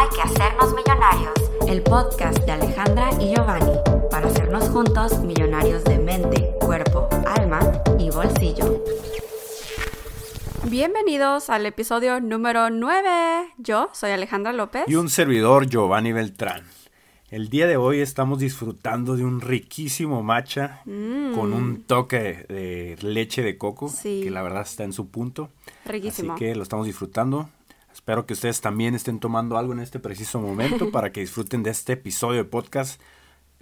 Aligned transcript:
Hay 0.00 0.08
que 0.10 0.22
hacernos 0.22 0.72
millonarios, 0.76 1.34
el 1.66 1.82
podcast 1.82 2.38
de 2.44 2.52
Alejandra 2.52 3.10
y 3.20 3.34
Giovanni, 3.34 3.72
para 4.12 4.28
hacernos 4.28 4.68
juntos 4.68 5.18
millonarios 5.24 5.82
de 5.82 5.98
mente, 5.98 6.54
cuerpo, 6.60 7.08
alma 7.26 7.58
y 7.98 8.08
bolsillo. 8.10 8.84
Bienvenidos 10.70 11.50
al 11.50 11.66
episodio 11.66 12.20
número 12.20 12.70
9. 12.70 13.54
Yo 13.58 13.90
soy 13.92 14.12
Alejandra 14.12 14.52
López. 14.52 14.84
Y 14.86 14.94
un 14.94 15.08
servidor, 15.10 15.66
Giovanni 15.66 16.12
Beltrán. 16.12 16.62
El 17.30 17.48
día 17.48 17.66
de 17.66 17.76
hoy 17.76 17.98
estamos 18.00 18.38
disfrutando 18.38 19.16
de 19.16 19.24
un 19.24 19.40
riquísimo 19.40 20.22
matcha 20.22 20.82
con 20.84 21.52
un 21.52 21.82
toque 21.82 22.46
de 22.48 22.96
leche 23.02 23.42
de 23.42 23.58
coco, 23.58 23.88
Sí. 23.88 24.20
que 24.22 24.30
la 24.30 24.42
verdad 24.42 24.62
está 24.62 24.84
en 24.84 24.92
su 24.92 25.08
punto. 25.08 25.50
Riquísimo. 25.84 26.34
Así 26.34 26.44
que 26.44 26.54
lo 26.54 26.62
estamos 26.62 26.86
disfrutando. 26.86 27.50
Espero 28.08 28.24
que 28.24 28.32
ustedes 28.32 28.62
también 28.62 28.94
estén 28.94 29.20
tomando 29.20 29.58
algo 29.58 29.74
en 29.74 29.80
este 29.80 29.98
preciso 29.98 30.40
momento 30.40 30.90
para 30.92 31.12
que 31.12 31.20
disfruten 31.20 31.62
de 31.62 31.68
este 31.68 31.92
episodio 31.92 32.38
de 32.38 32.44
podcast 32.48 32.98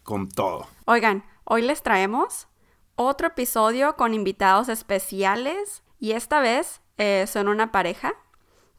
con 0.05 0.29
todo. 0.29 0.69
Oigan, 0.85 1.25
hoy 1.43 1.63
les 1.63 1.83
traemos 1.83 2.47
otro 2.95 3.27
episodio 3.27 3.97
con 3.97 4.15
invitados 4.15 4.69
especiales 4.69 5.83
y 5.99 6.13
esta 6.13 6.39
vez 6.39 6.81
eh, 6.97 7.25
son 7.27 7.49
una 7.49 7.73
pareja 7.73 8.15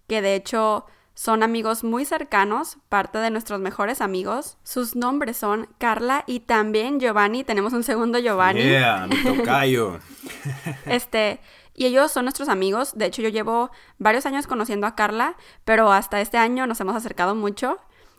que 0.07 0.21
de 0.21 0.35
hecho 0.35 0.85
son 1.15 1.43
amigos 1.43 1.83
muy 1.83 2.05
cercanos, 2.05 2.77
parte 2.87 3.17
de 3.17 3.29
nuestros 3.29 3.59
mejores 3.59 3.99
amigos. 3.99 4.57
Sus 4.63 4.95
nombres 4.95 5.35
son 5.35 5.67
Carla 5.79 6.23
y 6.27 6.39
también 6.39 7.01
Giovanni. 7.01 7.43
Tenemos 7.43 7.73
un 7.73 7.83
segundo 7.83 8.19
Giovanni. 8.19 8.61
Yeah, 8.61 9.07
mi 9.07 9.21
tocayo. 9.21 9.99
Este, 10.85 11.41
y 11.77 11.85
ellos 11.85 12.11
son 12.11 12.25
nuestros 12.25 12.49
amigos. 12.49 12.97
De 12.97 13.05
hecho, 13.05 13.21
yo 13.21 13.29
llevo 13.29 13.69
varios 13.99 14.25
años 14.25 14.47
conociendo 14.47 14.87
a 14.87 14.95
Carla, 14.95 15.37
pero 15.63 15.91
hasta 15.91 16.19
este 16.19 16.37
año 16.37 16.65
nos 16.65 16.81
hemos 16.81 16.95
acercado 16.95 17.35
mucho. 17.35 17.77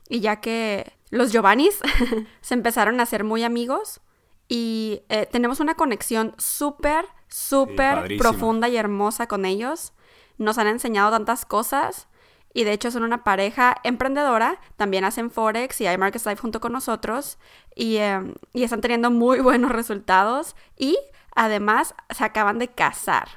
Y 0.08 0.20
ya 0.20 0.40
que 0.40 0.92
los 1.10 1.32
Giovannis 1.32 1.80
se 2.40 2.54
empezaron 2.54 3.00
a 3.00 3.06
ser 3.06 3.24
muy 3.24 3.42
amigos 3.42 4.00
y 4.46 5.02
eh, 5.08 5.26
tenemos 5.26 5.58
una 5.58 5.74
conexión 5.74 6.34
súper, 6.38 7.04
súper 7.26 8.16
profunda 8.16 8.68
y 8.68 8.76
hermosa 8.76 9.26
con 9.26 9.44
ellos. 9.44 9.92
Nos 10.38 10.56
han 10.58 10.68
enseñado 10.68 11.10
tantas 11.10 11.44
cosas. 11.44 12.06
Y 12.54 12.62
de 12.62 12.72
hecho 12.72 12.90
son 12.92 13.02
una 13.02 13.24
pareja 13.24 13.76
emprendedora, 13.84 14.60
también 14.76 15.04
hacen 15.04 15.30
Forex 15.30 15.80
y 15.80 15.86
iMarkets 15.86 16.24
Live 16.26 16.38
junto 16.38 16.60
con 16.60 16.72
nosotros 16.72 17.38
y, 17.74 17.96
eh, 17.96 18.20
y 18.54 18.62
están 18.62 18.80
teniendo 18.80 19.10
muy 19.10 19.40
buenos 19.42 19.70
resultados 19.70 20.56
y 20.76 20.96
además 21.38 21.94
se 22.10 22.24
acaban 22.24 22.58
de 22.58 22.68
casar. 22.68 23.28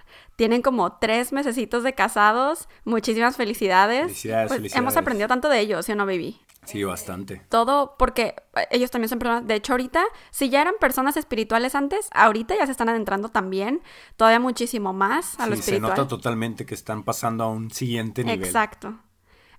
Tienen 0.42 0.64
como 0.64 0.94
tres 0.94 1.31
mesecitos 1.34 1.84
de 1.84 1.94
casados, 1.94 2.67
muchísimas 2.84 3.38
felicidades. 3.38 4.06
Felicidades, 4.06 4.47
Pues, 4.47 4.58
felicidades. 4.58 4.81
Hemos 4.81 4.97
aprendido 4.97 5.28
tanto 5.28 5.50
de 5.50 5.59
ellos, 5.59 5.86
¿sí 5.86 5.92
o 5.92 5.95
no, 5.95 6.08
baby? 6.08 6.42
Sí, 6.66 6.84
bastante. 6.84 7.44
Todo 7.47 7.94
porque 7.95 8.34
eh, 8.56 8.67
ellos 8.72 8.89
también 8.89 9.09
son 9.09 9.19
personas, 9.19 9.45
de 9.45 9.53
hecho 9.53 9.73
ahorita, 9.73 10.03
si 10.31 10.50
ya 10.50 10.64
eran 10.64 10.73
personas 10.80 11.16
espirituales 11.16 11.75
antes, 11.75 12.09
ahorita 12.12 12.56
ya 12.56 12.66
se 12.66 12.72
están 12.72 12.89
adentrando 12.89 13.30
también, 13.30 13.84
todavía 14.16 14.39
muchísimo 14.39 14.94
más 14.94 15.39
a 15.39 15.45
lo 15.45 15.56
Sí, 15.58 15.62
se 15.62 15.66
espiritual. 15.75 15.95
nota 15.95 16.08
totalmente 16.08 16.66
que 16.66 16.73
están 16.73 17.03
pasando 17.03 17.44
a 17.44 17.47
un 17.52 17.69
siguiente 17.69 18.23
nivel. 18.23 18.44
Exacto. 18.44 18.97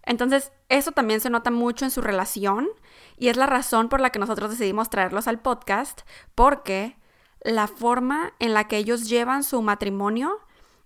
Entonces, 0.03 0.51
eso 0.69 0.91
también 0.91 1.21
se 1.21 1.31
nota 1.31 1.53
mucho 1.53 1.85
en 1.85 1.93
su 1.93 2.01
relación 2.01 2.69
y 3.17 3.29
es 3.29 3.37
la 3.37 3.47
razón 3.47 3.89
por 3.89 4.01
la 4.01 4.11
que 4.11 4.19
nosotros 4.19 4.51
decidimos 4.51 4.91
traerlos 4.91 5.29
al 5.29 5.39
podcast, 5.39 6.01
porque 6.35 6.97
la 7.41 7.69
forma 7.69 8.33
en 8.41 8.53
la 8.53 8.67
que 8.67 8.79
ellos 8.79 9.09
llevan 9.09 9.45
su 9.45 9.63
matrimonio 9.63 10.41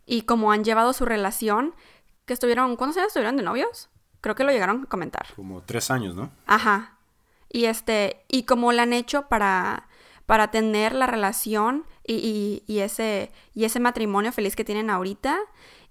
y 0.06 0.22
cómo 0.22 0.52
han 0.52 0.64
llevado 0.64 0.92
su 0.92 1.04
relación, 1.04 1.74
que 2.24 2.32
estuvieron, 2.32 2.76
¿cuántos 2.76 2.96
años 2.96 3.08
estuvieron 3.08 3.36
de 3.36 3.42
novios? 3.42 3.90
Creo 4.20 4.34
que 4.34 4.44
lo 4.44 4.50
llegaron 4.52 4.82
a 4.84 4.86
comentar. 4.88 5.26
Como 5.36 5.62
tres 5.62 5.90
años, 5.90 6.14
¿no? 6.14 6.30
Ajá. 6.46 6.96
Y 7.48 7.66
este, 7.66 8.24
y 8.28 8.44
cómo 8.44 8.72
lo 8.72 8.82
han 8.82 8.92
hecho 8.92 9.28
para, 9.28 9.88
para 10.26 10.50
tener 10.50 10.94
la 10.94 11.06
relación 11.06 11.84
y, 12.04 12.14
y- 12.14 12.62
y 12.72 12.80
ese, 12.80 13.30
y 13.54 13.64
ese 13.64 13.78
matrimonio 13.80 14.32
feliz 14.32 14.56
que 14.56 14.64
tienen 14.64 14.90
ahorita. 14.90 15.38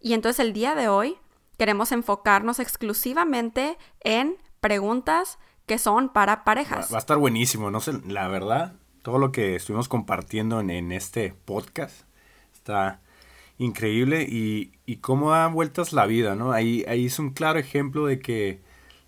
Y 0.02 0.14
entonces 0.14 0.40
el 0.40 0.52
día 0.54 0.76
de 0.76 0.88
hoy 0.90 1.18
queremos 1.58 1.92
enfocarnos 1.94 2.60
exclusivamente 2.60 3.78
en 4.02 4.38
preguntas 4.60 5.38
que 5.66 5.78
son 5.78 6.10
para 6.10 6.38
Va, 6.38 6.44
parejas. 6.44 6.92
va 6.92 6.98
a 6.98 7.00
estar 7.00 7.18
buenísimo, 7.18 7.72
no 7.72 7.80
sé, 7.80 7.94
la 8.08 8.28
verdad, 8.28 8.74
todo 9.04 9.18
lo 9.20 9.32
que 9.32 9.56
estuvimos 9.56 9.88
compartiendo 9.88 10.60
en, 10.60 10.70
en 10.70 10.92
este 10.92 11.34
podcast 11.46 12.02
está 12.54 13.00
increíble 13.58 14.24
y, 14.24 14.72
y 14.86 14.98
cómo 14.98 15.32
da 15.32 15.48
vueltas 15.48 15.94
la 15.94 16.06
vida, 16.06 16.36
¿no? 16.36 16.52
Ahí, 16.52 16.84
ahí 16.88 17.06
es 17.06 17.20
un 17.20 17.32
claro 17.32 17.60
ejemplo 17.60 18.06
de 18.06 18.20
que 18.20 18.60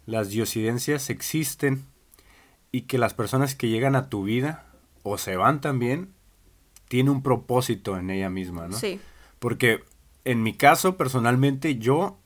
las 0.06 0.30
diosidencias 0.30 1.10
existen 1.10 1.86
y 2.72 2.82
que 2.82 2.98
las 2.98 3.14
personas 3.14 3.56
que 3.56 3.70
llegan 3.70 3.96
a 3.96 4.10
tu 4.10 4.24
vida 4.24 4.66
o 5.04 5.18
se 5.18 5.36
van 5.36 5.62
también, 5.62 6.14
tiene 6.88 7.10
un 7.10 7.22
propósito 7.22 7.98
en 7.98 8.10
ella 8.10 8.30
misma, 8.30 8.68
¿no? 8.68 8.78
Sí, 8.78 9.00
Porque 9.40 9.84
en 10.26 10.44
mi 10.44 10.54
caso, 10.54 10.98
personalmente, 10.98 11.78
yo, 11.78 12.18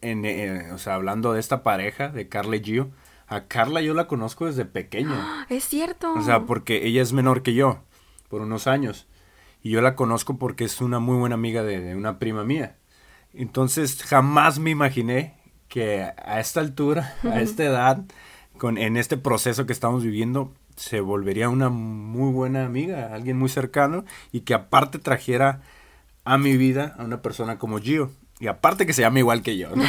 en, 0.00 0.24
eh, 0.24 0.72
o 0.72 0.78
sea, 0.78 0.94
hablando 0.94 1.32
de 1.32 1.40
esta 1.40 1.62
pareja, 1.62 2.08
de 2.08 2.28
Carla 2.28 2.56
y 2.56 2.64
Gio, 2.64 2.90
a 3.28 3.44
Carla 3.46 3.80
yo 3.80 3.94
la 3.94 4.06
conozco 4.06 4.46
desde 4.46 4.64
pequeña. 4.64 5.46
es 5.48 5.64
cierto. 5.64 6.12
O 6.14 6.22
sea, 6.22 6.46
porque 6.46 6.86
ella 6.86 7.02
es 7.02 7.12
menor 7.12 7.42
que 7.42 7.54
yo, 7.54 7.80
por 8.28 8.40
unos 8.42 8.66
años. 8.66 9.06
Y 9.66 9.70
yo 9.70 9.80
la 9.80 9.96
conozco 9.96 10.38
porque 10.38 10.62
es 10.62 10.80
una 10.80 11.00
muy 11.00 11.16
buena 11.16 11.34
amiga 11.34 11.64
de, 11.64 11.80
de 11.80 11.96
una 11.96 12.20
prima 12.20 12.44
mía. 12.44 12.76
Entonces, 13.34 14.00
jamás 14.00 14.60
me 14.60 14.70
imaginé 14.70 15.34
que 15.66 16.04
a 16.04 16.38
esta 16.38 16.60
altura, 16.60 17.16
a 17.24 17.40
esta 17.40 17.64
edad, 17.64 18.04
con, 18.58 18.78
en 18.78 18.96
este 18.96 19.16
proceso 19.16 19.66
que 19.66 19.72
estamos 19.72 20.04
viviendo, 20.04 20.54
se 20.76 21.00
volvería 21.00 21.48
una 21.48 21.68
muy 21.68 22.32
buena 22.32 22.64
amiga, 22.64 23.12
alguien 23.12 23.38
muy 23.38 23.48
cercano, 23.48 24.04
y 24.30 24.42
que 24.42 24.54
aparte 24.54 25.00
trajera 25.00 25.62
a 26.22 26.38
mi 26.38 26.56
vida 26.56 26.94
a 26.96 27.02
una 27.02 27.20
persona 27.20 27.58
como 27.58 27.80
Gio. 27.80 28.12
Y 28.38 28.46
aparte 28.46 28.86
que 28.86 28.92
se 28.92 29.02
llama 29.02 29.18
igual 29.18 29.42
que 29.42 29.56
yo. 29.56 29.74
¿no? 29.74 29.82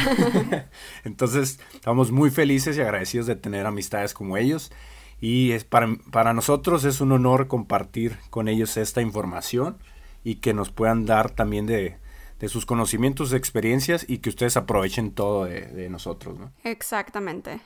Entonces, 1.04 1.60
estamos 1.72 2.10
muy 2.10 2.30
felices 2.30 2.76
y 2.76 2.80
agradecidos 2.80 3.28
de 3.28 3.36
tener 3.36 3.64
amistades 3.64 4.12
como 4.12 4.38
ellos. 4.38 4.72
Y 5.20 5.52
es 5.52 5.64
para, 5.64 5.88
para 6.10 6.32
nosotros 6.32 6.84
es 6.84 7.00
un 7.00 7.12
honor 7.12 7.48
compartir 7.48 8.18
con 8.30 8.48
ellos 8.48 8.76
esta 8.76 9.00
información 9.00 9.78
y 10.24 10.36
que 10.36 10.54
nos 10.54 10.70
puedan 10.70 11.06
dar 11.06 11.30
también 11.30 11.66
de, 11.66 11.98
de 12.38 12.48
sus 12.48 12.66
conocimientos, 12.66 13.32
experiencias 13.32 14.04
y 14.08 14.18
que 14.18 14.28
ustedes 14.28 14.56
aprovechen 14.56 15.12
todo 15.12 15.44
de, 15.44 15.62
de 15.62 15.88
nosotros. 15.88 16.38
¿no? 16.38 16.52
Exactamente. 16.64 17.60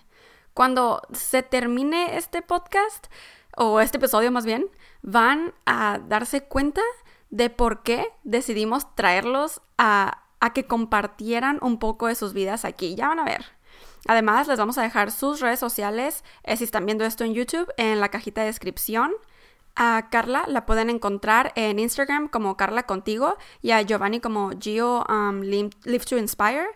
Cuando 0.54 1.02
se 1.12 1.42
termine 1.42 2.16
este 2.16 2.42
podcast, 2.42 3.06
o 3.56 3.80
este 3.80 3.98
episodio 3.98 4.30
más 4.30 4.44
bien, 4.44 4.66
van 5.02 5.52
a 5.66 6.00
darse 6.06 6.42
cuenta 6.42 6.80
de 7.30 7.50
por 7.50 7.82
qué 7.82 8.06
decidimos 8.24 8.94
traerlos 8.94 9.62
a, 9.78 10.24
a 10.40 10.52
que 10.52 10.66
compartieran 10.66 11.58
un 11.62 11.78
poco 11.78 12.06
de 12.06 12.14
sus 12.14 12.32
vidas 12.32 12.64
aquí. 12.64 12.94
Ya 12.94 13.08
van 13.08 13.18
a 13.18 13.24
ver. 13.24 13.44
Además, 14.06 14.48
les 14.48 14.58
vamos 14.58 14.78
a 14.78 14.82
dejar 14.82 15.10
sus 15.10 15.40
redes 15.40 15.60
sociales, 15.60 16.24
eh, 16.44 16.56
si 16.56 16.64
están 16.64 16.86
viendo 16.86 17.04
esto 17.04 17.24
en 17.24 17.34
YouTube, 17.34 17.72
en 17.76 18.00
la 18.00 18.08
cajita 18.08 18.40
de 18.40 18.48
descripción. 18.48 19.12
A 19.74 20.08
Carla 20.10 20.44
la 20.48 20.66
pueden 20.66 20.90
encontrar 20.90 21.52
en 21.56 21.78
Instagram 21.78 22.28
como 22.28 22.56
Carla 22.58 22.82
Contigo 22.82 23.36
y 23.62 23.70
a 23.70 23.80
Giovanni 23.80 24.20
como 24.20 24.50
Gio 24.60 25.04
um, 25.08 25.40
Live 25.40 26.04
to 26.08 26.18
Inspire. 26.18 26.66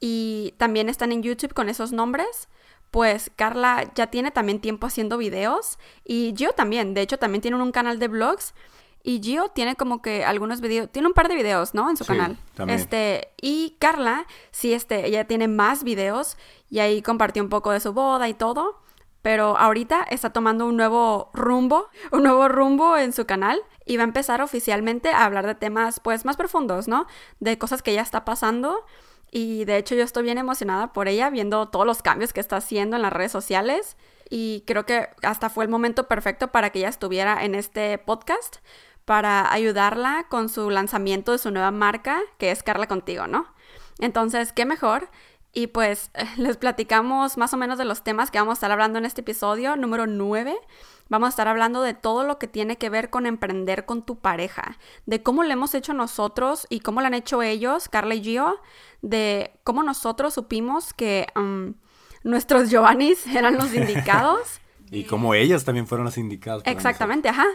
Y 0.00 0.54
también 0.56 0.88
están 0.88 1.12
en 1.12 1.22
YouTube 1.22 1.52
con 1.52 1.68
esos 1.68 1.92
nombres. 1.92 2.48
Pues 2.90 3.30
Carla 3.36 3.92
ya 3.94 4.06
tiene 4.06 4.30
también 4.30 4.60
tiempo 4.60 4.86
haciendo 4.86 5.18
videos 5.18 5.78
y 6.04 6.32
Gio 6.38 6.52
también. 6.52 6.94
De 6.94 7.02
hecho, 7.02 7.18
también 7.18 7.42
tienen 7.42 7.60
un 7.60 7.70
canal 7.72 7.98
de 7.98 8.08
vlogs. 8.08 8.54
Y 9.02 9.20
Gio 9.22 9.48
tiene 9.50 9.76
como 9.76 10.00
que 10.00 10.24
algunos 10.24 10.60
videos, 10.60 10.90
tiene 10.90 11.08
un 11.08 11.14
par 11.14 11.28
de 11.28 11.34
videos, 11.34 11.74
¿no? 11.74 11.88
En 11.90 11.96
su 11.98 12.04
Sí, 12.04 12.12
canal. 12.12 12.38
también. 12.54 12.78
Este, 12.78 13.28
y 13.40 13.76
Carla, 13.78 14.26
sí, 14.50 14.72
este, 14.72 15.06
ella 15.06 15.26
tiene 15.26 15.48
más 15.48 15.84
videos 15.84 16.36
y 16.70 16.80
ahí 16.80 17.02
compartió 17.02 17.42
un 17.42 17.48
poco 17.48 17.70
de 17.70 17.80
su 17.80 17.92
boda 17.92 18.28
y 18.28 18.34
todo. 18.34 18.80
Pero 19.22 19.58
ahorita 19.58 20.04
está 20.10 20.30
tomando 20.30 20.66
un 20.66 20.76
nuevo 20.76 21.30
rumbo, 21.34 21.88
un 22.12 22.22
nuevo 22.22 22.48
rumbo 22.48 22.96
en 22.96 23.12
su 23.12 23.26
canal 23.26 23.60
y 23.84 23.96
va 23.96 24.02
a 24.02 24.06
empezar 24.06 24.42
oficialmente 24.42 25.10
a 25.10 25.24
hablar 25.24 25.46
de 25.46 25.54
temas 25.54 26.00
pues 26.00 26.24
más 26.24 26.36
profundos, 26.36 26.88
¿no? 26.88 27.06
De 27.40 27.58
cosas 27.58 27.82
que 27.82 27.90
ella 27.90 28.02
está 28.02 28.24
pasando 28.24 28.84
y 29.30 29.64
de 29.64 29.76
hecho 29.76 29.94
yo 29.94 30.04
estoy 30.04 30.22
bien 30.22 30.38
emocionada 30.38 30.92
por 30.92 31.08
ella 31.08 31.30
viendo 31.30 31.68
todos 31.68 31.84
los 31.84 32.02
cambios 32.02 32.32
que 32.32 32.40
está 32.40 32.56
haciendo 32.56 32.96
en 32.96 33.02
las 33.02 33.12
redes 33.12 33.32
sociales 33.32 33.96
y 34.30 34.62
creo 34.66 34.86
que 34.86 35.08
hasta 35.22 35.50
fue 35.50 35.64
el 35.64 35.70
momento 35.70 36.08
perfecto 36.08 36.48
para 36.48 36.70
que 36.70 36.80
ella 36.80 36.88
estuviera 36.88 37.44
en 37.44 37.54
este 37.54 37.98
podcast 37.98 38.56
para 39.04 39.52
ayudarla 39.52 40.26
con 40.28 40.48
su 40.48 40.70
lanzamiento 40.70 41.32
de 41.32 41.38
su 41.38 41.50
nueva 41.50 41.70
marca 41.70 42.20
que 42.38 42.50
es 42.50 42.62
Carla 42.62 42.86
Contigo, 42.86 43.26
¿no? 43.26 43.46
Entonces, 43.98 44.52
¿qué 44.52 44.64
mejor? 44.64 45.10
Y 45.52 45.68
pues 45.68 46.10
les 46.36 46.56
platicamos 46.56 47.36
más 47.36 47.52
o 47.54 47.56
menos 47.56 47.78
de 47.78 47.84
los 47.84 48.02
temas 48.02 48.30
que 48.30 48.38
vamos 48.38 48.52
a 48.52 48.58
estar 48.58 48.70
hablando 48.70 48.98
en 48.98 49.04
este 49.04 49.22
episodio 49.22 49.76
número 49.76 50.06
9. 50.06 50.56
Vamos 51.08 51.28
a 51.28 51.30
estar 51.30 51.48
hablando 51.48 51.80
de 51.82 51.94
todo 51.94 52.24
lo 52.24 52.38
que 52.38 52.48
tiene 52.48 52.76
que 52.76 52.90
ver 52.90 53.08
con 53.08 53.24
emprender 53.24 53.86
con 53.86 54.04
tu 54.04 54.18
pareja, 54.18 54.76
de 55.06 55.22
cómo 55.22 55.42
lo 55.42 55.50
hemos 55.50 55.74
hecho 55.74 55.94
nosotros 55.94 56.66
y 56.68 56.80
cómo 56.80 57.00
lo 57.00 57.06
han 57.06 57.14
hecho 57.14 57.42
ellos, 57.42 57.88
Carla 57.88 58.14
y 58.14 58.22
Gio, 58.22 58.60
de 59.00 59.58
cómo 59.64 59.82
nosotros 59.82 60.34
supimos 60.34 60.92
que 60.92 61.26
um, 61.34 61.74
nuestros 62.24 62.68
Giovannis 62.68 63.26
eran 63.26 63.56
los 63.56 63.74
indicados. 63.74 64.60
y 64.90 65.04
como 65.04 65.32
ellas 65.32 65.64
también 65.64 65.86
fueron 65.86 66.04
las 66.04 66.18
indicadas. 66.18 66.62
Exactamente, 66.66 67.30
ajá. 67.30 67.46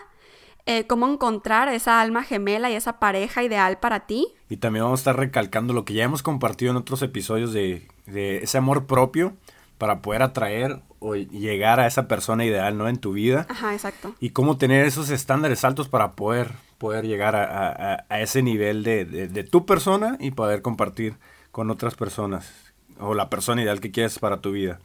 Eh, 0.66 0.88
cómo 0.88 1.12
encontrar 1.12 1.68
esa 1.68 2.00
alma 2.00 2.24
gemela 2.24 2.72
y 2.72 2.76
esa 2.76 2.98
pareja 2.98 3.44
ideal 3.44 3.80
para 3.80 4.06
ti. 4.08 4.28
Y 4.48 4.58
también 4.58 4.86
vamos 4.86 5.00
a 5.00 5.02
estar 5.02 5.18
recalcando 5.18 5.74
lo 5.74 5.84
que 5.84 5.94
ya 5.94 6.06
hemos 6.06 6.24
compartido 6.24 6.72
en 6.72 6.78
otros 6.78 7.02
episodios 7.02 7.52
de, 7.52 7.86
ese 8.06 8.58
amor 8.58 8.86
propio 8.86 9.34
para 9.78 10.02
poder 10.02 10.22
atraer 10.22 10.80
o 11.00 11.16
llegar 11.16 11.82
a 11.82 11.88
esa 11.88 12.08
persona 12.08 12.46
ideal, 12.46 12.78
¿no? 12.78 12.88
En 12.88 12.96
tu 12.96 13.12
vida. 13.12 13.46
Ajá, 13.50 13.74
exacto. 13.74 14.16
Y 14.22 14.30
cómo 14.30 14.58
tener 14.58 14.86
esos 14.86 15.10
estándares 15.10 15.66
altos 15.66 15.90
para 15.90 16.14
poder, 16.14 16.52
poder 16.78 17.06
llegar 17.06 17.36
a, 17.36 18.06
ese 18.22 18.42
nivel 18.42 18.84
de, 18.84 19.04
de, 19.04 19.44
tu 19.44 19.66
persona 19.66 20.16
y 20.22 20.32
poder 20.32 20.62
compartir 20.62 21.18
con 21.52 21.72
otras 21.72 21.96
personas 21.96 22.54
o 23.02 23.14
la 23.16 23.30
persona 23.30 23.62
ideal 23.64 23.82
que 23.82 23.92
quieres 23.92 24.18
para 24.18 24.40
tu 24.40 24.54
vida. 24.54 24.80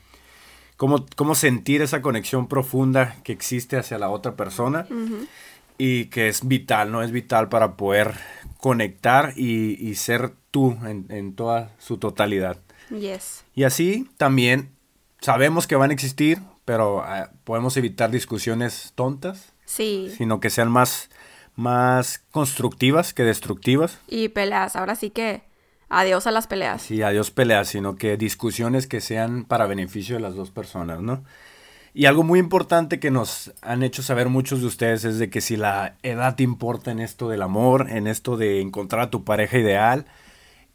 Cómo, 0.76 1.06
cómo 1.14 1.36
sentir 1.36 1.82
esa 1.82 2.02
conexión 2.02 2.48
profunda 2.48 3.16
que 3.22 3.32
existe 3.32 3.76
hacia 3.76 3.98
la 3.98 4.10
otra 4.10 4.34
persona 4.34 4.86
y 5.78 6.06
que 6.06 6.28
es 6.28 6.46
vital, 6.46 6.90
¿no? 6.90 7.02
Es 7.02 7.12
vital 7.12 7.48
para 7.48 7.76
poder 7.76 8.14
conectar 8.58 9.32
y, 9.36 9.94
ser 9.94 10.32
tú 10.50 10.76
en, 10.84 11.34
toda 11.34 11.70
su 11.78 11.98
totalidad. 11.98 12.58
Yes. 12.90 13.44
Y 13.54 13.64
así 13.64 14.10
también 14.16 14.70
sabemos 15.20 15.66
que 15.66 15.76
van 15.76 15.90
a 15.90 15.94
existir, 15.94 16.40
pero 16.64 17.00
ah, 17.02 17.30
podemos 17.44 17.76
evitar 17.76 18.10
discusiones 18.10 18.92
tontas. 18.96 19.52
Sí. 19.64 20.12
Sino 20.16 20.40
que 20.40 20.50
sean 20.50 20.70
más, 20.70 21.10
más 21.54 22.19
constructivas 22.32 23.14
que 23.14 23.22
destructivas. 23.22 23.98
Y 24.08 24.28
peleas, 24.30 24.75
ahora 24.75 24.96
sí 24.96 25.10
que 25.10 25.42
adiós 25.88 26.26
a 26.26 26.32
las 26.32 26.46
peleas. 26.46 26.82
Sí, 26.82 27.02
adiós 27.02 27.30
peleas, 27.30 27.69
sino 27.69 27.96
que 27.96 28.16
discusiones 28.16 28.86
que 28.86 29.00
sean 29.00 29.44
para 29.44 29.66
beneficio 29.66 30.16
de 30.16 30.22
las 30.22 30.34
dos 30.34 30.50
personas, 30.50 31.00
¿no? 31.00 31.22
Y 31.99 32.06
algo 32.06 32.23
muy 32.23 32.39
importante 32.39 33.00
que 33.00 33.11
nos 33.11 33.53
han 33.61 33.83
hecho 33.83 34.05
saber 34.05 34.29
muchos 34.29 34.61
de 34.61 34.69
ustedes 34.69 35.05
es 35.05 35.19
de 35.19 35.31
que 35.31 35.41
si 35.41 35.56
la 35.56 35.97
edad 36.05 36.39
importa 36.39 36.93
en 36.93 37.00
esto 37.00 37.29
del 37.29 37.43
amor, 37.43 37.91
en 37.91 38.06
esto 38.06 38.37
de 38.37 38.61
encontrar 38.61 39.03
a 39.03 39.11
tu 39.11 39.25
pareja 39.25 39.59
ideal, 39.59 40.06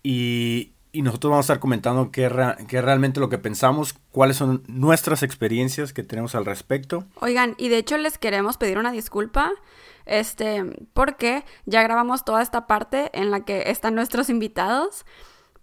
y, 0.04 0.74
nosotros 0.94 1.32
vamos 1.32 1.46
a 1.46 1.54
estar 1.54 1.60
comentando 1.62 2.12
qué, 2.12 2.30
qué 2.68 2.82
realmente 2.82 3.22
lo 3.22 3.30
que 3.30 3.38
pensamos, 3.38 3.96
cuáles 4.12 4.36
son 4.36 4.64
nuestras 4.68 5.24
experiencias 5.24 5.94
que 5.94 6.04
tenemos 6.04 6.36
al 6.36 6.44
respecto. 6.44 7.06
Oigan, 7.22 7.56
y 7.58 7.70
de 7.70 7.78
hecho 7.78 7.98
les 7.98 8.18
queremos 8.18 8.58
pedir 8.58 8.78
una 8.78 8.92
disculpa, 8.92 9.54
este, 10.06 10.76
porque 10.94 11.46
ya 11.66 11.84
grabamos 11.84 12.26
toda 12.26 12.42
esta 12.42 12.68
parte 12.68 13.10
en 13.14 13.32
la 13.32 13.46
que 13.46 13.72
están 13.72 13.96
nuestros 13.96 14.30
invitados, 14.30 15.06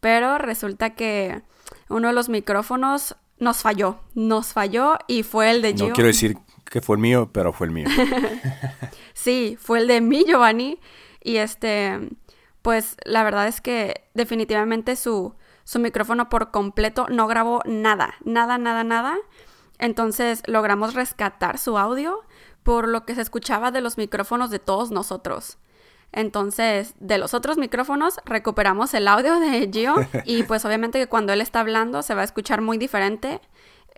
pero 0.01 0.39
resulta 0.39 0.95
que 0.95 1.43
uno 1.91 2.09
de 2.09 2.15
los 2.15 2.31
micrófonos 2.31 3.15
nos 3.40 3.62
falló, 3.62 3.98
nos 4.14 4.52
falló 4.52 4.96
y 5.08 5.22
fue 5.22 5.50
el 5.50 5.62
de 5.62 5.75
Gio. 5.75 5.88
No 5.88 5.94
quiero 5.94 6.08
decir 6.08 6.38
que 6.64 6.81
fue 6.81 6.96
el 6.96 7.02
mío, 7.02 7.31
pero 7.32 7.52
fue 7.52 7.66
el 7.66 7.72
mío. 7.72 7.88
sí, 9.14 9.56
fue 9.60 9.81
el 9.81 9.88
de 9.88 10.00
mí, 10.00 10.25
Giovanni. 10.26 10.78
Y 11.22 11.37
este, 11.37 11.98
pues 12.62 12.96
la 13.04 13.25
verdad 13.25 13.48
es 13.48 13.60
que 13.60 14.04
definitivamente 14.14 14.94
su, 14.94 15.34
su 15.64 15.78
micrófono 15.81 16.28
por 16.28 16.50
completo 16.50 17.06
no 17.10 17.26
grabó 17.26 17.62
nada, 17.64 18.14
nada, 18.25 18.58
nada, 18.58 18.84
nada. 18.84 19.16
Entonces 19.78 20.42
logramos 20.46 20.94
rescatar 20.94 21.58
su 21.58 21.78
audio 21.78 22.20
por 22.62 22.88
lo 22.88 23.06
que 23.06 23.14
se 23.14 23.22
escuchaba 23.22 23.70
de 23.70 23.81
los 23.81 23.96
micrófonos 23.96 24.50
de 24.50 24.58
todos 24.58 24.90
nosotros. 24.90 25.58
Entonces, 26.12 26.95
de 26.99 27.19
los 27.19 27.35
otros 27.35 27.57
micrófonos 27.57 28.17
recuperamos 28.25 28.95
el 28.95 29.07
audio 29.07 29.39
de 29.39 29.71
Gio 29.73 29.95
y 30.25 30.43
pues 30.43 30.65
obviamente 30.65 30.99
que 30.99 31.07
cuando 31.07 31.33
él 31.33 31.41
está 31.41 31.61
hablando 31.61 32.03
se 32.03 32.15
va 32.15 32.23
a 32.23 32.25
escuchar 32.25 32.61
muy 32.61 32.79
diferente. 32.79 33.41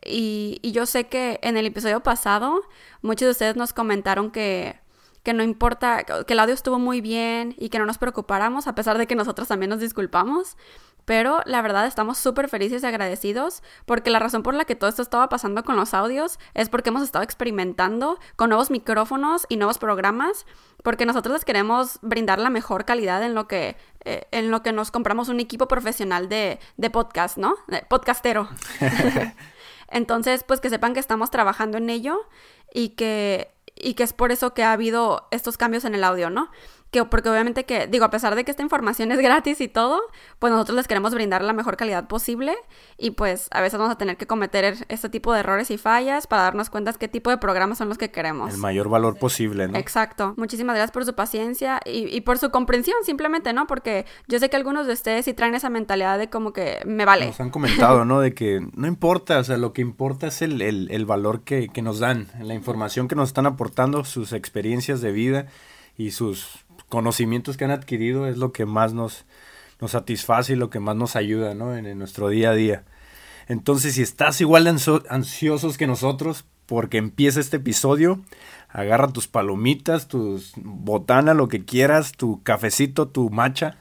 Y, 0.05 0.61
yo 0.73 0.85
sé 0.87 1.05
que 1.05 1.39
en 1.43 1.57
el 1.57 1.67
episodio 1.67 2.01
pasado 2.03 2.63
muchos 3.03 3.27
de 3.27 3.31
ustedes 3.31 3.57
nos 3.57 3.73
comentaron 3.73 4.33
que, 4.33 4.81
que 5.23 5.33
no 5.33 5.45
importa, 5.45 6.05
que 6.05 6.33
el 6.33 6.41
audio 6.41 6.55
estuvo 6.55 6.79
muy 6.81 7.01
bien 7.01 7.55
y 7.57 7.69
que 7.69 7.79
no 7.79 7.87
nos 7.87 7.99
preocupáramos 7.99 8.67
a 8.67 8.75
pesar 8.75 8.99
de 8.99 9.07
que 9.07 9.15
nosotros 9.15 9.49
también 9.49 9.71
nos 9.71 9.81
disculpamos. 9.81 10.57
Pero 11.05 11.41
la 11.47 11.63
verdad 11.63 11.87
estamos 11.87 12.19
súper 12.19 12.49
felices 12.49 12.83
y 12.83 12.87
agradecidos 12.87 13.63
porque 13.87 14.11
la 14.11 14.19
razón 14.19 14.43
por 14.43 14.55
la 14.55 14.65
que 14.65 14.77
todo 14.77 14.89
esto 14.89 15.03
estaba 15.03 15.29
pasando 15.29 15.65
con 15.65 15.77
los 15.77 15.95
audios 15.95 16.39
es 16.55 16.69
porque 16.69 16.91
hemos 16.91 17.03
estado 17.03 17.25
experimentando 17.25 18.19
con 18.37 18.51
nuevos 18.51 18.71
micrófonos 18.71 19.47
y 19.49 19.57
nuevos 19.57 19.79
programas 19.79 20.47
porque 20.83 21.07
nosotros 21.07 21.35
les 21.35 21.45
queremos 21.45 21.99
brindar 22.03 22.39
la 22.39 22.51
mejor 22.51 22.85
calidad 22.85 23.23
en 23.23 23.35
lo 23.35 23.49
que, 23.49 23.77
eh, 24.05 24.27
en 24.31 24.51
lo 24.51 24.63
que 24.63 24.73
nos 24.73 24.91
compramos 24.91 25.29
un 25.29 25.41
equipo 25.41 25.69
profesional 25.69 26.29
de, 26.29 26.59
de 26.77 26.91
podcast, 26.91 27.37
¿no? 27.37 27.55
podcastero. 27.89 28.49
Entonces, 29.89 30.45
pues 30.45 30.61
que 30.61 30.71
sepan 30.71 30.95
que 30.95 31.01
estamos 31.01 31.31
trabajando 31.31 31.79
en 31.79 31.91
ello 31.91 32.27
y 32.73 32.91
que, 32.91 33.53
y 33.77 33.95
que 33.95 34.03
es 34.03 34.13
por 34.13 34.33
eso 34.33 34.55
que 34.55 34.65
ha 34.65 34.73
habido 34.73 35.29
estos 35.31 35.57
cambios 35.57 35.85
en 35.85 35.95
el 35.95 36.03
audio, 36.03 36.31
¿no? 36.31 36.51
Que 36.93 37.05
porque 37.07 37.31
obviamente 37.31 37.65
que, 37.65 37.87
digo, 37.87 38.05
a 38.05 38.11
pesar 38.11 38.37
de 38.37 38.45
que 38.45 38.51
esta 38.51 38.63
información 38.63 39.11
es 39.13 39.19
gratis 39.19 39.61
y 39.63 39.67
todo, 39.67 40.03
pues 40.39 40.53
nosotros 40.53 40.77
les 40.77 40.87
queremos 40.87 41.15
brindar 41.15 41.43
la 41.43 41.55
mejor 41.55 41.77
calidad 41.77 42.07
posible 42.07 42.55
y 42.99 43.13
pues 43.13 43.49
a 43.51 43.63
veces 43.63 43.79
vamos 43.79 43.95
a 43.95 43.99
tener 43.99 44.19
que 44.19 44.27
cometer 44.27 44.77
este 44.89 45.09
tipo 45.09 45.33
de 45.33 45.41
errores 45.41 45.71
y 45.71 45.79
fallas 45.79 46.27
para 46.27 46.43
darnos 46.43 46.69
cuenta 46.69 46.93
qué 46.93 47.09
tipo 47.09 47.31
de 47.31 47.39
programas 47.39 47.79
son 47.79 47.89
los 47.89 47.97
que 47.97 48.11
queremos. 48.11 48.53
El 48.53 48.61
mayor 48.61 48.91
valor 48.91 49.19
posible, 49.19 49.69
¿no? 49.69 49.79
Exacto. 49.79 50.35
Muchísimas 50.37 50.77
gracias 50.77 50.93
por 50.93 51.07
su 51.07 51.15
paciencia 51.15 51.81
y, 51.87 52.15
y 52.15 52.21
por 52.21 52.37
su 52.39 52.51
comprensión 52.51 52.99
simplemente, 53.05 53.55
¿no? 53.55 53.67
Porque 53.67 54.05
yo 54.29 54.39
sé 54.39 54.51
que 54.51 54.57
algunos 54.57 54.87
de 54.87 54.93
ustedes 54.93 55.25
sí 55.25 55.33
traen 55.33 55.55
esa 55.55 55.71
mentalidad 55.71 56.19
de 56.19 56.29
como 56.29 56.53
que 56.53 56.83
me 56.85 57.07
vale. 57.07 57.29
Nos 57.29 57.41
han 57.41 57.51
comentado, 57.51 58.05
¿no? 58.05 58.21
De 58.21 58.35
que 58.35 58.61
no 58.75 58.87
importa, 58.87 59.39
o 59.39 59.45
sea, 59.45 59.57
lo 59.57 59.73
que 59.73 59.81
importa 59.81 60.27
es 60.27 60.43
el, 60.43 60.61
el, 60.61 60.89
el 60.91 61.07
valor 61.07 61.41
que, 61.41 61.69
que 61.69 61.81
nos 61.81 62.01
dan, 62.01 62.29
la 62.39 62.53
información 62.53 63.09
que 63.09 63.15
nos 63.15 63.31
están 63.31 63.47
aportando, 63.47 64.05
sus 64.05 64.35
experiencias 64.35 65.01
de 65.01 65.13
vida 65.13 65.47
y 65.97 66.11
sus 66.11 66.62
conocimientos 66.93 67.57
que 67.57 67.65
han 67.65 67.71
adquirido 67.71 68.27
es 68.27 68.37
lo 68.37 68.53
que 68.53 68.67
más 68.67 68.93
nos, 68.93 69.25
nos 69.81 69.93
satisface 69.93 70.53
y 70.53 70.57
lo 70.57 70.69
que 70.69 70.79
más 70.79 70.95
nos 70.95 71.17
ayuda 71.17 71.55
¿no? 71.55 71.75
en, 71.75 71.99
nuestro 71.99 72.29
día 72.29 72.51
a 72.51 72.55
día. 72.55 72.85
Entonces, 73.49 73.95
si 73.95 74.03
estás 74.03 74.43
igual 74.43 74.65
de 74.65 75.01
ansiosos 75.09 75.79
que 75.79 75.87
nosotros 75.87 76.45
porque 76.67 76.99
empieza 76.99 77.41
este 77.41 77.57
episodio, 77.57 78.21
agarra 78.69 79.09
tus 79.09 79.27
palomitas, 79.27 80.07
tus 80.07 80.53
botana, 80.57 81.33
lo 81.33 81.49
que 81.49 81.65
quieras, 81.65 82.13
tu 82.13 82.43
cafecito, 82.43 83.09
tu 83.09 83.31
macha 83.31 83.79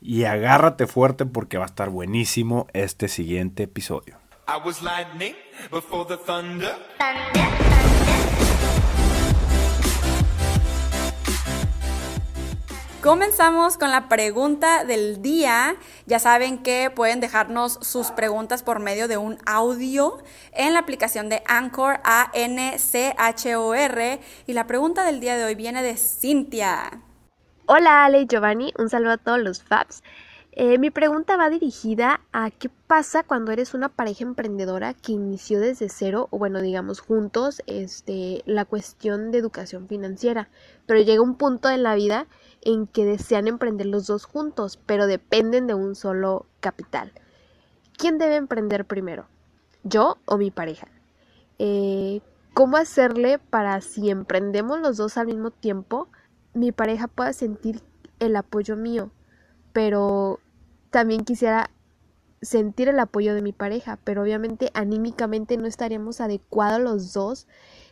y 0.00 0.24
agárrate 0.24 0.86
fuerte 0.86 1.26
porque 1.26 1.58
va 1.58 1.64
a 1.64 1.66
estar 1.66 1.90
buenísimo 1.90 2.68
este 2.72 3.08
siguiente 3.08 3.64
episodio. 3.64 4.16
Comenzamos 13.06 13.78
con 13.78 13.90
la 13.92 14.08
pregunta 14.08 14.84
del 14.84 15.22
día. 15.22 15.76
Ya 16.06 16.18
saben 16.18 16.58
que 16.58 16.90
pueden 16.92 17.20
dejarnos 17.20 17.78
sus 17.80 18.10
preguntas 18.10 18.64
por 18.64 18.80
medio 18.80 19.06
de 19.06 19.16
un 19.16 19.38
audio 19.46 20.18
en 20.50 20.72
la 20.72 20.80
aplicación 20.80 21.28
de 21.28 21.40
Anchor, 21.46 22.00
A-N-C-H-O-R. 22.02 22.50
Y 24.48 24.52
la 24.54 24.66
pregunta 24.66 25.04
del 25.04 25.20
día 25.20 25.36
de 25.36 25.44
hoy 25.44 25.54
viene 25.54 25.84
de 25.84 25.96
Cintia. 25.96 27.00
Hola 27.66 28.06
Ale 28.06 28.22
y 28.22 28.26
Giovanni, 28.26 28.72
un 28.76 28.88
saludo 28.88 29.12
a 29.12 29.18
todos 29.18 29.38
los 29.38 29.62
Fabs. 29.62 30.02
Eh, 30.50 30.78
mi 30.78 30.90
pregunta 30.90 31.36
va 31.36 31.48
dirigida 31.48 32.22
a 32.32 32.50
qué 32.50 32.70
pasa 32.88 33.22
cuando 33.22 33.52
eres 33.52 33.72
una 33.72 33.88
pareja 33.88 34.24
emprendedora 34.24 34.94
que 34.94 35.12
inició 35.12 35.60
desde 35.60 35.90
cero, 35.90 36.26
o 36.32 36.38
bueno, 36.38 36.60
digamos 36.60 36.98
juntos, 36.98 37.62
este, 37.66 38.42
la 38.46 38.64
cuestión 38.64 39.30
de 39.30 39.38
educación 39.38 39.86
financiera, 39.86 40.48
pero 40.86 40.98
llega 41.02 41.22
un 41.22 41.36
punto 41.36 41.70
en 41.70 41.84
la 41.84 41.94
vida 41.94 42.26
en 42.66 42.88
que 42.88 43.04
desean 43.04 43.46
emprender 43.46 43.86
los 43.86 44.08
dos 44.08 44.24
juntos, 44.24 44.76
pero 44.86 45.06
dependen 45.06 45.68
de 45.68 45.74
un 45.74 45.94
solo 45.94 46.46
capital. 46.58 47.12
¿Quién 47.96 48.18
debe 48.18 48.34
emprender 48.34 48.84
primero? 48.84 49.28
¿Yo 49.84 50.18
o 50.24 50.36
mi 50.36 50.50
pareja? 50.50 50.88
Eh, 51.60 52.22
¿Cómo 52.54 52.76
hacerle 52.76 53.38
para 53.38 53.80
si 53.80 54.10
emprendemos 54.10 54.80
los 54.80 54.96
dos 54.96 55.16
al 55.16 55.28
mismo 55.28 55.52
tiempo, 55.52 56.08
mi 56.54 56.72
pareja 56.72 57.06
pueda 57.06 57.32
sentir 57.32 57.82
el 58.18 58.34
apoyo 58.34 58.74
mío? 58.74 59.12
Pero 59.72 60.40
también 60.90 61.24
quisiera 61.24 61.70
sentir 62.42 62.88
el 62.88 62.98
apoyo 62.98 63.32
de 63.36 63.42
mi 63.42 63.52
pareja, 63.52 64.00
pero 64.02 64.22
obviamente 64.22 64.72
anímicamente 64.74 65.56
no 65.56 65.66
estaríamos 65.66 66.20
adecuados 66.20 66.80
los 66.80 67.12
dos 67.12 67.46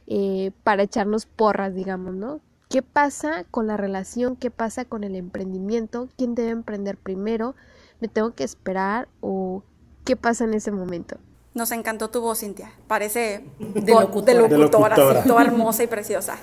eh, 0.08 0.50
para 0.64 0.82
echarnos 0.82 1.26
porras, 1.26 1.76
digamos, 1.76 2.14
¿no? 2.14 2.40
¿Qué 2.74 2.82
pasa 2.82 3.44
con 3.52 3.68
la 3.68 3.76
relación? 3.76 4.34
¿Qué 4.34 4.50
pasa 4.50 4.84
con 4.84 5.04
el 5.04 5.14
emprendimiento? 5.14 6.08
¿Quién 6.18 6.34
debe 6.34 6.50
emprender 6.50 6.96
primero? 6.96 7.54
¿Me 8.00 8.08
tengo 8.08 8.34
que 8.34 8.42
esperar 8.42 9.06
o 9.20 9.62
qué 10.04 10.16
pasa 10.16 10.42
en 10.42 10.54
ese 10.54 10.72
momento? 10.72 11.18
Nos 11.54 11.70
encantó 11.70 12.10
tu 12.10 12.20
voz, 12.20 12.40
Cintia. 12.40 12.72
Parece 12.88 13.44
De 13.60 13.92
locutora. 13.92 14.42
de 14.42 14.48
De 14.48 14.58
locutora, 14.58 14.96
locutora. 14.96 15.22
sí, 15.22 15.28
toda 15.28 15.42
hermosa 15.42 15.84
y 15.84 15.86
preciosa. 15.86 16.36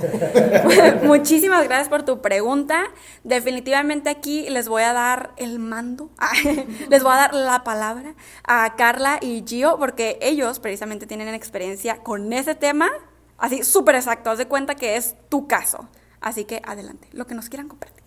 Muchísimas 1.03 1.65
gracias 1.65 1.89
por 1.89 2.03
tu 2.03 2.21
pregunta. 2.21 2.85
Definitivamente 3.25 4.09
aquí 4.09 4.49
les 4.49 4.69
voy 4.69 4.83
a 4.83 4.93
dar 4.93 5.33
el 5.35 5.59
mando, 5.59 6.11
les 6.89 7.03
voy 7.03 7.11
a 7.11 7.15
dar 7.15 7.33
la 7.33 7.65
palabra 7.65 8.15
a 8.45 8.77
Carla 8.77 9.19
y 9.21 9.43
Gio, 9.45 9.77
porque 9.77 10.17
ellos 10.21 10.61
precisamente 10.61 11.07
tienen 11.07 11.27
experiencia 11.33 11.97
con 12.01 12.31
ese 12.31 12.55
tema, 12.55 12.89
así 13.37 13.63
súper 13.63 13.95
exacto. 13.95 14.29
Haz 14.29 14.37
de 14.37 14.47
cuenta 14.47 14.75
que 14.75 14.95
es 14.95 15.17
tu 15.27 15.45
caso. 15.45 15.89
Así 16.21 16.45
que 16.45 16.61
adelante, 16.63 17.07
lo 17.11 17.27
que 17.27 17.35
nos 17.35 17.49
quieran 17.49 17.67
compartir. 17.67 18.03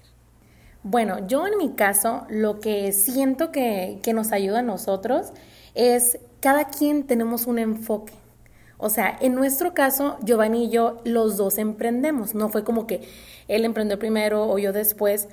Bueno, 0.83 1.26
yo 1.26 1.47
en 1.47 1.59
mi 1.59 1.71
caso 1.71 2.26
lo 2.28 2.61
que 2.61 2.92
siento 2.92 3.50
que, 3.50 3.99
que 4.02 4.12
nos 4.12 4.33
ayuda 4.33 4.61
a 4.61 4.62
nosotros 4.62 5.33
es 5.75 6.18
cada 6.40 6.68
quien 6.68 7.04
tenemos 7.04 7.47
un 7.47 7.59
enfoque. 7.59 8.12
O 8.76 8.90
sea, 8.90 9.16
en 9.21 9.35
nuestro 9.35 9.73
caso, 9.73 10.18
Giovanni 10.23 10.66
y 10.66 10.71
yo, 10.71 11.00
los 11.04 11.37
dos 11.37 11.59
emprendemos. 11.59 12.35
No 12.35 12.50
fue 12.50 12.64
como 12.64 12.87
que 12.87 13.00
él 13.49 13.64
emprendió 13.64 13.99
primero 13.99 14.49
o 14.49 14.59
yo 14.59 14.73
después. 14.73 15.28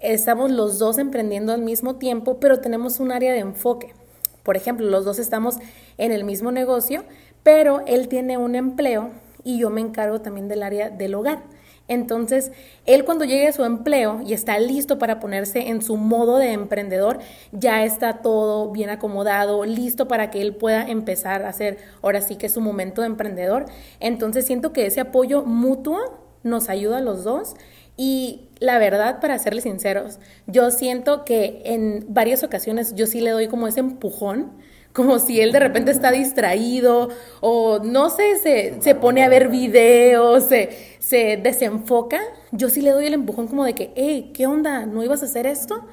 Estamos 0.00 0.50
los 0.50 0.78
dos 0.78 0.98
emprendiendo 0.98 1.52
al 1.52 1.62
mismo 1.62 1.96
tiempo, 1.96 2.40
pero 2.40 2.60
tenemos 2.60 2.98
un 3.00 3.12
área 3.12 3.32
de 3.32 3.38
enfoque. 3.38 3.94
Por 4.42 4.56
ejemplo, 4.56 4.86
los 4.86 5.04
dos 5.04 5.18
estamos 5.18 5.56
en 5.98 6.12
el 6.12 6.24
mismo 6.24 6.52
negocio, 6.52 7.04
pero 7.42 7.82
él 7.86 8.08
tiene 8.08 8.38
un 8.38 8.54
empleo 8.54 9.10
y 9.44 9.58
yo 9.58 9.70
me 9.70 9.80
encargo 9.80 10.20
también 10.20 10.48
del 10.48 10.62
área 10.62 10.90
del 10.90 11.14
hogar. 11.14 11.42
Entonces, 11.88 12.52
él 12.84 13.04
cuando 13.04 13.24
llegue 13.24 13.48
a 13.48 13.52
su 13.52 13.64
empleo 13.64 14.20
y 14.26 14.32
está 14.32 14.58
listo 14.58 14.98
para 14.98 15.20
ponerse 15.20 15.68
en 15.68 15.82
su 15.82 15.96
modo 15.96 16.38
de 16.38 16.52
emprendedor, 16.52 17.18
ya 17.52 17.84
está 17.84 18.22
todo 18.22 18.72
bien 18.72 18.90
acomodado, 18.90 19.64
listo 19.64 20.08
para 20.08 20.30
que 20.30 20.42
él 20.42 20.54
pueda 20.56 20.88
empezar 20.88 21.44
a 21.44 21.50
hacer 21.50 21.78
ahora 22.02 22.20
sí 22.20 22.36
que 22.36 22.48
su 22.48 22.60
momento 22.60 23.02
de 23.02 23.08
emprendedor. 23.08 23.66
Entonces, 24.00 24.46
siento 24.46 24.72
que 24.72 24.86
ese 24.86 25.00
apoyo 25.00 25.44
mutuo 25.44 25.98
nos 26.42 26.68
ayuda 26.68 26.98
a 26.98 27.00
los 27.00 27.24
dos 27.24 27.54
y 27.96 28.48
la 28.58 28.78
verdad, 28.78 29.20
para 29.20 29.38
serles 29.38 29.64
sinceros, 29.64 30.18
yo 30.46 30.70
siento 30.70 31.24
que 31.24 31.62
en 31.64 32.04
varias 32.08 32.42
ocasiones 32.42 32.94
yo 32.94 33.06
sí 33.06 33.20
le 33.20 33.30
doy 33.30 33.48
como 33.48 33.68
ese 33.68 33.80
empujón 33.80 34.52
como 34.96 35.18
si 35.18 35.42
él 35.42 35.52
de 35.52 35.60
repente 35.60 35.90
está 35.90 36.10
distraído 36.10 37.10
o 37.40 37.80
no 37.80 38.08
sé, 38.08 38.38
se, 38.38 38.80
se 38.80 38.94
pone 38.94 39.22
a 39.22 39.28
ver 39.28 39.48
videos, 39.48 40.44
se, 40.44 40.70
se 40.98 41.36
desenfoca, 41.36 42.18
yo 42.50 42.70
sí 42.70 42.80
le 42.80 42.90
doy 42.90 43.06
el 43.06 43.12
empujón 43.14 43.46
como 43.46 43.66
de 43.66 43.74
que, 43.74 43.92
hey, 43.94 44.32
¿qué 44.34 44.46
onda? 44.46 44.86
¿No 44.86 45.04
ibas 45.04 45.22
a 45.22 45.26
hacer 45.26 45.46
esto? 45.46 45.84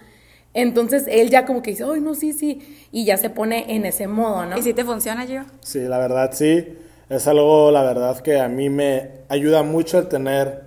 Entonces 0.53 1.03
él 1.09 1.29
ya 1.29 1.45
como 1.45 1.61
que 1.61 1.71
dice, 1.71 1.83
ay, 1.83 1.99
no, 1.99 2.15
sí, 2.15 2.31
sí, 2.31 2.61
y 2.93 3.03
ya 3.03 3.17
se 3.17 3.29
pone 3.29 3.75
en 3.75 3.85
ese 3.85 4.07
modo, 4.07 4.45
¿no? 4.45 4.57
¿Y 4.57 4.61
si 4.61 4.73
te 4.73 4.85
funciona, 4.85 5.25
Gio? 5.25 5.43
Sí, 5.61 5.79
la 5.81 5.97
verdad 5.97 6.31
sí. 6.33 6.77
Es 7.09 7.27
algo, 7.27 7.71
la 7.71 7.83
verdad, 7.83 8.21
que 8.21 8.39
a 8.39 8.47
mí 8.47 8.69
me 8.69 9.09
ayuda 9.27 9.63
mucho 9.63 9.99
el 9.99 10.07
tener 10.07 10.63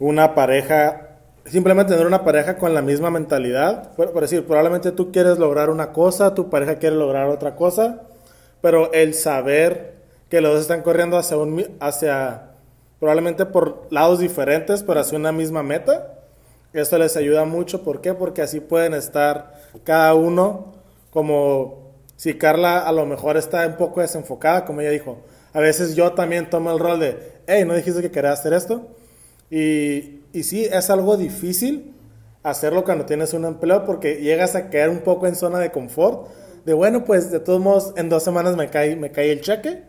una 0.00 0.34
pareja, 0.34 1.05
simplemente 1.46 1.92
tener 1.92 2.06
una 2.06 2.24
pareja 2.24 2.56
con 2.56 2.74
la 2.74 2.82
misma 2.82 3.10
mentalidad. 3.10 3.92
Por, 3.94 4.20
decir, 4.20 4.44
probablemente 4.46 4.92
tú 4.92 5.12
quieres 5.12 5.38
lograr 5.38 5.70
una 5.70 5.92
cosa, 5.92 6.34
tu 6.34 6.50
pareja 6.50 6.76
quiere 6.76 6.96
lograr 6.96 7.28
otra 7.28 7.56
cosa, 7.56 8.02
pero 8.60 8.92
el 8.92 9.14
saber 9.14 9.94
que 10.28 10.40
los 10.40 10.52
dos 10.52 10.60
están 10.62 10.82
corriendo 10.82 11.16
hacia, 11.16 11.36
un, 11.36 11.64
hacia 11.80 12.50
probablemente 12.98 13.46
por 13.46 13.86
lados 13.90 14.18
diferentes, 14.18 14.82
pero 14.82 15.00
hacia 15.00 15.18
una 15.18 15.32
misma 15.32 15.62
meta, 15.62 16.14
esto 16.72 16.98
les 16.98 17.16
ayuda 17.16 17.44
mucho. 17.44 17.82
¿Por 17.82 18.00
qué? 18.00 18.12
Porque 18.12 18.42
así 18.42 18.60
pueden 18.60 18.92
estar 18.94 19.54
cada 19.84 20.14
uno 20.14 20.74
como 21.10 21.94
si 22.16 22.34
Carla 22.34 22.80
a 22.80 22.92
lo 22.92 23.06
mejor 23.06 23.36
está 23.36 23.66
un 23.66 23.76
poco 23.76 24.00
desenfocada, 24.00 24.64
como 24.64 24.80
ella 24.80 24.90
dijo. 24.90 25.22
A 25.52 25.60
veces 25.60 25.94
yo 25.96 26.12
también 26.12 26.50
tomo 26.50 26.70
el 26.70 26.78
rol 26.78 27.00
de, 27.00 27.40
hey, 27.46 27.64
¿no 27.64 27.74
dijiste 27.74 28.02
que 28.02 28.10
querías 28.10 28.40
hacer 28.40 28.52
esto? 28.52 28.88
Y, 29.50 30.15
y 30.36 30.42
sí, 30.42 30.66
es 30.66 30.90
algo 30.90 31.16
difícil 31.16 31.94
hacerlo 32.42 32.84
cuando 32.84 33.06
tienes 33.06 33.32
un 33.32 33.46
empleo 33.46 33.86
porque 33.86 34.16
llegas 34.16 34.54
a 34.54 34.68
caer 34.68 34.90
un 34.90 34.98
poco 34.98 35.26
en 35.26 35.34
zona 35.34 35.58
de 35.58 35.72
confort. 35.72 36.28
De 36.66 36.74
bueno, 36.74 37.04
pues 37.04 37.30
de 37.30 37.40
todos 37.40 37.58
modos 37.58 37.94
en 37.96 38.10
dos 38.10 38.22
semanas 38.22 38.54
me 38.54 38.68
cae, 38.68 38.96
me 38.96 39.10
cae 39.10 39.32
el 39.32 39.40
cheque. 39.40 39.84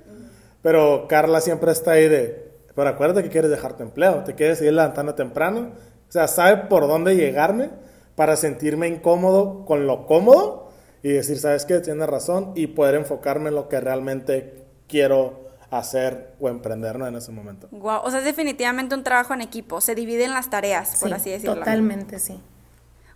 Pero 0.61 1.05
Carla 1.09 1.41
siempre 1.41 1.73
está 1.73 1.91
ahí 1.91 2.07
de, 2.07 2.49
pero 2.73 2.87
acuérdate 2.87 3.23
que 3.23 3.29
quieres 3.29 3.51
dejar 3.51 3.75
tu 3.75 3.83
empleo, 3.83 4.23
te 4.23 4.35
quieres 4.35 4.61
ir 4.61 4.71
levantando 4.71 5.15
temprano. 5.15 5.71
O 6.07 6.11
sea, 6.11 6.29
sabe 6.29 6.67
por 6.67 6.87
dónde 6.87 7.17
llegarme 7.17 7.69
para 8.15 8.37
sentirme 8.37 8.87
incómodo 8.87 9.65
con 9.65 9.85
lo 9.85 10.05
cómodo 10.05 10.69
y 11.03 11.09
decir, 11.09 11.39
¿sabes 11.39 11.65
qué? 11.65 11.81
Tienes 11.81 12.07
razón 12.07 12.53
y 12.55 12.67
poder 12.67 12.95
enfocarme 12.95 13.49
en 13.49 13.55
lo 13.55 13.67
que 13.67 13.81
realmente 13.81 14.63
quiero 14.87 15.46
hacer 15.71 16.35
o 16.39 16.49
emprender 16.49 16.97
¿no? 16.97 17.07
en 17.07 17.15
ese 17.15 17.31
momento. 17.31 17.67
Guau, 17.71 18.01
o 18.03 18.09
sea, 18.09 18.19
es 18.19 18.25
definitivamente 18.25 18.95
un 18.95 19.03
trabajo 19.03 19.33
en 19.33 19.41
equipo, 19.41 19.81
se 19.81 19.95
dividen 19.95 20.31
las 20.33 20.49
tareas, 20.49 20.97
por 20.99 21.09
Sí, 21.09 21.15
así 21.15 21.29
decirlo. 21.29 21.55
totalmente, 21.55 22.19
sí. 22.19 22.39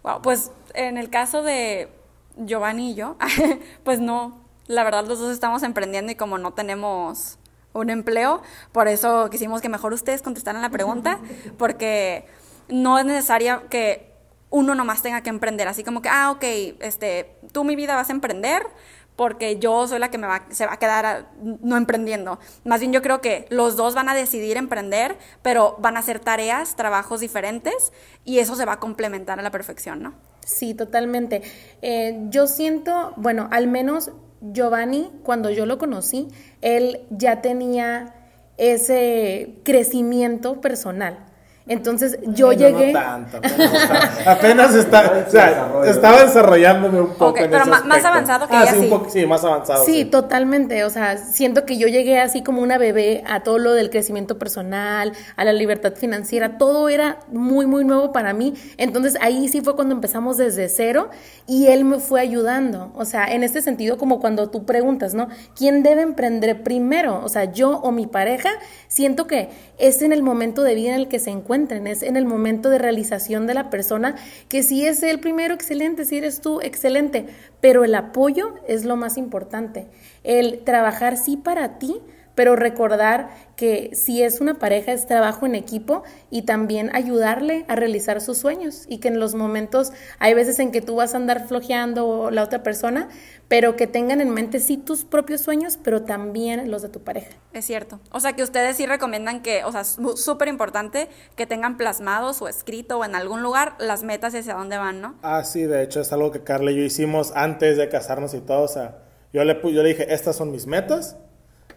Wow, 0.03 0.21
pues 0.21 0.51
en 0.73 0.97
el 0.97 1.09
caso 1.09 1.43
de 1.43 1.89
Giovanni 2.37 2.91
y 2.91 2.95
yo, 2.95 3.17
pues 3.83 3.99
no, 3.99 4.41
la 4.67 4.83
verdad 4.83 5.05
los 5.05 5.19
dos 5.19 5.31
estamos 5.31 5.63
emprendiendo 5.63 6.11
y 6.11 6.15
como 6.15 6.37
no 6.37 6.53
tenemos 6.53 7.37
un 7.73 7.89
empleo, 7.89 8.41
por 8.73 8.87
eso 8.87 9.29
quisimos 9.29 9.61
que 9.61 9.69
mejor 9.69 9.93
ustedes 9.93 10.21
contestaran 10.21 10.61
la 10.61 10.69
pregunta, 10.69 11.19
porque 11.57 12.25
no 12.67 12.99
es 12.99 13.05
necesario 13.05 13.69
que 13.69 14.11
uno 14.49 14.75
nomás 14.75 15.01
tenga 15.01 15.21
que 15.21 15.29
emprender, 15.29 15.69
así 15.69 15.83
como 15.83 16.01
que, 16.01 16.09
ah, 16.09 16.31
ok, 16.31 16.43
este, 16.81 17.37
tú 17.53 17.63
mi 17.63 17.77
vida 17.77 17.95
vas 17.95 18.09
a 18.09 18.11
emprender 18.11 18.67
porque 19.15 19.59
yo 19.59 19.87
soy 19.87 19.99
la 19.99 20.09
que 20.09 20.17
me 20.17 20.27
va, 20.27 20.45
se 20.49 20.65
va 20.65 20.73
a 20.73 20.77
quedar 20.77 21.29
no 21.41 21.77
emprendiendo. 21.77 22.39
Más 22.63 22.79
bien 22.79 22.91
yo 22.91 23.01
creo 23.01 23.21
que 23.21 23.45
los 23.49 23.75
dos 23.75 23.93
van 23.93 24.09
a 24.09 24.15
decidir 24.15 24.57
emprender, 24.57 25.17
pero 25.41 25.75
van 25.79 25.97
a 25.97 25.99
hacer 25.99 26.19
tareas, 26.19 26.75
trabajos 26.75 27.19
diferentes 27.19 27.93
y 28.25 28.39
eso 28.39 28.55
se 28.55 28.65
va 28.65 28.73
a 28.73 28.79
complementar 28.79 29.39
a 29.39 29.43
la 29.43 29.51
perfección, 29.51 30.01
¿no? 30.01 30.13
Sí, 30.45 30.73
totalmente. 30.73 31.43
Eh, 31.81 32.25
yo 32.29 32.47
siento, 32.47 33.13
bueno, 33.15 33.47
al 33.51 33.67
menos 33.67 34.11
Giovanni, 34.41 35.11
cuando 35.23 35.51
yo 35.51 35.65
lo 35.65 35.77
conocí, 35.77 36.27
él 36.61 37.05
ya 37.11 37.41
tenía 37.41 38.15
ese 38.57 39.55
crecimiento 39.63 40.61
personal. 40.61 41.30
Entonces 41.67 42.17
yo 42.27 42.49
Ay, 42.49 42.57
no, 42.57 42.67
llegué... 42.67 42.93
No, 42.93 42.99
tanto, 42.99 43.37
apenas 43.37 43.73
está, 43.73 44.31
apenas 44.31 44.75
está, 44.75 45.25
o 45.27 45.31
sea, 45.31 45.71
estaba 45.91 46.23
desarrollándome 46.23 46.99
un 47.01 47.09
poco. 47.09 47.25
Ok, 47.27 47.37
en 47.41 47.49
pero 47.51 47.61
ese 47.61 47.69
más 47.69 47.81
aspecto. 47.83 48.07
avanzado 48.07 48.47
que 48.47 48.55
Ah, 48.55 48.61
ella 48.63 48.71
sí, 48.71 48.77
un 48.77 48.83
sí. 48.83 48.89
poco- 48.89 49.09
sí, 49.09 49.25
más 49.25 49.43
avanzado. 49.43 49.85
Sí, 49.85 50.05
totalmente. 50.05 50.83
O 50.83 50.89
sea, 50.89 51.17
siento 51.17 51.65
que 51.65 51.77
yo 51.77 51.87
llegué 51.87 52.19
así 52.19 52.41
como 52.43 52.61
una 52.61 52.77
bebé 52.77 53.23
a 53.27 53.41
todo 53.43 53.57
lo 53.59 53.73
del 53.73 53.89
crecimiento 53.89 54.37
personal, 54.39 55.13
a 55.35 55.43
la 55.45 55.53
libertad 55.53 55.93
financiera. 55.95 56.57
Todo 56.57 56.89
era 56.89 57.19
muy, 57.31 57.65
muy 57.67 57.85
nuevo 57.85 58.11
para 58.11 58.33
mí. 58.33 58.53
Entonces 58.77 59.17
ahí 59.21 59.47
sí 59.47 59.61
fue 59.61 59.75
cuando 59.75 59.93
empezamos 59.95 60.37
desde 60.37 60.67
cero 60.69 61.09
y 61.47 61.67
él 61.67 61.85
me 61.85 61.99
fue 61.99 62.21
ayudando. 62.21 62.91
O 62.95 63.05
sea, 63.05 63.25
en 63.25 63.43
este 63.43 63.61
sentido, 63.61 63.97
como 63.97 64.19
cuando 64.19 64.49
tú 64.49 64.65
preguntas, 64.65 65.13
¿no? 65.13 65.27
¿Quién 65.55 65.83
debe 65.83 66.01
emprender 66.01 66.63
primero? 66.63 67.21
O 67.23 67.29
sea, 67.29 67.45
yo 67.45 67.77
o 67.77 67.91
mi 67.91 68.07
pareja. 68.07 68.49
Siento 68.87 69.27
que 69.27 69.49
es 69.77 70.01
en 70.01 70.11
el 70.11 70.23
momento 70.23 70.63
de 70.63 70.75
vida 70.75 70.89
en 70.89 70.95
el 70.95 71.07
que 71.07 71.19
se 71.19 71.29
es 71.53 72.03
en 72.03 72.17
el 72.17 72.25
momento 72.25 72.69
de 72.69 72.77
realización 72.77 73.47
de 73.47 73.53
la 73.53 73.69
persona, 73.69 74.15
que 74.49 74.63
si 74.63 74.85
es 74.85 75.03
el 75.03 75.19
primero, 75.19 75.53
excelente, 75.53 76.05
si 76.05 76.17
eres 76.17 76.41
tú, 76.41 76.61
excelente, 76.61 77.27
pero 77.59 77.83
el 77.83 77.95
apoyo 77.95 78.55
es 78.67 78.85
lo 78.85 78.95
más 78.95 79.17
importante. 79.17 79.87
El 80.23 80.63
trabajar 80.63 81.17
sí 81.17 81.37
para 81.37 81.77
ti, 81.77 81.97
pero 82.35 82.55
recordar 82.55 83.29
que 83.55 83.91
si 83.93 84.23
es 84.23 84.41
una 84.41 84.55
pareja 84.55 84.91
es 84.91 85.05
trabajo 85.05 85.45
en 85.45 85.55
equipo 85.55 86.03
y 86.29 86.43
también 86.43 86.89
ayudarle 86.95 87.65
a 87.67 87.75
realizar 87.75 88.21
sus 88.21 88.37
sueños 88.37 88.85
y 88.87 88.97
que 88.99 89.09
en 89.09 89.19
los 89.19 89.35
momentos 89.35 89.91
hay 90.19 90.33
veces 90.33 90.59
en 90.59 90.71
que 90.71 90.81
tú 90.81 90.95
vas 90.95 91.13
a 91.13 91.17
andar 91.17 91.47
flojeando 91.47 92.07
o 92.07 92.31
la 92.31 92.43
otra 92.43 92.63
persona, 92.63 93.09
pero 93.47 93.75
que 93.75 93.85
tengan 93.85 94.21
en 94.21 94.29
mente 94.29 94.59
sí 94.59 94.77
tus 94.77 95.03
propios 95.03 95.41
sueños, 95.41 95.77
pero 95.83 96.03
también 96.03 96.71
los 96.71 96.81
de 96.81 96.89
tu 96.89 97.01
pareja. 97.01 97.31
Es 97.53 97.65
cierto. 97.65 97.99
O 98.11 98.19
sea, 98.19 98.33
que 98.33 98.43
ustedes 98.43 98.77
sí 98.77 98.85
recomiendan 98.85 99.41
que, 99.41 99.63
o 99.65 99.71
sea, 99.71 99.83
súper 99.83 100.47
importante 100.47 101.09
que 101.35 101.45
tengan 101.45 101.77
plasmados 101.77 102.41
o 102.41 102.47
escrito 102.47 102.97
o 102.99 103.05
en 103.05 103.13
algún 103.15 103.43
lugar 103.43 103.75
las 103.79 104.03
metas 104.03 104.33
y 104.33 104.37
hacia 104.37 104.53
dónde 104.55 104.77
van, 104.77 105.01
¿no? 105.01 105.15
Ah, 105.21 105.43
sí, 105.43 105.63
de 105.63 105.83
hecho 105.83 105.99
es 106.01 106.11
algo 106.13 106.31
que 106.31 106.43
Carla 106.43 106.71
y 106.71 106.77
yo 106.77 106.83
hicimos 106.83 107.33
antes 107.35 107.77
de 107.77 107.89
casarnos 107.89 108.33
y 108.33 108.39
todo. 108.39 108.61
O 108.63 108.67
sea, 108.67 108.99
yo 109.33 109.43
le, 109.43 109.61
pu- 109.61 109.71
yo 109.71 109.83
le 109.83 109.89
dije, 109.89 110.13
estas 110.13 110.35
son 110.37 110.51
mis 110.51 110.65
metas. 110.65 111.17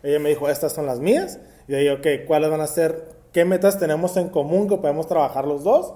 Ella 0.04 0.20
me 0.20 0.28
dijo, 0.28 0.48
estas 0.48 0.72
son 0.72 0.86
las 0.86 1.00
mías. 1.00 1.40
Y 1.66 1.72
yo 1.72 1.78
dije, 1.78 1.90
ok, 2.20 2.26
¿cuáles 2.26 2.50
van 2.50 2.60
a 2.60 2.66
ser? 2.66 3.08
¿Qué 3.32 3.44
metas 3.44 3.80
tenemos 3.80 4.16
en 4.16 4.28
común 4.28 4.68
que 4.68 4.76
podemos 4.76 5.08
trabajar 5.08 5.46
los 5.46 5.64
dos? 5.64 5.94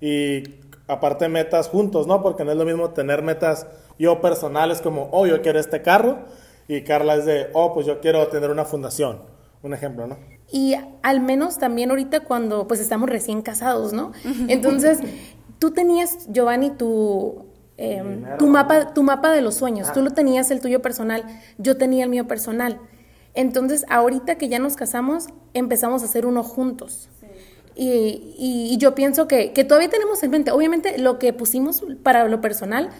Y 0.00 0.42
aparte 0.88 1.28
metas 1.28 1.68
juntos, 1.68 2.06
¿no? 2.06 2.22
Porque 2.22 2.44
no 2.44 2.52
es 2.52 2.56
lo 2.56 2.64
mismo 2.64 2.90
tener 2.90 3.22
metas 3.22 3.66
yo 3.98 4.20
personales 4.22 4.80
como, 4.80 5.10
oh, 5.12 5.26
yo 5.26 5.42
quiero 5.42 5.60
este 5.60 5.82
carro. 5.82 6.20
Y 6.68 6.82
Carla 6.82 7.16
es 7.16 7.26
de, 7.26 7.48
oh, 7.52 7.74
pues 7.74 7.86
yo 7.86 8.00
quiero 8.00 8.26
tener 8.28 8.50
una 8.50 8.64
fundación. 8.64 9.20
Un 9.62 9.74
ejemplo, 9.74 10.06
¿no? 10.06 10.16
Y 10.50 10.74
al 11.02 11.20
menos 11.20 11.58
también 11.58 11.90
ahorita 11.90 12.20
cuando 12.20 12.66
pues 12.66 12.80
estamos 12.80 13.10
recién 13.10 13.42
casados, 13.42 13.92
¿no? 13.92 14.12
Entonces, 14.48 15.00
tú 15.58 15.72
tenías, 15.72 16.28
Giovanni, 16.32 16.70
tu 16.70 17.44
em, 17.76 18.24
tu, 18.38 18.46
mapa, 18.46 18.94
tu 18.94 19.02
mapa 19.02 19.32
de 19.32 19.42
los 19.42 19.56
sueños. 19.56 19.92
Tú 19.92 20.02
lo 20.02 20.12
tenías 20.12 20.50
el 20.50 20.60
tuyo 20.60 20.80
personal, 20.80 21.24
yo 21.58 21.76
tenía 21.76 22.04
el 22.04 22.10
mío 22.10 22.26
personal. 22.26 22.80
Entonces, 23.34 23.84
ahorita 23.88 24.36
que 24.36 24.48
ya 24.48 24.58
nos 24.58 24.76
casamos, 24.76 25.28
empezamos 25.54 26.02
a 26.02 26.06
hacer 26.06 26.26
uno 26.26 26.42
juntos. 26.42 27.08
Y, 27.76 28.34
y, 28.36 28.76
yo 28.78 28.94
pienso 28.94 29.26
que, 29.26 29.52
que, 29.52 29.64
todavía 29.64 29.88
tenemos 29.88 30.22
en 30.22 30.30
mente, 30.30 30.50
obviamente 30.50 30.98
lo 30.98 31.18
que 31.18 31.32
pusimos 31.32 31.82
para 32.02 32.28
lo 32.28 32.40
personal, 32.40 32.90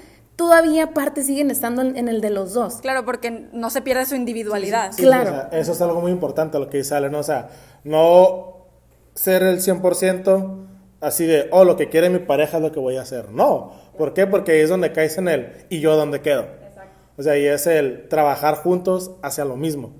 todavía 0.40 0.94
partes 0.94 1.26
siguen 1.26 1.50
estando 1.50 1.82
en, 1.82 2.08
el 2.08 2.22
de 2.22 2.30
los 2.30 2.54
dos. 2.54 2.76
Claro, 2.76 3.04
porque 3.04 3.48
no 3.52 3.68
se 3.68 3.82
pierde 3.82 4.06
su 4.06 4.14
individualidad. 4.14 4.90
claro. 4.96 5.48
eso 5.52 5.72
es 5.72 5.82
algo 5.82 6.00
muy 6.00 6.10
importante 6.10 6.58
lo 6.58 6.70
que 6.70 6.78
dice 6.78 6.94
Ale, 6.94 7.10
¿no? 7.10 7.18
O 7.18 7.22
sea, 7.22 7.50
no 7.84 8.68
ser 9.14 9.42
el 9.42 9.58
100% 9.60 10.66
así 11.02 11.26
de, 11.26 11.48
oh, 11.50 11.64
lo 11.64 11.76
que 11.76 11.90
quiere 11.90 12.08
mi 12.08 12.20
pareja 12.20 12.56
es 12.56 12.62
lo 12.62 12.72
que 12.72 12.80
voy 12.80 12.96
a 12.96 13.02
hacer. 13.02 13.30
No. 13.32 13.72
¿Por 13.98 14.14
qué? 14.14 14.26
Porque 14.26 14.52
ahí 14.52 14.60
es 14.60 14.70
donde 14.70 14.92
caes 14.92 15.18
en 15.18 15.28
él 15.28 15.66
y 15.68 15.80
yo 15.80 15.94
donde 15.94 16.22
quedo. 16.22 16.46
Exacto. 16.66 16.96
O 17.18 17.22
sea, 17.22 17.36
y 17.36 17.44
es 17.44 17.66
el 17.66 18.08
trabajar 18.08 18.54
juntos 18.54 19.10
hacia 19.22 19.44
lo 19.44 19.56
mismo. 19.56 19.92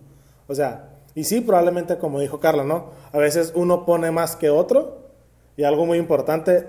O 0.50 0.54
sea, 0.56 0.88
y 1.14 1.22
sí, 1.22 1.40
probablemente 1.40 1.96
como 1.96 2.18
dijo 2.18 2.40
Carla, 2.40 2.64
¿no? 2.64 2.90
A 3.12 3.18
veces 3.18 3.52
uno 3.54 3.86
pone 3.86 4.10
más 4.10 4.34
que 4.34 4.50
otro 4.50 4.98
y 5.56 5.62
algo 5.62 5.86
muy 5.86 5.96
importante, 5.96 6.66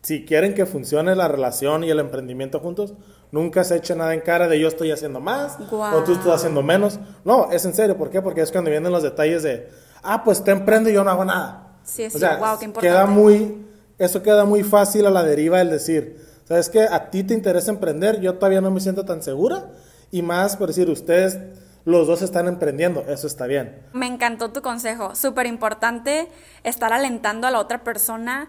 si 0.00 0.24
quieren 0.24 0.54
que 0.54 0.64
funcione 0.64 1.14
la 1.14 1.28
relación 1.28 1.84
y 1.84 1.90
el 1.90 1.98
emprendimiento 1.98 2.60
juntos, 2.60 2.94
nunca 3.30 3.62
se 3.62 3.76
eche 3.76 3.94
nada 3.94 4.14
en 4.14 4.22
cara 4.22 4.48
de 4.48 4.58
yo 4.58 4.68
estoy 4.68 4.90
haciendo 4.90 5.20
más 5.20 5.58
o 5.70 6.02
tú 6.02 6.12
estás 6.12 6.36
haciendo 6.36 6.62
menos. 6.62 6.98
No, 7.22 7.50
es 7.52 7.62
en 7.66 7.74
serio, 7.74 7.98
¿por 7.98 8.08
qué? 8.08 8.22
Porque 8.22 8.40
es 8.40 8.50
cuando 8.50 8.70
vienen 8.70 8.90
los 8.90 9.02
detalles 9.02 9.42
de, 9.42 9.68
ah, 10.02 10.24
pues 10.24 10.42
te 10.42 10.52
emprendo 10.52 10.88
y 10.88 10.94
yo 10.94 11.04
no 11.04 11.10
hago 11.10 11.26
nada. 11.26 11.76
Sí, 11.84 12.08
sí, 12.08 12.16
o 12.16 12.18
sea, 12.18 12.38
wow, 12.38 12.58
qué 12.58 12.64
importante. 12.64 12.80
Queda 12.80 13.04
muy, 13.04 13.66
eso 13.98 14.22
queda 14.22 14.46
muy 14.46 14.62
fácil 14.62 15.04
a 15.04 15.10
la 15.10 15.22
deriva 15.24 15.60
el 15.60 15.68
decir, 15.68 16.26
¿sabes 16.48 16.70
qué? 16.70 16.84
A 16.84 17.10
ti 17.10 17.22
te 17.22 17.34
interesa 17.34 17.70
emprender, 17.70 18.18
yo 18.22 18.36
todavía 18.36 18.62
no 18.62 18.70
me 18.70 18.80
siento 18.80 19.04
tan 19.04 19.22
segura 19.22 19.68
y 20.10 20.22
más 20.22 20.56
por 20.56 20.68
decir, 20.68 20.88
ustedes 20.88 21.38
los 21.84 22.06
dos 22.06 22.22
están 22.22 22.46
emprendiendo, 22.48 23.04
eso 23.08 23.26
está 23.26 23.46
bien. 23.46 23.82
Me 23.92 24.06
encantó 24.06 24.52
tu 24.52 24.62
consejo, 24.62 25.14
súper 25.14 25.46
importante 25.46 26.28
estar 26.64 26.92
alentando 26.92 27.46
a 27.46 27.50
la 27.50 27.58
otra 27.58 27.82
persona 27.84 28.48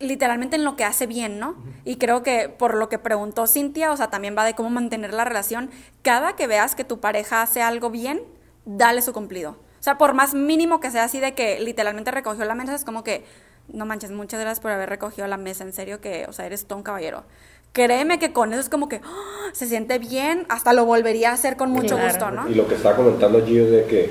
literalmente 0.00 0.56
en 0.56 0.64
lo 0.64 0.76
que 0.76 0.84
hace 0.84 1.06
bien, 1.06 1.38
¿no? 1.38 1.56
Y 1.84 1.96
creo 1.96 2.22
que 2.22 2.48
por 2.48 2.74
lo 2.74 2.88
que 2.88 2.98
preguntó 2.98 3.46
Cintia, 3.46 3.92
o 3.92 3.96
sea, 3.96 4.10
también 4.10 4.36
va 4.36 4.44
de 4.44 4.54
cómo 4.54 4.70
mantener 4.70 5.12
la 5.12 5.24
relación. 5.24 5.70
Cada 6.02 6.36
que 6.36 6.46
veas 6.46 6.74
que 6.74 6.84
tu 6.84 7.00
pareja 7.00 7.42
hace 7.42 7.62
algo 7.62 7.90
bien, 7.90 8.22
dale 8.64 9.02
su 9.02 9.12
cumplido. 9.12 9.52
O 9.52 9.82
sea, 9.82 9.98
por 9.98 10.14
más 10.14 10.34
mínimo 10.34 10.80
que 10.80 10.90
sea 10.90 11.04
así 11.04 11.20
de 11.20 11.34
que 11.34 11.58
literalmente 11.60 12.10
recogió 12.10 12.44
la 12.44 12.54
mesa, 12.54 12.74
es 12.74 12.84
como 12.84 13.02
que, 13.02 13.24
no 13.68 13.86
manches, 13.86 14.10
muchas 14.10 14.40
gracias 14.40 14.60
por 14.60 14.70
haber 14.70 14.88
recogido 14.88 15.26
la 15.26 15.36
mesa, 15.36 15.64
en 15.64 15.72
serio 15.72 16.00
que, 16.00 16.26
o 16.28 16.32
sea, 16.32 16.46
eres 16.46 16.66
todo 16.66 16.78
un 16.78 16.84
caballero 16.84 17.24
créeme 17.72 18.18
que 18.18 18.32
con 18.32 18.52
eso 18.52 18.60
es 18.60 18.68
como 18.68 18.88
que 18.88 19.00
¡ah! 19.04 19.50
se 19.52 19.66
siente 19.66 19.98
bien, 19.98 20.46
hasta 20.48 20.72
lo 20.72 20.84
volvería 20.84 21.30
a 21.30 21.34
hacer 21.34 21.56
con 21.56 21.70
mucho 21.70 21.98
gusto, 21.98 22.30
¿no? 22.30 22.48
Y 22.48 22.54
lo 22.54 22.66
que 22.68 22.74
está 22.74 22.96
comentando 22.96 23.44
Gio 23.44 23.64
es 23.64 23.70
de 23.70 23.84
que 23.86 24.10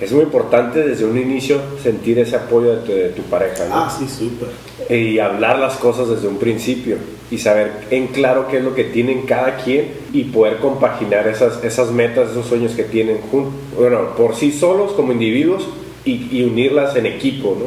es 0.00 0.10
muy 0.10 0.24
importante 0.24 0.80
desde 0.80 1.04
un 1.04 1.16
inicio 1.16 1.60
sentir 1.80 2.18
ese 2.18 2.34
apoyo 2.34 2.80
de 2.82 3.10
tu, 3.10 3.22
pareja, 3.22 3.66
¿no? 3.68 3.76
Ah, 3.76 3.96
sí, 3.96 4.08
súper. 4.08 4.48
Y 4.90 5.20
hablar 5.20 5.60
las 5.60 5.76
cosas 5.76 6.08
desde 6.08 6.26
un 6.26 6.38
principio 6.38 6.96
y 7.30 7.38
saber 7.38 7.70
en 7.90 8.08
claro 8.08 8.48
qué 8.48 8.58
es 8.58 8.64
lo 8.64 8.74
que 8.74 8.84
tienen 8.84 9.22
cada 9.22 9.58
quien 9.58 9.92
y 10.12 10.24
poder 10.24 10.56
compaginar 10.58 11.28
esas, 11.28 11.62
esas 11.62 11.92
metas, 11.92 12.30
esos 12.30 12.46
sueños 12.46 12.72
que 12.72 12.82
tienen 12.82 13.20
juntos, 13.30 13.54
bueno, 13.76 14.16
por 14.16 14.34
sí 14.34 14.50
solos 14.50 14.92
como 14.92 15.12
individuos 15.12 15.68
y, 16.04 16.36
y 16.36 16.42
unirlas 16.42 16.96
en 16.96 17.06
equipo, 17.06 17.56
¿no? 17.58 17.66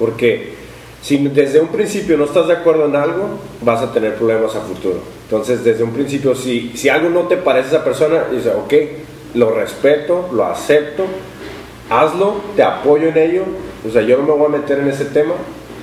Porque 0.00 0.57
si 1.02 1.16
desde 1.28 1.60
un 1.60 1.68
principio 1.68 2.16
no 2.16 2.24
estás 2.24 2.48
de 2.48 2.54
acuerdo 2.54 2.86
en 2.86 2.96
algo, 2.96 3.28
vas 3.62 3.82
a 3.82 3.92
tener 3.92 4.16
problemas 4.16 4.54
a 4.56 4.60
futuro. 4.60 4.98
Entonces, 5.24 5.62
desde 5.62 5.84
un 5.84 5.92
principio, 5.92 6.34
si, 6.34 6.72
si 6.74 6.88
algo 6.88 7.08
no 7.08 7.22
te 7.22 7.36
parece 7.36 7.68
a 7.68 7.78
esa 7.78 7.84
persona, 7.84 8.24
dice, 8.30 8.50
ok, 8.50 8.74
lo 9.34 9.50
respeto, 9.50 10.28
lo 10.32 10.44
acepto, 10.44 11.04
hazlo, 11.90 12.36
te 12.56 12.62
apoyo 12.62 13.08
en 13.08 13.18
ello. 13.18 13.42
O 13.86 13.90
sea, 13.90 14.02
yo 14.02 14.16
no 14.18 14.24
me 14.24 14.32
voy 14.32 14.46
a 14.46 14.58
meter 14.58 14.78
en 14.80 14.88
ese 14.88 15.06
tema, 15.06 15.34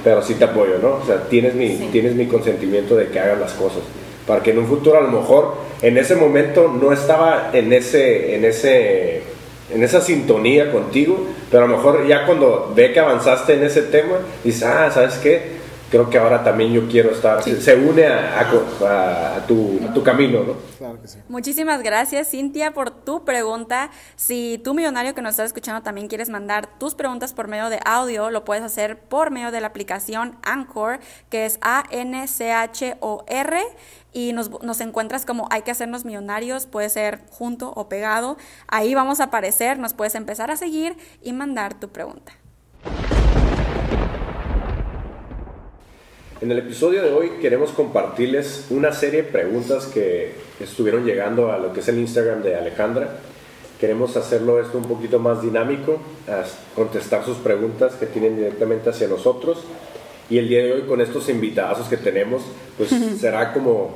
pero 0.03 0.21
sí 0.21 0.35
te 0.35 0.45
apoyo, 0.45 0.77
¿no? 0.81 0.95
O 1.01 1.05
sea, 1.05 1.23
tienes 1.29 1.55
mi, 1.55 1.69
tienes 1.91 2.15
mi 2.15 2.27
consentimiento 2.27 2.95
de 2.95 3.07
que 3.07 3.19
hagan 3.19 3.39
las 3.39 3.53
cosas. 3.53 3.81
Para 4.27 4.41
que 4.41 4.51
en 4.51 4.59
un 4.59 4.67
futuro, 4.67 4.97
a 4.97 5.01
lo 5.01 5.09
mejor, 5.09 5.53
en 5.81 5.97
ese 5.97 6.15
momento 6.15 6.67
no 6.67 6.91
estaba 6.91 7.51
en 7.53 7.71
ese, 7.71 8.35
en 8.35 8.45
ese 8.45 9.21
en 9.69 9.83
esa 9.83 10.01
sintonía 10.01 10.71
contigo, 10.71 11.27
pero 11.49 11.65
a 11.65 11.67
lo 11.67 11.77
mejor 11.77 12.07
ya 12.07 12.25
cuando 12.25 12.71
ve 12.75 12.93
que 12.93 12.99
avanzaste 12.99 13.55
en 13.55 13.63
ese 13.63 13.83
tema, 13.83 14.17
dice, 14.43 14.65
ah, 14.65 14.91
¿sabes 14.91 15.15
qué? 15.15 15.55
Creo 15.89 16.09
que 16.09 16.17
ahora 16.17 16.43
también 16.43 16.73
yo 16.73 16.87
quiero 16.89 17.11
estar, 17.11 17.43
se 17.43 17.75
une 17.75 18.07
a, 18.07 18.39
a, 18.39 19.45
tu, 19.47 19.79
tu, 19.93 20.03
camino, 20.03 20.43
¿no? 20.43 20.55
Claro 20.77 20.99
que 20.99 21.07
sí. 21.07 21.19
Muchísimas 21.29 21.83
gracias, 21.83 22.31
Cintia, 22.31 22.73
por 22.73 22.89
tu 22.89 23.23
pregunta. 23.23 23.91
Si 24.15 24.59
tú, 24.63 24.73
millonario 24.73 25.13
que 25.13 25.21
nos 25.21 25.31
estás 25.31 25.45
escuchando, 25.47 25.83
también 25.83 26.07
quieres 26.07 26.29
mandar 26.29 26.67
tus 26.79 26.95
preguntas 26.95 27.33
por 27.33 27.47
medio 27.47 27.69
de 27.69 27.79
audio, 27.85 28.31
lo 28.31 28.43
puedes 28.45 28.63
hacer 28.63 28.97
por 28.97 29.29
medio 29.29 29.51
de 29.51 29.61
la 29.61 29.67
aplicación 29.67 30.37
Anchor, 30.43 30.99
que 31.29 31.45
es 31.45 31.59
A-N-C-H-O-R 31.61 32.95
y 34.15 34.31
nos, 34.31 34.49
nos, 34.63 34.79
encuentras 34.79 35.25
como 35.25 35.49
hay 35.51 35.63
que 35.63 35.71
hacernos 35.71 36.05
millonarios, 36.05 36.67
puede 36.67 36.89
ser 36.89 37.19
junto 37.29 37.73
o 37.75 37.89
pegado. 37.89 38.37
Ahí 38.67 38.95
vamos 38.95 39.19
a 39.19 39.25
aparecer, 39.25 39.77
nos 39.77 39.93
puedes 39.93 40.15
empezar 40.15 40.49
a 40.51 40.55
seguir 40.55 40.95
y 41.21 41.33
mandar 41.33 41.77
tu 41.77 41.89
pregunta. 41.89 42.31
En 46.39 46.49
el 46.49 46.59
episodio 46.59 47.01
de 47.01 47.11
hoy 47.11 47.29
queremos 47.41 47.71
compartirles 47.71 48.67
una 48.69 48.93
serie 48.93 49.23
de 49.23 49.31
preguntas 49.31 49.87
que 49.87 50.33
estuvieron 50.61 51.03
llegando 51.03 51.51
a 51.51 51.57
lo 51.57 51.73
que 51.73 51.81
es 51.81 51.87
el 51.89 51.99
Instagram 51.99 52.41
de 52.41 52.55
Alejandra. 52.55 53.17
Queremos 53.81 54.15
hacerlo 54.15 54.61
esto 54.61 54.77
un 54.77 54.85
poquito 54.85 55.19
más 55.19 55.41
dinámico, 55.41 55.99
contestar 56.73 57.25
sus 57.25 57.37
preguntas 57.37 57.95
que 57.95 58.05
tienen 58.05 58.37
directamente 58.37 58.89
hacia 58.89 59.09
nosotros. 59.09 59.65
Y 60.29 60.37
el 60.37 60.49
día 60.49 60.63
de 60.63 60.73
hoy 60.73 60.81
con 60.83 61.01
estos 61.01 61.29
invitados 61.29 61.87
que 61.87 61.97
tenemos, 61.97 62.43
pues 62.77 62.89
será 63.19 63.53
como 63.53 63.91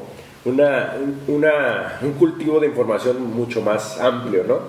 una, 0.45 0.95
una, 1.27 1.99
un 2.01 2.13
cultivo 2.13 2.59
de 2.59 2.67
información 2.67 3.33
mucho 3.33 3.61
más 3.61 3.99
amplio, 3.99 4.43
¿no? 4.43 4.59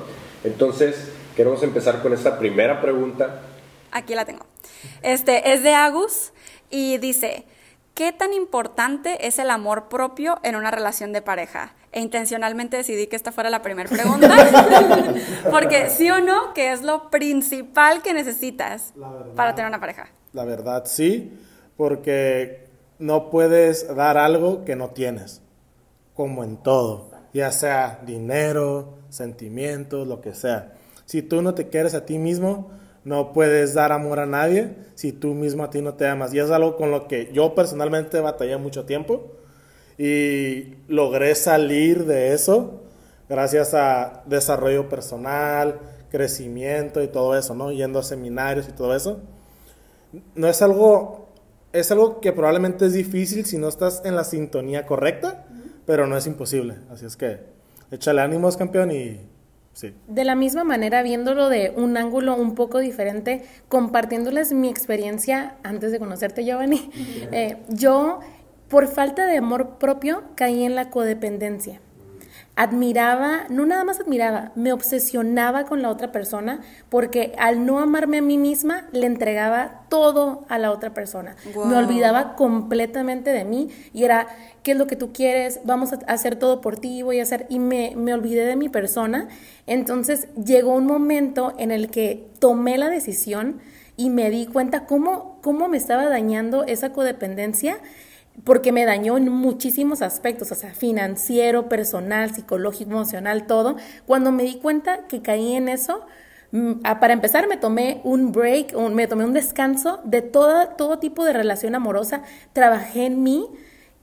Entonces, 0.42 1.10
queremos 1.36 1.62
empezar 1.62 2.02
con 2.02 2.12
esta 2.12 2.38
primera 2.38 2.80
pregunta. 2.80 3.42
Aquí 3.92 4.14
la 4.14 4.24
tengo. 4.24 4.46
Este 5.02 5.52
es 5.52 5.62
de 5.62 5.74
Agus 5.74 6.32
y 6.70 6.98
dice, 6.98 7.44
¿qué 7.94 8.12
tan 8.12 8.32
importante 8.32 9.26
es 9.26 9.38
el 9.38 9.50
amor 9.50 9.88
propio 9.88 10.38
en 10.42 10.56
una 10.56 10.70
relación 10.70 11.12
de 11.12 11.22
pareja? 11.22 11.74
E 11.92 12.00
intencionalmente 12.00 12.76
decidí 12.76 13.08
que 13.08 13.16
esta 13.16 13.32
fuera 13.32 13.50
la 13.50 13.62
primera 13.62 13.90
pregunta, 13.90 14.28
porque 15.50 15.90
sí 15.90 16.08
o 16.08 16.20
no, 16.20 16.54
que 16.54 16.72
es 16.72 16.82
lo 16.82 17.10
principal 17.10 18.00
que 18.00 18.14
necesitas 18.14 18.94
para 19.34 19.56
tener 19.56 19.68
una 19.68 19.80
pareja. 19.80 20.08
La 20.32 20.44
verdad, 20.44 20.84
sí, 20.86 21.36
porque 21.80 22.66
no 22.98 23.30
puedes 23.30 23.96
dar 23.96 24.18
algo 24.18 24.66
que 24.66 24.76
no 24.76 24.90
tienes 24.90 25.40
como 26.12 26.44
en 26.44 26.58
todo, 26.58 27.08
ya 27.32 27.52
sea 27.52 28.02
dinero, 28.04 28.98
sentimientos, 29.08 30.06
lo 30.06 30.20
que 30.20 30.34
sea. 30.34 30.74
Si 31.06 31.22
tú 31.22 31.40
no 31.40 31.54
te 31.54 31.70
quieres 31.70 31.94
a 31.94 32.04
ti 32.04 32.18
mismo, 32.18 32.70
no 33.02 33.32
puedes 33.32 33.72
dar 33.72 33.92
amor 33.92 34.20
a 34.20 34.26
nadie 34.26 34.74
si 34.94 35.12
tú 35.12 35.32
mismo 35.32 35.64
a 35.64 35.70
ti 35.70 35.80
no 35.80 35.94
te 35.94 36.06
amas. 36.06 36.34
Y 36.34 36.38
es 36.38 36.50
algo 36.50 36.76
con 36.76 36.90
lo 36.90 37.08
que 37.08 37.30
yo 37.32 37.54
personalmente 37.54 38.20
batallé 38.20 38.58
mucho 38.58 38.84
tiempo 38.84 39.32
y 39.96 40.74
logré 40.86 41.34
salir 41.34 42.04
de 42.04 42.34
eso 42.34 42.82
gracias 43.26 43.72
a 43.72 44.22
desarrollo 44.26 44.90
personal, 44.90 45.80
crecimiento 46.10 47.02
y 47.02 47.08
todo 47.08 47.38
eso, 47.38 47.54
¿no? 47.54 47.72
Yendo 47.72 48.00
a 48.00 48.02
seminarios 48.02 48.68
y 48.68 48.72
todo 48.72 48.94
eso. 48.94 49.20
No 50.34 50.46
es 50.46 50.60
algo, 50.60 51.29
es 51.72 51.90
algo 51.90 52.20
que 52.20 52.32
probablemente 52.32 52.86
es 52.86 52.92
difícil 52.92 53.44
si 53.44 53.58
no 53.58 53.68
estás 53.68 54.02
en 54.04 54.16
la 54.16 54.24
sintonía 54.24 54.86
correcta, 54.86 55.46
pero 55.86 56.06
no 56.06 56.16
es 56.16 56.26
imposible. 56.26 56.76
Así 56.90 57.06
es 57.06 57.16
que 57.16 57.40
échale 57.90 58.20
ánimos, 58.20 58.56
campeón, 58.56 58.90
y 58.90 59.20
sí. 59.72 59.94
De 60.08 60.24
la 60.24 60.34
misma 60.34 60.64
manera, 60.64 61.02
viéndolo 61.02 61.48
de 61.48 61.72
un 61.76 61.96
ángulo 61.96 62.36
un 62.36 62.54
poco 62.54 62.78
diferente, 62.78 63.42
compartiéndoles 63.68 64.52
mi 64.52 64.68
experiencia 64.68 65.56
antes 65.62 65.92
de 65.92 65.98
conocerte, 65.98 66.44
Giovanni, 66.44 66.90
eh, 67.32 67.56
yo, 67.68 68.20
por 68.68 68.88
falta 68.88 69.26
de 69.26 69.38
amor 69.38 69.78
propio, 69.78 70.22
caí 70.34 70.64
en 70.64 70.74
la 70.74 70.90
codependencia 70.90 71.80
admiraba, 72.56 73.46
no 73.48 73.64
nada 73.64 73.84
más 73.84 74.00
admiraba, 74.00 74.52
me 74.54 74.72
obsesionaba 74.72 75.64
con 75.64 75.80
la 75.80 75.88
otra 75.88 76.12
persona 76.12 76.60
porque 76.88 77.32
al 77.38 77.64
no 77.64 77.78
amarme 77.78 78.18
a 78.18 78.22
mí 78.22 78.36
misma 78.36 78.86
le 78.92 79.06
entregaba 79.06 79.82
todo 79.88 80.44
a 80.48 80.58
la 80.58 80.70
otra 80.70 80.92
persona. 80.92 81.36
Me 81.66 81.76
olvidaba 81.76 82.36
completamente 82.36 83.30
de 83.30 83.44
mí 83.44 83.70
y 83.94 84.04
era, 84.04 84.26
¿qué 84.62 84.72
es 84.72 84.78
lo 84.78 84.86
que 84.86 84.96
tú 84.96 85.12
quieres? 85.12 85.60
Vamos 85.64 85.92
a 85.92 85.96
hacer 86.06 86.36
todo 86.36 86.60
por 86.60 86.78
ti, 86.78 87.02
voy 87.02 87.20
a 87.20 87.22
hacer, 87.22 87.46
y 87.48 87.58
me, 87.58 87.94
me 87.96 88.12
olvidé 88.12 88.44
de 88.44 88.56
mi 88.56 88.68
persona. 88.68 89.28
Entonces 89.66 90.28
llegó 90.34 90.74
un 90.74 90.86
momento 90.86 91.54
en 91.56 91.70
el 91.70 91.90
que 91.90 92.28
tomé 92.40 92.76
la 92.76 92.90
decisión 92.90 93.60
y 93.96 94.10
me 94.10 94.30
di 94.30 94.46
cuenta 94.46 94.86
cómo, 94.86 95.38
cómo 95.42 95.68
me 95.68 95.76
estaba 95.76 96.08
dañando 96.08 96.64
esa 96.64 96.92
codependencia 96.92 97.78
porque 98.44 98.72
me 98.72 98.84
dañó 98.84 99.16
en 99.16 99.28
muchísimos 99.28 100.02
aspectos, 100.02 100.52
o 100.52 100.54
sea, 100.54 100.74
financiero, 100.74 101.68
personal, 101.68 102.34
psicológico, 102.34 102.90
emocional, 102.90 103.46
todo. 103.46 103.76
Cuando 104.06 104.32
me 104.32 104.44
di 104.44 104.56
cuenta 104.56 105.06
que 105.08 105.22
caí 105.22 105.54
en 105.54 105.68
eso, 105.68 106.06
mm, 106.52 106.80
para 107.00 107.12
empezar 107.12 107.48
me 107.48 107.56
tomé 107.56 108.00
un 108.04 108.32
break, 108.32 108.74
me 108.76 109.06
tomé 109.06 109.24
un 109.24 109.32
descanso 109.32 110.00
de 110.04 110.22
todo, 110.22 110.68
todo 110.68 110.98
tipo 110.98 111.24
de 111.24 111.32
relación 111.32 111.74
amorosa, 111.74 112.22
trabajé 112.52 113.06
en 113.06 113.22
mí 113.22 113.46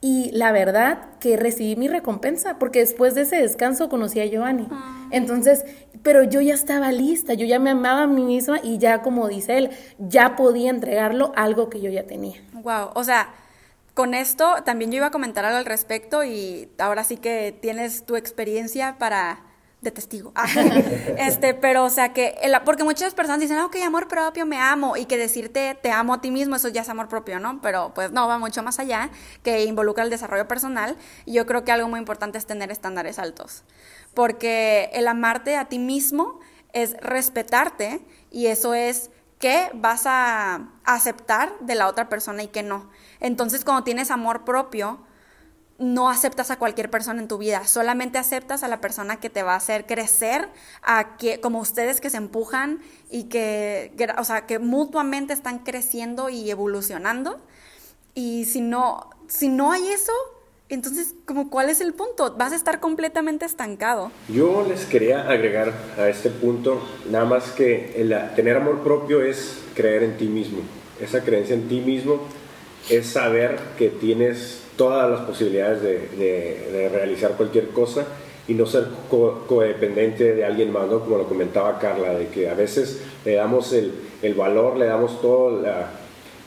y 0.00 0.30
la 0.32 0.52
verdad 0.52 0.98
que 1.18 1.36
recibí 1.36 1.74
mi 1.74 1.88
recompensa, 1.88 2.58
porque 2.58 2.78
después 2.78 3.14
de 3.14 3.22
ese 3.22 3.36
descanso 3.36 3.88
conocí 3.88 4.20
a 4.20 4.26
Giovanni. 4.26 4.68
Ah. 4.70 5.08
Entonces, 5.10 5.64
pero 6.04 6.22
yo 6.22 6.40
ya 6.40 6.54
estaba 6.54 6.92
lista, 6.92 7.34
yo 7.34 7.46
ya 7.46 7.58
me 7.58 7.70
amaba 7.70 8.02
a 8.02 8.06
mí 8.06 8.22
misma 8.22 8.60
y 8.62 8.78
ya, 8.78 9.02
como 9.02 9.26
dice 9.26 9.58
él, 9.58 9.70
ya 9.98 10.36
podía 10.36 10.70
entregarlo 10.70 11.32
algo 11.34 11.68
que 11.68 11.80
yo 11.80 11.90
ya 11.90 12.04
tenía. 12.04 12.40
Wow, 12.52 12.90
o 12.94 13.02
sea, 13.02 13.30
con 13.98 14.14
esto 14.14 14.62
también 14.64 14.92
yo 14.92 14.98
iba 14.98 15.06
a 15.06 15.10
comentar 15.10 15.44
algo 15.44 15.58
al 15.58 15.64
respecto 15.64 16.22
y 16.22 16.70
ahora 16.78 17.02
sí 17.02 17.16
que 17.16 17.50
tienes 17.60 18.06
tu 18.06 18.14
experiencia 18.14 18.96
para 18.96 19.40
de 19.80 19.90
testigo. 19.90 20.32
este, 21.18 21.52
pero 21.52 21.84
o 21.84 21.90
sea 21.90 22.12
que, 22.12 22.36
porque 22.64 22.84
muchas 22.84 23.12
personas 23.12 23.40
dicen, 23.40 23.56
ah, 23.56 23.66
ok, 23.66 23.74
amor 23.84 24.06
propio, 24.06 24.46
me 24.46 24.60
amo, 24.60 24.96
y 24.96 25.06
que 25.06 25.16
decirte 25.16 25.76
te 25.82 25.90
amo 25.90 26.14
a 26.14 26.20
ti 26.20 26.30
mismo, 26.30 26.54
eso 26.54 26.68
ya 26.68 26.82
es 26.82 26.88
amor 26.88 27.08
propio, 27.08 27.40
¿no? 27.40 27.60
Pero 27.60 27.92
pues 27.92 28.12
no, 28.12 28.28
va 28.28 28.38
mucho 28.38 28.62
más 28.62 28.78
allá, 28.78 29.10
que 29.42 29.64
involucra 29.64 30.04
el 30.04 30.10
desarrollo 30.10 30.46
personal, 30.46 30.96
y 31.24 31.32
yo 31.32 31.44
creo 31.44 31.64
que 31.64 31.72
algo 31.72 31.88
muy 31.88 31.98
importante 31.98 32.38
es 32.38 32.46
tener 32.46 32.70
estándares 32.70 33.18
altos, 33.18 33.64
porque 34.14 34.90
el 34.92 35.08
amarte 35.08 35.56
a 35.56 35.64
ti 35.64 35.80
mismo 35.80 36.38
es 36.72 36.96
respetarte, 37.00 38.06
y 38.30 38.46
eso 38.46 38.74
es 38.74 39.10
qué 39.40 39.70
vas 39.74 40.04
a 40.06 40.68
aceptar 40.84 41.52
de 41.58 41.74
la 41.74 41.88
otra 41.88 42.08
persona 42.08 42.44
y 42.44 42.46
qué 42.46 42.62
no. 42.62 42.88
Entonces, 43.20 43.64
cuando 43.64 43.84
tienes 43.84 44.10
amor 44.10 44.44
propio, 44.44 45.00
no 45.78 46.10
aceptas 46.10 46.50
a 46.50 46.58
cualquier 46.58 46.90
persona 46.90 47.22
en 47.22 47.28
tu 47.28 47.38
vida, 47.38 47.66
solamente 47.66 48.18
aceptas 48.18 48.64
a 48.64 48.68
la 48.68 48.80
persona 48.80 49.20
que 49.20 49.30
te 49.30 49.44
va 49.44 49.54
a 49.54 49.56
hacer 49.56 49.86
crecer, 49.86 50.48
a 50.82 51.16
que 51.16 51.40
como 51.40 51.60
ustedes 51.60 52.00
que 52.00 52.10
se 52.10 52.16
empujan 52.16 52.80
y 53.10 53.24
que, 53.24 53.92
o 54.18 54.24
sea, 54.24 54.46
que 54.46 54.58
mutuamente 54.58 55.32
están 55.32 55.60
creciendo 55.60 56.28
y 56.30 56.50
evolucionando. 56.50 57.40
Y 58.14 58.46
si 58.46 58.60
no, 58.60 59.10
si 59.28 59.48
no 59.48 59.70
hay 59.70 59.86
eso, 59.88 60.12
entonces, 60.68 61.14
como 61.24 61.48
¿cuál 61.48 61.70
es 61.70 61.80
el 61.80 61.94
punto? 61.94 62.34
Vas 62.36 62.52
a 62.52 62.56
estar 62.56 62.80
completamente 62.80 63.46
estancado. 63.46 64.10
Yo 64.28 64.66
les 64.68 64.84
quería 64.84 65.30
agregar 65.30 65.72
a 65.96 66.08
este 66.08 66.28
punto, 66.28 66.82
nada 67.08 67.24
más 67.24 67.52
que 67.52 67.94
tener 68.34 68.56
amor 68.56 68.82
propio 68.82 69.22
es 69.22 69.58
creer 69.74 70.02
en 70.02 70.18
ti 70.18 70.26
mismo. 70.26 70.58
Esa 71.00 71.22
creencia 71.22 71.54
en 71.54 71.68
ti 71.68 71.80
mismo 71.80 72.20
es 72.88 73.06
saber 73.06 73.56
que 73.76 73.88
tienes 73.88 74.62
todas 74.76 75.10
las 75.10 75.20
posibilidades 75.20 75.82
de, 75.82 76.88
realizar 76.92 77.32
cualquier 77.32 77.68
cosa 77.68 78.06
y 78.46 78.54
no 78.54 78.64
ser 78.64 78.86
codependiente 79.10 80.34
de 80.34 80.44
alguien 80.44 80.72
más, 80.72 80.88
¿no? 80.88 81.00
Como 81.00 81.18
lo 81.18 81.24
comentaba 81.24 81.78
Carla, 81.78 82.14
de 82.14 82.28
que 82.28 82.48
a 82.48 82.54
veces 82.54 83.02
le 83.24 83.34
damos 83.34 83.72
el, 83.72 83.92
el 84.22 84.34
valor, 84.34 84.78
le 84.78 84.86
damos 84.86 85.20
toda 85.20 85.60
la, 85.60 85.90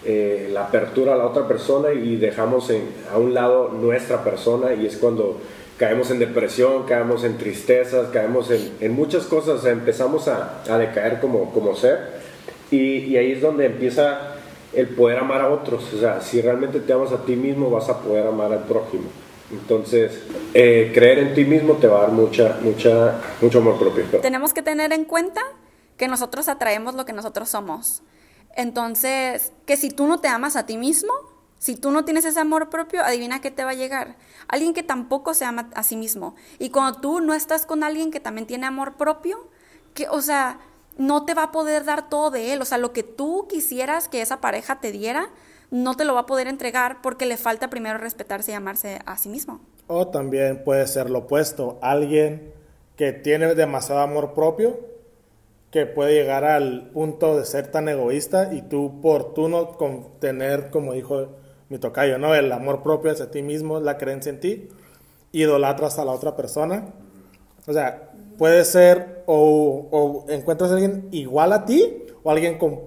eh, 0.03 0.49
la, 0.51 0.65
apertura 0.65 1.13
a 1.13 1.17
la 1.17 1.27
otra 1.27 1.47
persona 1.47 1.93
y 1.93 2.15
dejamos 2.15 2.71
en, 2.71 2.89
a 3.13 3.19
un 3.19 3.35
lado 3.35 3.69
nuestra 3.69 4.23
persona 4.23 4.73
y 4.73 4.87
es 4.87 4.97
cuando 4.97 5.37
caemos 5.77 6.09
en 6.09 6.17
depresión, 6.17 6.83
caemos 6.87 7.23
en 7.23 7.37
tristezas, 7.37 8.07
caemos 8.09 8.49
en, 8.49 8.71
en 8.79 8.93
muchas 8.93 9.25
cosas, 9.25 9.63
empezamos 9.65 10.27
a, 10.27 10.63
a, 10.67 10.77
decaer 10.79 11.19
como, 11.19 11.51
como 11.53 11.75
ser 11.75 11.99
y, 12.71 12.77
y 12.77 13.17
ahí 13.17 13.33
es 13.33 13.41
donde 13.41 13.67
empieza 13.67 14.30
el 14.73 14.89
poder 14.89 15.19
amar 15.19 15.41
a 15.41 15.49
otros. 15.49 15.93
O 15.93 15.99
sea, 15.99 16.21
si 16.21 16.41
realmente 16.41 16.79
te 16.79 16.93
amas 16.93 17.11
a 17.11 17.23
ti 17.25 17.35
mismo, 17.35 17.69
vas 17.69 17.89
a 17.89 17.99
poder 17.99 18.27
amar 18.27 18.51
al 18.51 18.63
prójimo. 18.63 19.05
Entonces, 19.51 20.19
eh, 20.53 20.91
creer 20.93 21.19
en 21.19 21.33
ti 21.33 21.45
mismo 21.45 21.75
te 21.75 21.87
va 21.87 21.99
a 21.99 22.01
dar 22.03 22.11
mucha, 22.11 22.57
mucha, 22.61 23.19
mucho 23.41 23.59
amor 23.59 23.77
propio. 23.77 24.05
Tenemos 24.21 24.53
que 24.53 24.61
tener 24.61 24.93
en 24.93 25.05
cuenta 25.05 25.41
que 25.97 26.07
nosotros 26.07 26.47
atraemos 26.47 26.95
lo 26.95 27.05
que 27.05 27.13
nosotros 27.13 27.49
somos. 27.49 28.01
Entonces, 28.55 29.51
que 29.65 29.77
si 29.77 29.89
tú 29.89 30.07
no 30.07 30.19
te 30.19 30.27
amas 30.27 30.55
a 30.55 30.65
ti 30.65 30.77
mismo, 30.77 31.13
si 31.59 31.75
tú 31.75 31.91
no 31.91 32.05
tienes 32.05 32.25
ese 32.25 32.39
amor 32.39 32.69
propio, 32.69 33.03
adivina 33.03 33.41
qué 33.41 33.51
te 33.51 33.63
va 33.63 33.71
a 33.71 33.75
llegar. 33.75 34.15
Alguien 34.47 34.73
que 34.73 34.83
tampoco 34.83 35.33
se 35.33 35.45
ama 35.45 35.69
a 35.75 35.83
sí 35.83 35.95
mismo. 35.95 36.35
Y 36.57 36.69
cuando 36.69 36.99
tú 36.99 37.19
no 37.19 37.33
estás 37.33 37.65
con 37.65 37.83
alguien 37.83 38.09
que 38.09 38.19
también 38.19 38.47
tiene 38.47 38.65
amor 38.65 38.93
propio, 38.97 39.47
que, 39.93 40.07
o 40.09 40.21
sea, 40.21 40.59
no 40.97 41.25
te 41.25 41.33
va 41.33 41.43
a 41.43 41.51
poder 41.51 41.85
dar 41.85 42.09
todo 42.09 42.31
de 42.31 42.53
él. 42.53 42.61
O 42.61 42.65
sea, 42.65 42.77
lo 42.77 42.93
que 42.93 43.03
tú 43.03 43.47
quisieras 43.49 44.07
que 44.07 44.21
esa 44.21 44.41
pareja 44.41 44.79
te 44.79 44.91
diera, 44.91 45.29
no 45.71 45.95
te 45.95 46.05
lo 46.05 46.13
va 46.13 46.21
a 46.21 46.25
poder 46.25 46.47
entregar 46.47 47.01
porque 47.01 47.25
le 47.25 47.37
falta 47.37 47.69
primero 47.69 47.97
respetarse 47.97 48.51
y 48.51 48.55
amarse 48.55 48.99
a 49.05 49.17
sí 49.17 49.29
mismo. 49.29 49.61
O 49.87 50.07
también 50.07 50.63
puede 50.63 50.85
ser 50.87 51.09
lo 51.09 51.19
opuesto, 51.19 51.79
alguien 51.81 52.53
que 52.97 53.13
tiene 53.13 53.55
demasiado 53.55 54.01
amor 54.01 54.33
propio, 54.33 54.79
que 55.71 55.85
puede 55.85 56.13
llegar 56.13 56.43
al 56.43 56.89
punto 56.91 57.37
de 57.37 57.45
ser 57.45 57.71
tan 57.71 57.87
egoísta 57.87 58.53
y 58.53 58.61
tú 58.61 58.99
por 59.01 59.33
tú 59.33 59.47
no 59.47 59.67
tener, 60.19 60.69
como 60.69 60.93
dijo 60.93 61.29
mi 61.69 61.79
tocayo, 61.79 62.17
¿no? 62.17 62.35
El 62.35 62.51
amor 62.51 62.83
propio 62.83 63.11
hacia 63.11 63.31
ti 63.31 63.41
mismo, 63.41 63.79
la 63.79 63.97
creencia 63.97 64.29
en 64.29 64.41
ti, 64.41 64.69
idolatras 65.31 65.97
a 65.97 66.05
la 66.05 66.11
otra 66.11 66.35
persona. 66.35 66.93
O 67.65 67.73
sea, 67.73 68.10
puede 68.41 68.65
ser 68.65 69.23
o, 69.27 70.25
encuentras 70.27 70.71
a 70.71 70.73
alguien 70.73 71.07
igual 71.11 71.53
a 71.53 71.63
ti 71.63 72.07
o 72.23 72.31
alguien 72.31 72.57
con, 72.57 72.79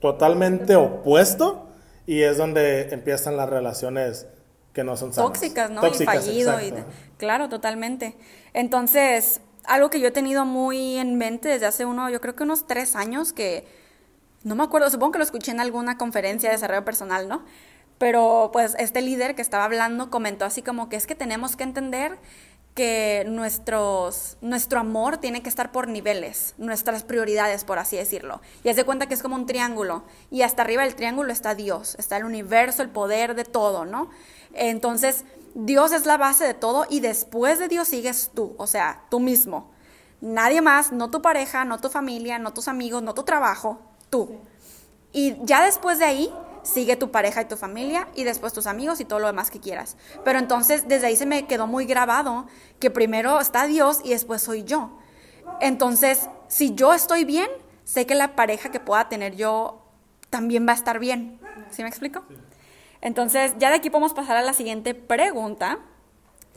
totalmente 0.00 0.74
opuesto 0.74 1.68
y 2.06 2.22
es 2.22 2.38
donde 2.38 2.88
empiezan 2.94 3.36
las 3.36 3.50
relaciones 3.50 4.26
que 4.72 4.84
no 4.84 4.96
son 4.96 5.12
sanas. 5.12 5.30
Tóxicas, 5.30 5.70
¿no? 5.70 5.86
y 5.86 6.04
fallido. 6.06 6.56
claro, 7.18 7.50
totalmente. 7.50 8.16
Entonces, 8.54 9.42
algo 9.64 9.90
que 9.90 10.00
yo 10.00 10.08
he 10.08 10.12
tenido 10.12 10.46
muy 10.46 10.96
en 10.96 11.18
mente 11.18 11.50
desde 11.50 11.66
hace 11.66 11.84
uno, 11.84 12.08
yo 12.08 12.22
creo 12.22 12.34
que 12.34 12.44
unos 12.44 12.66
tres 12.66 12.96
años, 12.96 13.34
que 13.34 13.66
no 14.44 14.54
me 14.54 14.64
acuerdo, 14.64 14.88
supongo 14.88 15.12
que 15.12 15.18
lo 15.18 15.24
escuché 15.24 15.50
en 15.50 15.60
alguna 15.60 15.98
conferencia 15.98 16.48
de 16.48 16.54
desarrollo 16.54 16.86
personal, 16.86 17.28
¿no? 17.28 17.44
Pero 17.98 18.48
pues 18.50 18.74
este 18.78 19.02
líder 19.02 19.34
que 19.34 19.42
estaba 19.42 19.64
hablando 19.64 20.10
comentó 20.10 20.46
así 20.46 20.62
como 20.62 20.88
que 20.88 20.96
es 20.96 21.06
que 21.06 21.14
tenemos 21.14 21.54
que 21.54 21.64
entender 21.64 22.18
que 22.74 23.24
nuestros, 23.28 24.38
nuestro 24.40 24.80
amor 24.80 25.18
tiene 25.18 25.42
que 25.42 25.48
estar 25.48 25.72
por 25.72 25.88
niveles, 25.88 26.54
nuestras 26.56 27.02
prioridades, 27.02 27.64
por 27.64 27.78
así 27.78 27.96
decirlo. 27.96 28.40
Y 28.64 28.70
haz 28.70 28.76
de 28.76 28.84
cuenta 28.84 29.06
que 29.06 29.14
es 29.14 29.22
como 29.22 29.36
un 29.36 29.46
triángulo. 29.46 30.04
Y 30.30 30.42
hasta 30.42 30.62
arriba 30.62 30.82
del 30.82 30.94
triángulo 30.94 31.32
está 31.32 31.54
Dios, 31.54 31.96
está 31.98 32.16
el 32.16 32.24
universo, 32.24 32.82
el 32.82 32.88
poder 32.88 33.34
de 33.34 33.44
todo, 33.44 33.84
¿no? 33.84 34.08
Entonces, 34.54 35.24
Dios 35.54 35.92
es 35.92 36.06
la 36.06 36.16
base 36.16 36.44
de 36.44 36.54
todo 36.54 36.86
y 36.88 37.00
después 37.00 37.58
de 37.58 37.68
Dios 37.68 37.88
sigues 37.88 38.30
tú, 38.34 38.54
o 38.56 38.66
sea, 38.66 39.02
tú 39.10 39.20
mismo. 39.20 39.70
Nadie 40.22 40.62
más, 40.62 40.92
no 40.92 41.10
tu 41.10 41.20
pareja, 41.20 41.64
no 41.64 41.78
tu 41.78 41.90
familia, 41.90 42.38
no 42.38 42.54
tus 42.54 42.68
amigos, 42.68 43.02
no 43.02 43.12
tu 43.12 43.24
trabajo, 43.24 43.80
tú. 44.08 44.38
Y 45.12 45.36
ya 45.44 45.62
después 45.62 45.98
de 45.98 46.06
ahí 46.06 46.34
sigue 46.62 46.96
tu 46.96 47.10
pareja 47.10 47.42
y 47.42 47.44
tu 47.46 47.56
familia 47.56 48.08
y 48.14 48.24
después 48.24 48.52
tus 48.52 48.66
amigos 48.66 49.00
y 49.00 49.04
todo 49.04 49.18
lo 49.18 49.26
demás 49.26 49.50
que 49.50 49.60
quieras. 49.60 49.96
Pero 50.24 50.38
entonces 50.38 50.88
desde 50.88 51.06
ahí 51.06 51.16
se 51.16 51.26
me 51.26 51.46
quedó 51.46 51.66
muy 51.66 51.86
grabado 51.86 52.46
que 52.78 52.90
primero 52.90 53.40
está 53.40 53.66
Dios 53.66 54.00
y 54.04 54.10
después 54.10 54.42
soy 54.42 54.64
yo. 54.64 54.98
Entonces, 55.60 56.28
si 56.48 56.74
yo 56.74 56.94
estoy 56.94 57.24
bien, 57.24 57.48
sé 57.84 58.06
que 58.06 58.14
la 58.14 58.36
pareja 58.36 58.70
que 58.70 58.80
pueda 58.80 59.08
tener 59.08 59.34
yo 59.34 59.82
también 60.30 60.66
va 60.66 60.72
a 60.72 60.76
estar 60.76 60.98
bien. 60.98 61.38
¿Sí 61.70 61.82
me 61.82 61.88
explico? 61.88 62.24
Entonces, 63.00 63.54
ya 63.58 63.70
de 63.70 63.76
aquí 63.76 63.90
podemos 63.90 64.14
pasar 64.14 64.36
a 64.36 64.42
la 64.42 64.52
siguiente 64.52 64.94
pregunta, 64.94 65.78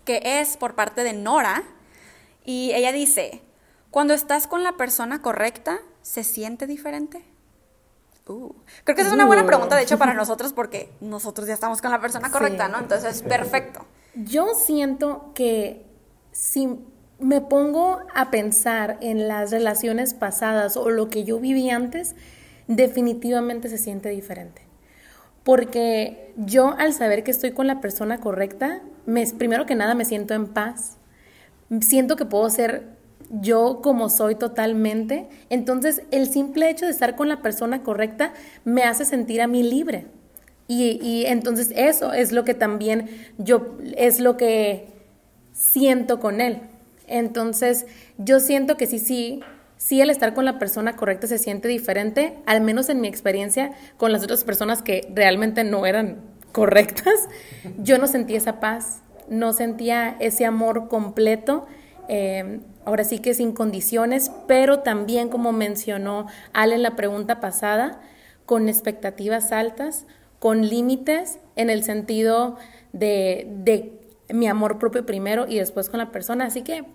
que 0.05 0.21
es 0.23 0.57
por 0.57 0.75
parte 0.75 1.03
de 1.03 1.13
Nora. 1.13 1.63
Y 2.43 2.71
ella 2.73 2.91
dice, 2.91 3.41
cuando 3.89 4.13
estás 4.13 4.45
con 4.45 4.63
la 4.63 4.73
persona 4.73 5.21
correcta, 5.21 5.79
¿se 6.03 6.23
siente 6.23 6.67
diferente? 6.67 7.25
Uh, 8.27 8.53
creo 8.83 8.95
que 8.95 9.01
esa 9.01 9.09
es 9.09 9.13
una 9.13 9.25
buena 9.25 9.45
pregunta, 9.45 9.75
de 9.75 9.83
hecho, 9.83 9.97
para 9.97 10.13
nosotros, 10.13 10.51
porque 10.53 10.91
nosotros 10.99 11.47
ya 11.47 11.53
estamos 11.53 11.81
con 11.81 11.91
la 11.91 12.01
persona 12.01 12.31
correcta, 12.31 12.67
¿no? 12.67 12.79
Entonces, 12.79 13.21
perfecto. 13.21 13.85
Yo 14.15 14.55
siento 14.55 15.31
que 15.35 15.85
si 16.31 16.79
me 17.19 17.41
pongo 17.41 17.99
a 18.13 18.31
pensar 18.31 18.97
en 19.01 19.27
las 19.27 19.51
relaciones 19.51 20.13
pasadas 20.13 20.75
o 20.75 20.89
lo 20.89 21.09
que 21.09 21.23
yo 21.23 21.39
viví 21.39 21.69
antes, 21.69 22.15
definitivamente 22.67 23.69
se 23.69 23.77
siente 23.77 24.09
diferente. 24.09 24.63
Porque 25.43 26.33
yo 26.35 26.75
al 26.77 26.93
saber 26.93 27.23
que 27.23 27.31
estoy 27.31 27.51
con 27.51 27.67
la 27.67 27.79
persona 27.79 28.17
correcta, 28.19 28.81
me, 29.05 29.25
primero 29.27 29.65
que 29.65 29.75
nada 29.75 29.93
me 29.93 30.03
siento 30.03 30.33
en 30.33 30.47
paz. 30.47 30.97
Siento 31.81 32.15
que 32.15 32.25
puedo 32.25 32.49
ser 32.49 32.94
yo 33.29 33.79
como 33.81 34.09
soy 34.09 34.35
totalmente, 34.35 35.27
entonces 35.49 36.03
el 36.11 36.27
simple 36.27 36.69
hecho 36.69 36.85
de 36.85 36.91
estar 36.91 37.15
con 37.15 37.27
la 37.27 37.41
persona 37.41 37.83
correcta 37.83 38.33
me 38.63 38.83
hace 38.83 39.05
sentir 39.05 39.41
a 39.41 39.47
mí 39.47 39.63
libre. 39.63 40.05
Y, 40.67 41.25
entonces 41.27 41.71
eso 41.75 42.11
es 42.13 42.31
lo 42.31 42.43
que 42.43 42.55
también 42.55 43.07
yo, 43.37 43.77
es 43.97 44.19
lo 44.19 44.35
que 44.35 44.87
siento 45.53 46.19
con 46.19 46.41
él. 46.41 46.59
Entonces 47.07 47.85
yo 48.17 48.39
siento 48.39 48.75
que 48.75 48.87
sí, 48.87 48.97
sí, 48.97 49.41
sí 49.77 50.01
el 50.01 50.09
estar 50.09 50.33
con 50.33 50.43
la 50.43 50.57
persona 50.57 50.95
correcta 50.95 51.27
se 51.27 51.37
siente 51.37 51.67
diferente, 51.67 52.39
al 52.47 52.61
menos 52.61 52.89
en 52.89 52.99
mi 52.99 53.07
experiencia 53.07 53.73
con 53.97 54.11
las 54.11 54.23
otras 54.23 54.43
personas 54.43 54.81
que 54.81 55.07
realmente 55.13 55.63
no 55.63 55.85
eran 55.85 56.17
correctas, 56.51 57.27
yo 57.77 57.99
no 57.99 58.07
sentía 58.07 58.37
esa 58.37 58.59
paz, 58.59 59.03
no 59.29 59.53
sentía 59.53 60.15
ese 60.19 60.45
amor 60.45 60.87
completo. 60.87 61.67
Eh, 62.07 62.59
ahora 62.85 63.03
sí 63.03 63.19
que 63.19 63.33
sin 63.33 63.51
condiciones, 63.51 64.31
pero 64.47 64.79
también 64.79 65.29
como 65.29 65.51
mencionó 65.51 66.27
Ale 66.53 66.75
en 66.75 66.83
la 66.83 66.95
pregunta 66.95 67.39
pasada, 67.39 68.01
con 68.45 68.69
expectativas 68.69 69.51
altas, 69.51 70.05
con 70.39 70.67
límites 70.67 71.39
en 71.55 71.69
el 71.69 71.83
sentido 71.83 72.57
de, 72.93 73.47
de 73.49 73.93
mi 74.29 74.47
amor 74.47 74.79
propio 74.79 75.05
primero 75.05 75.45
y 75.47 75.57
después 75.57 75.89
con 75.89 75.97
la 75.97 76.11
persona. 76.11 76.45
Así 76.45 76.61
que 76.61 76.85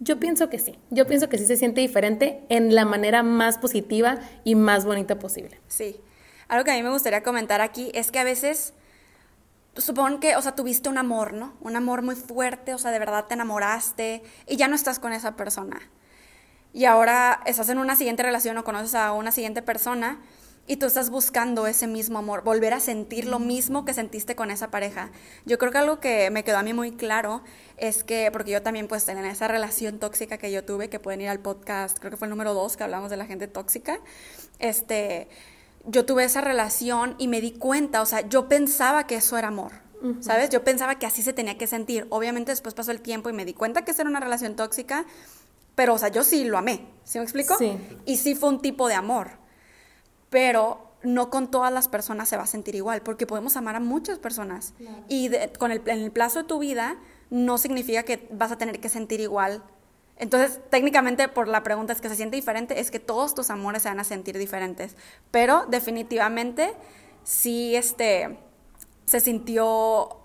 yo 0.00 0.20
pienso 0.20 0.48
que 0.48 0.58
sí, 0.58 0.78
yo 0.90 1.06
pienso 1.06 1.28
que 1.28 1.38
sí 1.38 1.46
se 1.46 1.56
siente 1.56 1.80
diferente 1.80 2.40
en 2.48 2.74
la 2.74 2.84
manera 2.84 3.22
más 3.22 3.58
positiva 3.58 4.18
y 4.44 4.54
más 4.54 4.84
bonita 4.84 5.18
posible. 5.18 5.58
Sí, 5.66 5.96
algo 6.46 6.64
que 6.64 6.70
a 6.70 6.74
mí 6.74 6.82
me 6.82 6.90
gustaría 6.90 7.22
comentar 7.22 7.60
aquí 7.60 7.90
es 7.94 8.10
que 8.10 8.18
a 8.18 8.24
veces, 8.24 8.74
supongo 9.78 10.20
que, 10.20 10.36
o 10.36 10.42
sea, 10.42 10.54
tuviste 10.54 10.88
un 10.88 10.98
amor, 10.98 11.32
¿no? 11.32 11.54
Un 11.60 11.76
amor 11.76 12.02
muy 12.02 12.14
fuerte, 12.14 12.74
o 12.74 12.78
sea, 12.78 12.90
de 12.90 12.98
verdad 12.98 13.26
te 13.26 13.34
enamoraste 13.34 14.22
y 14.46 14.56
ya 14.56 14.68
no 14.68 14.74
estás 14.74 14.98
con 14.98 15.12
esa 15.12 15.36
persona. 15.36 15.80
Y 16.72 16.84
ahora 16.84 17.40
estás 17.46 17.68
en 17.70 17.78
una 17.78 17.96
siguiente 17.96 18.22
relación 18.22 18.58
o 18.58 18.64
conoces 18.64 18.94
a 18.94 19.12
una 19.12 19.32
siguiente 19.32 19.62
persona 19.62 20.20
y 20.66 20.76
tú 20.76 20.84
estás 20.84 21.08
buscando 21.08 21.66
ese 21.66 21.86
mismo 21.86 22.18
amor, 22.18 22.44
volver 22.44 22.74
a 22.74 22.80
sentir 22.80 23.24
lo 23.24 23.38
mismo 23.38 23.86
que 23.86 23.94
sentiste 23.94 24.36
con 24.36 24.50
esa 24.50 24.70
pareja. 24.70 25.10
Yo 25.46 25.56
creo 25.56 25.72
que 25.72 25.78
algo 25.78 25.98
que 25.98 26.30
me 26.30 26.44
quedó 26.44 26.58
a 26.58 26.62
mí 26.62 26.74
muy 26.74 26.92
claro 26.92 27.42
es 27.78 28.04
que, 28.04 28.28
porque 28.30 28.50
yo 28.50 28.62
también 28.62 28.86
pues 28.86 29.08
en 29.08 29.16
esa 29.24 29.48
relación 29.48 29.98
tóxica 29.98 30.36
que 30.36 30.52
yo 30.52 30.64
tuve, 30.64 30.90
que 30.90 31.00
pueden 31.00 31.22
ir 31.22 31.30
al 31.30 31.40
podcast, 31.40 31.98
creo 31.98 32.10
que 32.10 32.18
fue 32.18 32.26
el 32.26 32.30
número 32.30 32.52
dos 32.52 32.76
que 32.76 32.84
hablamos 32.84 33.08
de 33.08 33.16
la 33.16 33.24
gente 33.24 33.48
tóxica, 33.48 33.98
este, 34.58 35.28
yo 35.88 36.06
tuve 36.06 36.24
esa 36.24 36.40
relación 36.40 37.16
y 37.18 37.28
me 37.28 37.40
di 37.40 37.50
cuenta, 37.52 38.00
o 38.00 38.06
sea, 38.06 38.28
yo 38.28 38.48
pensaba 38.48 39.06
que 39.06 39.16
eso 39.16 39.36
era 39.36 39.48
amor. 39.48 39.72
¿Sabes? 40.20 40.48
Yo 40.50 40.62
pensaba 40.62 40.94
que 41.00 41.06
así 41.06 41.22
se 41.22 41.32
tenía 41.32 41.58
que 41.58 41.66
sentir. 41.66 42.06
Obviamente 42.10 42.52
después 42.52 42.72
pasó 42.72 42.92
el 42.92 43.00
tiempo 43.00 43.30
y 43.30 43.32
me 43.32 43.44
di 43.44 43.52
cuenta 43.52 43.84
que 43.84 43.90
esa 43.90 44.02
era 44.02 44.10
una 44.10 44.20
relación 44.20 44.54
tóxica, 44.54 45.04
pero, 45.74 45.94
o 45.94 45.98
sea, 45.98 46.08
yo 46.08 46.22
sí 46.22 46.44
lo 46.44 46.56
amé. 46.56 46.86
¿Sí 47.02 47.18
me 47.18 47.24
explico? 47.24 47.58
Sí. 47.58 47.76
Y 48.06 48.18
sí 48.18 48.36
fue 48.36 48.50
un 48.50 48.62
tipo 48.62 48.86
de 48.86 48.94
amor 48.94 49.38
pero 50.30 50.84
no 51.02 51.30
con 51.30 51.50
todas 51.50 51.72
las 51.72 51.88
personas 51.88 52.28
se 52.28 52.36
va 52.36 52.42
a 52.42 52.46
sentir 52.46 52.74
igual, 52.74 53.02
porque 53.02 53.26
podemos 53.26 53.56
amar 53.56 53.76
a 53.76 53.80
muchas 53.80 54.18
personas. 54.18 54.74
Y 55.08 55.30
con 55.58 55.70
el, 55.70 55.82
en 55.86 56.00
el 56.00 56.10
plazo 56.10 56.40
de 56.40 56.44
tu 56.44 56.58
vida 56.58 56.96
no 57.30 57.58
significa 57.58 58.02
que 58.02 58.28
vas 58.32 58.52
a 58.52 58.58
tener 58.58 58.80
que 58.80 58.88
sentir 58.88 59.20
igual. 59.20 59.62
Entonces, 60.18 60.60
técnicamente, 60.70 61.28
por 61.28 61.48
la 61.48 61.62
pregunta 61.62 61.92
es 61.92 62.00
que 62.00 62.08
se 62.08 62.16
siente 62.16 62.36
diferente, 62.36 62.80
es 62.80 62.90
que 62.90 62.98
todos 62.98 63.34
tus 63.34 63.50
amores 63.50 63.82
se 63.82 63.88
van 63.88 64.00
a 64.00 64.04
sentir 64.04 64.36
diferentes. 64.36 64.96
Pero 65.30 65.66
definitivamente 65.66 66.74
sí 67.22 67.76
este, 67.76 68.38
se 69.06 69.20
sintió 69.20 70.16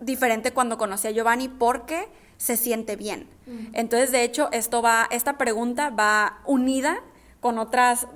diferente 0.00 0.52
cuando 0.52 0.78
conocí 0.78 1.08
a 1.08 1.10
Giovanni 1.10 1.48
porque 1.48 2.08
se 2.36 2.56
siente 2.56 2.96
bien. 2.96 3.28
Entonces, 3.72 4.12
de 4.12 4.22
hecho, 4.22 4.48
esto 4.52 4.80
va, 4.80 5.08
esta 5.10 5.36
pregunta 5.38 5.90
va 5.90 6.40
unida 6.46 7.02
con 7.40 7.58
otras 7.58 8.06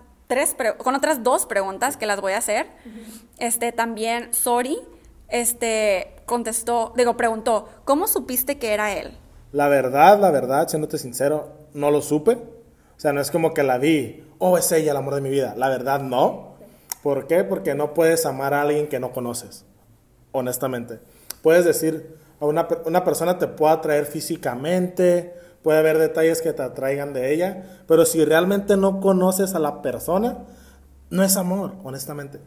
con 0.79 0.95
otras 0.95 1.23
dos 1.23 1.45
preguntas 1.45 1.97
que 1.97 2.07
las 2.07 2.21
voy 2.21 2.33
a 2.33 2.39
hacer. 2.39 2.67
Este, 3.39 3.71
también 3.73 4.33
Sori, 4.33 4.79
este, 5.29 6.17
contestó, 6.27 6.93
digo, 6.97 7.17
preguntó, 7.17 7.69
¿cómo 7.85 8.07
supiste 8.07 8.59
que 8.59 8.73
era 8.73 8.93
él? 8.93 9.19
La 9.53 9.69
verdad, 9.69 10.19
la 10.19 10.31
verdad, 10.31 10.69
siéndote 10.69 10.99
sincero, 10.99 11.53
no 11.75 11.91
lo 11.91 12.01
supe. 12.01 12.33
O 12.35 13.01
sea, 13.03 13.13
no 13.13 13.21
es 13.21 13.31
como 13.31 13.53
que 13.53 13.63
la 13.63 13.79
vi, 13.79 14.25
oh, 14.39 14.57
es 14.57 14.73
ella 14.73 14.93
el 14.93 14.97
amor 14.97 15.15
de 15.15 15.21
mi 15.21 15.31
vida. 15.31 15.55
La 15.57 15.69
verdad, 15.69 16.01
no. 16.01 16.55
¿Por 17.03 17.27
qué? 17.27 17.45
Porque 17.45 17.75
no 17.75 17.95
puedes 17.95 18.25
amar 18.27 18.55
a 18.55 18.63
alguien 18.63 18.89
que 18.89 19.01
no 19.01 19.13
conoces, 19.13 19.65
honestamente. 20.31 21.01
Puedes 21.43 21.65
decir, 21.65 22.17
a 22.41 22.47
una, 22.47 22.69
una 22.85 23.05
persona 23.05 23.39
te 23.39 23.49
puede 23.49 23.75
atraer 23.75 24.07
físicamente, 24.07 25.35
puede 25.63 25.79
haber 25.79 25.99
detalles 25.99 26.41
que 26.41 26.53
te 26.53 26.63
atraigan 26.63 27.13
de 27.13 27.35
ella, 27.35 27.81
pero 27.87 28.05
si 28.05 28.25
realmente 28.25 28.77
no 28.77 29.01
conoces 29.01 29.55
a 29.55 29.59
la 29.59 29.83
persona, 29.83 30.39
no 31.11 31.23
es 31.23 31.37
amor, 31.37 31.73
honestamente. 31.85 32.41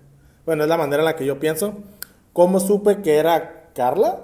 Bueno, 0.46 0.64
es 0.64 0.70
la 0.70 0.78
manera 0.78 1.02
en 1.02 1.06
la 1.06 1.16
que 1.16 1.26
yo 1.26 1.40
pienso. 1.40 1.76
¿Cómo 2.34 2.60
supe 2.60 3.02
que 3.02 3.18
era 3.18 3.72
Carla? 3.74 4.20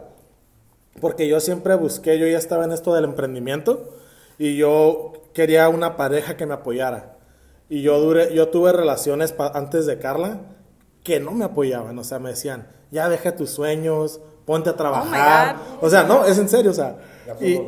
Porque 0.99 1.27
yo 1.27 1.39
siempre 1.39 1.75
busqué, 1.75 2.19
yo 2.19 2.27
ya 2.27 2.37
estaba 2.37 2.65
en 2.65 2.71
esto 2.71 2.93
del 2.93 3.05
emprendimiento 3.05 3.95
y 4.37 4.57
yo 4.57 5.13
quería 5.33 5.69
una 5.69 5.97
pareja 5.97 6.35
que 6.37 6.45
me 6.45 6.53
apoyara. 6.53 7.17
Y 7.69 7.81
yo, 7.81 7.99
duré, 7.99 8.33
yo 8.33 8.49
tuve 8.49 8.73
relaciones 8.73 9.33
antes 9.53 9.85
de 9.85 9.97
Carla 9.97 10.41
que 11.03 11.19
no 11.19 11.31
me 11.31 11.45
apoyaban, 11.45 11.97
o 11.97 12.03
sea, 12.03 12.19
me 12.19 12.29
decían, 12.29 12.67
ya 12.91 13.09
deja 13.09 13.35
tus 13.35 13.49
sueños, 13.49 14.19
ponte 14.45 14.69
a 14.69 14.75
trabajar. 14.75 15.55
o 15.79 15.89
sea, 15.89 16.03
no, 16.03 16.25
es 16.25 16.37
en 16.37 16.49
serio, 16.49 16.71
o 16.71 16.73
sea. 16.73 16.97
Y, 17.39 17.59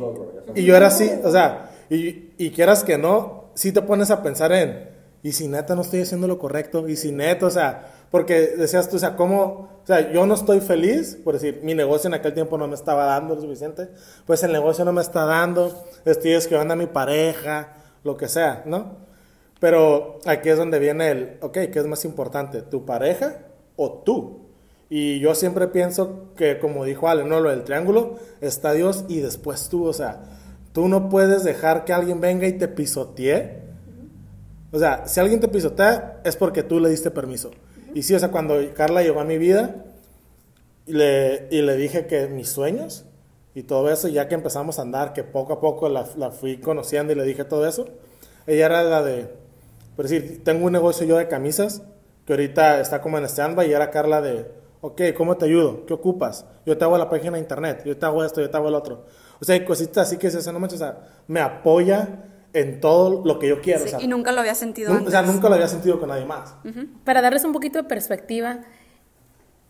yo 0.62 0.76
era 0.76 0.88
así, 0.88 1.10
o 1.24 1.30
sea, 1.30 1.70
y, 1.88 2.32
y 2.36 2.50
quieras 2.50 2.84
que 2.84 2.98
no, 2.98 3.46
si 3.54 3.72
te 3.72 3.82
pones 3.82 4.10
a 4.10 4.22
pensar 4.22 4.52
en, 4.52 4.90
y 5.22 5.32
si 5.32 5.48
neta 5.48 5.74
no 5.74 5.82
estoy 5.82 6.02
haciendo 6.02 6.28
lo 6.28 6.38
correcto, 6.38 6.86
y 6.86 6.96
si 6.96 7.10
neta, 7.10 7.46
o 7.46 7.50
sea, 7.50 7.93
porque 8.14 8.54
decías 8.56 8.88
tú, 8.88 8.94
o 8.94 8.98
sea, 9.00 9.16
¿cómo? 9.16 9.80
O 9.82 9.86
sea, 9.88 10.12
yo 10.12 10.24
no 10.24 10.34
estoy 10.34 10.60
feliz, 10.60 11.18
por 11.24 11.34
decir, 11.34 11.62
mi 11.64 11.74
negocio 11.74 12.06
en 12.06 12.14
aquel 12.14 12.32
tiempo 12.32 12.56
no 12.56 12.68
me 12.68 12.76
estaba 12.76 13.06
dando 13.06 13.34
lo 13.34 13.40
suficiente, 13.40 13.88
pues 14.24 14.40
el 14.44 14.52
negocio 14.52 14.84
no 14.84 14.92
me 14.92 15.00
está 15.00 15.24
dando, 15.24 15.84
estoy 16.04 16.34
esquivando 16.34 16.74
a 16.74 16.76
mi 16.76 16.86
pareja, 16.86 17.72
lo 18.04 18.16
que 18.16 18.28
sea, 18.28 18.62
¿no? 18.66 18.98
Pero 19.58 20.20
aquí 20.26 20.48
es 20.48 20.56
donde 20.56 20.78
viene 20.78 21.10
el, 21.10 21.38
ok, 21.40 21.54
¿qué 21.72 21.80
es 21.80 21.86
más 21.86 22.04
importante, 22.04 22.62
tu 22.62 22.86
pareja 22.86 23.38
o 23.74 23.90
tú? 24.04 24.46
Y 24.88 25.18
yo 25.18 25.34
siempre 25.34 25.66
pienso 25.66 26.32
que, 26.36 26.60
como 26.60 26.84
dijo 26.84 27.08
Ale, 27.08 27.24
no, 27.24 27.40
lo 27.40 27.50
del 27.50 27.64
triángulo, 27.64 28.20
está 28.40 28.74
Dios 28.74 29.06
y 29.08 29.22
después 29.22 29.68
tú, 29.68 29.86
o 29.86 29.92
sea, 29.92 30.20
tú 30.72 30.86
no 30.86 31.08
puedes 31.08 31.42
dejar 31.42 31.84
que 31.84 31.92
alguien 31.92 32.20
venga 32.20 32.46
y 32.46 32.52
te 32.52 32.68
pisotee. 32.68 33.64
O 34.70 34.78
sea, 34.78 35.08
si 35.08 35.18
alguien 35.18 35.40
te 35.40 35.48
pisotea 35.48 36.20
es 36.22 36.36
porque 36.36 36.62
tú 36.62 36.78
le 36.78 36.90
diste 36.90 37.10
permiso. 37.10 37.50
Y 37.94 38.02
sí, 38.02 38.14
o 38.14 38.18
sea, 38.18 38.30
cuando 38.30 38.56
Carla 38.74 39.02
llegó 39.02 39.20
a 39.20 39.24
mi 39.24 39.38
vida 39.38 39.84
y 40.86 40.92
le, 40.92 41.48
y 41.50 41.62
le 41.62 41.76
dije 41.76 42.06
que 42.06 42.26
mis 42.26 42.48
sueños 42.48 43.06
y 43.54 43.62
todo 43.62 43.90
eso, 43.90 44.08
ya 44.08 44.28
que 44.28 44.34
empezamos 44.34 44.78
a 44.78 44.82
andar, 44.82 45.12
que 45.12 45.24
poco 45.24 45.54
a 45.54 45.60
poco 45.60 45.88
la, 45.88 46.06
la 46.16 46.30
fui 46.30 46.58
conociendo 46.58 47.12
y 47.12 47.16
le 47.16 47.24
dije 47.24 47.44
todo 47.44 47.66
eso, 47.66 47.86
ella 48.46 48.66
era 48.66 48.82
la 48.82 49.02
de, 49.02 49.28
por 49.96 50.06
decir, 50.06 50.42
tengo 50.44 50.66
un 50.66 50.72
negocio 50.72 51.06
yo 51.06 51.16
de 51.16 51.28
camisas, 51.28 51.82
que 52.26 52.32
ahorita 52.32 52.80
está 52.80 53.00
como 53.00 53.16
en 53.18 53.24
stand-by 53.24 53.68
y 53.68 53.72
era 53.72 53.90
Carla 53.90 54.20
de 54.20 54.64
Ok, 54.86 55.00
¿cómo 55.16 55.38
te 55.38 55.46
ayudo? 55.46 55.86
¿Qué 55.86 55.94
ocupas? 55.94 56.44
Yo 56.66 56.76
te 56.76 56.84
hago 56.84 56.98
la 56.98 57.08
página 57.08 57.32
de 57.32 57.38
internet, 57.38 57.84
yo 57.86 57.96
te 57.96 58.04
hago 58.04 58.22
esto, 58.22 58.42
yo 58.42 58.50
te 58.50 58.56
hago 58.58 58.68
el 58.68 58.74
otro. 58.74 59.06
O 59.40 59.44
sea, 59.46 59.54
hay 59.54 59.64
cositas 59.64 60.06
así 60.06 60.18
que 60.18 60.30
se 60.30 60.52
no 60.52 60.58
o 60.62 60.68
sea, 60.68 60.98
me 61.26 61.40
apoya 61.40 62.22
en 62.54 62.80
todo 62.80 63.24
lo 63.24 63.38
que 63.38 63.48
yo 63.48 63.60
quiero. 63.60 63.84
y 64.00 64.06
nunca 64.06 64.32
lo 64.32 64.40
había 64.40 64.54
sentido 64.54 64.96
O 65.04 65.10
sea, 65.10 65.22
nunca 65.22 65.48
lo 65.48 65.56
había 65.56 65.68
sentido 65.68 66.00
con 66.00 66.08
nadie 66.08 66.24
más. 66.24 66.54
Para 67.04 67.20
darles 67.20 67.44
un 67.44 67.52
poquito 67.52 67.78
de 67.78 67.84
perspectiva, 67.84 68.60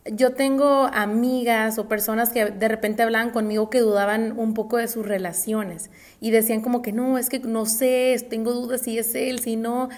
yo 0.05 0.35
tengo 0.35 0.91
amigas 0.93 1.79
o 1.79 1.89
personas 1.89 2.29
que 2.29 2.45
de 2.45 2.69
repente 2.69 3.03
hablaban 3.03 3.31
conmigo 3.31 3.71
que 3.71 3.81
dudaban 3.81 4.39
un 4.39 4.53
poco 4.53 4.77
de 4.77 4.87
sus 4.87 5.07
relaciones 5.07 5.91
y 6.21 6.31
decían 6.31 6.61
como 6.61 6.83
que 6.83 6.93
no, 6.93 7.17
es 7.17 7.31
que 7.31 7.39
no 7.39 7.65
sé, 7.65 8.15
tengo 8.29 8.53
dudas 8.53 8.83
si 8.83 8.99
es 8.99 9.15
él, 9.15 9.41
si 9.41 9.57
no. 9.57 9.89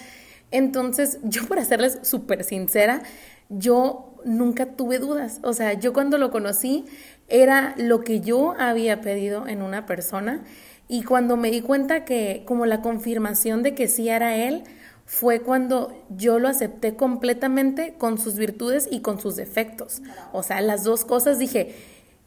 Entonces, 0.53 1.19
yo 1.25 1.45
para 1.49 1.65
serles 1.65 1.99
súper 2.03 2.45
sincera, 2.45 3.03
yo 3.49 4.15
nunca 4.25 4.67
tuve 4.67 5.01
dudas. 5.01 5.41
O 5.43 5.53
sea, 5.53 5.73
yo 5.73 5.93
cuando 5.93 6.19
lo 6.19 6.31
conocí 6.31 6.85
era 7.29 7.75
lo 7.77 8.03
que 8.03 8.21
yo 8.21 8.55
había 8.57 9.01
pedido 9.01 9.49
en 9.49 9.61
una 9.61 9.87
persona 9.87 10.45
y 10.89 11.03
cuando 11.03 11.37
me 11.37 11.51
di 11.51 11.61
cuenta 11.61 12.05
que 12.05 12.43
como 12.47 12.67
la 12.67 12.81
confirmación 12.83 13.63
de 13.63 13.75
que 13.75 13.89
sí 13.89 14.09
era 14.09 14.37
él, 14.37 14.65
fue 15.05 15.41
cuando 15.41 15.97
yo 16.11 16.39
lo 16.39 16.49
acepté 16.49 16.97
completamente 16.97 17.95
con 17.97 18.19
sus 18.19 18.37
virtudes 18.37 18.89
y 18.91 19.01
con 19.01 19.21
sus 19.21 19.37
defectos. 19.37 20.03
O 20.33 20.43
sea, 20.43 20.61
las 20.61 20.83
dos 20.83 21.05
cosas 21.05 21.39
dije, 21.39 21.75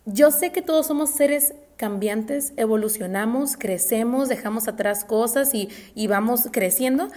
yo 0.06 0.32
sé 0.32 0.52
que 0.52 0.62
todos 0.62 0.88
somos 0.88 1.10
seres 1.10 1.54
cambiantes, 1.76 2.54
evolucionamos, 2.56 3.58
crecemos, 3.58 4.30
dejamos 4.30 4.68
atrás 4.68 5.04
cosas 5.04 5.54
y, 5.54 5.70
y 5.94 6.08
vamos 6.08 6.48
creciendo, 6.52 7.10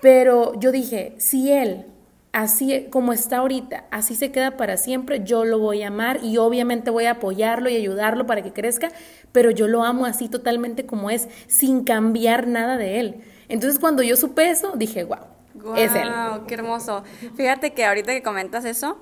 pero 0.00 0.58
yo 0.60 0.72
dije, 0.72 1.14
si 1.18 1.52
él 1.52 1.86
así 2.32 2.86
como 2.90 3.12
está 3.12 3.38
ahorita, 3.38 3.86
así 3.90 4.14
se 4.14 4.30
queda 4.30 4.56
para 4.56 4.76
siempre, 4.76 5.22
yo 5.24 5.44
lo 5.44 5.58
voy 5.58 5.82
a 5.82 5.88
amar 5.88 6.20
y 6.22 6.36
obviamente 6.38 6.90
voy 6.90 7.06
a 7.06 7.12
apoyarlo 7.12 7.68
y 7.68 7.76
ayudarlo 7.76 8.26
para 8.26 8.42
que 8.42 8.52
crezca, 8.52 8.90
pero 9.32 9.50
yo 9.50 9.68
lo 9.68 9.84
amo 9.84 10.06
así 10.06 10.28
totalmente 10.28 10.86
como 10.86 11.10
es, 11.10 11.28
sin 11.46 11.84
cambiar 11.84 12.46
nada 12.46 12.76
de 12.76 13.00
él. 13.00 13.24
Entonces 13.48 13.78
cuando 13.78 14.02
yo 14.02 14.16
supe 14.16 14.50
eso, 14.50 14.72
dije, 14.76 15.04
wow, 15.04 15.74
es 15.76 15.94
él. 15.94 16.08
qué 16.46 16.54
hermoso. 16.54 17.02
Fíjate 17.34 17.72
que 17.72 17.84
ahorita 17.84 18.12
que 18.12 18.22
comentas 18.22 18.64
eso, 18.64 18.98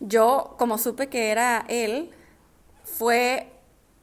yo 0.00 0.54
como 0.58 0.78
supe 0.78 1.08
que 1.08 1.30
era 1.30 1.64
él, 1.68 2.10
fue 2.84 3.52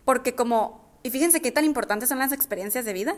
porque 0.05 0.35
como, 0.35 0.81
y 1.03 1.09
fíjense 1.09 1.41
qué 1.41 1.51
tan 1.51 1.65
importantes 1.65 2.09
son 2.09 2.19
las 2.19 2.31
experiencias 2.31 2.85
de 2.85 2.93
vida, 2.93 3.15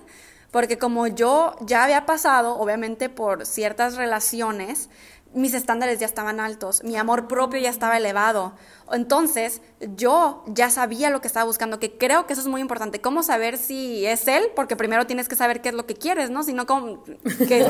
porque 0.52 0.78
como 0.78 1.08
yo 1.08 1.56
ya 1.62 1.84
había 1.84 2.06
pasado, 2.06 2.58
obviamente, 2.58 3.10
por 3.10 3.46
ciertas 3.46 3.96
relaciones, 3.96 4.90
mis 5.36 5.54
estándares 5.54 6.00
ya 6.00 6.06
estaban 6.06 6.40
altos, 6.40 6.84
mi 6.84 6.96
amor 6.96 7.28
propio 7.28 7.60
ya 7.60 7.70
estaba 7.70 7.98
elevado. 7.98 8.54
Entonces, 8.92 9.62
yo 9.96 10.44
ya 10.48 10.70
sabía 10.70 11.10
lo 11.10 11.20
que 11.20 11.28
estaba 11.28 11.46
buscando, 11.46 11.78
que 11.78 11.98
creo 11.98 12.26
que 12.26 12.34
eso 12.34 12.42
es 12.42 12.48
muy 12.48 12.62
importante. 12.62 13.02
¿Cómo 13.02 13.22
saber 13.22 13.58
si 13.58 14.06
es 14.06 14.28
él? 14.28 14.46
Porque 14.56 14.76
primero 14.78 15.06
tienes 15.06 15.28
que 15.28 15.36
saber 15.36 15.62
qué 15.62 15.70
es 15.70 15.76
lo 15.76 15.86
que 15.86 15.96
quieres, 15.96 16.30
¿no? 16.30 16.44
Si 16.44 16.54
no, 16.54 16.66
como, 16.66 17.04
que 17.48 17.68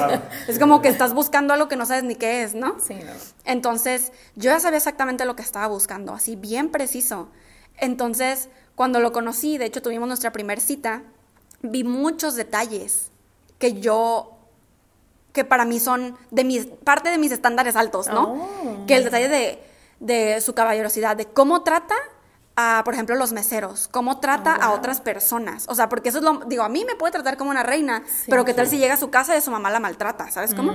es 0.48 0.60
como 0.60 0.82
que 0.82 0.90
estás 0.90 1.14
buscando 1.14 1.54
algo 1.56 1.68
que 1.68 1.76
no 1.76 1.88
sabes 1.88 2.04
ni 2.04 2.16
qué 2.16 2.44
es, 2.44 2.54
¿no? 2.54 2.78
Sí, 2.80 2.94
no. 2.94 3.12
Entonces, 3.46 4.12
yo 4.36 4.52
ya 4.52 4.60
sabía 4.60 4.78
exactamente 4.78 5.26
lo 5.26 5.36
que 5.36 5.42
estaba 5.42 5.68
buscando, 5.68 6.14
así 6.14 6.36
bien 6.36 6.70
preciso. 6.70 7.30
Entonces, 7.78 8.50
cuando 8.76 9.00
lo 9.00 9.12
conocí, 9.12 9.58
de 9.58 9.66
hecho 9.66 9.82
tuvimos 9.82 10.08
nuestra 10.08 10.32
primera 10.32 10.62
cita, 10.62 11.02
vi 11.62 11.84
muchos 11.84 12.36
detalles 12.36 13.10
que 13.58 13.80
yo 13.80 14.35
que 15.36 15.44
para 15.44 15.66
mí 15.66 15.80
son 15.80 16.18
de 16.32 16.46
mis, 16.46 16.66
parte 16.66 17.10
de 17.10 17.18
mis 17.18 17.32
estándares 17.34 17.76
altos, 17.76 18.08
¿no? 18.08 18.24
Oh. 18.24 18.86
Que 18.88 18.96
el 18.96 19.04
detalle 19.04 19.28
de, 19.28 19.64
de 20.00 20.40
su 20.40 20.56
caballerosidad, 20.56 21.18
de 21.18 21.26
cómo 21.26 21.62
trata 21.62 21.94
a, 22.56 22.82
por 22.86 22.94
ejemplo, 22.94 23.16
los 23.16 23.34
meseros, 23.34 23.90
cómo 23.90 24.22
trata 24.22 24.56
a 24.56 24.72
otras 24.72 25.02
personas. 25.02 25.66
O 25.68 25.76
sea, 25.76 25.90
porque 25.90 26.08
eso 26.08 26.20
es 26.20 26.24
lo, 26.24 26.40
digo, 26.48 26.64
a 26.64 26.70
mí 26.70 26.86
me 26.86 26.96
puede 26.96 27.12
tratar 27.12 27.36
como 27.36 27.52
una 27.52 27.64
reina, 27.64 28.02
pero 28.28 28.46
¿qué 28.46 28.54
tal 28.54 28.68
si 28.68 28.78
llega 28.78 28.94
a 28.94 28.98
su 28.98 29.10
casa 29.10 29.36
y 29.36 29.42
su 29.42 29.52
mamá 29.52 29.70
la 29.70 29.82
maltrata? 29.82 30.32
¿Sabes 30.32 30.56
cómo? 30.56 30.74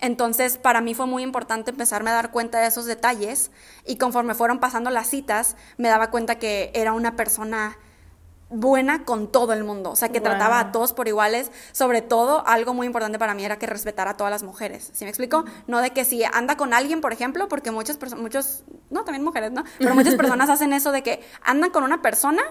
Entonces, 0.00 0.58
para 0.58 0.82
mí 0.82 0.94
fue 0.94 1.06
muy 1.06 1.22
importante 1.22 1.70
empezarme 1.70 2.10
a 2.10 2.12
dar 2.12 2.30
cuenta 2.30 2.60
de 2.60 2.66
esos 2.66 2.84
detalles 2.84 3.50
y 3.86 3.96
conforme 3.96 4.34
fueron 4.34 4.60
pasando 4.60 4.90
las 4.90 5.08
citas, 5.08 5.56
me 5.78 5.88
daba 5.88 6.10
cuenta 6.10 6.38
que 6.38 6.70
era 6.74 6.92
una 6.92 7.16
persona 7.16 7.78
buena 8.50 9.04
con 9.04 9.30
todo 9.30 9.52
el 9.52 9.62
mundo, 9.64 9.90
o 9.90 9.96
sea, 9.96 10.08
que 10.08 10.20
Wow. 10.20 10.30
trataba 10.30 10.58
a 10.60 10.72
todos 10.72 10.92
por 10.94 11.06
iguales, 11.06 11.50
sobre 11.72 12.00
todo 12.00 12.46
algo 12.46 12.72
muy 12.72 12.86
importante 12.86 13.18
para 13.18 13.34
mí 13.34 13.44
era 13.44 13.58
que 13.58 13.66
respetara 13.66 14.12
a 14.12 14.16
todas 14.16 14.30
las 14.30 14.42
mujeres, 14.42 14.90
¿sí 14.94 15.04
me 15.04 15.10
explico? 15.10 15.44
No 15.66 15.80
de 15.80 15.90
que 15.90 16.04
si 16.04 16.24
anda 16.24 16.56
con 16.56 16.72
alguien, 16.72 17.00
por 17.02 17.12
ejemplo, 17.12 17.48
porque 17.48 17.70
muchas 17.70 17.98
personas, 17.98 18.22
muchos, 18.22 18.64
no, 18.90 19.04
también 19.04 19.22
mujeres, 19.22 19.52
¿no? 19.52 19.64
Pero 19.78 19.94
muchas 19.94 20.14
personas 20.16 20.48
hacen 20.48 20.72
eso 20.72 20.92
de 20.92 21.02
que 21.02 21.22
andan 21.42 21.70
con 21.70 21.82
una 21.84 22.00
persona, 22.00 22.42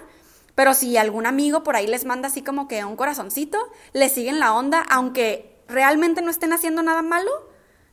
pero 0.53 0.73
si 0.73 0.97
algún 0.97 1.25
amigo 1.25 1.63
por 1.63 1.75
ahí 1.75 1.87
les 1.87 2.05
manda 2.05 2.27
así 2.27 2.43
como 2.43 2.67
que 2.67 2.85
un 2.85 2.95
corazoncito, 2.95 3.57
le 3.93 4.09
siguen 4.09 4.39
la 4.39 4.53
onda, 4.53 4.83
aunque 4.89 5.57
realmente 5.67 6.21
no 6.21 6.29
estén 6.29 6.53
haciendo 6.53 6.83
nada 6.83 7.01
malo, 7.01 7.31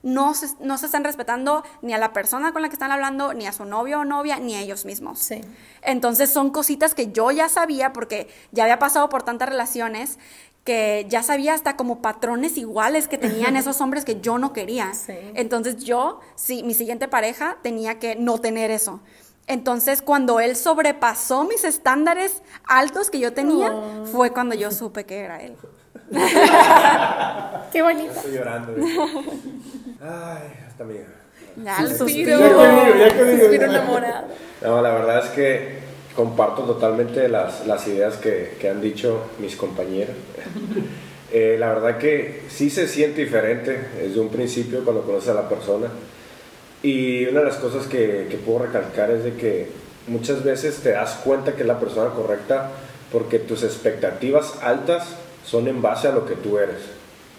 no 0.05 0.35
se, 0.35 0.49
no 0.61 0.79
se 0.79 0.87
están 0.87 1.03
respetando 1.03 1.65
ni 1.83 1.95
a 1.95 1.99
la 1.99 2.13
persona 2.13 2.53
con 2.53 2.63
la 2.63 2.69
que 2.69 2.75
están 2.75 2.93
hablando, 2.93 3.33
ni 3.33 3.47
a 3.47 3.53
su 3.53 3.65
novio 3.65 4.01
o 4.01 4.05
novia, 4.05 4.39
ni 4.39 4.55
a 4.55 4.61
ellos 4.61 4.85
mismos. 4.85 5.19
Sí. 5.19 5.41
Entonces 5.83 6.31
son 6.31 6.51
cositas 6.51 6.95
que 6.95 7.11
yo 7.11 7.31
ya 7.31 7.49
sabía 7.49 7.93
porque 7.93 8.29
ya 8.53 8.65
había 8.65 8.79
pasado 8.79 9.09
por 9.09 9.23
tantas 9.23 9.49
relaciones 9.49 10.19
que 10.63 11.07
ya 11.09 11.23
sabía 11.23 11.55
hasta 11.55 11.77
como 11.77 12.01
patrones 12.03 12.57
iguales 12.59 13.09
que 13.09 13.19
tenían 13.19 13.57
esos 13.57 13.81
hombres 13.81 14.05
que 14.05 14.21
yo 14.21 14.39
no 14.39 14.53
quería. 14.53 14.93
Sí. 14.95 15.15
Entonces 15.35 15.83
yo, 15.83 16.21
sí, 16.37 16.63
mi 16.63 16.75
siguiente 16.75 17.09
pareja 17.09 17.57
tenía 17.63 17.99
que 17.99 18.15
no 18.15 18.39
tener 18.39 18.71
eso. 18.71 19.01
Entonces 19.47 20.03
cuando 20.03 20.39
él 20.39 20.55
sobrepasó 20.55 21.45
mis 21.45 21.65
estándares 21.65 22.43
altos 22.67 23.11
que 23.11 23.21
yo 23.21 23.33
tenía, 23.33 23.73
fue 24.13 24.33
cuando 24.33 24.55
yo 24.55 24.71
supe 24.71 25.05
que 25.05 25.21
era 25.21 25.43
él. 25.43 25.57
Qué 27.73 27.83
bonito. 27.83 28.13
Estoy 28.13 28.33
llorando. 28.33 28.73
güey. 28.75 28.93
Ay, 30.01 30.53
hasta 30.69 30.85
amiga. 30.85 31.05
Ya, 31.63 31.79
el 31.81 31.89
Suspiro. 31.97 32.39
suspiro. 32.39 32.39
Ya 32.39 32.49
que 32.49 32.85
digo, 32.85 32.99
ya 32.99 33.09
que 33.17 33.25
digo. 33.25 33.41
Suspiro 33.43 33.65
enamorado. 33.67 34.27
No, 34.63 34.83
la 34.83 34.91
verdad 34.93 35.25
es 35.25 35.31
que 35.31 35.79
comparto 36.15 36.63
totalmente 36.63 37.29
las, 37.29 37.67
las 37.67 37.87
ideas 37.89 38.17
que, 38.17 38.57
que 38.61 38.69
han 38.71 38.81
dicho 38.81 39.31
mis 39.39 39.57
compañeros. 39.57 40.17
Eh, 41.33 41.57
la 41.59 41.73
verdad 41.75 41.99
que 41.99 42.43
sí 42.49 42.71
se 42.71 42.87
siente 42.87 43.23
diferente 43.23 43.89
desde 43.99 44.21
un 44.21 44.29
principio 44.29 44.85
cuando 44.85 45.03
conoces 45.03 45.31
a 45.31 45.35
la 45.35 45.49
persona. 45.49 45.89
Y 46.81 47.25
una 47.27 47.41
de 47.41 47.47
las 47.47 47.57
cosas 47.57 47.89
que, 47.89 48.29
que 48.31 48.37
puedo 48.37 48.61
recalcar 48.61 49.11
es 49.11 49.25
de 49.25 49.35
que 49.35 49.69
muchas 50.07 50.45
veces 50.45 50.77
te 50.77 50.91
das 50.93 51.15
cuenta 51.25 51.55
que 51.57 51.63
es 51.63 51.67
la 51.67 51.81
persona 51.81 52.11
correcta 52.11 52.71
porque 53.11 53.41
tus 53.41 53.65
expectativas 53.65 54.63
altas 54.63 55.09
son 55.45 55.69
en 55.69 55.83
base 55.83 56.09
a 56.09 56.13
lo 56.13 56.27
que 56.27 56.35
tú 56.35 56.59
eres. 56.59 56.79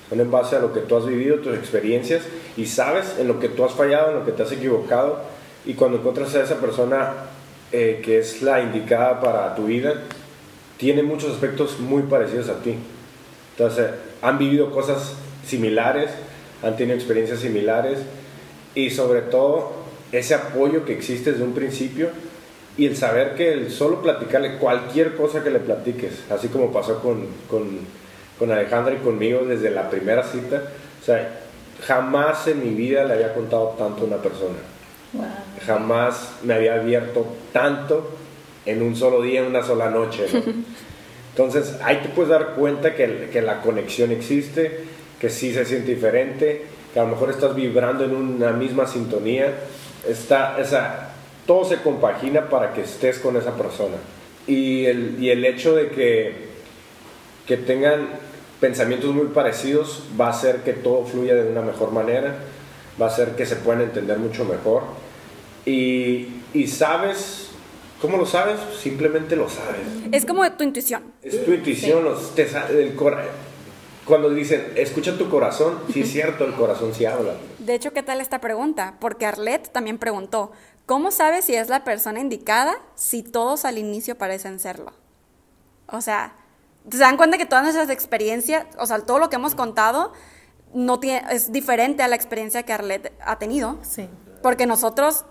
Son 0.09 0.19
en 0.19 0.29
base 0.29 0.55
a 0.55 0.59
lo 0.59 0.71
que 0.71 0.81
tú 0.81 0.97
has 0.97 1.05
vivido, 1.05 1.39
tus 1.39 1.57
experiencias 1.57 2.23
y 2.55 2.67
sabes 2.67 3.15
en 3.19 3.27
lo 3.27 3.39
que 3.39 3.49
tú 3.49 3.65
has 3.65 3.73
fallado, 3.73 4.11
en 4.11 4.19
lo 4.19 4.25
que 4.25 4.31
te 4.31 4.43
has 4.43 4.51
equivocado. 4.51 5.19
Y 5.65 5.73
cuando 5.73 5.97
encuentras 5.97 6.35
a 6.35 6.43
esa 6.43 6.57
persona 6.57 7.13
eh, 7.71 8.01
que 8.03 8.19
es 8.19 8.41
la 8.41 8.61
indicada 8.61 9.19
para 9.19 9.55
tu 9.55 9.65
vida, 9.65 10.03
tiene 10.77 11.01
muchos 11.01 11.33
aspectos 11.33 11.79
muy 11.79 12.03
parecidos 12.03 12.49
a 12.49 12.59
ti. 12.61 12.75
Entonces, 13.57 13.87
han 14.21 14.37
vivido 14.37 14.71
cosas 14.71 15.13
similares, 15.45 16.11
han 16.61 16.75
tenido 16.75 16.95
experiencias 16.95 17.39
similares 17.39 17.99
y 18.75 18.89
sobre 18.89 19.21
todo 19.21 19.73
ese 20.11 20.35
apoyo 20.35 20.85
que 20.85 20.93
existe 20.93 21.31
desde 21.31 21.43
un 21.43 21.53
principio 21.53 22.09
y 22.77 22.85
el 22.85 22.97
saber 22.97 23.35
que 23.35 23.53
el 23.53 23.71
solo 23.71 24.01
platicarle 24.01 24.57
cualquier 24.57 25.15
cosa 25.15 25.43
que 25.43 25.49
le 25.49 25.59
platiques, 25.59 26.23
así 26.29 26.49
como 26.49 26.71
pasó 26.71 27.01
con, 27.01 27.25
con, 27.49 27.79
con 28.37 28.51
Alejandra 28.51 28.95
y 28.95 28.97
conmigo 28.97 29.41
desde 29.45 29.69
la 29.71 29.89
primera 29.89 30.23
cita, 30.23 30.63
o 31.01 31.05
sea, 31.05 31.41
jamás 31.85 32.47
en 32.47 32.63
mi 32.63 32.73
vida 32.73 33.03
le 33.05 33.13
había 33.13 33.33
contado 33.33 33.75
tanto 33.77 34.03
a 34.03 34.05
una 34.05 34.17
persona 34.17 34.55
Wow. 35.13 35.25
jamás 35.65 36.33
me 36.43 36.55
había 36.55 36.75
abierto 36.75 37.25
tanto 37.53 38.11
en 38.65 38.81
un 38.81 38.95
solo 38.95 39.21
día, 39.21 39.41
en 39.41 39.47
una 39.47 39.63
sola 39.63 39.89
noche. 39.89 40.27
¿no? 40.33 40.41
Entonces, 41.31 41.75
ahí 41.83 41.97
te 41.97 42.09
puedes 42.09 42.29
dar 42.29 42.55
cuenta 42.55 42.95
que, 42.95 43.29
que 43.31 43.41
la 43.41 43.61
conexión 43.61 44.11
existe, 44.11 44.79
que 45.19 45.29
sí 45.29 45.53
se 45.53 45.65
siente 45.65 45.93
diferente, 45.93 46.65
que 46.93 46.99
a 46.99 47.03
lo 47.03 47.09
mejor 47.09 47.29
estás 47.29 47.55
vibrando 47.55 48.03
en 48.03 48.15
una 48.15 48.51
misma 48.51 48.87
sintonía. 48.87 49.53
Está, 50.07 50.59
esa, 50.59 51.14
todo 51.45 51.65
se 51.65 51.77
compagina 51.77 52.49
para 52.49 52.73
que 52.73 52.81
estés 52.81 53.19
con 53.19 53.35
esa 53.37 53.55
persona. 53.55 53.95
Y 54.47 54.85
el, 54.85 55.17
y 55.21 55.29
el 55.29 55.43
hecho 55.45 55.75
de 55.75 55.89
que, 55.89 56.33
que 57.47 57.57
tengan 57.57 58.07
pensamientos 58.59 59.13
muy 59.13 59.27
parecidos 59.27 60.03
va 60.19 60.27
a 60.27 60.29
hacer 60.31 60.57
que 60.63 60.73
todo 60.73 61.05
fluya 61.05 61.35
de 61.35 61.49
una 61.51 61.61
mejor 61.61 61.91
manera, 61.91 62.35
va 62.99 63.07
a 63.07 63.09
hacer 63.09 63.35
que 63.35 63.45
se 63.45 63.55
puedan 63.57 63.81
entender 63.81 64.17
mucho 64.17 64.45
mejor. 64.45 64.83
Y, 65.65 66.27
y 66.53 66.67
sabes, 66.67 67.49
¿cómo 68.01 68.17
lo 68.17 68.25
sabes? 68.25 68.57
Simplemente 68.79 69.35
lo 69.35 69.49
sabes. 69.49 69.81
Es 70.11 70.25
como 70.25 70.49
tu 70.53 70.63
intuición. 70.63 71.03
Es 71.23 71.43
tu 71.43 71.51
intuición, 71.53 72.03
los- 72.03 72.35
te 72.35 72.47
el 72.79 72.95
cora- 72.95 73.25
cuando 74.05 74.29
dicen, 74.29 74.63
escucha 74.75 75.17
tu 75.17 75.29
corazón, 75.29 75.79
sí 75.91 76.01
es 76.01 76.11
cierto, 76.11 76.45
el 76.45 76.53
corazón 76.53 76.93
sí 76.93 77.05
habla. 77.05 77.33
De 77.57 77.73
hecho, 77.73 77.91
¿qué 77.91 78.03
tal 78.03 78.21
esta 78.21 78.39
pregunta? 78.39 78.93
Porque 78.99 79.25
Arlette 79.25 79.69
también 79.71 79.97
preguntó, 79.97 80.51
¿cómo 80.85 81.11
sabes 81.11 81.45
si 81.45 81.55
es 81.55 81.69
la 81.69 81.83
persona 81.83 82.19
indicada 82.19 82.75
si 82.95 83.23
todos 83.23 83.65
al 83.65 83.77
inicio 83.77 84.17
parecen 84.17 84.59
serlo? 84.59 84.93
O 85.87 86.01
sea, 86.01 86.35
¿se 86.89 86.97
dan 86.97 87.17
cuenta 87.17 87.37
que 87.37 87.45
todas 87.45 87.63
nuestras 87.63 87.89
experiencias, 87.89 88.65
o 88.77 88.85
sea, 88.85 88.99
todo 88.99 89.19
lo 89.19 89.29
que 89.29 89.35
hemos 89.35 89.55
contado, 89.55 90.13
no 90.73 90.99
tiene, 90.99 91.25
es 91.31 91.51
diferente 91.51 92.03
a 92.03 92.07
la 92.07 92.15
experiencia 92.15 92.63
que 92.63 92.73
Arlette 92.73 93.13
ha 93.21 93.37
tenido? 93.39 93.77
Sí. 93.83 94.09
Porque 94.41 94.65
nosotros, 94.65 95.25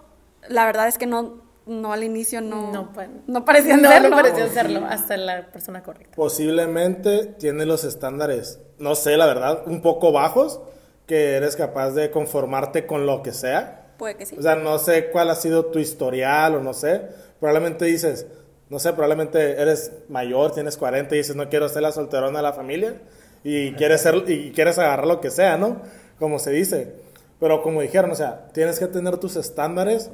la 0.49 0.65
verdad 0.65 0.89
es 0.89 0.99
que 0.99 1.07
no, 1.07 1.43
no 1.67 1.93
al 1.93 2.05
inicio 2.05 2.41
no, 2.41 2.73
No, 2.73 2.93
pues, 2.93 3.09
no 3.27 3.45
parecían 3.45 3.83
No, 3.83 3.91
serlo. 3.91 4.11
no 4.11 4.17
pareció 4.17 4.49
serlo 4.49 4.85
hasta 4.87 5.17
la 5.17 5.47
persona 5.51 5.83
correcta. 5.83 6.15
Posiblemente 6.17 7.27
tiene 7.27 7.67
los 7.67 7.85
estándares, 7.85 8.61
no 8.79 8.95
sé, 8.95 9.17
la 9.17 9.27
verdad, 9.27 9.63
un 9.67 9.83
poco 9.83 10.13
bajos, 10.13 10.61
que 11.07 11.35
eres 11.37 11.57
capaz 11.57 11.91
de 11.91 12.11
conformarte 12.11 12.87
con 12.87 13.07
lo 13.07 13.23
que 13.23 13.33
sea. 13.33 13.84
Puede 13.99 14.17
que 14.17 14.27
sí. 14.27 14.37
O 14.39 14.43
sea, 14.43 14.57
no 14.57 14.79
sé 14.79 15.11
cuál 15.11 15.31
ha 15.31 15.35
sido 15.35 15.67
tu 15.67 15.79
historial 15.79 16.55
o 16.57 16.61
no 16.61 16.75
sé. 16.75 17.03
Probablemente 17.41 17.85
dices, 17.85 18.27
no 18.71 18.79
sé, 18.79 18.93
probablemente 18.93 19.61
eres 19.61 19.93
mayor, 20.09 20.53
tienes 20.53 20.77
40 20.77 21.15
y 21.15 21.19
dices, 21.19 21.37
no 21.37 21.49
quiero 21.49 21.69
ser 21.69 21.83
la 21.83 21.93
solterona 21.93 22.39
de 22.39 22.43
la 22.43 22.53
familia 22.53 23.01
y 23.43 23.73
quieres, 23.75 24.01
ser, 24.01 24.25
y 24.29 24.53
quieres 24.53 24.79
agarrar 24.79 25.07
lo 25.07 25.21
que 25.21 25.31
sea, 25.31 25.57
¿no? 25.57 25.83
Como 26.19 26.39
se 26.39 26.51
dice. 26.51 26.95
Pero 27.41 27.63
como 27.63 27.83
dijeron, 27.83 28.11
o 28.11 28.15
sea, 28.15 28.49
tienes 28.53 28.79
que 28.79 28.87
tener 28.87 29.19
tus 29.19 29.37
estándares 29.37 30.11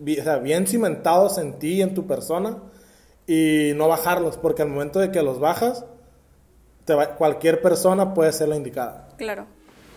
o 0.00 0.22
sea, 0.22 0.36
bien 0.38 0.66
cimentados 0.66 1.38
en 1.38 1.58
ti 1.58 1.74
y 1.74 1.82
en 1.82 1.94
tu 1.94 2.06
persona 2.06 2.58
y 3.26 3.72
no 3.76 3.88
bajarlos, 3.88 4.36
porque 4.36 4.62
al 4.62 4.68
momento 4.68 4.98
de 4.98 5.10
que 5.10 5.22
los 5.22 5.38
bajas, 5.40 5.84
te 6.84 6.94
va- 6.94 7.14
cualquier 7.16 7.62
persona 7.62 8.12
puede 8.12 8.32
ser 8.32 8.48
la 8.48 8.56
indicada. 8.56 9.08
Claro. 9.16 9.46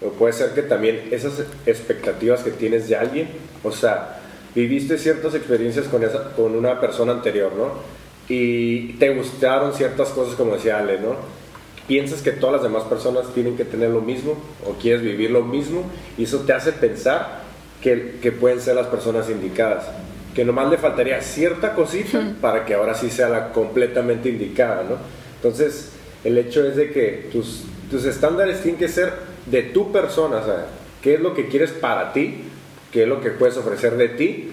O 0.01 0.09
puede 0.09 0.33
ser 0.33 0.51
que 0.51 0.61
también 0.61 1.07
esas 1.11 1.43
expectativas 1.65 2.43
que 2.43 2.51
tienes 2.51 2.87
de 2.87 2.95
alguien, 2.95 3.29
o 3.63 3.71
sea, 3.71 4.19
viviste 4.53 4.97
ciertas 4.97 5.33
experiencias 5.33 5.87
con, 5.87 6.03
esa, 6.03 6.31
con 6.35 6.55
una 6.55 6.79
persona 6.79 7.13
anterior, 7.13 7.51
¿no? 7.53 7.71
Y 8.29 8.93
te 8.93 9.13
gustaron 9.13 9.73
ciertas 9.73 10.09
cosas, 10.09 10.35
como 10.35 10.55
decía 10.55 10.79
Ale, 10.79 10.99
¿no? 10.99 11.15
Piensas 11.87 12.21
que 12.21 12.31
todas 12.31 12.55
las 12.55 12.63
demás 12.63 12.83
personas 12.83 13.33
tienen 13.33 13.55
que 13.55 13.63
tener 13.63 13.89
lo 13.89 14.01
mismo 14.01 14.35
o 14.65 14.73
quieres 14.73 15.01
vivir 15.01 15.31
lo 15.31 15.43
mismo 15.43 15.83
y 16.17 16.23
eso 16.25 16.39
te 16.39 16.53
hace 16.53 16.73
pensar 16.73 17.43
que, 17.81 18.15
que 18.21 18.31
pueden 18.31 18.59
ser 18.59 18.75
las 18.75 18.87
personas 18.87 19.29
indicadas. 19.29 19.85
Que 20.35 20.43
nomás 20.43 20.69
le 20.69 20.77
faltaría 20.77 21.21
cierta 21.21 21.73
cosita 21.73 22.35
para 22.41 22.65
que 22.65 22.73
ahora 22.73 22.93
sí 22.93 23.09
sea 23.09 23.29
la 23.29 23.53
completamente 23.53 24.29
indicada, 24.29 24.83
¿no? 24.83 24.97
Entonces, 25.35 25.91
el 26.23 26.37
hecho 26.37 26.67
es 26.67 26.75
de 26.75 26.91
que 26.91 27.29
tus, 27.31 27.63
tus 27.89 28.05
estándares 28.05 28.61
tienen 28.61 28.79
que 28.79 28.89
ser 28.89 29.13
de 29.49 29.63
tu 29.63 29.91
persona, 29.91 30.37
o 30.37 30.45
sea, 30.45 30.67
qué 31.01 31.15
es 31.15 31.19
lo 31.19 31.33
que 31.33 31.47
quieres 31.47 31.71
para 31.71 32.13
ti, 32.13 32.43
qué 32.91 33.03
es 33.03 33.07
lo 33.07 33.21
que 33.21 33.31
puedes 33.31 33.57
ofrecer 33.57 33.97
de 33.97 34.09
ti 34.09 34.51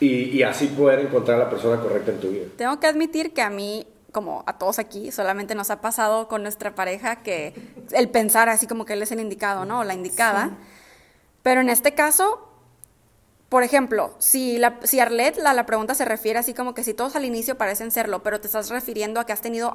y, 0.00 0.06
y 0.06 0.42
así 0.42 0.66
poder 0.68 1.00
encontrar 1.00 1.40
a 1.40 1.44
la 1.44 1.50
persona 1.50 1.80
correcta 1.80 2.12
en 2.12 2.20
tu 2.20 2.30
vida. 2.30 2.44
Tengo 2.56 2.78
que 2.80 2.86
admitir 2.86 3.32
que 3.32 3.42
a 3.42 3.50
mí 3.50 3.86
como 4.16 4.44
a 4.46 4.56
todos 4.56 4.78
aquí, 4.78 5.12
solamente 5.12 5.54
nos 5.54 5.68
ha 5.68 5.82
pasado 5.82 6.26
con 6.26 6.40
nuestra 6.40 6.74
pareja 6.74 7.16
que 7.16 7.52
el 7.92 8.08
pensar 8.08 8.48
así 8.48 8.66
como 8.66 8.86
que 8.86 8.94
él 8.94 9.02
es 9.02 9.12
el 9.12 9.20
indicado, 9.20 9.66
¿no? 9.66 9.80
O 9.80 9.84
la 9.84 9.92
indicada. 9.92 10.52
Pero 11.42 11.60
en 11.60 11.68
este 11.68 11.92
caso, 11.92 12.48
por 13.48 13.62
ejemplo, 13.62 14.14
si, 14.18 14.58
la, 14.58 14.80
si 14.82 14.98
Arlet, 14.98 15.36
la, 15.36 15.54
la, 15.54 15.66
pregunta 15.66 15.94
se 15.94 16.04
refiere 16.04 16.38
así 16.38 16.52
como 16.52 16.74
que 16.74 16.82
si 16.82 16.94
todos 16.94 17.14
al 17.14 17.24
inicio 17.24 17.56
parecen 17.56 17.92
serlo, 17.92 18.22
pero 18.22 18.40
te 18.40 18.48
estás 18.48 18.70
refiriendo 18.70 19.20
a 19.20 19.26
que 19.26 19.32
has 19.32 19.40
tenido 19.40 19.72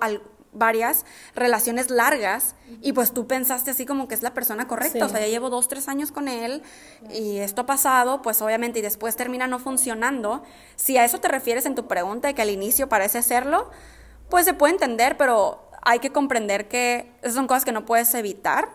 varias 0.52 1.06
relaciones 1.36 1.90
largas 1.90 2.56
y 2.82 2.92
pues 2.92 3.14
tú 3.14 3.28
pensaste 3.28 3.72
así 3.72 3.86
como 3.86 4.10
que 4.10 4.16
es 4.16 4.24
la 4.24 4.34
persona 4.34 4.68
correcta, 4.68 5.06
o 5.06 5.10
sea, 5.10 5.22
ya 5.22 5.28
llevo 5.28 5.50
dos, 5.50 5.70
tres 5.70 5.88
años 5.88 6.12
con 6.12 6.28
él 6.28 6.64
y 7.14 7.38
esto 7.38 7.62
ha 7.62 7.66
pasado, 7.66 8.22
pues 8.22 8.42
obviamente 8.42 8.80
y 8.80 8.82
después 8.82 9.16
termina 9.16 9.48
no 9.48 9.60
funcionando. 9.60 10.44
Si 10.76 10.98
a 10.98 11.06
eso 11.06 11.22
te 11.22 11.30
refieres 11.30 11.66
en 11.66 11.76
tu 11.76 11.88
pregunta 11.88 12.28
de 12.28 12.34
que 12.34 12.42
al 12.42 12.50
inicio 12.50 12.90
parece 12.90 13.22
serlo, 13.22 13.72
pues 14.30 14.44
se 14.44 14.54
puede 14.54 14.74
entender, 14.74 15.16
pero 15.16 15.70
hay 15.82 16.00
que 16.00 16.12
comprender 16.12 16.68
que 16.68 17.14
esas 17.22 17.36
son 17.36 17.48
cosas 17.48 17.64
que 17.64 17.72
no 17.72 17.86
puedes 17.86 18.14
evitar. 18.16 18.70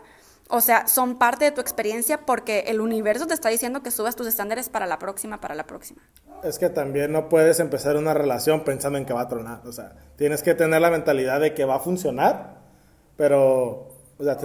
O 0.49 0.61
sea, 0.61 0.87
son 0.87 1.19
parte 1.19 1.45
de 1.45 1.51
tu 1.51 1.61
experiencia 1.61 2.25
porque 2.25 2.65
el 2.69 2.81
universo 2.81 3.27
te 3.27 3.35
está 3.35 3.49
diciendo 3.49 3.83
que 3.83 3.91
subas 3.91 4.15
tus 4.15 4.27
estándares 4.27 4.69
para 4.69 4.87
la 4.87 4.99
próxima, 4.99 5.41
para 5.41 5.55
la 5.55 5.67
próxima. 5.67 6.03
Es 6.45 6.59
que 6.59 6.69
también 6.69 7.13
no 7.13 7.29
puedes 7.29 7.59
empezar 7.59 7.97
una 7.97 8.15
relación 8.15 8.63
pensando 8.63 8.99
en 8.99 9.07
que 9.07 9.13
va 9.13 9.23
a 9.23 9.29
tronar. 9.29 9.67
O 9.67 9.73
sea, 9.73 9.93
tienes 10.17 10.43
que 10.43 10.55
tener 10.55 10.81
la 10.81 10.91
mentalidad 10.91 11.41
de 11.41 11.55
que 11.55 11.65
va 11.65 11.77
a 11.77 11.81
funcionar, 11.81 12.59
pero 13.17 13.97
o 14.19 14.25
sea, 14.25 14.39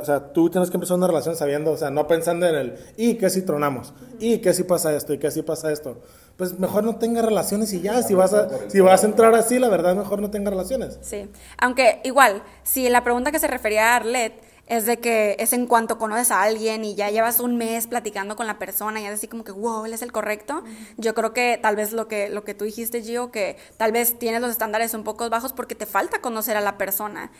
o 0.00 0.04
sea, 0.04 0.32
tú 0.32 0.50
tienes 0.50 0.68
que 0.68 0.76
empezar 0.76 0.96
una 0.96 1.06
relación 1.06 1.36
sabiendo, 1.36 1.70
o 1.70 1.76
sea, 1.76 1.90
no 1.90 2.06
pensando 2.06 2.46
en 2.46 2.54
el, 2.54 2.78
¿y 2.98 3.14
qué 3.14 3.30
si 3.30 3.42
tronamos? 3.42 3.94
¿Y 4.18 4.38
qué 4.38 4.52
si 4.52 4.64
pasa 4.64 4.94
esto? 4.94 5.14
¿Y 5.14 5.18
qué 5.18 5.30
si 5.30 5.40
pasa 5.42 5.72
esto? 5.72 6.02
Pues 6.36 6.58
mejor 6.58 6.84
no 6.84 6.96
tenga 6.96 7.22
relaciones 7.22 7.72
y 7.72 7.80
ya, 7.80 8.02
si 8.02 8.12
vas 8.12 8.34
a, 8.34 8.48
si 8.68 8.80
vas 8.80 9.04
a 9.04 9.06
entrar 9.06 9.34
así, 9.34 9.58
la 9.58 9.70
verdad, 9.70 9.96
mejor 9.96 10.20
no 10.20 10.30
tenga 10.30 10.50
relaciones. 10.50 10.98
Sí, 11.00 11.30
aunque 11.56 12.00
igual, 12.04 12.42
si 12.62 12.90
la 12.90 13.02
pregunta 13.02 13.32
que 13.32 13.38
se 13.38 13.46
refería 13.46 13.92
a 13.92 13.96
Arlet 13.96 14.34
es 14.66 14.84
de 14.84 14.98
que 14.98 15.36
es 15.38 15.52
en 15.52 15.66
cuanto 15.66 15.96
conoces 15.96 16.32
a 16.32 16.42
alguien 16.42 16.84
y 16.84 16.96
ya 16.96 17.08
llevas 17.10 17.38
un 17.38 17.56
mes 17.56 17.86
platicando 17.86 18.34
con 18.34 18.48
la 18.48 18.58
persona 18.58 19.00
y 19.00 19.06
es 19.06 19.12
así 19.12 19.28
como 19.28 19.44
que, 19.44 19.52
wow, 19.52 19.84
él 19.84 19.92
es 19.92 20.02
el 20.02 20.10
correcto. 20.10 20.64
Yo 20.96 21.14
creo 21.14 21.32
que 21.32 21.58
tal 21.62 21.76
vez 21.76 21.92
lo 21.92 22.08
que, 22.08 22.28
lo 22.28 22.42
que 22.42 22.54
tú 22.54 22.64
dijiste, 22.64 23.00
Gio, 23.00 23.30
que 23.30 23.56
tal 23.76 23.92
vez 23.92 24.18
tienes 24.18 24.40
los 24.40 24.50
estándares 24.50 24.92
un 24.94 25.04
poco 25.04 25.28
bajos 25.30 25.52
porque 25.52 25.76
te 25.76 25.86
falta 25.86 26.20
conocer 26.20 26.56
a 26.56 26.60
la 26.60 26.78
persona. 26.78 27.30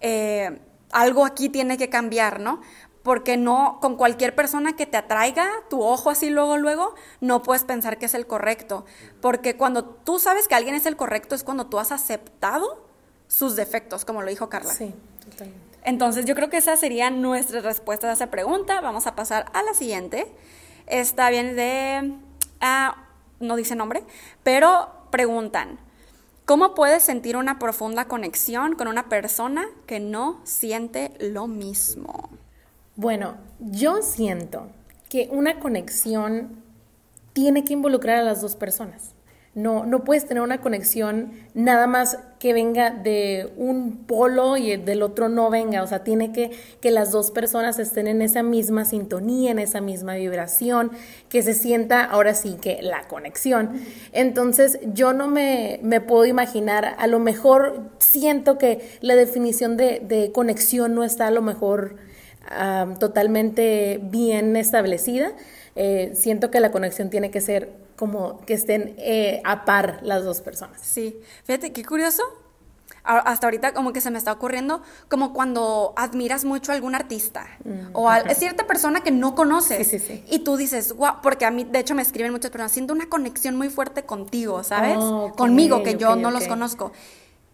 Eh, 0.00 0.60
algo 0.92 1.24
aquí 1.26 1.48
tiene 1.48 1.76
que 1.76 1.88
cambiar, 1.88 2.38
¿no? 2.38 2.60
Porque 3.02 3.36
no, 3.36 3.78
con 3.80 3.96
cualquier 3.96 4.36
persona 4.36 4.76
que 4.76 4.86
te 4.86 4.96
atraiga 4.96 5.48
tu 5.68 5.82
ojo 5.82 6.10
así 6.10 6.30
luego, 6.30 6.56
luego, 6.56 6.94
no 7.20 7.42
puedes 7.42 7.64
pensar 7.64 7.98
que 7.98 8.06
es 8.06 8.14
el 8.14 8.28
correcto. 8.28 8.84
Porque 9.20 9.56
cuando 9.56 9.84
tú 9.84 10.20
sabes 10.20 10.46
que 10.46 10.54
alguien 10.54 10.76
es 10.76 10.86
el 10.86 10.96
correcto 10.96 11.34
es 11.34 11.42
cuando 11.42 11.66
tú 11.66 11.80
has 11.80 11.90
aceptado 11.90 12.86
sus 13.26 13.56
defectos, 13.56 14.04
como 14.04 14.22
lo 14.22 14.30
dijo 14.30 14.48
Carla. 14.48 14.72
Sí, 14.72 14.94
totalmente. 15.28 15.65
Entonces 15.86 16.26
yo 16.26 16.34
creo 16.34 16.50
que 16.50 16.58
esa 16.58 16.76
sería 16.76 17.08
nuestra 17.08 17.62
respuesta 17.62 18.10
a 18.10 18.12
esa 18.12 18.26
pregunta. 18.26 18.82
Vamos 18.82 19.06
a 19.06 19.16
pasar 19.16 19.46
a 19.54 19.62
la 19.62 19.72
siguiente. 19.72 20.26
Esta 20.86 21.30
viene 21.30 21.54
de... 21.54 22.12
Ah, 22.60 23.06
no 23.40 23.56
dice 23.56 23.74
nombre, 23.74 24.02
pero 24.42 25.08
preguntan, 25.10 25.78
¿Cómo 26.46 26.76
puedes 26.76 27.02
sentir 27.02 27.36
una 27.36 27.58
profunda 27.58 28.04
conexión 28.04 28.76
con 28.76 28.86
una 28.86 29.08
persona 29.08 29.66
que 29.88 29.98
no 29.98 30.40
siente 30.44 31.10
lo 31.18 31.48
mismo? 31.48 32.30
Bueno, 32.94 33.36
yo 33.58 34.00
siento 34.00 34.68
que 35.08 35.28
una 35.32 35.58
conexión 35.58 36.62
tiene 37.32 37.64
que 37.64 37.72
involucrar 37.72 38.18
a 38.18 38.22
las 38.22 38.42
dos 38.42 38.54
personas. 38.54 39.15
No, 39.56 39.86
no 39.86 40.04
puedes 40.04 40.26
tener 40.26 40.42
una 40.42 40.60
conexión 40.60 41.32
nada 41.54 41.86
más 41.86 42.18
que 42.38 42.52
venga 42.52 42.90
de 42.90 43.52
un 43.56 44.04
polo 44.04 44.58
y 44.58 44.76
del 44.76 45.02
otro 45.02 45.30
no 45.30 45.50
venga. 45.50 45.82
O 45.82 45.86
sea, 45.86 46.04
tiene 46.04 46.30
que 46.30 46.50
que 46.80 46.90
las 46.90 47.10
dos 47.10 47.30
personas 47.30 47.78
estén 47.78 48.06
en 48.06 48.20
esa 48.20 48.42
misma 48.42 48.84
sintonía, 48.84 49.50
en 49.50 49.58
esa 49.58 49.80
misma 49.80 50.14
vibración, 50.16 50.92
que 51.30 51.42
se 51.42 51.54
sienta 51.54 52.04
ahora 52.04 52.34
sí 52.34 52.58
que 52.60 52.82
la 52.82 53.08
conexión. 53.08 53.80
Entonces, 54.12 54.78
yo 54.92 55.14
no 55.14 55.26
me, 55.26 55.80
me 55.82 56.02
puedo 56.02 56.26
imaginar, 56.26 56.94
a 56.98 57.06
lo 57.06 57.18
mejor 57.18 57.90
siento 57.98 58.58
que 58.58 58.86
la 59.00 59.16
definición 59.16 59.78
de, 59.78 60.00
de 60.00 60.32
conexión 60.32 60.94
no 60.94 61.02
está 61.02 61.28
a 61.28 61.30
lo 61.30 61.40
mejor 61.40 61.96
totalmente 62.98 63.98
bien 64.02 64.56
establecida. 64.56 65.32
Eh, 65.74 66.12
siento 66.14 66.50
que 66.50 66.60
la 66.60 66.70
conexión 66.70 67.10
tiene 67.10 67.30
que 67.30 67.40
ser 67.40 67.85
como 67.96 68.40
que 68.44 68.54
estén 68.54 68.94
eh, 68.98 69.40
a 69.44 69.64
par 69.64 70.00
las 70.02 70.24
dos 70.24 70.40
personas. 70.40 70.80
Sí, 70.82 71.20
fíjate, 71.44 71.72
qué 71.72 71.84
curioso. 71.84 72.22
Hasta 73.02 73.46
ahorita 73.46 73.72
como 73.72 73.92
que 73.92 74.00
se 74.00 74.10
me 74.10 74.18
está 74.18 74.32
ocurriendo 74.32 74.82
como 75.08 75.32
cuando 75.32 75.92
admiras 75.96 76.44
mucho 76.44 76.72
a 76.72 76.74
algún 76.74 76.96
artista 76.96 77.46
mm, 77.64 77.90
o 77.92 78.10
a 78.10 78.34
cierta 78.34 78.66
persona 78.66 79.00
que 79.00 79.12
no 79.12 79.36
conoces 79.36 79.86
sí, 79.86 80.00
sí, 80.00 80.04
sí. 80.04 80.24
y 80.28 80.40
tú 80.40 80.56
dices, 80.56 80.92
wow, 80.92 81.14
porque 81.22 81.44
a 81.44 81.52
mí 81.52 81.62
de 81.62 81.78
hecho 81.78 81.94
me 81.94 82.02
escriben 82.02 82.32
muchas 82.32 82.50
personas, 82.50 82.72
siento 82.72 82.92
una 82.92 83.08
conexión 83.08 83.54
muy 83.54 83.68
fuerte 83.68 84.04
contigo, 84.04 84.64
¿sabes? 84.64 84.96
Oh, 84.98 85.32
Conmigo, 85.36 85.84
que 85.84 85.96
yo 85.96 86.16
no 86.16 86.32
los 86.32 86.48
conozco. 86.48 86.90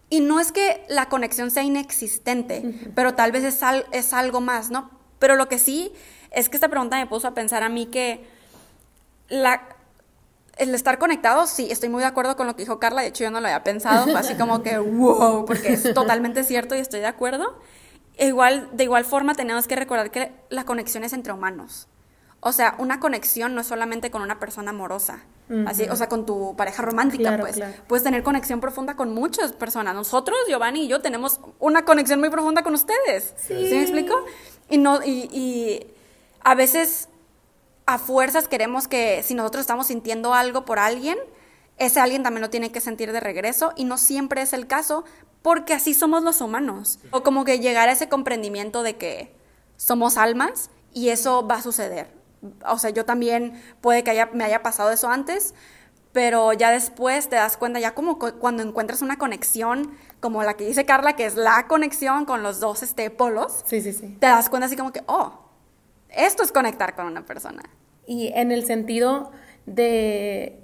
Y 0.09 0.21
no 0.21 0.39
es 0.39 0.51
que 0.51 0.83
la 0.89 1.07
conexión 1.07 1.51
sea 1.51 1.63
inexistente, 1.63 2.91
pero 2.95 3.13
tal 3.13 3.31
vez 3.31 3.43
es, 3.43 3.59
es 3.91 4.13
algo 4.13 4.41
más, 4.41 4.71
¿no? 4.71 4.89
Pero 5.19 5.35
lo 5.35 5.49
que 5.49 5.59
sí 5.59 5.91
es 6.31 6.49
que 6.49 6.57
esta 6.57 6.67
pregunta 6.67 6.97
me 6.97 7.07
puso 7.07 7.27
a 7.27 7.33
pensar 7.33 7.63
a 7.63 7.69
mí 7.69 7.85
que 7.87 8.25
la, 9.29 9.61
el 10.57 10.75
estar 10.75 10.99
conectado, 10.99 11.47
sí, 11.47 11.67
estoy 11.71 11.89
muy 11.89 12.01
de 12.01 12.07
acuerdo 12.07 12.35
con 12.35 12.47
lo 12.47 12.55
que 12.55 12.61
dijo 12.61 12.79
Carla, 12.79 13.01
de 13.01 13.07
hecho 13.07 13.23
yo 13.23 13.31
no 13.31 13.41
lo 13.41 13.47
había 13.47 13.63
pensado, 13.63 14.15
así 14.17 14.35
como 14.35 14.61
que 14.61 14.77
wow, 14.77 15.45
porque 15.45 15.73
es 15.73 15.93
totalmente 15.93 16.43
cierto 16.43 16.75
y 16.75 16.79
estoy 16.79 16.99
de 16.99 17.07
acuerdo. 17.07 17.57
E 18.15 18.27
igual, 18.27 18.69
de 18.73 18.83
igual 18.83 19.05
forma 19.05 19.33
tenemos 19.33 19.67
que 19.67 19.75
recordar 19.75 20.11
que 20.11 20.31
la 20.49 20.65
conexión 20.65 21.03
es 21.03 21.13
entre 21.13 21.33
humanos. 21.33 21.87
O 22.41 22.51
sea, 22.51 22.75
una 22.77 22.99
conexión 22.99 23.55
no 23.55 23.61
es 23.61 23.67
solamente 23.67 24.11
con 24.11 24.21
una 24.21 24.39
persona 24.39 24.71
amorosa, 24.71 25.23
así, 25.65 25.87
o 25.89 25.95
sea, 25.95 26.09
con 26.09 26.25
tu 26.25 26.55
pareja 26.57 26.83
romántica, 26.83 27.37
pues. 27.39 27.59
Puedes 27.87 28.03
tener 28.03 28.21
conexión 28.21 28.59
profunda 28.59 28.95
con 28.95 29.13
muchas 29.13 29.53
personas. 29.53 29.95
Nosotros, 29.95 30.37
Giovanni 30.47 30.83
y 30.83 30.87
yo, 30.89 31.01
tenemos 31.01 31.39
una 31.59 31.85
conexión 31.85 32.19
muy 32.19 32.29
profunda 32.29 32.61
con 32.61 32.73
ustedes. 32.73 33.33
¿Sí, 33.37 33.53
me 33.53 33.81
explico? 33.81 34.13
Y, 34.69 34.77
no, 34.77 35.01
y, 35.03 35.29
y 35.31 35.87
a 36.41 36.53
veces 36.53 37.07
a 37.85 37.97
fuerzas 37.97 38.47
queremos 38.47 38.87
que 38.87 39.23
si 39.23 39.33
nosotros 39.33 39.61
estamos 39.61 39.87
sintiendo 39.87 40.33
algo 40.33 40.65
por 40.65 40.79
alguien, 40.79 41.17
ese 41.77 41.99
alguien 41.99 42.23
también 42.23 42.41
lo 42.41 42.49
tiene 42.49 42.71
que 42.71 42.81
sentir 42.81 43.11
de 43.11 43.19
regreso 43.19 43.73
y 43.75 43.85
no 43.85 43.97
siempre 43.97 44.41
es 44.41 44.53
el 44.53 44.67
caso 44.67 45.03
porque 45.41 45.73
así 45.73 45.93
somos 45.93 46.23
los 46.23 46.41
humanos. 46.41 46.99
O 47.11 47.23
como 47.23 47.43
que 47.45 47.59
llegar 47.59 47.89
a 47.89 47.91
ese 47.91 48.09
comprendimiento 48.09 48.83
de 48.83 48.95
que 48.95 49.35
somos 49.75 50.17
almas 50.17 50.69
y 50.93 51.09
eso 51.09 51.45
va 51.45 51.55
a 51.55 51.61
suceder. 51.61 52.13
O 52.67 52.77
sea, 52.77 52.89
yo 52.89 53.05
también 53.05 53.61
puede 53.81 54.03
que 54.03 54.11
haya, 54.11 54.29
me 54.33 54.43
haya 54.43 54.63
pasado 54.63 54.91
eso 54.91 55.09
antes, 55.09 55.53
pero 56.13 56.53
ya 56.53 56.71
después 56.71 57.27
te 57.27 57.35
das 57.35 57.57
cuenta, 57.57 57.79
ya 57.79 57.93
como 57.95 58.19
cuando 58.19 58.63
encuentras 58.63 59.01
una 59.01 59.17
conexión, 59.17 59.91
como 60.19 60.43
la 60.43 60.53
que 60.55 60.65
dice 60.65 60.85
Carla, 60.85 61.15
que 61.15 61.25
es 61.25 61.35
la 61.35 61.67
conexión 61.67 62.25
con 62.25 62.43
los 62.43 62.59
dos 62.59 62.83
este, 62.83 63.09
polos, 63.09 63.63
sí, 63.65 63.81
sí, 63.81 63.91
sí. 63.93 64.17
te 64.19 64.27
das 64.27 64.49
cuenta 64.49 64.67
así 64.67 64.77
como 64.77 64.93
que, 64.93 65.03
oh, 65.07 65.42
esto 66.15 66.43
es 66.43 66.51
conectar 66.51 66.95
con 66.95 67.05
una 67.07 67.25
persona. 67.25 67.63
Y 68.05 68.31
en 68.35 68.51
el 68.51 68.65
sentido 68.65 69.31
de 69.65 70.62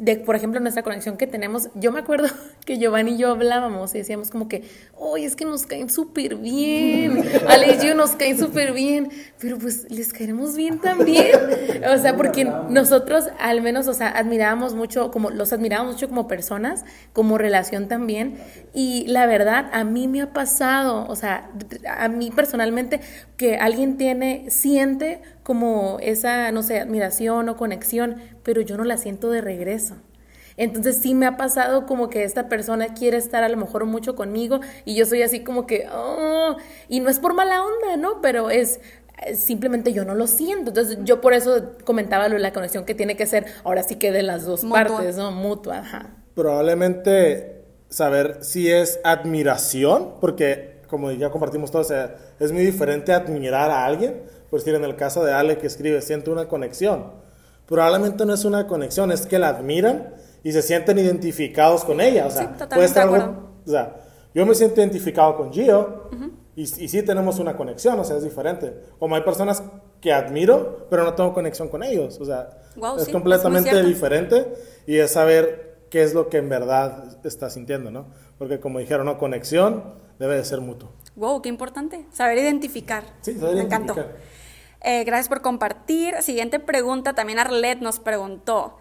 de, 0.00 0.16
por 0.16 0.34
ejemplo, 0.34 0.60
nuestra 0.60 0.82
conexión 0.82 1.18
que 1.18 1.26
tenemos, 1.26 1.68
yo 1.74 1.92
me 1.92 2.00
acuerdo 2.00 2.28
que 2.64 2.78
Giovanni 2.78 3.12
y 3.12 3.16
yo 3.18 3.30
hablábamos 3.30 3.94
y 3.94 3.98
decíamos 3.98 4.30
como 4.30 4.48
que, 4.48 4.64
oye, 4.96 5.26
es 5.26 5.36
que 5.36 5.44
nos 5.44 5.66
caen 5.66 5.90
súper 5.90 6.36
bien, 6.36 7.22
Ale 7.48 7.74
y 7.74 7.86
yo 7.86 7.94
nos 7.94 8.12
caen 8.12 8.38
súper 8.38 8.72
bien, 8.72 9.10
pero 9.38 9.58
pues 9.58 9.90
les 9.90 10.14
caeremos 10.14 10.56
bien 10.56 10.78
también, 10.78 11.36
o 11.86 11.98
sea, 11.98 12.16
porque 12.16 12.46
nosotros 12.46 13.26
al 13.38 13.60
menos, 13.60 13.88
o 13.88 13.94
sea, 13.94 14.08
admirábamos 14.08 14.74
mucho, 14.74 15.10
como 15.10 15.28
los 15.28 15.52
admirábamos 15.52 15.94
mucho 15.94 16.08
como 16.08 16.26
personas, 16.26 16.86
como 17.12 17.36
relación 17.36 17.86
también, 17.86 18.38
y 18.72 19.04
la 19.06 19.26
verdad, 19.26 19.68
a 19.72 19.84
mí 19.84 20.08
me 20.08 20.22
ha 20.22 20.32
pasado, 20.32 21.06
o 21.08 21.14
sea, 21.16 21.50
a 21.86 22.08
mí 22.08 22.30
personalmente, 22.30 23.00
que 23.36 23.56
alguien 23.56 23.98
tiene, 23.98 24.46
siente 24.48 25.20
como 25.50 25.98
esa, 26.00 26.52
no 26.52 26.62
sé, 26.62 26.78
admiración 26.78 27.48
o 27.48 27.56
conexión, 27.56 28.22
pero 28.44 28.60
yo 28.60 28.76
no 28.76 28.84
la 28.84 28.96
siento 28.96 29.30
de 29.32 29.40
regreso. 29.40 29.96
Entonces 30.56 30.98
sí 31.02 31.12
me 31.12 31.26
ha 31.26 31.36
pasado 31.36 31.86
como 31.86 32.08
que 32.08 32.22
esta 32.22 32.48
persona 32.48 32.94
quiere 32.94 33.16
estar 33.16 33.42
a 33.42 33.48
lo 33.48 33.56
mejor 33.56 33.84
mucho 33.84 34.14
conmigo 34.14 34.60
y 34.84 34.94
yo 34.94 35.06
soy 35.06 35.22
así 35.22 35.42
como 35.42 35.66
que, 35.66 35.88
oh", 35.92 36.54
y 36.88 37.00
no 37.00 37.10
es 37.10 37.18
por 37.18 37.34
mala 37.34 37.64
onda, 37.64 37.96
¿no? 37.96 38.20
Pero 38.22 38.48
es 38.48 38.78
simplemente 39.34 39.92
yo 39.92 40.04
no 40.04 40.14
lo 40.14 40.28
siento. 40.28 40.70
Entonces 40.70 40.98
yo 41.02 41.20
por 41.20 41.34
eso 41.34 41.72
comentaba 41.84 42.28
lo 42.28 42.36
de 42.36 42.42
la 42.42 42.52
conexión 42.52 42.84
que 42.84 42.94
tiene 42.94 43.16
que 43.16 43.26
ser 43.26 43.44
ahora 43.64 43.82
sí 43.82 43.96
que 43.96 44.12
de 44.12 44.22
las 44.22 44.44
dos 44.44 44.64
partes, 44.64 45.16
¿no? 45.16 45.32
Mutua, 45.32 45.78
ajá. 45.78 46.10
Probablemente 46.36 47.64
saber 47.88 48.38
si 48.42 48.70
es 48.70 49.00
admiración, 49.02 50.12
porque 50.20 50.78
como 50.86 51.10
ya 51.10 51.30
compartimos 51.30 51.72
todos, 51.72 51.92
es 52.38 52.52
muy 52.52 52.64
diferente 52.64 53.12
admirar 53.12 53.72
a 53.72 53.84
alguien 53.84 54.38
por 54.50 54.60
decir 54.60 54.74
en 54.74 54.84
el 54.84 54.96
caso 54.96 55.24
de 55.24 55.32
Ale 55.32 55.58
que 55.58 55.66
escribe, 55.66 56.00
siente 56.02 56.30
una 56.30 56.48
conexión. 56.48 57.12
Probablemente 57.66 58.26
no 58.26 58.34
es 58.34 58.44
una 58.44 58.66
conexión, 58.66 59.12
es 59.12 59.26
que 59.26 59.38
la 59.38 59.48
admiran 59.48 60.14
y 60.42 60.52
se 60.52 60.62
sienten 60.62 60.98
identificados 60.98 61.84
con 61.84 62.00
ella. 62.00 62.26
O 62.26 62.30
sea, 62.30 62.56
Sí, 62.58 62.64
puede 62.68 62.84
estar 62.84 63.08
o 63.08 63.70
sea, 63.70 63.96
yo 64.34 64.46
me 64.46 64.54
siento 64.54 64.80
identificado 64.80 65.36
con 65.36 65.52
Gio 65.52 66.10
y, 66.56 66.62
y 66.62 66.88
sí 66.88 67.02
tenemos 67.02 67.38
una 67.38 67.56
conexión, 67.56 67.98
o 68.00 68.04
sea, 68.04 68.16
es 68.16 68.24
diferente. 68.24 68.74
Como 68.98 69.14
hay 69.14 69.22
personas 69.22 69.62
que 70.00 70.12
admiro, 70.12 70.86
pero 70.90 71.04
no 71.04 71.14
tengo 71.14 71.32
conexión 71.32 71.68
con 71.68 71.82
ellos. 71.82 72.18
O 72.20 72.24
sea, 72.24 72.62
es 72.98 73.04
sí, 73.04 73.12
completamente 73.12 73.70
es 73.70 73.86
diferente 73.86 74.52
y 74.86 74.96
es 74.96 75.12
saber 75.12 75.84
qué 75.90 76.02
es 76.02 76.14
lo 76.14 76.28
que 76.28 76.38
en 76.38 76.48
verdad 76.48 77.18
está 77.24 77.50
sintiendo, 77.50 77.90
¿no? 77.90 78.06
Porque 78.38 78.60
como 78.60 78.78
dijeron, 78.78 79.06
¿no? 79.06 79.18
Conexión 79.18 79.94
debe 80.18 80.36
de 80.36 80.44
ser 80.44 80.60
mutuo. 80.60 80.90
Wow, 81.16 81.42
qué 81.42 81.48
importante. 81.48 82.06
Saber 82.12 82.38
identificar. 82.38 83.04
Sí, 83.20 83.34
saber 83.34 83.56
Me 83.56 83.62
encantó. 83.62 83.94
Eh, 84.82 85.04
gracias 85.04 85.28
por 85.28 85.42
compartir. 85.42 86.14
Siguiente 86.22 86.58
pregunta, 86.58 87.14
también 87.14 87.38
Arlet 87.38 87.80
nos 87.80 88.00
preguntó. 88.00 88.76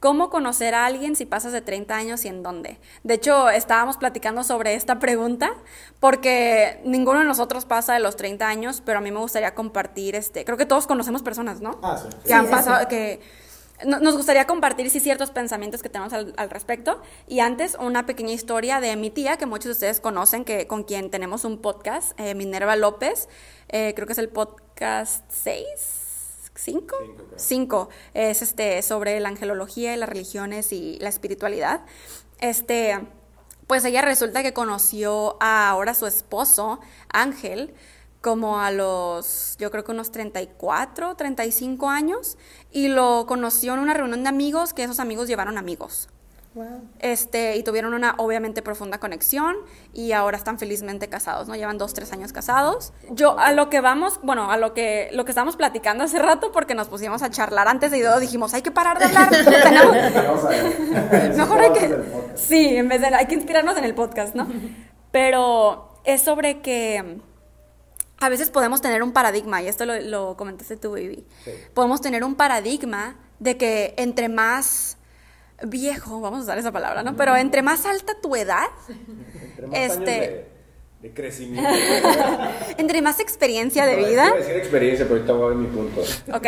¿Cómo 0.00 0.30
conocer 0.30 0.74
a 0.74 0.86
alguien 0.86 1.14
si 1.14 1.26
pasas 1.26 1.52
de 1.52 1.60
30 1.60 1.94
años 1.94 2.24
y 2.24 2.28
en 2.28 2.42
dónde? 2.42 2.78
De 3.02 3.14
hecho, 3.14 3.50
estábamos 3.50 3.98
platicando 3.98 4.42
sobre 4.44 4.74
esta 4.74 4.98
pregunta 4.98 5.52
porque 6.00 6.80
ninguno 6.84 7.18
de 7.18 7.26
nosotros 7.26 7.66
pasa 7.66 7.92
de 7.92 8.00
los 8.00 8.16
30 8.16 8.48
años, 8.48 8.82
pero 8.82 9.00
a 9.00 9.02
mí 9.02 9.10
me 9.10 9.18
gustaría 9.18 9.54
compartir, 9.54 10.16
este, 10.16 10.46
creo 10.46 10.56
que 10.56 10.64
todos 10.64 10.86
conocemos 10.86 11.22
personas, 11.22 11.60
¿no? 11.60 11.78
Ah, 11.82 11.98
sí. 12.02 12.08
Que 12.26 12.32
han 12.32 12.48
pasado, 12.48 12.88
que 12.88 13.20
no- 13.86 14.00
nos 14.00 14.16
gustaría 14.16 14.46
compartir 14.46 14.90
sí 14.90 15.00
ciertos 15.00 15.30
pensamientos 15.30 15.82
que 15.82 15.88
tenemos 15.88 16.12
al, 16.12 16.34
al 16.36 16.50
respecto. 16.50 17.00
Y 17.26 17.40
antes, 17.40 17.76
una 17.80 18.06
pequeña 18.06 18.32
historia 18.32 18.80
de 18.80 18.96
mi 18.96 19.10
tía, 19.10 19.36
que 19.36 19.46
muchos 19.46 19.66
de 19.66 19.72
ustedes 19.72 20.00
conocen, 20.00 20.44
que 20.44 20.66
con 20.66 20.84
quien 20.84 21.10
tenemos 21.10 21.44
un 21.44 21.58
podcast, 21.58 22.18
eh, 22.20 22.34
Minerva 22.34 22.76
López, 22.76 23.28
eh, 23.68 23.92
creo 23.94 24.06
que 24.06 24.12
es 24.14 24.18
el 24.18 24.28
podcast 24.28 25.24
6. 25.30 25.66
¿Cinco? 26.54 26.96
Cinco. 27.36 27.88
Es 28.12 28.42
este 28.42 28.82
sobre 28.82 29.18
la 29.20 29.28
angelología 29.30 29.94
y 29.94 29.96
las 29.96 30.08
religiones 30.08 30.72
y 30.72 30.98
la 31.00 31.08
espiritualidad. 31.08 31.80
Este, 32.40 33.00
pues 33.66 33.84
ella 33.84 34.02
resulta 34.02 34.42
que 34.42 34.52
conoció 34.52 35.36
a 35.40 35.70
ahora 35.70 35.94
su 35.94 36.06
esposo, 36.06 36.80
Ángel, 37.12 37.72
como 38.20 38.60
a 38.60 38.70
los, 38.70 39.56
yo 39.58 39.70
creo 39.70 39.82
que 39.84 39.92
unos 39.92 40.10
34, 40.10 41.14
35 41.14 41.88
años, 41.88 42.36
y 42.70 42.88
lo 42.88 43.24
conoció 43.26 43.74
en 43.74 43.80
una 43.80 43.94
reunión 43.94 44.22
de 44.22 44.28
amigos, 44.28 44.74
que 44.74 44.82
esos 44.82 45.00
amigos 45.00 45.26
llevaron 45.28 45.56
amigos. 45.58 46.08
Wow. 46.52 46.82
Este, 46.98 47.56
y 47.56 47.62
tuvieron 47.62 47.94
una 47.94 48.16
obviamente 48.18 48.60
profunda 48.60 48.98
conexión 48.98 49.54
y 49.92 50.10
ahora 50.10 50.36
están 50.36 50.58
felizmente 50.58 51.08
casados, 51.08 51.46
¿no? 51.46 51.54
Llevan 51.54 51.78
dos, 51.78 51.94
tres 51.94 52.12
años 52.12 52.32
casados. 52.32 52.92
Yo 53.10 53.38
a 53.38 53.52
lo 53.52 53.70
que 53.70 53.80
vamos, 53.80 54.18
bueno, 54.24 54.50
a 54.50 54.56
lo 54.56 54.74
que, 54.74 55.10
lo 55.12 55.24
que 55.24 55.30
estábamos 55.30 55.54
platicando 55.54 56.02
hace 56.02 56.18
rato, 56.18 56.50
porque 56.50 56.74
nos 56.74 56.88
pusimos 56.88 57.22
a 57.22 57.30
charlar 57.30 57.68
antes 57.68 57.92
de 57.92 57.98
y 57.98 58.00
luego 58.02 58.18
dijimos, 58.18 58.52
hay 58.52 58.62
que 58.62 58.72
parar 58.72 58.98
de 58.98 59.04
hablar. 59.04 59.30
Tenemos- 59.62 61.36
Mejor 61.36 61.60
hay 61.60 61.72
que... 61.72 61.98
Sí, 62.34 62.76
en 62.76 62.88
vez 62.88 63.00
de... 63.00 63.06
Hay 63.14 63.26
que 63.26 63.36
inspirarnos 63.36 63.76
en 63.76 63.84
el 63.84 63.94
podcast, 63.94 64.34
¿no? 64.34 64.48
Pero 65.12 65.94
es 66.02 66.20
sobre 66.20 66.60
que 66.62 67.20
a 68.20 68.28
veces 68.28 68.50
podemos 68.50 68.80
tener 68.82 69.02
un 69.02 69.12
paradigma, 69.12 69.62
y 69.62 69.68
esto 69.68 69.86
lo, 69.86 69.98
lo 70.00 70.36
comentaste 70.36 70.76
tú, 70.76 70.92
Baby. 70.92 71.24
Podemos 71.74 72.00
tener 72.00 72.22
un 72.22 72.34
paradigma 72.34 73.16
de 73.38 73.56
que 73.56 73.94
entre 73.96 74.28
más 74.28 74.98
viejo, 75.66 76.20
vamos 76.20 76.40
a 76.40 76.42
usar 76.44 76.58
esa 76.58 76.72
palabra, 76.72 77.02
¿no? 77.02 77.16
Pero 77.16 77.36
entre 77.36 77.62
más 77.62 77.84
alta 77.86 78.14
tu 78.20 78.36
edad, 78.36 78.64
Entre 78.88 79.66
más 79.66 79.74
años 79.76 79.92
Este- 79.98 80.10
de, 80.10 80.50
de 81.02 81.14
crecimiento. 81.14 81.70
entre 82.78 83.00
más 83.02 83.20
experiencia 83.20 83.86
de 83.86 83.96
No, 83.96 84.06
vida, 84.06 84.26
iba 84.26 84.34
a 84.36 84.38
decir 84.38 84.56
experiencia, 84.56 85.06
pero 85.06 85.16
ahorita 85.16 85.32
voy 85.32 85.44
a 85.44 85.48
ver 85.48 85.56
mi 85.56 85.66
punto. 85.68 86.02
Ok, 86.34 86.46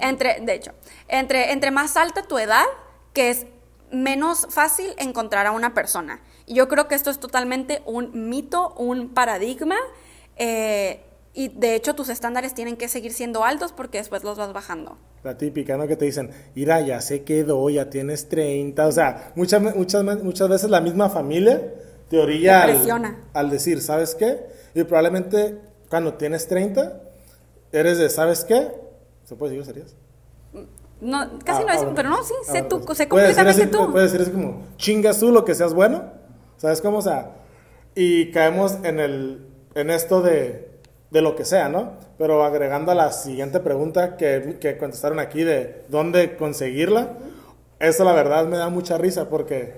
entre, 0.00 0.40
de 0.40 0.54
hecho, 0.54 0.72
entre, 1.08 1.52
entre 1.52 1.70
más 1.70 1.96
alta 1.96 2.22
tu 2.22 2.38
edad, 2.38 2.64
que 3.12 3.30
es 3.30 3.46
menos 3.92 4.46
fácil 4.50 4.92
encontrar 4.98 5.46
a 5.46 5.52
una 5.52 5.74
persona. 5.74 6.20
Y 6.46 6.54
yo 6.54 6.66
creo 6.68 6.88
que 6.88 6.94
esto 6.96 7.10
es 7.10 7.20
totalmente 7.20 7.82
un 7.84 8.28
mito, 8.28 8.72
un 8.74 9.10
paradigma, 9.14 9.76
eh, 10.36 11.04
y 11.34 11.48
de 11.48 11.74
hecho 11.74 11.94
tus 11.94 12.08
estándares 12.08 12.54
tienen 12.54 12.76
que 12.76 12.88
seguir 12.88 13.12
siendo 13.12 13.44
altos 13.44 13.72
porque 13.72 13.98
después 13.98 14.22
los 14.24 14.36
vas 14.38 14.52
bajando. 14.52 14.98
La 15.24 15.38
típica, 15.38 15.76
¿no? 15.76 15.86
Que 15.86 15.96
te 15.96 16.04
dicen, 16.04 16.30
mira, 16.54 16.80
ya 16.80 17.00
se 17.00 17.22
quedó, 17.24 17.70
ya 17.70 17.88
tienes 17.90 18.28
30. 18.28 18.86
O 18.86 18.92
sea, 18.92 19.32
muchas, 19.36 19.62
muchas, 19.76 20.04
muchas 20.22 20.48
veces 20.48 20.68
la 20.70 20.80
misma 20.80 21.08
familia 21.08 21.62
te 22.10 22.18
orilla 22.18 22.64
Te 22.66 22.70
al, 22.72 22.76
presiona. 22.76 23.20
al 23.32 23.50
decir, 23.50 23.80
¿sabes 23.80 24.14
qué? 24.14 24.40
Y 24.74 24.84
probablemente 24.84 25.58
cuando 25.88 26.14
tienes 26.14 26.48
30, 26.48 27.00
eres 27.72 27.98
de, 27.98 28.10
¿sabes 28.10 28.44
qué? 28.44 28.68
¿Se 29.24 29.34
puede 29.36 29.54
decir 29.56 29.66
serías? 29.66 29.94
No, 31.00 31.38
casi 31.44 31.62
Ah, 31.62 31.64
no 31.64 31.70
ah, 31.70 31.74
es, 31.74 31.80
bueno. 31.80 31.94
pero 31.96 32.10
no, 32.10 32.22
sí, 32.22 32.34
Ah, 32.48 32.52
sé 32.52 32.62
tú, 32.62 32.80
pues, 32.84 32.98
sé 32.98 33.08
completamente 33.08 33.66
tú. 33.66 33.90
Puedes 33.90 34.12
decir 34.12 34.26
así 34.26 34.30
como, 34.32 34.66
chingas 34.76 35.18
tú 35.18 35.32
lo 35.32 35.44
que 35.44 35.54
seas 35.54 35.74
bueno. 35.74 36.04
¿Sabes 36.58 36.80
cómo? 36.80 36.98
O 36.98 37.02
sea, 37.02 37.32
y 37.94 38.30
caemos 38.30 38.78
en, 38.84 39.00
el, 39.00 39.46
en 39.74 39.90
esto 39.90 40.22
de, 40.22 40.71
de 41.12 41.20
lo 41.22 41.36
que 41.36 41.44
sea, 41.44 41.68
¿no? 41.68 41.92
Pero 42.18 42.42
agregando 42.44 42.90
a 42.90 42.94
la 42.94 43.12
siguiente 43.12 43.60
pregunta 43.60 44.16
que, 44.16 44.56
que 44.60 44.78
contestaron 44.78 45.18
aquí 45.18 45.44
de 45.44 45.84
dónde 45.88 46.36
conseguirla, 46.36 47.10
eso 47.78 48.04
la 48.04 48.12
verdad 48.12 48.46
me 48.46 48.56
da 48.56 48.68
mucha 48.70 48.96
risa 48.96 49.28
porque 49.28 49.74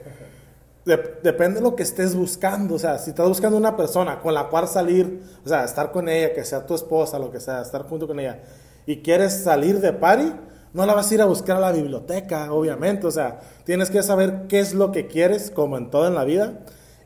de- 0.85 1.19
depende 1.23 1.57
de 1.57 1.63
lo 1.63 1.75
que 1.75 1.83
estés 1.83 2.15
buscando. 2.15 2.75
O 2.75 2.79
sea, 2.79 2.99
si 2.99 3.11
estás 3.11 3.29
buscando 3.29 3.57
una 3.57 3.77
persona 3.77 4.21
con 4.21 4.33
la 4.35 4.49
cual 4.49 4.69
salir, 4.69 5.23
o 5.45 5.49
sea, 5.49 5.65
estar 5.65 5.91
con 5.91 6.09
ella, 6.09 6.33
que 6.33 6.45
sea 6.45 6.67
tu 6.67 6.75
esposa, 6.75 7.19
lo 7.19 7.31
que 7.31 7.41
sea, 7.41 7.63
estar 7.63 7.83
junto 7.83 8.07
con 8.07 8.21
ella, 8.21 8.41
y 8.87 8.99
quieres 9.03 9.43
salir 9.43 9.81
de 9.81 9.93
party, 9.93 10.33
no 10.73 10.87
la 10.87 10.95
vas 10.95 11.11
a 11.11 11.15
ir 11.15 11.23
a 11.23 11.27
buscar 11.27 11.57
a 11.57 11.61
la 11.61 11.73
biblioteca, 11.73 12.53
obviamente. 12.53 13.07
O 13.07 13.11
sea, 13.11 13.41
tienes 13.65 13.91
que 13.91 14.03
saber 14.03 14.43
qué 14.49 14.61
es 14.61 14.75
lo 14.75 14.93
que 14.93 15.07
quieres, 15.07 15.51
como 15.51 15.79
en 15.79 15.91
todo 15.91 16.07
en 16.07 16.15
la 16.15 16.25
vida, 16.25 16.61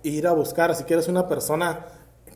e 0.05 0.09
ir 0.11 0.26
a 0.26 0.33
buscar. 0.33 0.74
Si 0.74 0.85
quieres 0.85 1.09
una 1.09 1.29
persona 1.29 1.87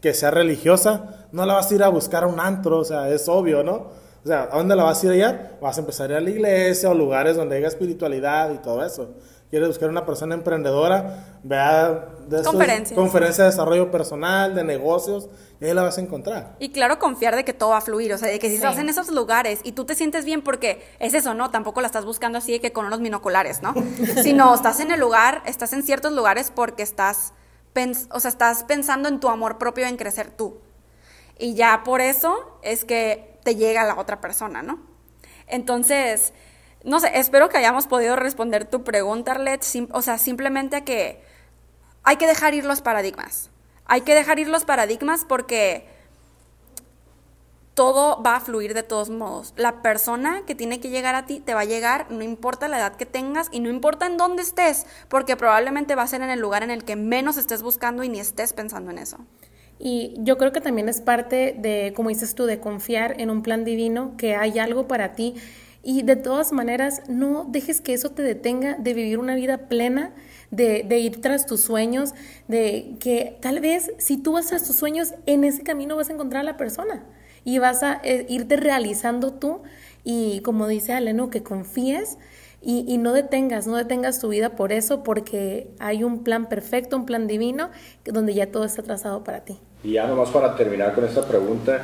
que 0.03 0.13
sea 0.13 0.31
religiosa, 0.31 1.27
no 1.33 1.47
la 1.47 1.55
vas 1.55 1.71
a 1.71 1.75
ir 1.75 1.83
a 1.83 1.89
buscar 1.89 2.25
a 2.25 2.27
un 2.27 2.41
antro, 2.41 2.79
o 2.79 2.85
sea, 2.85 3.09
es 3.09 3.29
obvio, 3.29 3.63
¿no? 3.65 4.03
O 4.25 4.27
sea, 4.27 4.49
¿a 4.53 4.57
dónde 4.59 4.77
la 4.77 4.85
vas 4.85 5.03
a 5.03 5.07
ir 5.07 5.13
a 5.13 5.15
hallar? 5.15 5.59
Vas 5.63 5.77
a 5.79 5.81
empezar 5.81 6.11
a 6.11 6.13
ir 6.13 6.19
a 6.19 6.21
la 6.21 6.31
iglesia 6.31 6.91
o 6.91 6.95
lugares 6.95 7.37
donde 7.37 7.57
haya 7.57 7.69
espiritualidad 7.69 8.53
y 8.53 8.59
todo 8.59 8.85
eso. 8.85 9.11
Quieres 9.51 9.69
buscar 9.69 9.91
una 9.91 10.07
persona 10.07 10.35
emprendedora, 10.35 11.39
vea 11.43 12.09
de 12.27 12.43
Conferencias. 12.43 12.99
conferencias 12.99 13.39
de 13.39 13.45
desarrollo 13.45 13.91
personal, 13.91 14.55
de 14.55 14.65
negocios, 14.65 15.29
y 15.61 15.67
ahí 15.67 15.75
la 15.75 15.83
vas 15.83 15.99
a 15.99 16.01
encontrar. 16.01 16.57
Y 16.59 16.71
claro, 16.73 16.99
confiar 16.99 17.37
de 17.37 17.45
que 17.45 17.53
todo 17.53 17.71
va 17.71 17.79
a 17.79 17.81
fluir, 17.83 18.13
o 18.15 18.19
sea, 18.19 18.29
de 18.29 18.39
que 18.39 18.47
si 18.49 18.57
Sí. 18.57 18.63
estás 18.63 18.79
en 18.79 18.89
esos 18.89 19.11
lugares 19.11 19.61
y 19.63 19.73
tú 19.73 19.85
te 19.85 19.95
sientes 19.95 20.25
bien 20.25 20.43
porque 20.43 20.83
es 21.01 21.13
eso, 21.15 21.35
¿no? 21.35 21.51
Tampoco 21.51 21.81
la 21.83 21.87
estás 21.87 22.05
buscando 22.07 22.39
así 22.39 22.53
de 22.53 22.61
que 22.61 22.73
con 22.73 22.87
unos 22.87 23.01
binoculares, 23.01 23.61
¿no? 23.63 23.75
Sino 24.23 24.55
estás 24.55 24.81
en 24.81 24.91
el 24.91 24.99
lugar, 25.01 25.43
estás 25.45 25.73
en 25.75 25.83
ciertos 25.83 26.13
lugares 26.13 26.51
porque 26.55 26.83
estás, 26.83 27.35
o 28.11 28.21
sea, 28.21 28.29
estás 28.29 28.65
pensando 28.65 29.09
en 29.09 29.21
tu 29.21 29.29
amor 29.29 29.59
propio, 29.59 29.87
en 29.87 29.97
crecer 29.97 30.31
tú. 30.31 30.61
Y 31.39 31.55
ya 31.55 31.83
por 31.85 32.01
eso 32.01 32.59
es 32.63 32.85
que 32.85 33.39
te 33.45 33.57
llega 33.57 33.85
la 33.85 33.99
otra 33.99 34.21
persona, 34.21 34.63
¿no? 34.63 34.81
Entonces, 35.47 36.33
no 36.85 37.01
sé, 37.01 37.19
espero 37.19 37.49
que 37.49 37.59
hayamos 37.59 37.87
podido 37.87 38.17
responder 38.17 38.65
tu 38.65 38.85
pregunta, 38.85 39.33
Arlet, 39.33 39.65
o 39.93 40.03
sea, 40.03 40.19
simplemente 40.19 40.85
que 40.85 41.23
hay 42.03 42.17
que 42.17 42.27
dejar 42.27 42.55
ir 42.55 42.65
los 42.65 42.81
paradigmas. 42.81 43.51
Hay 43.85 44.03
que 44.03 44.15
dejar 44.15 44.39
ir 44.39 44.49
los 44.49 44.65
paradigmas 44.65 45.25
porque 45.25 45.89
todo 47.75 48.23
va 48.23 48.37
a 48.37 48.41
fluir 48.41 48.75
de 48.75 48.83
todos 48.83 49.09
modos. 49.09 49.55
La 49.57 49.83
persona 49.83 50.43
que 50.47 50.55
tiene 50.55 50.81
que 50.81 50.91
llegar 50.91 51.15
a 51.15 51.27
ti 51.27 51.41
te 51.41 51.55
va 51.55 51.61
a 51.61 51.65
llegar, 51.65 52.11
no 52.11 52.23
importa 52.23 52.69
la 52.69 52.79
edad 52.79 52.97
que 52.97 53.07
tengas 53.07 53.49
y 53.51 53.61
no 53.61 53.71
importa 53.71 54.07
en 54.07 54.17
dónde 54.17 54.43
estés, 54.43 54.87
porque 55.09 55.37
probablemente 55.37 55.95
va 55.95 56.03
a 56.03 56.07
ser 56.07 56.23
en 56.23 56.31
el 56.31 56.41
lugar 56.41 56.63
en 56.63 56.71
el 56.71 56.85
que 56.85 56.97
menos 56.97 57.37
estés 57.37 57.63
buscando 57.63 58.05
y 58.05 58.09
ni 58.09 58.21
estés 58.21 58.53
pensando 58.53 58.91
en 58.91 58.99
eso. 58.99 59.19
Y 59.79 60.15
yo 60.19 60.37
creo 60.39 60.53
que 60.53 60.61
también 60.61 60.89
es 60.89 61.01
parte 61.01 61.57
de, 61.59 61.93
como 61.97 62.11
dices 62.11 62.35
tú, 62.35 62.45
de 62.45 62.61
confiar 62.61 63.21
en 63.21 63.31
un 63.31 63.43
plan 63.43 63.65
divino, 63.65 64.15
que 64.17 64.37
hay 64.37 64.59
algo 64.59 64.87
para 64.87 65.15
ti. 65.15 65.35
Y 65.83 66.03
de 66.03 66.15
todas 66.15 66.53
maneras, 66.53 67.03
no 67.09 67.47
dejes 67.49 67.81
que 67.81 67.93
eso 67.95 68.11
te 68.11 68.23
detenga 68.23 68.75
de 68.75 68.95
vivir 68.95 69.19
una 69.19 69.35
vida 69.35 69.67
plena, 69.69 70.13
de, 70.53 70.87
ir 71.01 71.21
tras 71.21 71.47
tus 71.47 71.63
sueños, 71.63 72.15
de 72.47 72.95
que 73.01 73.39
tal 73.41 73.59
vez 73.59 73.91
si 73.99 74.19
tú 74.19 74.33
vas 74.33 74.47
tras 74.47 74.63
tus 74.65 74.77
sueños, 74.77 75.15
en 75.27 75.43
ese 75.43 75.63
camino 75.63 75.97
vas 75.97 76.11
a 76.11 76.13
encontrar 76.13 76.43
a 76.43 76.45
la 76.45 76.57
persona 76.57 77.05
y 77.45 77.59
vas 77.59 77.83
a 77.83 78.01
eh, 78.05 78.27
irte 78.29 78.57
realizando 78.57 79.33
tú. 79.33 79.63
Y 80.05 80.41
como 80.41 80.67
dice 80.67 80.93
Aleno, 80.93 81.31
que 81.31 81.43
confíes 81.43 82.19
y, 82.61 82.85
y 82.89 82.99
no 82.99 83.13
detengas, 83.13 83.67
no 83.67 83.77
detengas 83.77 84.21
tu 84.21 84.29
vida 84.29 84.57
por 84.57 84.73
eso, 84.73 85.03
porque 85.03 85.71
hay 85.79 86.05
un 86.05 86.25
plan 86.25 86.49
perfecto, 86.49 86.97
un 86.97 87.07
plan 87.07 87.27
divino, 87.27 87.71
donde 88.05 88.35
ya 88.35 88.51
todo 88.51 88.65
está 88.65 88.83
trazado 88.83 89.25
para 89.25 89.45
ti. 89.45 89.59
Y 89.85 89.93
ya 89.93 90.07
nomás 90.07 90.31
para 90.31 90.57
terminar 90.57 90.95
con 90.95 91.05
esta 91.05 91.27
pregunta, 91.27 91.83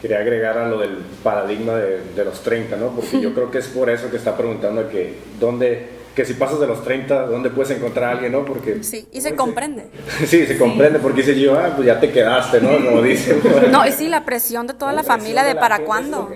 quería 0.00 0.18
agregar 0.18 0.58
a 0.58 0.68
lo 0.68 0.78
del 0.78 0.98
paradigma 1.22 1.76
de, 1.76 2.00
de 2.14 2.24
los 2.24 2.40
30, 2.42 2.76
¿no? 2.76 2.90
Porque 2.90 3.20
yo 3.20 3.34
creo 3.34 3.50
que 3.50 3.58
es 3.58 3.68
por 3.68 3.90
eso 3.90 4.10
que 4.10 4.16
está 4.16 4.36
preguntando 4.36 4.88
que 4.88 5.14
dónde, 5.40 5.88
que 6.14 6.24
si 6.24 6.34
pasas 6.34 6.60
de 6.60 6.66
los 6.66 6.84
30, 6.84 7.26
¿dónde 7.26 7.50
puedes 7.50 7.76
encontrar 7.76 8.04
a 8.04 8.10
alguien, 8.12 8.32
no? 8.32 8.44
Porque... 8.44 8.84
Sí, 8.84 9.08
y 9.12 9.20
se 9.20 9.34
comprende. 9.34 9.86
Sí, 10.26 10.46
se 10.46 10.56
comprende, 10.56 10.98
porque 11.00 11.22
dice 11.22 11.38
yo, 11.38 11.58
ah, 11.58 11.72
pues 11.74 11.86
ya 11.86 11.98
te 11.98 12.10
quedaste, 12.10 12.60
¿no? 12.60 12.70
Como 12.84 13.02
dicen. 13.02 13.40
No, 13.70 13.86
y 13.86 13.92
sí, 13.92 14.08
la 14.08 14.24
presión 14.24 14.66
de 14.66 14.74
toda 14.74 14.92
la, 14.92 15.02
familia 15.02 15.42
de, 15.42 15.54
para 15.56 15.80
cuándo. 15.80 16.30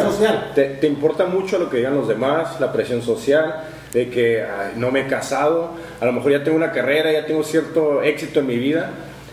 social. 0.00 0.52
Te, 0.54 0.64
te, 0.64 0.86
importa 0.86 1.26
mucho 1.26 1.58
lo 1.58 1.68
que 1.68 1.78
digan 1.78 1.96
los 1.96 2.08
demás, 2.08 2.60
la 2.60 2.72
presión 2.72 3.02
social, 3.02 3.64
de 3.92 4.08
que 4.10 4.44
no 4.76 4.90
me 4.90 5.00
he 5.00 5.06
casado, 5.06 5.70
a 6.00 6.04
lo 6.04 6.12
mejor 6.12 6.32
ya 6.32 6.44
tengo 6.44 6.56
una 6.56 6.70
carrera, 6.70 7.10
ya 7.10 7.26
tengo 7.26 7.42
cierto 7.42 8.02
éxito 8.02 8.40
en 8.40 8.46
mi 8.46 8.58
vida 8.58 8.90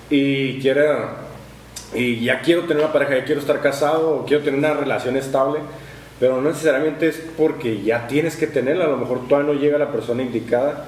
y 0.10 0.60
quiero 0.60 1.24
y 1.94 2.24
ya 2.24 2.42
quiero 2.42 2.64
tener 2.64 2.84
una 2.84 2.92
pareja, 2.92 3.18
ya 3.18 3.26
quiero 3.26 3.42
estar 3.42 3.62
casado 3.62 4.10
o 4.16 4.26
quiero 4.26 4.44
tener 4.44 4.58
una 4.58 4.74
relación 4.74 5.16
estable 5.18 5.60
pero 6.24 6.42
no 6.42 6.52
necesariamente 6.52 7.10
es 7.10 7.22
porque 7.36 7.82
ya 7.82 8.08
tienes 8.08 8.38
que 8.38 8.48
tenerla, 8.48 8.86
a 8.86 8.88
lo 8.88 8.96
mejor 8.96 9.28
todavía 9.28 9.52
no 9.52 9.60
llega 9.60 9.78
la 9.78 9.92
persona 9.92 10.24
indicada. 10.24 10.86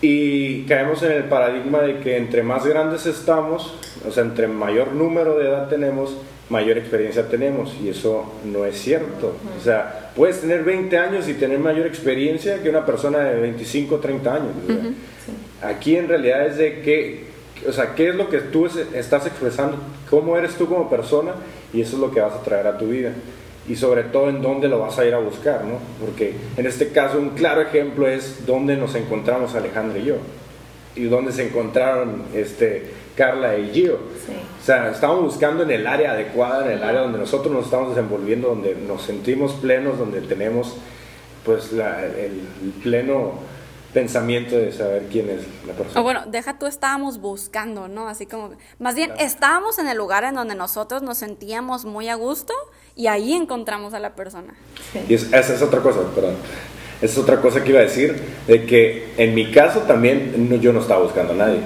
Y 0.00 0.62
caemos 0.62 1.02
en 1.02 1.10
el 1.10 1.24
paradigma 1.24 1.80
de 1.80 1.98
que 1.98 2.16
entre 2.16 2.44
más 2.44 2.64
grandes 2.64 3.04
estamos, 3.04 3.74
o 4.06 4.12
sea, 4.12 4.22
entre 4.22 4.46
mayor 4.46 4.92
número 4.92 5.36
de 5.36 5.48
edad 5.48 5.68
tenemos, 5.68 6.16
mayor 6.50 6.78
experiencia 6.78 7.26
tenemos 7.26 7.74
y 7.82 7.88
eso 7.88 8.32
no 8.44 8.64
es 8.64 8.80
cierto. 8.80 9.34
O 9.58 9.60
sea, 9.60 10.12
puedes 10.14 10.40
tener 10.40 10.62
20 10.62 10.96
años 10.96 11.28
y 11.28 11.34
tener 11.34 11.58
mayor 11.58 11.88
experiencia 11.88 12.62
que 12.62 12.70
una 12.70 12.86
persona 12.86 13.18
de 13.24 13.40
25 13.40 13.96
o 13.96 13.98
30 13.98 14.32
años. 14.32 14.52
Aquí 15.62 15.96
en 15.96 16.06
realidad 16.06 16.46
es 16.46 16.58
de 16.58 16.80
que, 16.80 17.24
o 17.68 17.72
sea, 17.72 17.96
qué 17.96 18.10
es 18.10 18.14
lo 18.14 18.28
que 18.28 18.38
tú 18.38 18.68
estás 18.94 19.26
expresando, 19.26 19.78
cómo 20.08 20.36
eres 20.36 20.54
tú 20.54 20.68
como 20.68 20.88
persona 20.88 21.32
y 21.72 21.80
eso 21.80 21.96
es 21.96 22.00
lo 22.00 22.12
que 22.12 22.20
vas 22.20 22.34
a 22.34 22.42
traer 22.44 22.68
a 22.68 22.78
tu 22.78 22.86
vida 22.86 23.12
y 23.68 23.76
sobre 23.76 24.04
todo 24.04 24.28
en 24.28 24.42
dónde 24.42 24.68
lo 24.68 24.80
vas 24.80 24.98
a 24.98 25.04
ir 25.04 25.14
a 25.14 25.18
buscar, 25.18 25.64
¿no? 25.64 25.78
Porque 26.04 26.34
en 26.56 26.66
este 26.66 26.88
caso 26.88 27.18
un 27.18 27.30
claro 27.30 27.60
ejemplo 27.62 28.08
es 28.08 28.46
dónde 28.46 28.76
nos 28.76 28.94
encontramos 28.94 29.54
Alejandra 29.54 29.98
y 29.98 30.04
yo 30.04 30.16
y 30.96 31.04
dónde 31.04 31.32
se 31.32 31.46
encontraron 31.46 32.24
este, 32.34 32.90
Carla 33.16 33.56
y 33.56 33.70
Gio. 33.70 33.94
O 33.94 34.64
sea, 34.64 34.90
estamos 34.90 35.22
buscando 35.22 35.62
en 35.62 35.70
el 35.70 35.86
área 35.86 36.12
adecuada, 36.12 36.66
en 36.66 36.78
el 36.78 36.84
área 36.84 37.02
donde 37.02 37.18
nosotros 37.18 37.52
nos 37.52 37.66
estamos 37.66 37.94
desenvolviendo, 37.94 38.48
donde 38.48 38.74
nos 38.74 39.02
sentimos 39.02 39.52
plenos, 39.52 39.98
donde 39.98 40.20
tenemos 40.22 40.76
pues 41.44 41.72
la, 41.72 42.04
el 42.04 42.42
pleno 42.82 43.34
pensamiento 43.92 44.56
de 44.56 44.72
saber 44.72 45.06
quién 45.10 45.28
es 45.30 45.42
la 45.66 45.72
persona. 45.72 46.00
O 46.00 46.02
bueno, 46.02 46.22
deja 46.26 46.58
tú 46.58 46.66
estábamos 46.66 47.20
buscando, 47.20 47.88
¿no? 47.88 48.08
Así 48.08 48.26
como, 48.26 48.50
más 48.78 48.94
bien 48.94 49.12
estábamos 49.18 49.78
en 49.78 49.88
el 49.88 49.96
lugar 49.98 50.24
en 50.24 50.34
donde 50.34 50.54
nosotros 50.54 51.02
nos 51.02 51.18
sentíamos 51.18 51.84
muy 51.84 52.08
a 52.08 52.14
gusto 52.14 52.52
y 52.94 53.08
ahí 53.08 53.32
encontramos 53.32 53.94
a 53.94 53.98
la 53.98 54.14
persona. 54.14 54.54
Y 55.08 55.14
esa 55.14 55.38
es 55.38 55.62
otra 55.62 55.80
cosa, 55.80 56.00
perdón. 56.14 56.36
Esa 57.00 57.12
es 57.12 57.18
otra 57.18 57.40
cosa 57.40 57.64
que 57.64 57.70
iba 57.70 57.80
a 57.80 57.84
decir, 57.84 58.20
de 58.46 58.66
que 58.66 59.14
en 59.16 59.34
mi 59.34 59.50
caso 59.50 59.80
también 59.80 60.60
yo 60.60 60.72
no 60.72 60.80
estaba 60.80 61.02
buscando 61.02 61.32
a 61.32 61.36
nadie. 61.36 61.60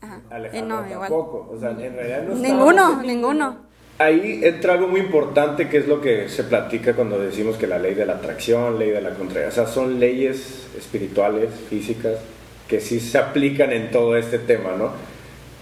Ajá. 0.00 0.20
Alejandra 0.30 0.80
no, 0.82 1.00
tampoco. 1.00 1.50
O 1.52 1.58
sea, 1.58 1.70
en 1.70 1.94
realidad 1.94 2.22
no 2.24 2.34
ninguno, 2.34 3.02
ninguno. 3.02 3.63
Ahí 3.98 4.40
entra 4.42 4.74
algo 4.74 4.88
muy 4.88 5.00
importante 5.00 5.68
que 5.68 5.78
es 5.78 5.86
lo 5.86 6.00
que 6.00 6.28
se 6.28 6.44
platica 6.44 6.94
cuando 6.94 7.18
decimos 7.18 7.56
que 7.56 7.66
la 7.66 7.78
ley 7.78 7.94
de 7.94 8.06
la 8.06 8.14
atracción, 8.14 8.78
ley 8.78 8.90
de 8.90 9.00
la 9.00 9.10
contraria, 9.10 9.48
o 9.48 9.52
sea, 9.52 9.66
son 9.66 10.00
leyes 10.00 10.66
espirituales, 10.76 11.50
físicas, 11.70 12.18
que 12.66 12.80
sí 12.80 12.98
se 12.98 13.18
aplican 13.18 13.72
en 13.72 13.90
todo 13.90 14.16
este 14.16 14.38
tema, 14.38 14.72
¿no? 14.76 14.90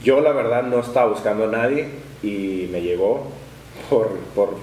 Yo 0.03 0.21
la 0.21 0.33
verdad 0.33 0.63
no 0.63 0.81
estaba 0.81 1.11
buscando 1.11 1.45
a 1.45 1.49
nadie 1.49 1.87
y 2.23 2.69
me 2.73 2.81
llegó 2.81 3.31
por, 3.91 4.09
por 4.35 4.55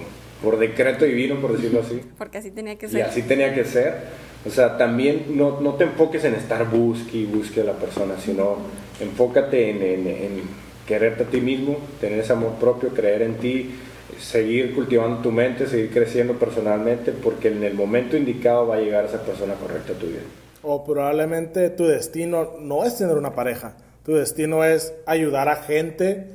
por 0.41 0.57
decreto 0.57 1.05
divino, 1.05 1.35
por 1.35 1.53
decirlo 1.53 1.81
así. 1.81 2.01
Porque 2.17 2.37
así 2.37 2.51
tenía 2.51 2.77
que 2.77 2.87
ser. 2.87 2.99
Y 2.99 3.01
así 3.01 3.21
tenía 3.23 3.53
que 3.53 3.65
ser. 3.65 4.29
O 4.45 4.49
sea, 4.49 4.77
también 4.77 5.25
no, 5.37 5.59
no 5.59 5.73
te 5.73 5.83
enfoques 5.83 6.23
en 6.23 6.33
estar 6.33 6.69
busque 6.69 7.17
y 7.17 7.25
busque 7.25 7.61
a 7.61 7.65
la 7.65 7.73
persona, 7.73 8.15
sino 8.17 8.57
enfócate 9.01 9.69
en, 9.69 10.07
en, 10.07 10.41
quererte 10.89 11.23
a 11.23 11.27
ti 11.27 11.39
mismo, 11.39 11.77
tener 12.01 12.19
ese 12.19 12.33
amor 12.33 12.53
propio, 12.53 12.89
creer 12.89 13.21
en 13.21 13.35
ti, 13.35 13.75
seguir 14.19 14.73
cultivando 14.73 15.21
tu 15.21 15.31
mente, 15.31 15.67
seguir 15.67 15.91
creciendo 15.91 16.33
personalmente, 16.33 17.11
porque 17.11 17.49
en 17.49 17.63
el 17.63 17.75
momento 17.75 18.17
indicado 18.17 18.65
va 18.65 18.77
a 18.77 18.79
llegar 18.79 19.05
esa 19.05 19.21
persona 19.21 19.53
correcta 19.53 19.93
a 19.93 19.95
tu 19.95 20.07
vida. 20.07 20.21
O 20.63 20.83
probablemente 20.83 21.69
tu 21.69 21.85
destino 21.85 22.55
no 22.59 22.83
es 22.85 22.97
tener 22.97 23.17
una 23.17 23.35
pareja, 23.35 23.77
tu 24.03 24.15
destino 24.15 24.63
es 24.63 24.95
ayudar 25.05 25.47
a 25.47 25.57
gente 25.57 26.25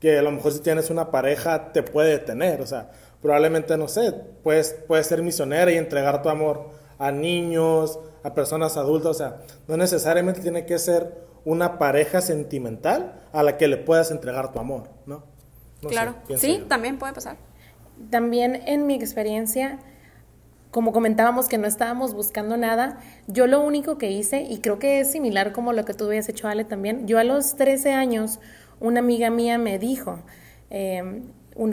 que 0.00 0.16
a 0.16 0.22
lo 0.22 0.32
mejor 0.32 0.52
si 0.52 0.60
tienes 0.60 0.88
una 0.88 1.10
pareja 1.10 1.70
te 1.74 1.82
puede 1.82 2.18
tener, 2.18 2.62
o 2.62 2.66
sea, 2.66 2.90
probablemente, 3.20 3.76
no 3.76 3.88
sé, 3.88 4.14
puedes, 4.42 4.74
puedes 4.86 5.06
ser 5.06 5.22
misionera 5.22 5.70
y 5.70 5.76
entregar 5.76 6.22
tu 6.22 6.30
amor 6.30 6.70
a 6.98 7.12
niños, 7.12 7.98
a 8.22 8.32
personas 8.32 8.78
adultas, 8.78 9.10
o 9.10 9.14
sea, 9.14 9.36
no 9.66 9.76
necesariamente 9.76 10.40
tiene 10.40 10.64
que 10.64 10.78
ser 10.78 11.27
una 11.44 11.78
pareja 11.78 12.20
sentimental 12.20 13.22
a 13.32 13.42
la 13.42 13.56
que 13.56 13.68
le 13.68 13.76
puedas 13.76 14.10
entregar 14.10 14.52
tu 14.52 14.58
amor, 14.58 14.90
¿no? 15.06 15.24
claro, 15.80 16.16
sí, 16.36 16.64
también 16.68 16.98
puede 16.98 17.12
pasar. 17.12 17.36
También 18.10 18.62
en 18.66 18.86
mi 18.86 18.94
experiencia, 18.94 19.78
como 20.70 20.92
comentábamos 20.92 21.48
que 21.48 21.58
no 21.58 21.66
estábamos 21.66 22.14
buscando 22.14 22.56
nada, 22.56 22.98
yo 23.26 23.46
lo 23.46 23.60
único 23.60 23.98
que 23.98 24.10
hice, 24.10 24.42
y 24.42 24.58
creo 24.58 24.78
que 24.78 25.00
es 25.00 25.12
similar 25.12 25.52
como 25.52 25.72
lo 25.72 25.84
que 25.84 25.94
tú 25.94 26.06
habías 26.06 26.28
hecho, 26.28 26.48
Ale, 26.48 26.64
también, 26.64 27.06
yo 27.06 27.18
a 27.18 27.24
los 27.24 27.56
13 27.56 27.92
años, 27.92 28.40
una 28.80 29.00
amiga 29.00 29.30
mía 29.30 29.58
me 29.58 29.78
dijo, 29.78 30.20
eh, 30.70 31.22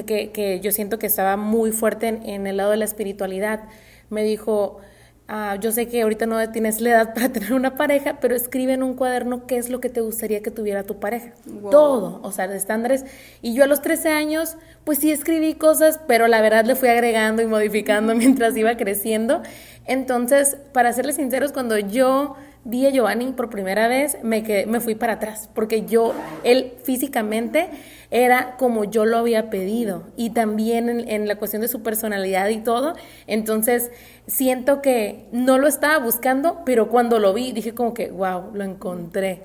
que, 0.05 0.31
que, 0.31 0.59
yo 0.59 0.71
siento 0.71 0.97
que 0.97 1.05
estaba 1.05 1.37
muy 1.37 1.71
fuerte 1.71 2.07
en, 2.07 2.47
el 2.47 2.57
lado 2.57 2.71
de 2.71 2.77
la 2.77 2.85
espiritualidad. 2.85 3.65
Me 4.09 4.23
dijo, 4.23 4.79
ah, 5.27 5.57
yo 5.59 5.71
sé 5.71 5.87
que 5.87 6.01
ahorita 6.01 6.25
no 6.25 6.51
tienes 6.51 6.81
la 6.81 6.89
edad 6.89 7.13
para 7.13 7.29
tener 7.33 7.53
una 7.53 7.75
pareja, 7.75 8.17
pero 8.19 8.35
escribe 8.35 8.73
en 8.73 8.83
un 8.83 8.95
cuaderno 8.95 9.45
qué 9.47 9.57
es 9.57 9.69
lo 9.69 9.79
que 9.79 9.89
te 9.89 10.01
gustaría 10.01 10.41
que 10.41 10.51
tuviera 10.51 10.83
tu 10.83 10.99
pareja. 10.99 11.31
Todo, 11.71 12.19
o 12.23 12.31
sea, 12.31 12.47
de 12.47 12.57
estándares. 12.57 13.05
Y 13.41 13.53
yo 13.53 13.63
a 13.63 13.67
los 13.67 13.81
13 13.81 14.09
años, 14.09 14.57
pues 14.83 14.99
sí 14.99 15.11
escribí 15.11 15.53
cosas, 15.55 15.99
pero 16.07 16.27
la 16.27 16.41
verdad 16.41 16.65
le 16.65 16.75
fui 16.75 16.89
agregando 16.89 17.41
y 17.41 17.47
modificando 17.47 18.15
mientras 18.15 18.55
iba 18.57 18.75
creciendo. 18.77 19.41
Entonces, 19.85 20.57
para 20.73 20.93
serles 20.93 21.15
sinceros, 21.15 21.51
cuando 21.51 21.77
yo 21.77 22.35
vi 22.63 22.87
a 22.87 22.89
Giovanni 22.89 23.31
por 23.31 23.49
primera 23.49 23.87
vez, 23.87 24.17
me, 24.23 24.43
me 24.67 24.79
fui 24.79 24.95
para 24.95 25.13
atrás, 25.13 25.49
porque 25.53 25.85
yo, 25.85 26.13
él 26.43 26.73
físicamente 26.83 27.69
era 28.15 28.55
como 28.55 28.85
yo 28.85 29.03
lo 29.03 29.17
había 29.17 29.49
pedido 29.49 30.03
y 30.15 30.29
también 30.29 30.87
en, 30.89 31.27
la 31.27 31.35
cuestión 31.35 31.61
de 31.61 31.67
su 31.67 31.83
personalidad 31.83 32.47
y 32.47 32.59
todo. 32.59 32.93
Entonces, 33.27 33.91
siento 34.25 34.81
que 34.81 35.25
no 35.33 35.57
lo 35.57 35.67
estaba 35.67 35.99
buscando, 35.99 36.61
pero 36.65 36.87
cuando 36.87 37.19
lo 37.19 37.33
vi 37.33 37.51
dije 37.51 37.73
como 37.73 37.93
que, 37.93 38.11
wow, 38.11 38.51
lo 38.53 38.63
encontré. 38.63 39.41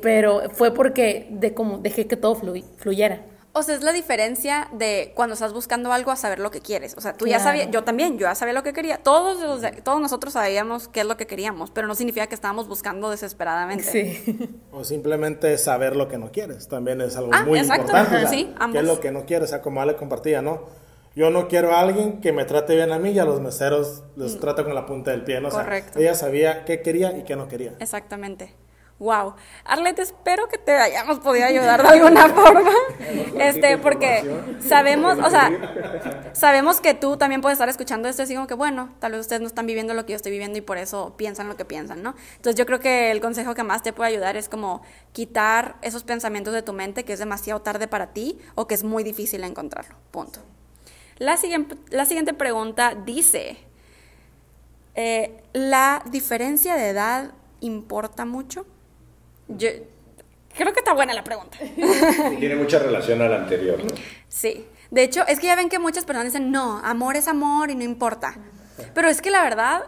Pero 0.00 0.48
fue 0.54 0.72
porque 0.72 1.28
de 1.32 1.52
como 1.52 1.78
dejé 1.78 2.06
que 2.06 2.16
todo 2.16 2.34
fluyera. 2.78 3.20
O 3.56 3.62
sea, 3.62 3.76
es 3.76 3.82
la 3.82 3.92
diferencia 3.92 4.68
de 4.72 5.12
cuando 5.14 5.34
estás 5.34 5.52
buscando 5.52 5.92
algo 5.92 6.10
a 6.10 6.16
saber 6.16 6.40
lo 6.40 6.50
que 6.50 6.60
quieres. 6.60 6.96
O 6.98 7.00
sea, 7.00 7.12
tú 7.12 7.28
ya 7.28 7.38
sabías, 7.38 7.70
yo 7.70 7.84
también, 7.84 8.18
yo 8.18 8.26
ya 8.26 8.34
sabía 8.34 8.52
lo 8.52 8.64
que 8.64 8.72
quería. 8.72 8.98
Todos, 8.98 9.62
todos 9.84 10.00
nosotros 10.00 10.32
sabíamos 10.32 10.88
qué 10.88 11.00
es 11.00 11.06
lo 11.06 11.16
que 11.16 11.28
queríamos, 11.28 11.70
pero 11.70 11.86
no 11.86 11.94
significa 11.94 12.26
que 12.26 12.34
estábamos 12.34 12.66
buscando 12.66 13.10
desesperadamente. 13.10 13.84
Sí. 13.84 14.60
O 14.72 14.82
simplemente 14.82 15.56
saber 15.56 15.94
lo 15.94 16.08
que 16.08 16.18
no 16.18 16.32
quieres. 16.32 16.66
También 16.66 17.00
es 17.00 17.16
algo 17.16 17.30
ah, 17.32 17.44
muy 17.44 17.60
importante. 17.60 18.26
sí, 18.26 18.52
¿Qué 18.72 18.78
es 18.78 18.84
lo 18.84 18.98
que 18.98 19.12
no 19.12 19.24
quieres? 19.24 19.50
O 19.50 19.50
sea, 19.50 19.62
como 19.62 19.80
Ale 19.80 19.94
compartía, 19.94 20.42
¿no? 20.42 20.64
Yo 21.14 21.30
no 21.30 21.46
quiero 21.46 21.72
a 21.72 21.80
alguien 21.80 22.20
que 22.20 22.32
me 22.32 22.44
trate 22.44 22.74
bien 22.74 22.90
a 22.90 22.98
mí 22.98 23.10
y 23.10 23.20
a 23.20 23.24
los 23.24 23.40
meseros 23.40 24.02
los 24.16 24.34
mm. 24.34 24.40
trata 24.40 24.64
con 24.64 24.74
la 24.74 24.84
punta 24.84 25.12
del 25.12 25.22
pie. 25.22 25.40
¿no? 25.40 25.48
Correcto. 25.48 26.00
ella 26.00 26.16
sabía 26.16 26.64
qué 26.64 26.82
quería 26.82 27.16
y 27.16 27.22
qué 27.22 27.36
no 27.36 27.46
quería. 27.46 27.74
Exactamente. 27.78 28.52
Wow. 29.04 29.34
Arlette, 29.66 29.98
espero 29.98 30.48
que 30.48 30.56
te 30.56 30.72
hayamos 30.72 31.18
podido 31.18 31.44
ayudar 31.44 31.82
de 31.82 31.88
alguna 31.90 32.26
forma. 32.34 32.70
Este, 33.38 33.76
porque 33.76 34.24
sabemos, 34.66 35.18
o 35.18 35.28
sea, 35.28 36.30
sabemos 36.32 36.80
que 36.80 36.94
tú 36.94 37.18
también 37.18 37.42
puedes 37.42 37.56
estar 37.56 37.68
escuchando 37.68 38.08
esto 38.08 38.22
y 38.22 38.24
así 38.24 38.34
como 38.34 38.46
que, 38.46 38.54
bueno, 38.54 38.94
tal 39.00 39.12
vez 39.12 39.20
ustedes 39.20 39.42
no 39.42 39.46
están 39.46 39.66
viviendo 39.66 39.92
lo 39.92 40.06
que 40.06 40.12
yo 40.12 40.16
estoy 40.16 40.32
viviendo 40.32 40.56
y 40.56 40.62
por 40.62 40.78
eso 40.78 41.18
piensan 41.18 41.48
lo 41.48 41.56
que 41.58 41.66
piensan, 41.66 42.02
¿no? 42.02 42.14
Entonces 42.36 42.54
yo 42.54 42.64
creo 42.64 42.80
que 42.80 43.10
el 43.10 43.20
consejo 43.20 43.54
que 43.54 43.62
más 43.62 43.82
te 43.82 43.92
puede 43.92 44.08
ayudar 44.08 44.38
es 44.38 44.48
como 44.48 44.80
quitar 45.12 45.76
esos 45.82 46.02
pensamientos 46.02 46.54
de 46.54 46.62
tu 46.62 46.72
mente 46.72 47.04
que 47.04 47.12
es 47.12 47.18
demasiado 47.18 47.60
tarde 47.60 47.88
para 47.88 48.14
ti 48.14 48.38
o 48.54 48.66
que 48.66 48.74
es 48.74 48.84
muy 48.84 49.04
difícil 49.04 49.44
encontrarlo. 49.44 49.96
Punto. 50.12 50.40
La 51.18 51.36
siguiente, 51.36 51.76
la 51.90 52.06
siguiente 52.06 52.32
pregunta 52.32 52.94
dice, 53.04 53.58
eh, 54.94 55.42
¿la 55.52 56.02
diferencia 56.10 56.74
de 56.76 56.88
edad 56.88 57.32
importa 57.60 58.24
mucho? 58.24 58.64
Yo 59.48 59.68
creo 60.56 60.72
que 60.72 60.80
está 60.80 60.92
buena 60.92 61.14
la 61.14 61.24
pregunta. 61.24 61.58
Tiene 62.38 62.56
mucha 62.56 62.78
relación 62.78 63.20
a 63.22 63.28
la 63.28 63.36
anterior, 63.36 63.82
¿no? 63.84 63.94
Sí. 64.28 64.66
De 64.90 65.02
hecho, 65.02 65.26
es 65.26 65.40
que 65.40 65.46
ya 65.46 65.56
ven 65.56 65.68
que 65.68 65.78
muchas 65.78 66.04
personas 66.04 66.32
dicen, 66.32 66.50
no, 66.52 66.78
amor 66.78 67.16
es 67.16 67.28
amor 67.28 67.70
y 67.70 67.74
no 67.74 67.84
importa. 67.84 68.36
Pero 68.94 69.08
es 69.08 69.20
que 69.20 69.30
la 69.30 69.42
verdad, 69.42 69.84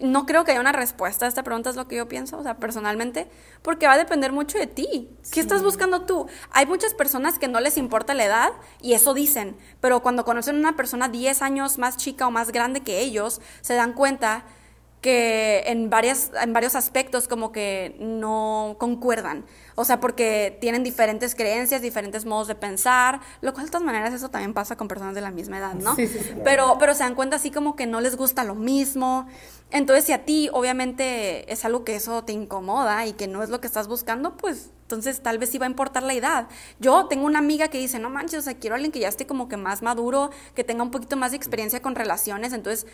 no 0.00 0.26
creo 0.26 0.44
que 0.44 0.52
haya 0.52 0.60
una 0.60 0.72
respuesta 0.72 1.26
a 1.26 1.28
esta 1.28 1.42
pregunta, 1.42 1.70
es 1.70 1.76
lo 1.76 1.88
que 1.88 1.96
yo 1.96 2.08
pienso, 2.08 2.38
o 2.38 2.42
sea, 2.42 2.56
personalmente, 2.58 3.28
porque 3.62 3.86
va 3.86 3.94
a 3.94 3.98
depender 3.98 4.32
mucho 4.32 4.58
de 4.58 4.66
ti. 4.66 5.10
¿Qué 5.32 5.40
estás 5.40 5.62
buscando 5.62 6.02
tú? 6.02 6.26
Hay 6.50 6.66
muchas 6.66 6.94
personas 6.94 7.38
que 7.38 7.48
no 7.48 7.60
les 7.60 7.76
importa 7.76 8.14
la 8.14 8.24
edad 8.24 8.52
y 8.80 8.94
eso 8.94 9.14
dicen, 9.14 9.56
pero 9.80 10.02
cuando 10.02 10.24
conocen 10.24 10.56
a 10.56 10.58
una 10.60 10.76
persona 10.76 11.08
10 11.08 11.42
años 11.42 11.78
más 11.78 11.96
chica 11.96 12.26
o 12.26 12.30
más 12.30 12.52
grande 12.52 12.80
que 12.80 13.00
ellos, 13.00 13.40
se 13.62 13.74
dan 13.74 13.94
cuenta 13.94 14.44
que 15.06 15.62
en, 15.66 15.88
varias, 15.88 16.32
en 16.42 16.52
varios 16.52 16.74
aspectos 16.74 17.28
como 17.28 17.52
que 17.52 17.94
no 18.00 18.74
concuerdan. 18.80 19.44
O 19.76 19.84
sea, 19.84 20.00
porque 20.00 20.58
tienen 20.60 20.82
diferentes 20.82 21.36
creencias, 21.36 21.80
diferentes 21.80 22.24
modos 22.24 22.48
de 22.48 22.56
pensar, 22.56 23.20
lo 23.40 23.52
cual 23.52 23.66
de 23.66 23.70
todas 23.70 23.86
maneras 23.86 24.12
eso 24.12 24.30
también 24.30 24.52
pasa 24.52 24.76
con 24.76 24.88
personas 24.88 25.14
de 25.14 25.20
la 25.20 25.30
misma 25.30 25.58
edad, 25.58 25.74
¿no? 25.74 25.94
Sí, 25.94 26.08
sí, 26.08 26.18
sí. 26.18 26.34
Pero, 26.42 26.76
pero 26.80 26.92
se 26.92 27.04
dan 27.04 27.14
cuenta 27.14 27.36
así 27.36 27.52
como 27.52 27.76
que 27.76 27.86
no 27.86 28.00
les 28.00 28.16
gusta 28.16 28.42
lo 28.42 28.56
mismo. 28.56 29.28
Entonces, 29.70 30.06
si 30.06 30.12
a 30.12 30.24
ti 30.24 30.50
obviamente 30.52 31.52
es 31.52 31.64
algo 31.64 31.84
que 31.84 31.94
eso 31.94 32.24
te 32.24 32.32
incomoda 32.32 33.06
y 33.06 33.12
que 33.12 33.28
no 33.28 33.44
es 33.44 33.48
lo 33.48 33.60
que 33.60 33.68
estás 33.68 33.86
buscando, 33.86 34.36
pues 34.36 34.70
entonces 34.86 35.20
tal 35.20 35.38
vez 35.38 35.50
sí 35.50 35.58
va 35.58 35.66
a 35.66 35.68
importar 35.68 36.04
la 36.04 36.14
edad. 36.14 36.46
Yo 36.78 37.06
tengo 37.06 37.26
una 37.26 37.40
amiga 37.40 37.66
que 37.66 37.78
dice, 37.78 37.98
no 37.98 38.08
manches, 38.08 38.38
o 38.38 38.42
sea, 38.42 38.54
quiero 38.54 38.74
a 38.74 38.76
alguien 38.76 38.92
que 38.92 39.00
ya 39.00 39.08
esté 39.08 39.26
como 39.26 39.48
que 39.48 39.56
más 39.56 39.82
maduro, 39.82 40.30
que 40.54 40.62
tenga 40.62 40.84
un 40.84 40.92
poquito 40.92 41.16
más 41.16 41.32
de 41.32 41.36
experiencia 41.36 41.82
con 41.82 41.96
relaciones, 41.96 42.52
entonces 42.52 42.86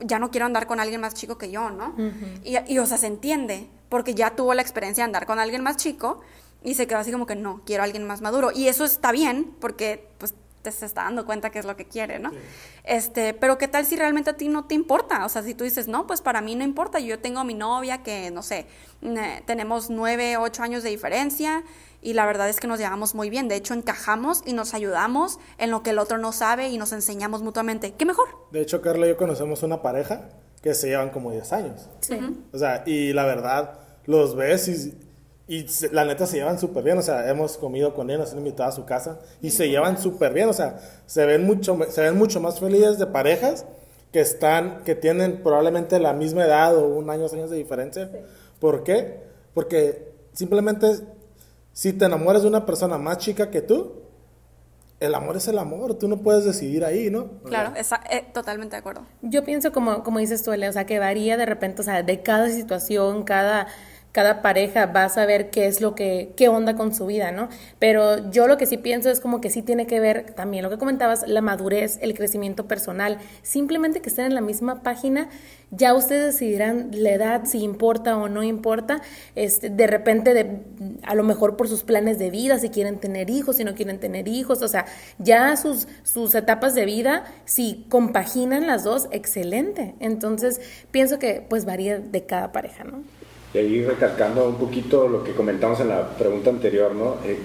ya 0.00 0.18
no 0.18 0.30
quiero 0.30 0.46
andar 0.46 0.66
con 0.66 0.80
alguien 0.80 1.02
más 1.02 1.12
chico 1.12 1.36
que 1.36 1.50
yo, 1.50 1.68
¿no? 1.68 1.94
y, 2.42 2.56
y, 2.66 2.78
o 2.78 2.86
sea, 2.86 2.96
se 2.96 3.08
entiende, 3.08 3.68
porque 3.90 4.14
ya 4.14 4.34
tuvo 4.34 4.54
la 4.54 4.62
experiencia 4.62 5.04
de 5.04 5.06
andar 5.06 5.26
con 5.26 5.38
alguien 5.38 5.62
más 5.62 5.76
chico 5.76 6.22
y 6.62 6.74
se 6.74 6.86
quedó 6.86 6.98
así 6.98 7.12
como 7.12 7.26
que 7.26 7.36
no, 7.36 7.60
quiero 7.66 7.82
a 7.82 7.84
alguien 7.84 8.06
más 8.06 8.22
maduro. 8.22 8.50
Y 8.54 8.68
eso 8.68 8.86
está 8.86 9.12
bien, 9.12 9.54
porque 9.60 10.08
pues 10.16 10.34
te 10.64 10.72
se 10.72 10.86
está 10.86 11.04
dando 11.04 11.26
cuenta 11.26 11.50
que 11.50 11.58
es 11.58 11.64
lo 11.64 11.76
que 11.76 11.84
quiere, 11.84 12.18
¿no? 12.18 12.32
Este, 12.82 13.34
pero 13.34 13.58
qué 13.58 13.68
tal 13.68 13.84
si 13.84 13.96
realmente 13.96 14.30
a 14.30 14.36
ti 14.36 14.48
no 14.48 14.64
te 14.64 14.74
importa, 14.74 15.24
o 15.24 15.28
sea, 15.28 15.42
si 15.42 15.54
tú 15.54 15.62
dices, 15.62 15.86
no, 15.86 16.06
pues 16.06 16.22
para 16.22 16.40
mí 16.40 16.56
no 16.56 16.64
importa, 16.64 16.98
yo 16.98 17.18
tengo 17.18 17.40
a 17.40 17.44
mi 17.44 17.54
novia 17.54 18.02
que, 18.02 18.30
no 18.30 18.42
sé, 18.42 18.66
tenemos 19.46 19.90
nueve, 19.90 20.38
ocho 20.38 20.62
años 20.62 20.82
de 20.82 20.90
diferencia 20.90 21.62
y 22.00 22.14
la 22.14 22.24
verdad 22.26 22.48
es 22.48 22.58
que 22.58 22.66
nos 22.66 22.78
llevamos 22.78 23.14
muy 23.14 23.30
bien, 23.30 23.46
de 23.46 23.56
hecho 23.56 23.74
encajamos 23.74 24.42
y 24.46 24.54
nos 24.54 24.72
ayudamos 24.74 25.38
en 25.58 25.70
lo 25.70 25.82
que 25.82 25.90
el 25.90 25.98
otro 25.98 26.18
no 26.18 26.32
sabe 26.32 26.68
y 26.68 26.78
nos 26.78 26.92
enseñamos 26.92 27.42
mutuamente, 27.42 27.92
¿qué 27.92 28.06
mejor? 28.06 28.28
De 28.50 28.62
hecho, 28.62 28.80
Carla 28.80 29.06
y 29.06 29.10
yo 29.10 29.16
conocemos 29.16 29.62
una 29.62 29.82
pareja 29.82 30.30
que 30.62 30.72
se 30.72 30.88
llevan 30.88 31.10
como 31.10 31.30
10 31.30 31.52
años. 31.52 31.90
Sí. 32.00 32.18
O 32.52 32.58
sea, 32.58 32.84
y 32.86 33.12
la 33.12 33.26
verdad, 33.26 33.80
los 34.06 34.34
ves 34.34 34.68
y 34.68 35.03
y 35.46 35.66
la 35.92 36.04
neta 36.04 36.26
se 36.26 36.38
llevan 36.38 36.58
súper 36.58 36.84
bien, 36.84 36.98
o 36.98 37.02
sea, 37.02 37.28
hemos 37.28 37.58
comido 37.58 37.94
con 37.94 38.08
ellos, 38.08 38.20
nos 38.20 38.32
han 38.32 38.38
invitado 38.38 38.68
a 38.70 38.72
su 38.72 38.84
casa 38.86 39.18
y 39.42 39.50
se 39.50 39.68
llevan 39.68 39.98
súper 39.98 40.32
bien, 40.32 40.48
o 40.48 40.54
sea, 40.54 40.78
se 41.06 41.26
ven, 41.26 41.44
mucho, 41.44 41.78
se 41.90 42.00
ven 42.00 42.16
mucho 42.16 42.40
más 42.40 42.60
felices 42.60 42.98
de 42.98 43.06
parejas 43.06 43.66
que 44.10 44.20
están, 44.20 44.82
que 44.84 44.94
tienen 44.94 45.42
probablemente 45.42 45.98
la 45.98 46.14
misma 46.14 46.44
edad 46.44 46.76
o 46.76 46.86
un 46.86 47.10
año, 47.10 47.22
dos 47.22 47.34
años 47.34 47.50
de 47.50 47.56
diferencia. 47.56 48.10
¿Por 48.58 48.84
qué? 48.84 49.20
Porque 49.52 50.14
simplemente 50.32 51.00
si 51.72 51.92
te 51.92 52.04
enamoras 52.04 52.42
de 52.42 52.48
una 52.48 52.64
persona 52.64 52.96
más 52.96 53.18
chica 53.18 53.50
que 53.50 53.60
tú, 53.60 54.04
el 55.00 55.14
amor 55.14 55.36
es 55.36 55.48
el 55.48 55.58
amor, 55.58 55.94
tú 55.98 56.08
no 56.08 56.18
puedes 56.18 56.44
decidir 56.44 56.84
ahí, 56.84 57.10
¿no? 57.10 57.40
Claro, 57.42 57.74
esa, 57.76 58.00
eh, 58.08 58.24
totalmente 58.32 58.76
de 58.76 58.80
acuerdo. 58.80 59.04
Yo 59.20 59.44
pienso 59.44 59.72
como, 59.72 60.02
como 60.02 60.20
dices 60.20 60.42
tú, 60.42 60.52
Ele, 60.52 60.68
o 60.68 60.72
sea, 60.72 60.86
que 60.86 60.98
varía 60.98 61.36
de 61.36 61.44
repente, 61.44 61.82
o 61.82 61.84
sea, 61.84 62.02
de 62.02 62.22
cada 62.22 62.48
situación, 62.48 63.24
cada 63.24 63.66
cada 64.14 64.42
pareja 64.42 64.86
va 64.86 65.06
a 65.06 65.08
saber 65.08 65.50
qué 65.50 65.66
es 65.66 65.80
lo 65.80 65.96
que, 65.96 66.34
qué 66.36 66.48
onda 66.48 66.76
con 66.76 66.94
su 66.94 67.04
vida, 67.04 67.32
¿no? 67.32 67.48
Pero 67.80 68.30
yo 68.30 68.46
lo 68.46 68.56
que 68.56 68.64
sí 68.64 68.76
pienso 68.76 69.10
es 69.10 69.18
como 69.18 69.40
que 69.40 69.50
sí 69.50 69.60
tiene 69.60 69.88
que 69.88 69.98
ver 69.98 70.34
también 70.34 70.62
lo 70.62 70.70
que 70.70 70.78
comentabas, 70.78 71.26
la 71.26 71.40
madurez, 71.40 71.98
el 72.00 72.14
crecimiento 72.14 72.68
personal, 72.68 73.18
simplemente 73.42 74.00
que 74.00 74.10
estén 74.10 74.26
en 74.26 74.36
la 74.36 74.40
misma 74.40 74.84
página, 74.84 75.28
ya 75.72 75.94
ustedes 75.94 76.34
decidirán 76.34 76.90
la 76.92 77.10
edad, 77.10 77.44
si 77.46 77.58
importa 77.64 78.16
o 78.16 78.28
no 78.28 78.44
importa, 78.44 79.02
este, 79.34 79.68
de 79.68 79.86
repente, 79.88 80.32
de, 80.32 80.60
a 81.02 81.16
lo 81.16 81.24
mejor 81.24 81.56
por 81.56 81.66
sus 81.66 81.82
planes 81.82 82.16
de 82.20 82.30
vida, 82.30 82.60
si 82.60 82.68
quieren 82.68 83.00
tener 83.00 83.30
hijos, 83.30 83.56
si 83.56 83.64
no 83.64 83.74
quieren 83.74 83.98
tener 83.98 84.28
hijos, 84.28 84.62
o 84.62 84.68
sea, 84.68 84.84
ya 85.18 85.56
sus, 85.56 85.88
sus 86.04 86.36
etapas 86.36 86.76
de 86.76 86.84
vida, 86.84 87.24
si 87.46 87.84
compaginan 87.88 88.68
las 88.68 88.84
dos, 88.84 89.08
excelente. 89.10 89.96
Entonces, 89.98 90.60
pienso 90.92 91.18
que 91.18 91.44
pues 91.48 91.64
varía 91.64 91.98
de 91.98 92.24
cada 92.26 92.52
pareja, 92.52 92.84
¿no? 92.84 93.02
Y 93.54 93.58
ahí 93.58 93.84
recalcando 93.84 94.48
un 94.48 94.56
poquito 94.56 95.06
lo 95.06 95.22
que 95.22 95.32
comentamos 95.32 95.78
en 95.78 95.88
la 95.88 96.08
pregunta 96.08 96.50
anterior, 96.50 96.92
¿no? 96.92 97.16
Eh, 97.24 97.38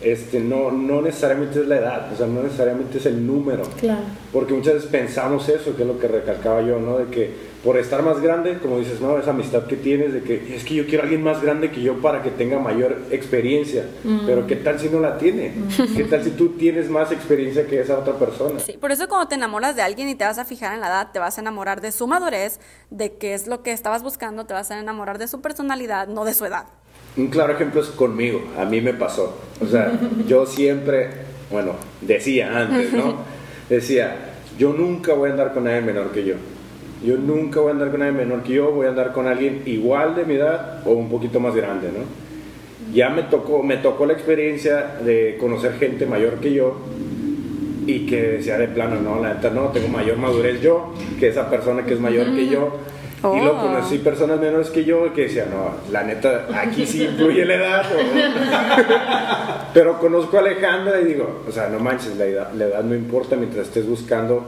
este, 0.00 0.40
no, 0.40 0.70
no 0.70 1.00
necesariamente 1.00 1.60
es 1.60 1.66
la 1.66 1.78
edad, 1.78 2.12
o 2.12 2.16
sea, 2.16 2.26
no 2.26 2.42
necesariamente 2.42 2.98
es 2.98 3.06
el 3.06 3.26
número. 3.26 3.62
Claro. 3.80 4.02
Porque 4.32 4.52
muchas 4.52 4.74
veces 4.74 4.90
pensamos 4.90 5.48
eso, 5.48 5.74
que 5.74 5.82
es 5.82 5.88
lo 5.88 5.98
que 5.98 6.08
recalcaba 6.08 6.60
yo, 6.62 6.78
¿no? 6.78 6.98
De 6.98 7.06
que 7.06 7.56
por 7.64 7.78
estar 7.78 8.02
más 8.02 8.20
grande, 8.20 8.58
como 8.58 8.78
dices, 8.78 9.00
no, 9.00 9.18
esa 9.18 9.30
amistad 9.30 9.66
que 9.66 9.74
tienes, 9.74 10.12
de 10.12 10.22
que 10.22 10.54
es 10.54 10.62
que 10.62 10.74
yo 10.74 10.86
quiero 10.86 11.02
a 11.02 11.04
alguien 11.04 11.24
más 11.24 11.42
grande 11.42 11.72
que 11.72 11.82
yo 11.82 12.00
para 12.00 12.22
que 12.22 12.30
tenga 12.30 12.60
mayor 12.60 13.02
experiencia. 13.10 13.86
Pero 14.24 14.46
¿qué 14.46 14.54
tal 14.54 14.78
si 14.78 14.88
no 14.88 15.00
la 15.00 15.18
tiene? 15.18 15.52
¿Qué 15.96 16.04
tal 16.04 16.22
si 16.22 16.30
tú 16.30 16.50
tienes 16.50 16.88
más 16.88 17.10
experiencia 17.10 17.66
que 17.66 17.80
esa 17.80 17.98
otra 17.98 18.14
persona? 18.14 18.60
Sí, 18.60 18.78
por 18.80 18.92
eso 18.92 19.08
cuando 19.08 19.26
te 19.26 19.34
enamoras 19.34 19.74
de 19.74 19.82
alguien 19.82 20.08
y 20.08 20.14
te 20.14 20.24
vas 20.24 20.38
a 20.38 20.44
fijar 20.44 20.74
en 20.74 20.80
la 20.80 20.86
edad, 20.86 21.08
te 21.12 21.18
vas 21.18 21.38
a 21.38 21.40
enamorar 21.40 21.80
de 21.80 21.90
su 21.90 22.06
madurez, 22.06 22.60
de 22.90 23.14
qué 23.14 23.34
es 23.34 23.48
lo 23.48 23.64
que 23.64 23.72
estabas 23.72 24.04
buscando, 24.04 24.46
te 24.46 24.54
vas 24.54 24.70
a 24.70 24.78
enamorar 24.78 25.18
de 25.18 25.26
su 25.26 25.40
personalidad, 25.40 26.06
no 26.06 26.24
de 26.24 26.34
su 26.34 26.44
edad. 26.44 26.66
Un 27.16 27.28
claro 27.28 27.54
ejemplo 27.54 27.80
es 27.80 27.88
conmigo, 27.88 28.42
a 28.58 28.64
mí 28.64 28.80
me 28.80 28.92
pasó. 28.92 29.38
O 29.60 29.66
sea, 29.66 29.98
yo 30.28 30.46
siempre, 30.46 31.08
bueno, 31.50 31.72
decía 32.00 32.58
antes, 32.58 32.92
¿no? 32.92 33.16
Decía, 33.68 34.16
yo 34.58 34.72
nunca 34.72 35.12
voy 35.14 35.28
a 35.28 35.32
andar 35.32 35.52
con 35.52 35.64
nadie 35.64 35.80
menor 35.80 36.12
que 36.12 36.24
yo. 36.24 36.34
Yo 37.04 37.16
nunca 37.16 37.58
voy 37.58 37.70
a 37.70 37.72
andar 37.72 37.90
con 37.90 37.98
nadie 37.98 38.12
menor 38.12 38.44
que 38.44 38.52
yo, 38.52 38.70
voy 38.70 38.86
a 38.86 38.90
andar 38.90 39.12
con 39.12 39.26
alguien 39.26 39.62
igual 39.66 40.14
de 40.14 40.24
mi 40.24 40.34
edad 40.34 40.86
o 40.86 40.92
un 40.92 41.08
poquito 41.08 41.40
más 41.40 41.54
grande, 41.54 41.88
¿no? 41.88 42.04
Ya 42.94 43.10
me 43.10 43.24
tocó, 43.24 43.64
me 43.64 43.76
tocó 43.78 44.06
la 44.06 44.12
experiencia 44.12 44.98
de 45.04 45.36
conocer 45.40 45.72
gente 45.74 46.06
mayor 46.06 46.34
que 46.34 46.52
yo 46.52 46.76
y 47.86 48.06
que 48.06 48.22
decía 48.22 48.56
de 48.58 48.68
plano, 48.68 49.00
no, 49.00 49.20
la 49.20 49.34
neta 49.34 49.50
no, 49.50 49.68
tengo 49.68 49.88
mayor 49.88 50.16
madurez 50.18 50.60
yo 50.60 50.92
que 51.18 51.28
esa 51.28 51.50
persona 51.50 51.84
que 51.84 51.94
es 51.94 52.00
mayor 52.00 52.34
que 52.34 52.46
yo 52.48 52.78
y 53.18 53.44
lo 53.44 53.58
conocí 53.58 53.98
personas 53.98 54.38
menores 54.38 54.70
que 54.70 54.84
yo 54.84 55.12
que 55.12 55.22
decían, 55.22 55.50
no, 55.50 55.90
la 55.90 56.04
neta, 56.04 56.46
aquí 56.54 56.86
sí 56.86 57.04
influye 57.04 57.44
la 57.44 57.54
edad. 57.54 57.86
Pero 59.74 59.98
conozco 59.98 60.36
a 60.36 60.40
Alejandra 60.40 61.00
y 61.00 61.04
digo, 61.04 61.44
o 61.48 61.52
sea, 61.52 61.68
no 61.68 61.78
manches, 61.78 62.16
la 62.16 62.24
edad, 62.26 62.52
la 62.54 62.66
edad 62.66 62.84
no 62.84 62.94
importa 62.94 63.36
mientras 63.36 63.66
estés 63.66 63.86
buscando 63.88 64.46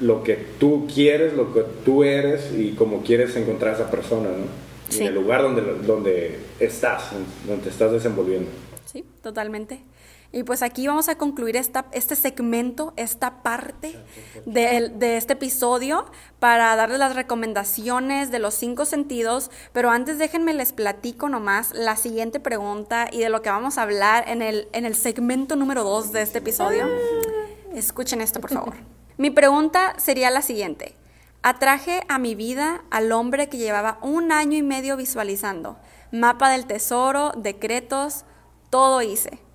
lo 0.00 0.22
que 0.22 0.36
tú 0.58 0.86
quieres, 0.92 1.34
lo 1.34 1.52
que 1.52 1.64
tú 1.84 2.04
eres 2.04 2.52
y 2.56 2.72
cómo 2.72 3.02
quieres 3.02 3.36
encontrar 3.36 3.72
a 3.72 3.76
esa 3.76 3.90
persona, 3.90 4.28
¿no? 4.28 4.68
Sí. 4.88 5.02
En 5.02 5.08
el 5.08 5.14
lugar 5.14 5.42
donde, 5.42 5.62
donde 5.86 6.38
estás, 6.58 7.10
donde 7.46 7.64
te 7.64 7.68
estás 7.68 7.92
desenvolviendo. 7.92 8.48
Sí, 8.86 9.04
totalmente. 9.22 9.80
Y 10.30 10.42
pues 10.42 10.62
aquí 10.62 10.86
vamos 10.86 11.08
a 11.08 11.16
concluir 11.16 11.56
esta, 11.56 11.86
este 11.92 12.14
segmento, 12.14 12.92
esta 12.96 13.42
parte 13.42 13.96
de, 14.44 14.90
de, 14.94 15.16
este 15.16 15.32
episodio 15.32 16.04
para 16.38 16.76
darles 16.76 16.98
las 16.98 17.14
recomendaciones 17.14 18.30
de 18.30 18.38
los 18.38 18.52
cinco 18.52 18.84
sentidos. 18.84 19.50
Pero 19.72 19.90
antes 19.90 20.18
déjenme 20.18 20.52
les 20.52 20.72
platico 20.72 21.30
nomás 21.30 21.72
la 21.72 21.96
siguiente 21.96 22.40
pregunta 22.40 23.08
y 23.10 23.20
de 23.20 23.30
lo 23.30 23.40
que 23.40 23.48
vamos 23.48 23.78
a 23.78 23.82
hablar 23.82 24.28
en 24.28 24.42
el, 24.42 24.68
en 24.72 24.84
el 24.84 24.94
segmento 24.96 25.56
número 25.56 25.82
dos 25.82 26.12
de 26.12 26.20
este 26.20 26.38
episodio. 26.38 26.86
Escuchen 27.74 28.20
esto, 28.20 28.40
por 28.40 28.52
favor. 28.52 28.74
Mi 29.16 29.30
pregunta 29.30 29.94
sería 29.96 30.30
la 30.30 30.42
siguiente. 30.42 30.94
Atraje 31.42 32.02
a 32.08 32.18
mi 32.18 32.34
vida 32.34 32.82
al 32.90 33.12
hombre 33.12 33.48
que 33.48 33.56
llevaba 33.56 33.98
un 34.02 34.32
año 34.32 34.58
y 34.58 34.62
medio 34.62 34.96
visualizando. 34.96 35.78
Mapa 36.12 36.50
del 36.50 36.66
tesoro, 36.66 37.32
decretos, 37.36 38.24
todo 38.70 39.00
hice. 39.02 39.47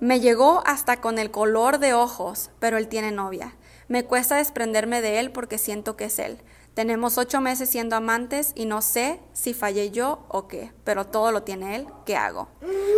Me 0.00 0.20
llegó 0.20 0.62
hasta 0.64 1.00
con 1.00 1.18
el 1.18 1.32
color 1.32 1.78
de 1.78 1.92
ojos, 1.92 2.50
pero 2.60 2.76
él 2.76 2.86
tiene 2.86 3.10
novia. 3.10 3.56
Me 3.88 4.04
cuesta 4.04 4.36
desprenderme 4.36 5.00
de 5.00 5.18
él 5.18 5.32
porque 5.32 5.58
siento 5.58 5.96
que 5.96 6.04
es 6.04 6.20
él. 6.20 6.38
Tenemos 6.74 7.18
ocho 7.18 7.40
meses 7.40 7.68
siendo 7.68 7.96
amantes 7.96 8.52
y 8.54 8.66
no 8.66 8.80
sé 8.80 9.18
si 9.32 9.54
fallé 9.54 9.90
yo 9.90 10.24
o 10.28 10.46
qué, 10.46 10.72
pero 10.84 11.06
todo 11.06 11.32
lo 11.32 11.42
tiene 11.42 11.74
él. 11.74 11.88
¿Qué 12.06 12.16
hago? 12.16 12.48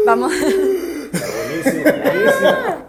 Vamos. 0.04 0.32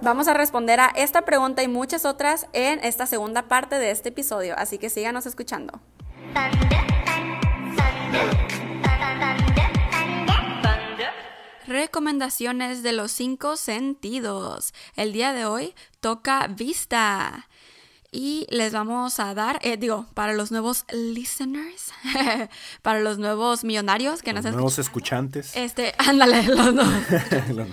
Vamos 0.02 0.28
a 0.28 0.34
responder 0.34 0.82
a 0.82 0.88
esta 0.88 1.22
pregunta 1.22 1.64
y 1.64 1.70
muchas 1.70 2.04
otras 2.04 2.48
en 2.52 2.84
esta 2.84 3.06
segunda 3.06 3.44
parte 3.44 3.80
de 3.80 3.92
este 3.92 4.10
episodio, 4.10 4.56
así 4.58 4.78
que 4.78 4.90
síganos 4.90 5.26
escuchando. 5.26 5.80
Recomendaciones 11.72 12.84
de 12.84 12.92
los 12.92 13.14
cinco 13.14 13.56
sentidos. 13.56 14.74
El 14.98 15.14
día 15.14 15.32
de 15.32 15.46
hoy 15.46 15.74
toca 16.02 16.48
vista. 16.48 17.48
Y 18.12 18.46
les 18.50 18.74
vamos 18.74 19.22
a 19.22 19.34
dar, 19.34 19.58
eh, 19.62 19.78
digo, 19.78 20.06
para 20.14 20.34
los 20.34 20.52
nuevos 20.52 20.84
listeners, 20.92 21.94
para 22.82 23.00
los 23.00 23.20
nuevos 23.20 23.64
millonarios 23.64 24.22
que 24.22 24.34
Los 24.34 24.44
nos 24.44 24.54
nuevos 24.54 24.80
escuchantes. 24.80 25.56
Este, 25.56 25.96
ándale, 25.98 26.44
los 26.44 26.76
dos. 26.76 26.88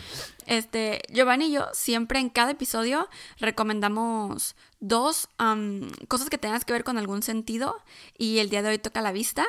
Este, 0.47 1.03
Giovanni 1.13 1.49
y 1.49 1.53
yo 1.53 1.67
siempre 1.75 2.21
en 2.21 2.31
cada 2.31 2.53
episodio 2.53 3.11
recomendamos 3.39 4.57
dos 4.81 5.29
am, 5.39 5.91
cosas 6.09 6.31
que 6.31 6.39
tengan 6.39 6.61
que 6.61 6.73
ver 6.73 6.85
con 6.85 6.99
algún 6.99 7.23
sentido 7.23 7.83
y 8.17 8.39
el 8.39 8.51
día 8.51 8.63
de 8.63 8.71
hoy 8.71 8.79
toca 8.79 9.01
la 9.01 9.13
vista. 9.13 9.45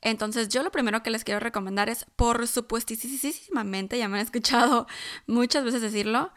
Entonces 0.00 0.48
yo 0.48 0.62
lo 0.62 0.70
primero 0.70 1.02
que 1.02 1.10
les 1.10 1.24
quiero 1.24 1.40
recomendar 1.40 1.88
es, 1.88 2.06
por 2.16 2.46
supuestísimamente, 2.48 3.98
ya 3.98 4.08
me 4.08 4.18
han 4.18 4.24
escuchado 4.24 4.86
muchas 5.26 5.64
veces 5.64 5.82
decirlo, 5.82 6.32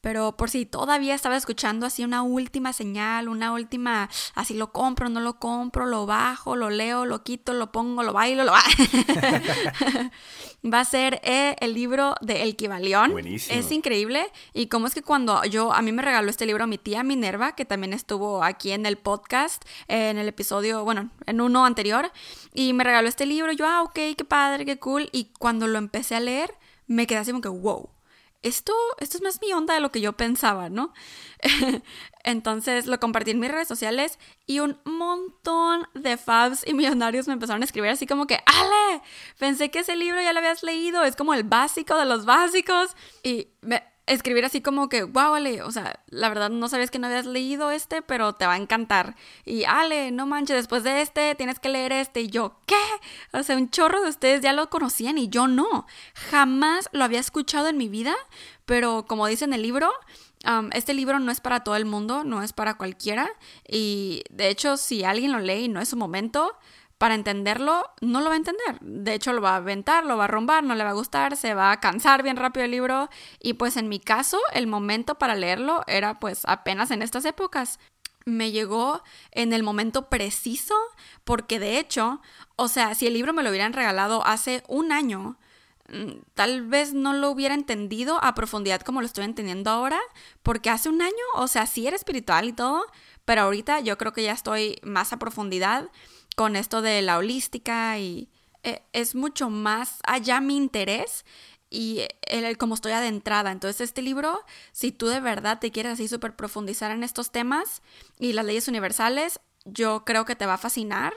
pero 0.00 0.36
por 0.36 0.50
si 0.50 0.66
todavía 0.66 1.14
estaba 1.14 1.36
escuchando 1.36 1.86
así 1.86 2.04
una 2.04 2.22
última 2.22 2.72
señal, 2.72 3.28
una 3.28 3.52
última, 3.52 4.08
así 4.34 4.54
lo 4.54 4.72
compro, 4.72 5.08
no 5.08 5.20
lo 5.20 5.38
compro, 5.38 5.86
lo 5.86 6.06
bajo, 6.06 6.56
lo 6.56 6.70
leo, 6.70 7.04
lo 7.04 7.22
quito, 7.22 7.52
lo 7.52 7.72
pongo, 7.72 8.02
lo 8.02 8.12
bailo, 8.12 8.44
lo... 8.44 8.52
Va 8.52 8.62
a 10.80 10.84
ser 10.84 11.20
eh, 11.24 11.56
el 11.60 11.74
libro 11.74 12.14
de 12.20 12.42
El 12.42 12.56
Kibalión. 12.56 13.12
Buenísimo. 13.12 13.58
Es 13.58 13.70
increíble. 13.72 14.26
Y 14.52 14.68
cómo 14.68 14.86
es 14.86 14.94
que 14.94 15.02
cuando 15.02 15.44
yo, 15.44 15.72
a 15.72 15.82
mí 15.82 15.92
me 15.92 16.02
regaló 16.02 16.30
este 16.30 16.46
libro 16.46 16.66
mi 16.66 16.78
tía 16.78 17.02
Minerva, 17.02 17.54
que 17.54 17.64
también 17.64 17.92
estuvo 17.92 18.42
aquí 18.42 18.72
en 18.72 18.86
el 18.86 18.98
podcast, 18.98 19.64
en 19.88 20.18
el 20.18 20.28
episodio, 20.28 20.84
bueno, 20.84 21.10
en 21.26 21.40
uno 21.40 21.64
anterior, 21.64 22.10
y 22.54 22.72
me 22.72 22.84
regaló 22.84 23.08
este 23.08 23.26
libro, 23.26 23.52
yo, 23.52 23.66
ah, 23.66 23.82
ok, 23.82 23.98
qué 24.16 24.24
padre, 24.26 24.64
qué 24.64 24.78
cool. 24.78 25.08
Y 25.12 25.32
cuando 25.38 25.66
lo 25.66 25.78
empecé 25.78 26.14
a 26.14 26.20
leer, 26.20 26.54
me 26.86 27.06
quedé 27.06 27.18
así 27.18 27.30
como 27.30 27.42
que, 27.42 27.48
wow 27.48 27.90
esto, 28.42 28.72
esto 28.98 29.16
es 29.16 29.22
más 29.22 29.40
mi 29.40 29.52
onda 29.52 29.74
de 29.74 29.80
lo 29.80 29.90
que 29.90 30.00
yo 30.00 30.12
pensaba, 30.14 30.68
¿no? 30.68 30.92
Entonces 32.24 32.86
lo 32.86 33.00
compartí 33.00 33.32
en 33.32 33.40
mis 33.40 33.50
redes 33.50 33.68
sociales 33.68 34.18
y 34.46 34.60
un 34.60 34.78
montón 34.84 35.86
de 35.94 36.16
fabs 36.16 36.66
y 36.66 36.74
millonarios 36.74 37.26
me 37.26 37.32
empezaron 37.34 37.62
a 37.62 37.64
escribir 37.64 37.90
así 37.90 38.06
como 38.06 38.26
que, 38.26 38.38
Ale, 38.46 39.02
pensé 39.38 39.70
que 39.70 39.80
ese 39.80 39.96
libro 39.96 40.20
ya 40.20 40.32
lo 40.32 40.38
habías 40.38 40.62
leído, 40.62 41.04
es 41.04 41.16
como 41.16 41.34
el 41.34 41.44
básico 41.44 41.96
de 41.96 42.04
los 42.04 42.26
básicos. 42.26 42.96
Y 43.22 43.48
me, 43.60 43.82
escribir 44.08 44.44
así 44.44 44.60
como 44.60 44.88
que, 44.88 45.04
wow, 45.04 45.34
Ale, 45.34 45.62
o 45.62 45.70
sea, 45.70 46.00
la 46.08 46.28
verdad 46.28 46.50
no 46.50 46.68
sabes 46.68 46.90
que 46.90 46.98
no 46.98 47.06
habías 47.06 47.26
leído 47.26 47.70
este, 47.70 48.02
pero 48.02 48.34
te 48.34 48.46
va 48.46 48.54
a 48.54 48.56
encantar. 48.56 49.16
Y 49.44 49.64
Ale, 49.64 50.10
no 50.10 50.26
manches, 50.26 50.56
después 50.56 50.82
de 50.82 51.00
este 51.00 51.34
tienes 51.34 51.58
que 51.58 51.68
leer 51.68 51.92
este. 51.92 52.22
Y 52.22 52.28
yo, 52.28 52.56
¿qué? 52.66 52.74
O 53.32 53.42
sea, 53.42 53.56
un 53.56 53.70
chorro 53.70 54.02
de 54.02 54.08
ustedes 54.08 54.40
ya 54.40 54.52
lo 54.52 54.70
conocían 54.70 55.18
y 55.18 55.28
yo 55.28 55.46
no. 55.48 55.86
Jamás 56.30 56.88
lo 56.92 57.04
había 57.04 57.20
escuchado 57.20 57.68
en 57.68 57.76
mi 57.76 57.88
vida, 57.88 58.14
pero 58.66 59.06
como 59.06 59.26
dice 59.26 59.44
en 59.44 59.52
el 59.52 59.62
libro, 59.62 59.90
este 60.72 60.94
libro 60.94 61.18
no 61.18 61.30
es 61.30 61.40
para 61.40 61.64
todo 61.64 61.76
el 61.76 61.84
mundo, 61.84 62.24
no 62.24 62.42
es 62.42 62.52
para 62.52 62.78
cualquiera. 62.78 63.28
Y 63.66 64.24
de 64.30 64.48
hecho, 64.48 64.76
si 64.76 65.04
alguien 65.04 65.32
lo 65.32 65.40
lee 65.40 65.64
y 65.64 65.68
no 65.68 65.80
es 65.80 65.88
su 65.88 65.96
momento, 65.96 66.56
para 66.98 67.14
entenderlo, 67.14 67.88
no 68.00 68.20
lo 68.20 68.26
va 68.26 68.34
a 68.34 68.38
entender. 68.38 68.78
De 68.80 69.14
hecho, 69.14 69.32
lo 69.32 69.40
va 69.40 69.52
a 69.52 69.56
aventar, 69.56 70.04
lo 70.04 70.16
va 70.16 70.24
a 70.24 70.28
romper, 70.28 70.64
no 70.64 70.74
le 70.74 70.82
va 70.82 70.90
a 70.90 70.94
gustar, 70.94 71.36
se 71.36 71.54
va 71.54 71.70
a 71.70 71.80
cansar 71.80 72.24
bien 72.24 72.36
rápido 72.36 72.64
el 72.64 72.72
libro. 72.72 73.08
Y 73.40 73.54
pues 73.54 73.76
en 73.76 73.88
mi 73.88 74.00
caso, 74.00 74.38
el 74.52 74.66
momento 74.66 75.14
para 75.14 75.36
leerlo 75.36 75.82
era 75.86 76.18
pues 76.18 76.42
apenas 76.44 76.90
en 76.90 77.02
estas 77.02 77.24
épocas. 77.24 77.78
Me 78.26 78.50
llegó 78.50 79.02
en 79.30 79.52
el 79.52 79.62
momento 79.62 80.08
preciso 80.08 80.74
porque 81.22 81.60
de 81.60 81.78
hecho, 81.78 82.20
o 82.56 82.66
sea, 82.66 82.94
si 82.96 83.06
el 83.06 83.14
libro 83.14 83.32
me 83.32 83.44
lo 83.44 83.50
hubieran 83.50 83.72
regalado 83.72 84.26
hace 84.26 84.64
un 84.66 84.90
año, 84.90 85.38
mm, 85.88 86.22
tal 86.34 86.66
vez 86.66 86.94
no 86.94 87.12
lo 87.12 87.30
hubiera 87.30 87.54
entendido 87.54 88.22
a 88.22 88.34
profundidad 88.34 88.80
como 88.80 89.00
lo 89.00 89.06
estoy 89.06 89.24
entendiendo 89.24 89.70
ahora, 89.70 90.00
porque 90.42 90.68
hace 90.68 90.88
un 90.88 91.00
año, 91.00 91.14
o 91.34 91.46
sea, 91.46 91.66
sí 91.66 91.86
era 91.86 91.96
espiritual 91.96 92.48
y 92.48 92.52
todo, 92.52 92.84
pero 93.24 93.42
ahorita 93.42 93.80
yo 93.80 93.96
creo 93.98 94.12
que 94.12 94.24
ya 94.24 94.32
estoy 94.32 94.78
más 94.82 95.12
a 95.12 95.18
profundidad 95.18 95.88
con 96.38 96.54
esto 96.54 96.82
de 96.82 97.02
la 97.02 97.18
holística 97.18 97.98
y 97.98 98.30
eh, 98.62 98.82
es 98.92 99.16
mucho 99.16 99.50
más 99.50 99.98
allá 100.04 100.40
mi 100.40 100.56
interés 100.56 101.24
y 101.68 102.02
el, 102.28 102.56
como 102.58 102.76
estoy 102.76 102.92
adentrada. 102.92 103.50
Entonces 103.50 103.80
este 103.80 104.02
libro, 104.02 104.38
si 104.70 104.92
tú 104.92 105.08
de 105.08 105.18
verdad 105.18 105.58
te 105.58 105.72
quieres 105.72 105.94
así 105.94 106.06
súper 106.06 106.36
profundizar 106.36 106.92
en 106.92 107.02
estos 107.02 107.32
temas 107.32 107.82
y 108.20 108.34
las 108.34 108.46
leyes 108.46 108.68
universales, 108.68 109.40
yo 109.64 110.04
creo 110.04 110.24
que 110.26 110.36
te 110.36 110.46
va 110.46 110.54
a 110.54 110.58
fascinar. 110.58 111.12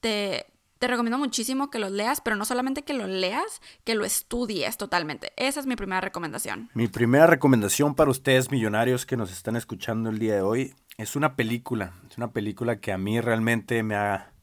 Te, 0.00 0.46
te 0.78 0.86
recomiendo 0.88 1.18
muchísimo 1.18 1.70
que 1.70 1.78
lo 1.78 1.90
leas, 1.90 2.22
pero 2.22 2.34
no 2.34 2.46
solamente 2.46 2.84
que 2.84 2.94
lo 2.94 3.06
leas, 3.06 3.60
que 3.84 3.94
lo 3.94 4.06
estudies 4.06 4.78
totalmente. 4.78 5.34
Esa 5.36 5.60
es 5.60 5.66
mi 5.66 5.76
primera 5.76 6.00
recomendación. 6.00 6.70
Mi 6.72 6.88
primera 6.88 7.26
recomendación 7.26 7.94
para 7.94 8.10
ustedes 8.10 8.50
millonarios 8.50 9.04
que 9.04 9.18
nos 9.18 9.30
están 9.30 9.56
escuchando 9.56 10.08
el 10.08 10.18
día 10.18 10.36
de 10.36 10.40
hoy 10.40 10.74
es 10.96 11.16
una 11.16 11.36
película. 11.36 11.92
Es 12.10 12.16
una 12.16 12.32
película 12.32 12.80
que 12.80 12.92
a 12.92 12.98
mí 12.98 13.20
realmente 13.20 13.82
me 13.82 13.96
ha 13.96 14.33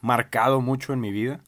marcado 0.00 0.60
mucho 0.60 0.92
en 0.92 1.00
mi 1.00 1.12
vida, 1.12 1.42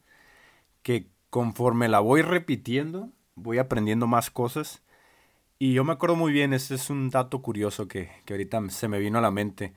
que 0.83 1.09
conforme 1.31 1.89
la 1.89 2.01
voy 2.01 2.23
repitiendo, 2.23 3.11
voy 3.35 3.59
aprendiendo 3.59 4.07
más 4.07 4.31
cosas. 4.31 4.83
Y 5.59 5.75
yo 5.75 5.85
me 5.85 5.93
acuerdo 5.93 6.17
muy 6.17 6.33
bien, 6.33 6.53
este 6.53 6.75
es 6.75 6.91
un 6.91 7.11
dato 7.11 7.43
curioso 7.43 7.89
que, 7.89 8.11
que 8.25 8.35
ahorita 8.35 8.61
se 8.71 8.89
me 8.89 8.99
vino 8.99 9.19
a 9.19 9.23
la 9.23 9.31
mente. 9.31 9.75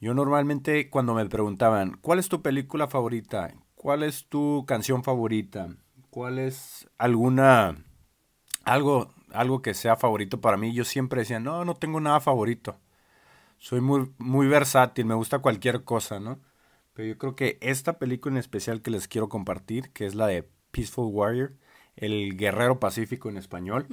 Yo 0.00 0.14
normalmente 0.14 0.90
cuando 0.90 1.14
me 1.14 1.26
preguntaban, 1.26 1.98
¿cuál 2.00 2.18
es 2.18 2.28
tu 2.28 2.42
película 2.42 2.88
favorita? 2.88 3.52
¿Cuál 3.74 4.02
es 4.02 4.26
tu 4.28 4.64
canción 4.66 5.04
favorita? 5.04 5.68
¿Cuál 6.10 6.38
es 6.38 6.88
alguna 6.98 7.76
algo 8.64 9.08
algo 9.32 9.62
que 9.62 9.74
sea 9.74 9.96
favorito 9.96 10.40
para 10.40 10.56
mí? 10.56 10.72
Yo 10.72 10.84
siempre 10.84 11.20
decía, 11.20 11.40
"No, 11.40 11.64
no 11.64 11.74
tengo 11.74 12.00
nada 12.00 12.20
favorito." 12.20 12.78
Soy 13.58 13.80
muy 13.80 14.12
muy 14.18 14.46
versátil, 14.48 15.06
me 15.06 15.14
gusta 15.14 15.40
cualquier 15.40 15.84
cosa, 15.84 16.20
¿no? 16.20 16.40
Pero 16.98 17.10
yo 17.10 17.16
creo 17.16 17.36
que 17.36 17.58
esta 17.60 18.00
película 18.00 18.34
en 18.34 18.38
especial 18.40 18.82
que 18.82 18.90
les 18.90 19.06
quiero 19.06 19.28
compartir, 19.28 19.90
que 19.90 20.04
es 20.04 20.16
la 20.16 20.26
de 20.26 20.48
Peaceful 20.72 21.14
Warrior, 21.14 21.52
El 21.94 22.36
Guerrero 22.36 22.80
Pacífico 22.80 23.28
en 23.28 23.36
español, 23.36 23.86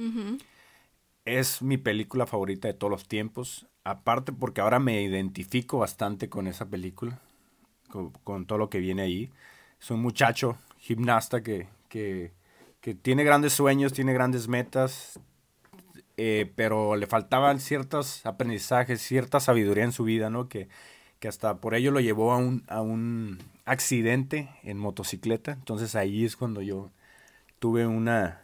es 1.24 1.62
mi 1.62 1.78
película 1.78 2.26
favorita 2.26 2.66
de 2.66 2.74
todos 2.74 2.90
los 2.90 3.06
tiempos. 3.06 3.68
Aparte 3.84 4.32
porque 4.32 4.60
ahora 4.60 4.80
me 4.80 5.02
identifico 5.02 5.78
bastante 5.78 6.28
con 6.28 6.48
esa 6.48 6.68
película, 6.68 7.20
con, 8.24 8.44
todo 8.44 8.58
lo 8.58 8.70
que 8.70 8.80
viene 8.80 9.02
ahí. 9.02 9.30
Es 9.80 9.92
un 9.92 10.02
muchacho 10.02 10.58
gimnasta 10.78 11.44
que, 11.44 11.68
que, 11.88 12.32
que 12.80 12.96
tiene 12.96 13.22
grandes 13.22 13.52
sueños, 13.52 13.92
tiene 13.92 14.14
grandes 14.14 14.48
metas, 14.48 15.20
eh, 16.16 16.52
pero 16.56 16.96
le 16.96 17.06
faltaban 17.06 17.60
ciertos 17.60 18.26
aprendizajes, 18.26 19.00
cierta 19.00 19.38
sabiduría 19.38 19.84
en 19.84 19.92
su 19.92 20.02
vida, 20.02 20.28
¿no? 20.28 20.48
Que, 20.48 20.68
que 21.18 21.28
hasta 21.28 21.60
por 21.60 21.74
ello 21.74 21.90
lo 21.90 22.00
llevó 22.00 22.32
a 22.32 22.36
un, 22.36 22.64
a 22.68 22.80
un 22.80 23.38
accidente 23.64 24.50
en 24.62 24.78
motocicleta. 24.78 25.52
Entonces 25.52 25.94
ahí 25.94 26.24
es 26.24 26.36
cuando 26.36 26.62
yo 26.62 26.90
tuve 27.58 27.86
una, 27.86 28.42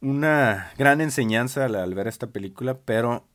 una 0.00 0.72
gran 0.78 1.00
enseñanza 1.00 1.66
al, 1.66 1.94
ver 1.94 2.08
esta 2.08 2.28
película, 2.28 2.78
pero 2.78 3.26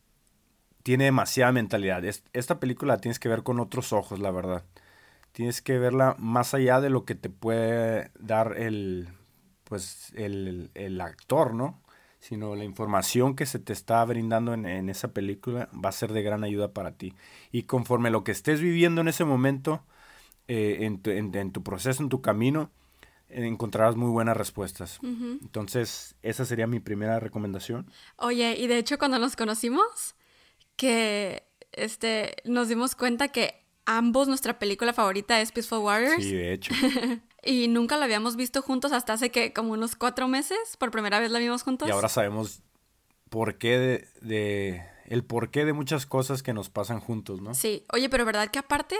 tiene 0.83 1.05
demasiada 1.05 1.51
mentalidad. 1.51 2.03
esta 2.05 2.59
película 2.59 2.95
la 2.95 3.01
tienes 3.01 3.19
que 3.19 3.29
ver 3.29 3.43
con 3.43 3.59
otros 3.59 3.93
ojos, 3.93 4.19
la 4.19 4.31
verdad. 4.31 4.63
Tienes 5.31 5.61
que 5.61 5.79
verla 5.79 6.15
más 6.17 6.53
allá 6.53 6.79
de 6.79 6.89
lo 6.89 7.05
que 7.05 7.15
te 7.15 7.29
puede 7.29 8.11
dar 8.19 8.57
el, 8.57 9.09
pues, 9.65 10.13
el, 10.15 10.71
el 10.75 11.01
actor, 11.01 11.53
¿no? 11.53 11.81
Sino 12.27 12.55
la 12.55 12.63
información 12.63 13.35
que 13.35 13.45
se 13.45 13.59
te 13.59 13.71
está 13.71 14.03
brindando 14.03 14.55
en, 14.55 14.89
esa 14.89 15.09
película 15.09 15.69
va 15.73 15.89
a 15.89 15.91
ser 15.91 16.11
de 16.11 16.23
gran 16.23 16.43
ayuda 16.43 16.73
para 16.73 16.93
ti. 16.93 17.13
Y 17.51 17.63
conforme 17.63 18.09
lo 18.09 18.23
que 18.23 18.31
estés 18.31 18.61
viviendo 18.61 19.01
en 19.01 19.09
ese 19.09 19.25
momento, 19.25 19.83
eh, 20.47 20.77
en, 20.81 21.51
tu, 21.51 21.61
proceso, 21.61 22.01
en 22.01 22.09
tu 22.09 22.21
camino, 22.21 22.71
encontrarás 23.29 23.95
muy 23.95 24.09
buenas 24.09 24.35
respuestas. 24.35 24.99
Entonces, 25.03 26.15
esa 26.23 26.45
sería 26.45 26.65
mi 26.65 26.79
primera 26.79 27.19
recomendación. 27.19 27.91
Oye, 28.17 28.55
y 28.57 28.65
de 28.65 28.79
hecho 28.79 28.97
cuando 28.97 29.19
nos 29.19 29.35
conocimos, 29.35 30.15
que 30.77 31.43
este, 31.73 32.37
nos 32.43 32.69
dimos 32.69 32.95
cuenta 32.95 33.27
que 33.27 33.67
ambos 33.85 34.27
nuestra 34.27 34.57
película 34.57 34.93
favorita 34.93 35.39
es 35.41 35.51
Peaceful 35.51 35.77
Warriors. 35.77 36.23
Sí, 36.23 36.33
de 36.33 36.53
hecho. 36.53 36.73
y 37.45 37.67
nunca 37.67 37.97
la 37.97 38.05
habíamos 38.05 38.35
visto 38.35 38.61
juntos 38.61 38.91
hasta 38.91 39.13
hace 39.13 39.29
que 39.29 39.53
como 39.53 39.73
unos 39.73 39.95
cuatro 39.95 40.27
meses. 40.27 40.57
Por 40.79 40.91
primera 40.91 41.19
vez 41.19 41.31
la 41.31 41.39
vimos 41.39 41.63
juntos. 41.63 41.87
Y 41.87 41.91
ahora 41.91 42.09
sabemos 42.09 42.61
por 43.29 43.57
qué 43.57 44.07
de, 44.21 44.83
el 45.05 45.23
porqué 45.23 45.63
de 45.63 45.73
muchas 45.73 46.05
cosas 46.05 46.41
que 46.41 46.53
nos 46.53 46.69
pasan 46.69 46.99
juntos, 46.99 47.41
¿no? 47.41 47.53
Sí, 47.53 47.85
oye, 47.93 48.09
pero 48.09 48.25
¿verdad 48.25 48.49
que 48.49 48.59
aparte, 48.59 48.97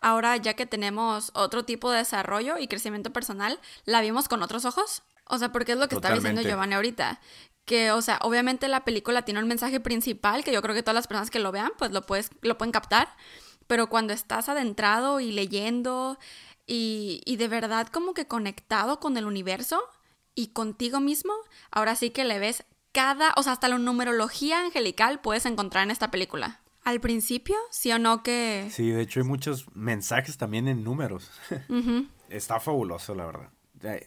ahora 0.00 0.36
ya 0.36 0.54
que 0.54 0.66
tenemos 0.66 1.30
otro 1.34 1.64
tipo 1.64 1.90
de 1.90 1.98
desarrollo 1.98 2.58
y 2.58 2.68
crecimiento 2.68 3.12
personal, 3.12 3.58
la 3.84 4.02
vimos 4.02 4.28
con 4.28 4.42
otros 4.42 4.66
ojos? 4.66 5.02
O 5.26 5.38
sea, 5.38 5.50
porque 5.52 5.72
es 5.72 5.78
lo 5.78 5.88
que 5.88 5.94
está 5.94 6.12
diciendo 6.12 6.42
Giovanni 6.42 6.74
ahorita. 6.74 7.20
Que, 7.64 7.92
o 7.92 8.00
sea, 8.00 8.18
obviamente 8.22 8.66
la 8.68 8.84
película 8.84 9.22
tiene 9.22 9.40
un 9.40 9.48
mensaje 9.48 9.78
principal 9.78 10.42
que 10.42 10.52
yo 10.52 10.62
creo 10.62 10.74
que 10.74 10.82
todas 10.82 10.94
las 10.94 11.06
personas 11.06 11.30
que 11.30 11.38
lo 11.38 11.52
vean, 11.52 11.70
pues 11.78 11.90
lo, 11.90 12.02
puedes, 12.02 12.30
lo 12.42 12.56
pueden 12.56 12.72
captar 12.72 13.08
pero 13.68 13.88
cuando 13.88 14.12
estás 14.12 14.48
adentrado 14.48 15.20
y 15.20 15.30
leyendo 15.30 16.18
y, 16.68 17.22
y, 17.24 17.36
de 17.36 17.48
verdad 17.48 17.88
como 17.88 18.14
que 18.14 18.26
conectado 18.26 19.00
con 19.00 19.16
el 19.16 19.24
universo 19.24 19.80
y 20.34 20.48
contigo 20.48 21.00
mismo, 21.00 21.32
ahora 21.72 21.96
sí 21.96 22.10
que 22.10 22.24
le 22.24 22.38
ves 22.38 22.64
cada, 22.92 23.32
o 23.36 23.42
sea, 23.42 23.52
hasta 23.52 23.68
la 23.68 23.78
numerología 23.78 24.60
angelical 24.60 25.20
puedes 25.20 25.46
encontrar 25.46 25.84
en 25.84 25.90
esta 25.90 26.10
película. 26.10 26.60
Al 26.84 27.00
principio, 27.00 27.56
sí 27.70 27.92
o 27.92 27.98
no 27.98 28.22
que... 28.22 28.68
Sí, 28.70 28.90
de 28.90 29.02
hecho 29.02 29.20
hay 29.20 29.26
muchos 29.26 29.66
mensajes 29.74 30.38
también 30.38 30.68
en 30.68 30.84
números. 30.84 31.30
Está 32.30 32.60
fabuloso, 32.60 33.14
la 33.14 33.26
verdad. 33.26 33.50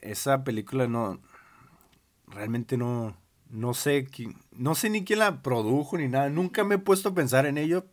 Esa 0.02 0.44
película 0.44 0.88
no... 0.88 1.22
Realmente 2.28 2.78
no... 2.78 3.16
No 3.50 3.74
sé, 3.74 4.08
no 4.52 4.76
sé 4.76 4.90
ni 4.90 5.04
quién 5.04 5.20
la 5.20 5.42
produjo 5.42 5.98
ni 5.98 6.08
nada. 6.08 6.30
Nunca 6.30 6.64
me 6.64 6.76
he 6.76 6.80
puesto 6.80 7.10
a 7.10 7.14
pensar 7.14 7.46
en 7.46 7.58
ello, 7.58 7.86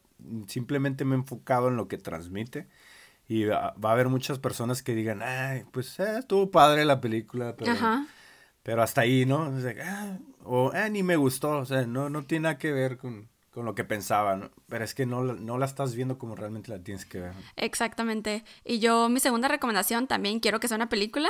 simplemente 0.47 1.05
me 1.05 1.16
he 1.16 1.19
enfocado 1.19 1.69
en 1.69 1.77
lo 1.77 1.89
que 1.89 1.99
transmite. 1.99 2.69
Y 3.29 3.45
va, 3.45 3.74
a 3.81 3.93
haber 3.93 4.09
muchas 4.09 4.39
personas 4.39 4.83
que 4.83 4.95
digan, 4.95 5.22
ay, 5.22 5.64
pues 5.70 6.01
eh, 6.01 6.20
estuvo 6.20 6.51
padre 6.51 6.87
la 6.87 7.01
película, 7.01 7.55
pero, 7.57 7.74
Pero 8.62 8.83
hasta 8.83 9.03
ahí, 9.03 9.26
¿no? 9.26 9.51
O, 9.51 9.61
sea, 9.61 9.74
ah, 9.85 10.18
o 10.45 10.72
ah, 10.74 10.89
ni 10.89 11.03
me 11.03 11.16
gustó, 11.16 11.59
o 11.59 11.66
sea, 11.66 11.87
no, 11.87 12.09
no 12.09 12.24
tiene 12.24 12.45
nada 12.45 12.59
que 12.59 12.72
ver 12.72 12.97
con, 12.97 13.29
con 13.51 13.66
lo 13.66 13.74
que 13.74 13.85
pensaba, 13.85 14.37
¿no? 14.37 14.51
Pero 14.66 14.85
es 14.85 14.95
que 14.95 15.05
no, 15.05 15.22
no 15.22 15.59
la 15.59 15.66
estás 15.66 15.95
viendo 15.95 16.16
como 16.16 16.37
realmente 16.37 16.70
la 16.70 16.83
tienes 16.83 17.05
que 17.05 17.20
ver. 17.20 17.33
Exactamente. 17.57 18.45
Y 18.64 18.79
yo, 18.79 19.11
mi 19.11 19.20
segunda 19.20 19.49
recomendación 19.49 20.07
también 20.07 20.41
quiero 20.41 20.59
que 20.59 20.68
sea 20.68 20.76
una 20.76 20.89
película. 20.89 21.29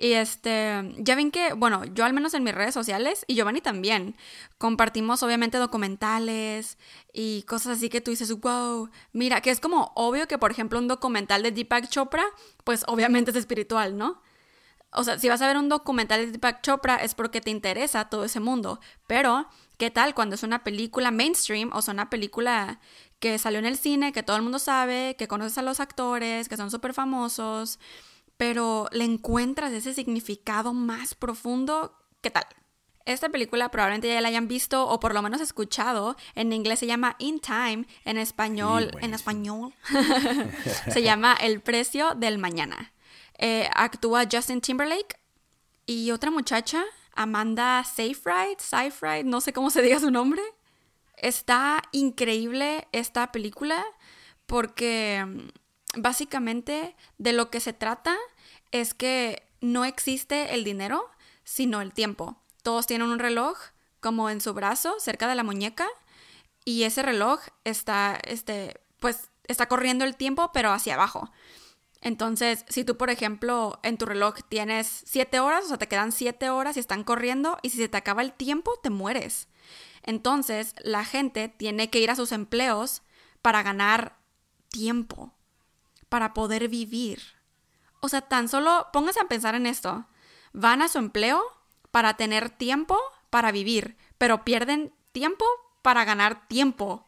Y 0.00 0.12
este, 0.12 0.94
ya 0.98 1.16
ven 1.16 1.32
que, 1.32 1.54
bueno, 1.54 1.84
yo 1.84 2.04
al 2.04 2.12
menos 2.12 2.32
en 2.32 2.44
mis 2.44 2.54
redes 2.54 2.72
sociales 2.72 3.24
y 3.26 3.34
Giovanni 3.34 3.60
también, 3.60 4.14
compartimos 4.56 5.24
obviamente 5.24 5.58
documentales 5.58 6.78
y 7.12 7.42
cosas 7.42 7.78
así 7.78 7.88
que 7.88 8.00
tú 8.00 8.12
dices, 8.12 8.32
wow, 8.38 8.88
mira, 9.12 9.40
que 9.40 9.50
es 9.50 9.58
como 9.58 9.90
obvio 9.96 10.28
que 10.28 10.38
por 10.38 10.52
ejemplo 10.52 10.78
un 10.78 10.86
documental 10.86 11.42
de 11.42 11.50
Deepak 11.50 11.88
Chopra, 11.88 12.24
pues 12.62 12.84
obviamente 12.86 13.32
es 13.32 13.36
espiritual, 13.36 13.98
¿no? 13.98 14.22
O 14.92 15.02
sea, 15.02 15.18
si 15.18 15.28
vas 15.28 15.42
a 15.42 15.48
ver 15.48 15.56
un 15.56 15.68
documental 15.68 16.20
de 16.20 16.30
Deepak 16.30 16.62
Chopra 16.62 16.96
es 16.96 17.16
porque 17.16 17.40
te 17.40 17.50
interesa 17.50 18.08
todo 18.08 18.24
ese 18.24 18.38
mundo, 18.38 18.80
pero 19.08 19.48
¿qué 19.78 19.90
tal 19.90 20.14
cuando 20.14 20.36
es 20.36 20.44
una 20.44 20.62
película 20.62 21.10
mainstream 21.10 21.70
o 21.74 21.82
sea, 21.82 21.92
una 21.92 22.08
película 22.08 22.78
que 23.18 23.36
salió 23.38 23.58
en 23.58 23.66
el 23.66 23.76
cine, 23.76 24.12
que 24.12 24.22
todo 24.22 24.36
el 24.36 24.42
mundo 24.42 24.60
sabe, 24.60 25.16
que 25.18 25.26
conoces 25.26 25.58
a 25.58 25.62
los 25.62 25.80
actores, 25.80 26.48
que 26.48 26.56
son 26.56 26.70
súper 26.70 26.94
famosos? 26.94 27.80
Pero 28.38 28.88
le 28.92 29.04
encuentras 29.04 29.72
ese 29.72 29.92
significado 29.92 30.72
más 30.72 31.14
profundo. 31.14 31.92
¿Qué 32.22 32.30
tal? 32.30 32.46
Esta 33.04 33.28
película 33.28 33.70
probablemente 33.70 34.08
ya 34.08 34.20
la 34.20 34.28
hayan 34.28 34.48
visto 34.48 34.86
o 34.86 35.00
por 35.00 35.12
lo 35.12 35.22
menos 35.22 35.40
escuchado. 35.40 36.16
En 36.34 36.52
inglés 36.52 36.78
se 36.78 36.86
llama 36.86 37.16
In 37.18 37.40
Time, 37.40 37.86
en 38.04 38.16
español, 38.16 38.90
en 39.00 39.12
español 39.12 39.74
se 40.92 41.02
llama 41.02 41.36
El 41.40 41.60
precio 41.60 42.14
del 42.14 42.38
mañana. 42.38 42.92
Eh, 43.38 43.68
actúa 43.74 44.24
Justin 44.30 44.60
Timberlake 44.60 45.18
y 45.86 46.10
otra 46.10 46.30
muchacha, 46.30 46.84
Amanda 47.14 47.82
Seyfried, 47.82 48.58
Seyfried, 48.58 49.24
no 49.24 49.40
sé 49.40 49.52
cómo 49.52 49.70
se 49.70 49.82
diga 49.82 49.98
su 49.98 50.10
nombre. 50.10 50.42
Está 51.16 51.82
increíble 51.92 52.86
esta 52.92 53.32
película 53.32 53.84
porque 54.46 55.24
mm, 55.26 55.48
básicamente 55.96 56.96
de 57.18 57.32
lo 57.32 57.50
que 57.50 57.60
se 57.60 57.72
trata 57.72 58.16
es 58.70 58.94
que 58.94 59.42
no 59.60 59.84
existe 59.84 60.54
el 60.54 60.64
dinero, 60.64 61.08
sino 61.44 61.80
el 61.80 61.92
tiempo. 61.92 62.36
Todos 62.62 62.86
tienen 62.86 63.08
un 63.08 63.18
reloj 63.18 63.58
como 64.00 64.30
en 64.30 64.40
su 64.40 64.54
brazo, 64.54 64.94
cerca 65.00 65.28
de 65.28 65.34
la 65.34 65.44
muñeca, 65.44 65.86
y 66.64 66.84
ese 66.84 67.02
reloj 67.02 67.40
está, 67.64 68.18
este, 68.24 68.80
pues, 68.98 69.30
está 69.44 69.66
corriendo 69.66 70.04
el 70.04 70.16
tiempo, 70.16 70.50
pero 70.52 70.70
hacia 70.70 70.94
abajo. 70.94 71.30
Entonces, 72.00 72.64
si 72.68 72.84
tú, 72.84 72.96
por 72.96 73.10
ejemplo, 73.10 73.80
en 73.82 73.98
tu 73.98 74.06
reloj 74.06 74.36
tienes 74.48 75.02
siete 75.06 75.40
horas, 75.40 75.64
o 75.64 75.68
sea, 75.68 75.78
te 75.78 75.88
quedan 75.88 76.12
siete 76.12 76.50
horas 76.50 76.76
y 76.76 76.80
están 76.80 77.02
corriendo, 77.02 77.58
y 77.62 77.70
si 77.70 77.78
se 77.78 77.88
te 77.88 77.96
acaba 77.96 78.22
el 78.22 78.32
tiempo, 78.32 78.78
te 78.82 78.90
mueres. 78.90 79.48
Entonces, 80.04 80.74
la 80.82 81.04
gente 81.04 81.48
tiene 81.48 81.90
que 81.90 81.98
ir 81.98 82.10
a 82.10 82.16
sus 82.16 82.32
empleos 82.32 83.02
para 83.42 83.62
ganar 83.62 84.16
tiempo, 84.68 85.34
para 86.08 86.34
poder 86.34 86.68
vivir. 86.68 87.20
O 88.00 88.08
sea, 88.08 88.22
tan 88.22 88.48
solo 88.48 88.88
póngase 88.92 89.20
a 89.20 89.28
pensar 89.28 89.54
en 89.54 89.66
esto. 89.66 90.06
Van 90.52 90.82
a 90.82 90.88
su 90.88 90.98
empleo 90.98 91.42
para 91.90 92.16
tener 92.16 92.50
tiempo 92.50 92.98
para 93.30 93.52
vivir, 93.52 93.96
pero 94.18 94.44
pierden 94.44 94.92
tiempo 95.12 95.44
para 95.82 96.04
ganar 96.04 96.46
tiempo. 96.48 97.06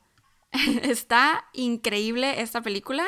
Está 0.83 1.45
increíble 1.53 2.41
esta 2.41 2.61
película 2.61 3.07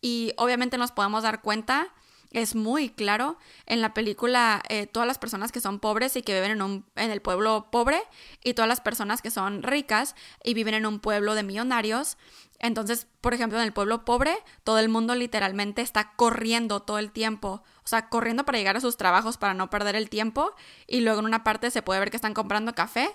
y 0.00 0.32
obviamente 0.36 0.76
nos 0.76 0.92
podemos 0.92 1.22
dar 1.22 1.40
cuenta, 1.40 1.94
es 2.30 2.54
muy 2.54 2.90
claro, 2.90 3.38
en 3.64 3.80
la 3.80 3.94
película 3.94 4.60
eh, 4.68 4.86
todas 4.86 5.06
las 5.06 5.18
personas 5.18 5.52
que 5.52 5.60
son 5.60 5.78
pobres 5.78 6.16
y 6.16 6.22
que 6.22 6.34
viven 6.34 6.50
en, 6.50 6.62
un, 6.62 6.84
en 6.96 7.10
el 7.10 7.22
pueblo 7.22 7.68
pobre 7.70 8.02
y 8.42 8.54
todas 8.54 8.68
las 8.68 8.80
personas 8.80 9.22
que 9.22 9.30
son 9.30 9.62
ricas 9.62 10.14
y 10.42 10.52
viven 10.52 10.74
en 10.74 10.84
un 10.84 10.98
pueblo 10.98 11.34
de 11.34 11.44
millonarios 11.44 12.18
entonces, 12.58 13.06
por 13.20 13.34
ejemplo, 13.34 13.58
en 13.58 13.64
el 13.64 13.72
pueblo 13.72 14.04
pobre, 14.04 14.36
todo 14.62 14.78
el 14.78 14.88
mundo 14.88 15.14
literalmente 15.14 15.82
está 15.82 16.12
corriendo 16.16 16.80
todo 16.80 16.98
el 16.98 17.10
tiempo, 17.10 17.62
o 17.84 17.88
sea, 17.88 18.08
corriendo 18.08 18.44
para 18.44 18.58
llegar 18.58 18.76
a 18.76 18.80
sus 18.80 18.96
trabajos 18.96 19.36
para 19.36 19.54
no 19.54 19.70
perder 19.70 19.96
el 19.96 20.08
tiempo. 20.08 20.54
Y 20.86 21.00
luego 21.00 21.20
en 21.20 21.26
una 21.26 21.44
parte 21.44 21.70
se 21.70 21.82
puede 21.82 22.00
ver 22.00 22.10
que 22.10 22.16
están 22.16 22.34
comprando 22.34 22.74
café. 22.74 23.10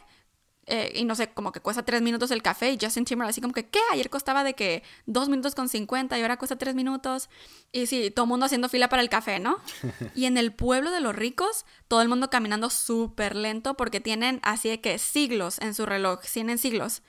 Eh, 0.72 0.92
y 0.94 1.04
no 1.04 1.16
sé, 1.16 1.34
como 1.34 1.52
que 1.52 1.62
cuesta 1.62 1.84
tres 1.84 2.04
minutos 2.04 2.30
el 2.30 2.44
café. 2.44 2.72
Y 2.72 2.78
Justin 2.80 3.06
Timberlake 3.06 3.32
así 3.32 3.42
como 3.42 3.54
que, 3.54 3.68
¿qué? 3.68 3.80
Ayer 3.92 4.10
costaba 4.12 4.44
de 4.44 4.54
que 4.54 4.84
dos 5.08 5.30
minutos 5.30 5.56
con 5.56 5.68
cincuenta 5.68 6.20
y 6.20 6.22
ahora 6.22 6.38
cuesta 6.38 6.58
tres 6.58 6.76
minutos. 6.76 7.30
Y 7.72 7.88
sí, 7.88 8.12
todo 8.12 8.26
el 8.26 8.30
mundo 8.30 8.46
haciendo 8.46 8.70
fila 8.70 8.88
para 8.88 9.02
el 9.02 9.10
café, 9.10 9.40
¿no? 9.40 9.58
y 10.16 10.26
en 10.26 10.38
el 10.38 10.54
pueblo 10.54 10.92
de 10.92 11.00
los 11.00 11.16
ricos, 11.16 11.66
todo 11.88 12.04
el 12.04 12.10
mundo 12.10 12.30
caminando 12.30 12.70
súper 12.70 13.36
lento 13.36 13.74
porque 13.76 14.00
tienen 14.00 14.40
así 14.44 14.70
de 14.70 14.80
que 14.80 15.00
siglos 15.00 15.58
en 15.58 15.74
su 15.74 15.88
reloj, 15.88 16.20
tienen 16.32 16.60
siglos. 16.60 17.02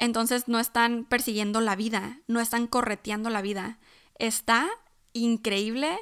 Entonces 0.00 0.48
no 0.48 0.58
están 0.58 1.04
persiguiendo 1.04 1.60
la 1.60 1.76
vida, 1.76 2.20
no 2.26 2.40
están 2.40 2.66
correteando 2.66 3.28
la 3.28 3.42
vida. 3.42 3.78
Está 4.18 4.66
increíble. 5.12 5.98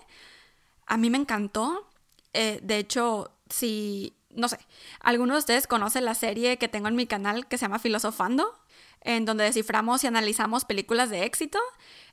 A 0.86 0.96
mí 0.96 1.10
me 1.10 1.18
encantó. 1.18 1.90
Eh, 2.32 2.60
de 2.62 2.78
hecho, 2.78 3.32
si, 3.50 4.16
no 4.30 4.48
sé, 4.48 4.58
alguno 5.00 5.34
de 5.34 5.40
ustedes 5.40 5.66
conoce 5.66 6.00
la 6.00 6.14
serie 6.14 6.58
que 6.58 6.68
tengo 6.68 6.86
en 6.86 6.94
mi 6.94 7.08
canal 7.08 7.48
que 7.48 7.58
se 7.58 7.62
llama 7.62 7.80
Filosofando, 7.80 8.54
en 9.00 9.24
donde 9.24 9.42
desciframos 9.42 10.04
y 10.04 10.06
analizamos 10.06 10.64
películas 10.64 11.10
de 11.10 11.24
éxito, 11.24 11.58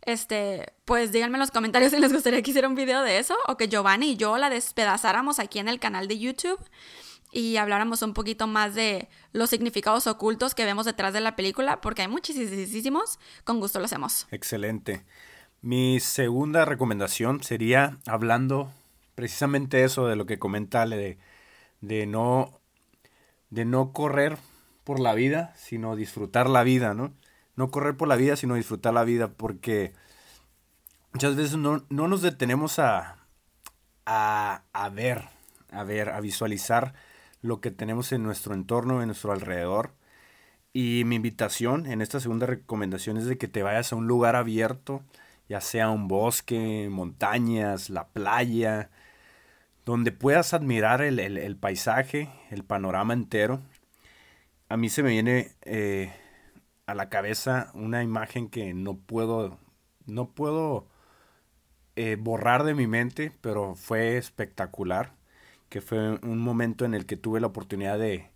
este, 0.02 0.74
pues 0.86 1.12
díganme 1.12 1.36
en 1.36 1.42
los 1.42 1.52
comentarios 1.52 1.92
si 1.92 2.00
les 2.00 2.12
gustaría 2.12 2.42
que 2.42 2.50
hiciera 2.50 2.68
un 2.68 2.76
video 2.76 3.04
de 3.04 3.20
eso 3.20 3.38
o 3.48 3.58
que 3.58 3.68
Giovanni 3.68 4.14
y 4.14 4.18
yo 4.18 4.40
la 4.40 4.50
despedazáramos 4.50 5.38
aquí 5.38 5.60
en 5.60 5.68
el 5.68 5.80
canal 5.80 6.08
de 6.08 6.18
YouTube 6.18 6.60
y 7.36 7.58
habláramos 7.58 8.02
un 8.02 8.14
poquito 8.14 8.48
más 8.48 8.76
de 8.76 9.10
los 9.34 9.50
significados 9.50 10.08
ocultos 10.08 10.56
que 10.56 10.64
vemos 10.64 10.86
detrás 10.86 11.12
de 11.12 11.20
la 11.20 11.36
película, 11.36 11.82
porque 11.82 12.04
hay 12.04 12.08
muchísimos, 12.08 13.20
con 13.44 13.60
gusto 13.60 13.80
lo 13.80 13.86
hacemos. 13.86 14.26
Excelente. 14.32 15.04
Mi 15.62 16.00
segunda 16.00 16.64
recomendación 16.64 17.44
sería 17.44 17.98
hablando 18.08 18.72
precisamente 19.16 19.84
eso 19.84 20.08
de 20.08 20.16
lo 20.16 20.26
que 20.26 20.40
comenta 20.40 20.86
de, 20.88 21.18
de 21.82 22.06
no 22.08 22.62
de 23.50 23.66
no 23.66 23.92
correr 23.92 24.38
por 24.86 25.02
la 25.02 25.14
vida, 25.14 25.54
sino 25.58 25.98
disfrutar 25.98 26.50
la 26.50 26.64
vida, 26.64 26.94
¿no? 26.94 27.14
No 27.58 27.70
correr 27.70 27.98
por 27.98 28.08
la 28.08 28.16
vida, 28.16 28.38
sino 28.38 28.56
disfrutar 28.56 28.94
la 28.94 29.04
vida, 29.04 29.28
porque 29.28 29.92
muchas 31.12 31.36
veces 31.36 31.58
no, 31.58 31.84
no 31.90 32.08
nos 32.08 32.22
detenemos 32.22 32.80
a, 32.80 33.18
a, 34.06 34.64
a 34.72 34.90
ver, 34.90 35.28
a 35.72 35.84
ver, 35.84 36.10
a 36.10 36.22
visualizar 36.22 36.94
lo 37.46 37.62
que 37.62 37.72
tenemos 37.72 38.12
en 38.12 38.24
nuestro 38.24 38.56
entorno, 38.56 39.02
en 39.02 39.08
nuestro 39.08 39.32
alrededor. 39.32 39.94
Y 40.74 41.04
mi 41.06 41.16
invitación 41.16 41.86
en 41.86 42.02
esta 42.02 42.20
segunda 42.20 42.48
recomendación 42.48 43.18
es 43.18 43.26
de 43.28 43.38
que 43.38 43.48
te 43.48 43.64
vayas 43.64 43.94
a 43.94 43.96
un 43.96 44.08
lugar 44.08 44.36
abierto, 44.36 45.04
ya 45.48 45.62
sea 45.62 45.90
un 45.90 46.08
bosque, 46.08 46.90
montañas, 46.92 47.90
la 47.90 48.08
playa, 48.10 48.90
donde 49.86 50.12
puedas 50.12 50.54
admirar 50.54 51.02
el, 51.02 51.58
paisaje, 51.58 52.30
el 52.52 52.64
panorama 52.66 53.14
entero. 53.14 53.62
A 54.70 54.78
mí 54.78 54.90
se 54.90 55.04
me 55.04 55.12
viene 55.12 55.52
eh, 55.62 56.12
a 56.88 56.96
la 56.96 57.10
cabeza 57.10 57.72
una 57.76 58.04
imagen 58.04 58.50
que 58.50 58.74
no 58.74 58.98
puedo, 58.98 59.60
no 60.08 60.32
puedo 60.32 60.88
eh, 61.96 62.18
borrar 62.20 62.64
de 62.64 62.74
mi 62.74 62.88
mente, 62.88 63.32
pero 63.42 63.76
fue 63.76 64.18
espectacular 64.18 65.15
que 65.76 65.82
fue 65.82 66.18
un 66.22 66.40
momento 66.40 66.86
en 66.86 66.94
el 66.94 67.06
que 67.06 67.18
tuve 67.18 67.42
la 67.42 67.48
oportunidad 67.48 68.00
de, 68.00 68.30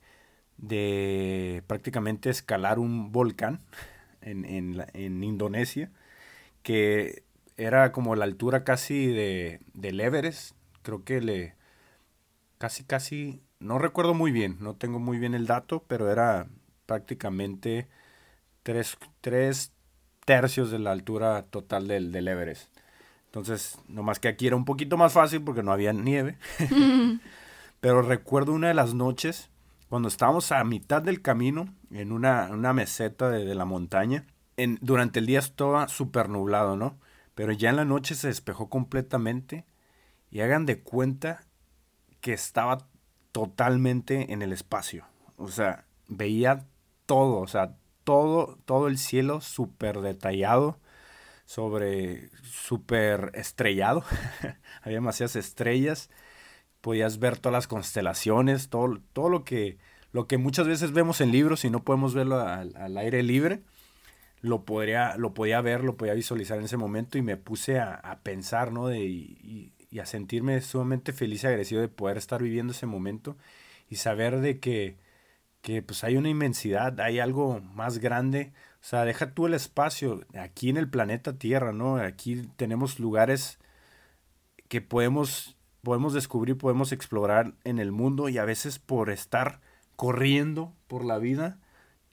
de 0.58 1.64
prácticamente 1.68 2.30
escalar 2.30 2.80
un 2.80 3.14
volcán 3.14 3.62
en, 4.20 4.44
en, 4.44 5.24
Indonesia, 5.24 5.90
que 6.64 7.24
era 7.56 7.94
como 7.94 8.18
la 8.18 8.26
altura 8.26 8.66
casi 8.66 9.08
de, 9.08 9.62
del 9.74 10.02
Everest, 10.02 10.54
creo 10.82 11.06
que 11.06 11.22
le 11.22 11.56
casi 12.58 12.84
casi, 12.84 13.42
no 13.60 13.80
recuerdo 13.80 14.14
muy 14.14 14.34
bien, 14.34 14.58
no 14.60 14.76
tengo 14.76 15.00
muy 15.00 15.18
bien 15.18 15.34
el 15.34 15.48
dato, 15.48 15.86
pero 15.88 16.12
era 16.12 16.50
prácticamente 16.88 17.88
tres, 18.64 18.98
tres 19.22 19.72
tercios 20.26 20.72
de 20.72 20.80
la 20.80 20.92
altura 20.92 21.44
total 21.44 21.88
del, 21.88 22.12
del 22.12 22.28
Everest. 22.28 22.70
Entonces, 23.30 23.78
nomás 23.88 24.20
que 24.20 24.28
aquí 24.28 24.48
era 24.48 24.56
un 24.56 24.66
poquito 24.66 24.98
más 24.98 25.14
fácil 25.14 25.44
porque 25.44 25.62
no 25.62 25.72
había 25.72 25.94
nieve. 25.94 26.38
Pero 27.80 28.02
recuerdo 28.02 28.54
una 28.54 28.70
de 28.70 28.74
las 28.74 28.96
noches 28.96 29.50
cuando 29.88 30.08
estábamos 30.08 30.52
a 30.52 30.64
mitad 30.64 31.02
del 31.02 31.22
camino 31.22 31.74
en 31.92 32.12
una, 32.12 32.48
meseta 32.74 33.30
de, 33.30 33.54
la 33.54 33.66
montaña. 33.66 34.26
En, 34.58 34.80
durante 34.82 35.20
el 35.20 35.28
día 35.28 35.40
estaba 35.40 35.88
súper 35.88 36.30
nublado, 36.30 36.76
¿no? 36.76 36.98
Pero 37.36 37.52
ya 37.54 37.70
en 37.70 37.78
la 37.78 37.86
noche 37.86 38.16
se 38.16 38.28
despejó 38.28 38.70
completamente 38.70 39.66
y 40.32 40.42
hagan 40.42 40.66
de 40.66 40.82
cuenta 40.82 41.46
que 42.22 42.34
estaba 42.34 42.88
totalmente 43.32 44.34
en 44.34 44.42
el 44.42 44.52
espacio. 44.52 45.06
O 45.38 45.48
sea, 45.50 45.86
veía 46.08 46.66
todo, 47.06 47.40
o 47.40 47.48
sea, 47.48 47.76
todo, 48.04 48.58
todo 48.66 48.88
el 48.88 48.98
cielo 48.98 49.40
súper 49.40 50.02
detallado 50.02 50.80
sobre 51.50 52.30
súper 52.44 53.32
estrellado. 53.34 54.04
Había 54.84 54.98
demasiadas 54.98 55.36
estrellas 55.36 56.12
podías 56.82 57.18
ver 57.20 57.38
todas 57.38 57.54
las 57.54 57.68
constelaciones, 57.68 58.70
todo, 58.70 59.00
todo 59.14 59.30
lo 59.30 59.44
que 59.44 59.80
lo 60.12 60.28
que 60.28 60.38
muchas 60.38 60.68
veces 60.68 60.92
vemos 60.92 61.22
en 61.22 61.32
libros 61.32 61.66
y 61.66 61.72
no 61.72 61.84
podemos 61.84 62.14
verlo 62.14 62.40
al, 62.40 62.98
aire 62.98 63.24
libre, 63.24 63.62
lo 64.42 64.66
podría, 64.66 65.18
lo 65.18 65.34
podía 65.34 65.62
ver, 65.62 65.84
lo 65.84 65.98
podía 65.98 66.14
visualizar 66.14 66.58
en 66.58 66.66
ese 66.66 66.78
momento 66.78 67.18
y 67.18 67.22
me 67.22 67.38
puse 67.38 67.80
a, 67.80 68.20
pensar, 68.24 68.72
¿no? 68.72 68.88
De, 68.88 69.00
y, 69.02 69.74
y, 69.92 70.00
a 70.00 70.06
sentirme 70.06 70.62
sumamente 70.62 71.14
feliz 71.14 71.44
y 71.44 71.48
agradecido 71.48 71.82
de 71.82 71.90
poder 71.90 72.18
estar 72.18 72.42
viviendo 72.42 72.74
ese 72.74 72.88
momento 72.88 73.38
y 73.90 73.98
saber 73.98 74.40
de 74.40 74.60
que, 74.60 74.98
que 75.62 75.82
pues 75.84 76.04
hay 76.04 76.18
una 76.18 76.30
inmensidad, 76.30 77.00
hay 77.02 77.20
algo 77.20 77.62
más 77.62 78.00
grande. 78.00 78.54
O 78.82 78.86
sea, 78.86 79.06
deja 79.06 79.34
tú 79.34 79.46
el 79.46 79.54
espacio 79.54 80.22
aquí 80.40 80.70
en 80.70 80.78
el 80.78 80.90
planeta 80.90 81.38
Tierra, 81.38 81.74
¿no? 81.74 81.98
Aquí 81.98 82.48
tenemos 82.56 83.00
lugares 83.00 83.60
que 84.70 84.82
podemos, 84.82 85.58
podemos 85.84 86.14
descubrir, 86.14 86.58
podemos 86.58 86.92
explorar 86.92 87.54
en 87.66 87.80
el 87.80 87.92
mundo 87.92 88.30
y 88.30 88.38
a 88.38 88.46
veces 88.46 88.80
por 88.80 89.10
estar 89.10 89.60
corriendo 89.98 90.74
por 90.88 91.04
la 91.04 91.18
vida 91.18 91.60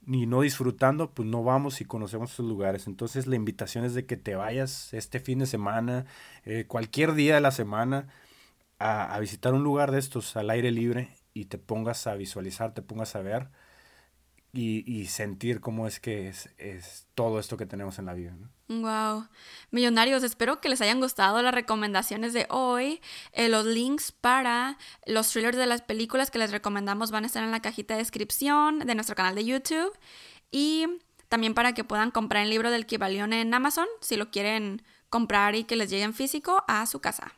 y 0.07 0.27
no 0.27 0.41
disfrutando, 0.41 1.11
pues 1.13 1.29
no 1.29 1.45
vamos 1.45 1.81
y 1.81 1.85
conocemos 1.85 2.33
esos 2.33 2.47
lugares. 2.47 2.87
Entonces 2.89 3.27
la 3.29 3.37
invitación 3.37 3.85
es 3.85 3.95
de 3.95 4.07
que 4.07 4.17
te 4.17 4.35
vayas 4.35 4.93
este 4.93 5.21
fin 5.21 5.39
de 5.41 5.47
semana, 5.47 6.07
eh, 6.45 6.65
cualquier 6.67 7.15
día 7.15 7.37
de 7.37 7.41
la 7.41 7.53
semana, 7.53 8.09
a, 8.79 9.15
a, 9.15 9.21
visitar 9.21 9.55
un 9.55 9.63
lugar 9.63 9.93
de 9.93 9.99
estos 9.99 10.37
al 10.37 10.51
aire 10.51 10.71
libre 10.71 11.11
y 11.33 11.47
te 11.47 11.59
pongas 11.59 12.07
a 12.07 12.15
visualizar, 12.15 12.75
te 12.75 12.83
pongas 12.83 13.17
a 13.17 13.23
ver 13.23 13.49
y, 14.57 15.07
sentir 15.07 15.61
cómo 15.61 15.87
es 15.87 16.01
que 16.01 16.29
es, 16.29 16.49
es, 16.59 17.07
todo 17.15 17.39
esto 17.39 17.57
que 17.57 17.67
tenemos 17.67 17.99
en 17.99 18.07
la 18.07 18.15
vida. 18.15 18.35
Wow. 18.69 19.29
Millonarios, 19.71 20.23
espero 20.23 20.61
que 20.61 20.69
les 20.69 20.81
hayan 20.81 21.01
gustado 21.01 21.43
las 21.43 21.55
recomendaciones 21.55 22.33
de 22.33 22.47
hoy. 22.49 23.01
Eh, 23.33 23.49
los 23.49 23.67
links 23.67 24.13
para 24.13 24.79
los 25.05 25.31
thrillers 25.31 25.57
de 25.57 25.67
las 25.67 25.83
películas 25.83 26.31
que 26.31 26.39
les 26.39 26.51
recomendamos 26.51 27.11
van 27.11 27.25
a 27.25 27.27
estar 27.27 27.45
en 27.45 27.51
la 27.51 27.61
cajita 27.61 27.95
de 27.95 27.99
descripción 27.99 28.81
de 28.81 28.95
nuestro 28.95 29.15
canal 29.15 29.35
de 29.35 29.45
YouTube. 29.45 29.93
Y 30.51 30.87
también 31.29 31.55
para 31.55 31.73
que 31.75 31.85
puedan 31.85 32.11
comprar 32.11 32.45
el 32.45 32.51
libro 32.51 32.71
del 32.71 32.87
Kibalión 32.87 33.33
en 33.33 33.53
Amazon, 33.53 33.87
si 34.01 34.17
lo 34.17 34.31
quieren 34.31 34.83
comprar 35.11 35.55
y 35.55 35.65
que 35.65 35.77
les 35.77 35.91
llegue 35.91 36.05
en 36.05 36.15
físico 36.15 36.65
a 36.67 36.87
su 36.87 37.01
casa. 37.01 37.33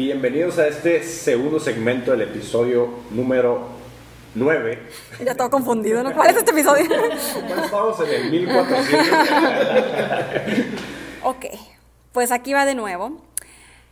Bienvenidos 0.00 0.58
a 0.58 0.66
este 0.66 1.02
segundo 1.02 1.60
segmento 1.60 2.12
del 2.12 2.22
episodio 2.22 2.88
número 3.10 3.68
9. 4.34 4.78
Ya 5.22 5.34
todo 5.34 5.50
confundido, 5.50 6.02
¿no? 6.02 6.14
¿Cuál 6.14 6.30
es 6.30 6.38
este 6.38 6.52
episodio? 6.52 6.88
Bueno, 6.88 7.64
estamos 7.64 8.00
en 8.00 8.08
el 8.08 8.30
1400. 8.30 9.18
ok, 11.22 11.44
pues 12.12 12.32
aquí 12.32 12.54
va 12.54 12.64
de 12.64 12.74
nuevo. 12.74 13.20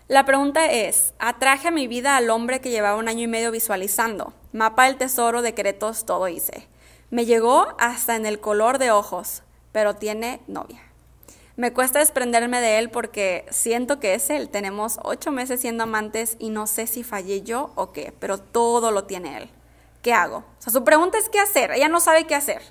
La 0.08 0.24
pregunta 0.24 0.72
es, 0.72 1.12
atraje 1.18 1.68
a 1.68 1.72
mi 1.72 1.86
vida 1.88 2.16
al 2.16 2.30
hombre 2.30 2.62
que 2.62 2.70
llevaba 2.70 2.96
un 2.96 3.08
año 3.08 3.24
y 3.24 3.28
medio 3.28 3.50
visualizando. 3.50 4.32
Mapa 4.54 4.86
del 4.86 4.96
tesoro, 4.96 5.42
decretos, 5.42 6.06
todo 6.06 6.26
hice. 6.28 6.68
Me 7.10 7.26
llegó 7.26 7.76
hasta 7.78 8.16
en 8.16 8.24
el 8.24 8.40
color 8.40 8.78
de 8.78 8.92
ojos, 8.92 9.42
pero 9.72 9.96
tiene 9.96 10.40
novia. 10.46 10.87
Me 11.58 11.72
cuesta 11.72 11.98
desprenderme 11.98 12.60
de 12.60 12.78
él 12.78 12.88
porque 12.88 13.44
siento 13.50 13.98
que 13.98 14.14
es 14.14 14.30
él. 14.30 14.48
Tenemos 14.48 15.00
ocho 15.02 15.32
meses 15.32 15.60
siendo 15.60 15.82
amantes 15.82 16.36
y 16.38 16.50
no 16.50 16.68
sé 16.68 16.86
si 16.86 17.02
fallé 17.02 17.42
yo 17.42 17.72
o 17.74 17.90
qué, 17.90 18.14
pero 18.20 18.38
todo 18.38 18.92
lo 18.92 19.06
tiene 19.06 19.38
él. 19.38 19.50
¿Qué 20.00 20.12
hago? 20.12 20.36
O 20.36 20.62
sea, 20.62 20.72
su 20.72 20.84
pregunta 20.84 21.18
es 21.18 21.28
qué 21.28 21.40
hacer. 21.40 21.72
Ella 21.72 21.88
no 21.88 21.98
sabe 21.98 22.28
qué 22.28 22.36
hacer. 22.36 22.62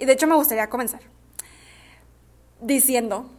Y 0.00 0.04
de 0.04 0.14
hecho 0.14 0.26
me 0.26 0.34
gustaría 0.34 0.68
comenzar 0.68 1.00
diciendo 2.60 3.30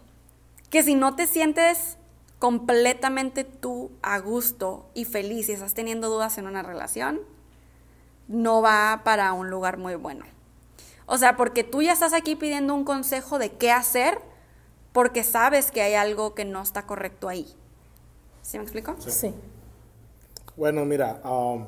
que 0.69 0.81
si 0.81 0.95
no 0.95 1.13
te 1.13 1.27
sientes 1.27 1.97
completamente 2.39 3.43
tú 3.43 3.91
a 4.01 4.17
gusto 4.19 4.89
y 4.93 5.03
feliz 5.03 5.49
y 5.49 5.51
estás 5.51 5.73
teniendo 5.73 6.07
dudas 6.07 6.37
en 6.37 6.47
una 6.47 6.63
relación, 6.63 7.19
no 8.29 8.61
va 8.61 9.01
para 9.03 9.33
un 9.33 9.49
lugar 9.49 9.75
muy 9.75 9.95
bueno. 9.95 10.23
O 11.05 11.17
sea, 11.17 11.35
porque 11.35 11.65
tú 11.65 11.81
ya 11.81 11.91
estás 11.91 12.13
aquí 12.13 12.37
pidiendo 12.37 12.73
un 12.73 12.85
consejo 12.85 13.39
de 13.39 13.51
qué 13.51 13.71
hacer 13.73 14.28
porque 14.91 15.23
sabes 15.23 15.71
que 15.71 15.81
hay 15.81 15.93
algo 15.93 16.33
que 16.35 16.45
no 16.45 16.61
está 16.61 16.83
correcto 16.83 17.29
ahí. 17.29 17.47
¿Sí 18.41 18.57
me 18.57 18.63
explico? 18.63 18.95
Sí. 18.99 19.33
Bueno, 20.55 20.83
mira, 20.85 21.21
um, 21.23 21.65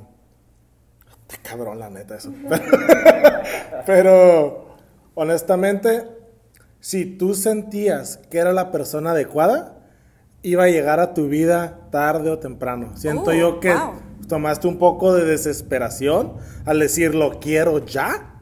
cabrón 1.43 1.80
la 1.80 1.89
neta 1.89 2.15
eso. 2.15 2.34
Pero, 3.86 4.76
honestamente, 5.15 6.07
si 6.80 7.05
tú 7.05 7.34
sentías 7.34 8.17
que 8.30 8.39
era 8.39 8.51
la 8.53 8.72
persona 8.72 9.11
adecuada, 9.11 9.78
iba 10.41 10.63
a 10.63 10.67
llegar 10.67 10.99
a 10.99 11.13
tu 11.13 11.28
vida 11.28 11.80
tarde 11.91 12.30
o 12.32 12.39
temprano. 12.39 12.93
Siento 12.97 13.30
Oh, 13.32 13.34
yo 13.34 13.59
que 13.59 13.74
wow. 13.74 13.93
tomaste 14.28 14.67
un 14.67 14.78
poco 14.80 15.13
de 15.13 15.26
desesperación 15.26 16.34
al 16.65 16.80
decir 16.80 17.13
lo 17.15 17.39
quiero 17.39 17.80
ya 17.86 18.39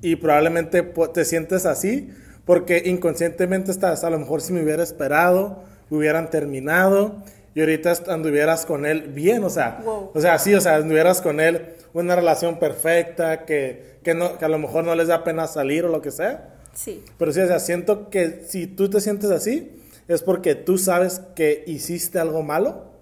y 0.00 0.16
probablemente 0.16 0.94
pu- 0.94 1.12
te 1.12 1.24
sientes 1.24 1.66
así 1.66 2.10
porque 2.46 2.82
inconscientemente 2.86 3.70
estás, 3.70 4.04
a 4.04 4.08
lo 4.10 4.18
mejor 4.18 4.40
si 4.40 4.54
me 4.54 4.62
hubiera 4.62 4.82
esperado, 4.82 5.64
hubieran 5.90 6.30
terminado 6.30 7.16
y 7.54 7.60
ahorita 7.60 7.92
anduvieras 8.08 8.64
con 8.64 8.86
él 8.86 9.02
bien, 9.12 9.44
o 9.44 9.50
sea, 9.50 9.82
Wow. 9.84 10.12
o 10.14 10.20
sea, 10.20 10.38
sí, 10.38 10.54
o 10.54 10.60
sea, 10.60 10.76
anduvieras 10.76 11.20
con 11.20 11.40
él 11.40 11.74
una 11.92 12.14
relación 12.14 12.58
perfecta, 12.58 13.44
que, 13.44 13.98
que, 14.02 14.14
no, 14.14 14.38
que 14.38 14.44
a 14.44 14.48
lo 14.48 14.58
mejor 14.58 14.84
no 14.84 14.94
les 14.94 15.08
da 15.08 15.24
pena 15.24 15.46
salir 15.46 15.84
o 15.84 15.88
lo 15.88 16.00
que 16.02 16.10
sea. 16.10 16.54
Sí. 16.72 17.02
Pero 17.18 17.32
sí, 17.32 17.40
o 17.40 17.46
sea, 17.46 17.58
siento 17.58 18.10
que 18.10 18.44
si 18.46 18.66
tú 18.66 18.88
te 18.90 19.00
sientes 19.00 19.30
así, 19.30 19.82
es 20.06 20.22
porque 20.22 20.54
tú 20.54 20.78
sabes 20.78 21.20
que 21.34 21.64
hiciste 21.66 22.18
algo 22.20 22.42
malo 22.42 22.92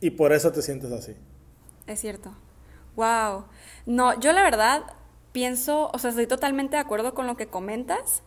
y 0.00 0.10
por 0.10 0.32
eso 0.32 0.52
te 0.52 0.62
sientes 0.62 0.92
así. 0.92 1.14
Es 1.86 2.00
cierto. 2.00 2.32
Wow. 2.94 3.44
No, 3.84 4.18
yo 4.20 4.32
la 4.32 4.42
verdad 4.42 4.82
pienso, 5.32 5.90
o 5.92 5.98
sea, 5.98 6.10
estoy 6.10 6.26
totalmente 6.26 6.76
de 6.76 6.82
acuerdo 6.82 7.12
con 7.14 7.26
lo 7.26 7.36
que 7.36 7.48
comentas. 7.48 8.22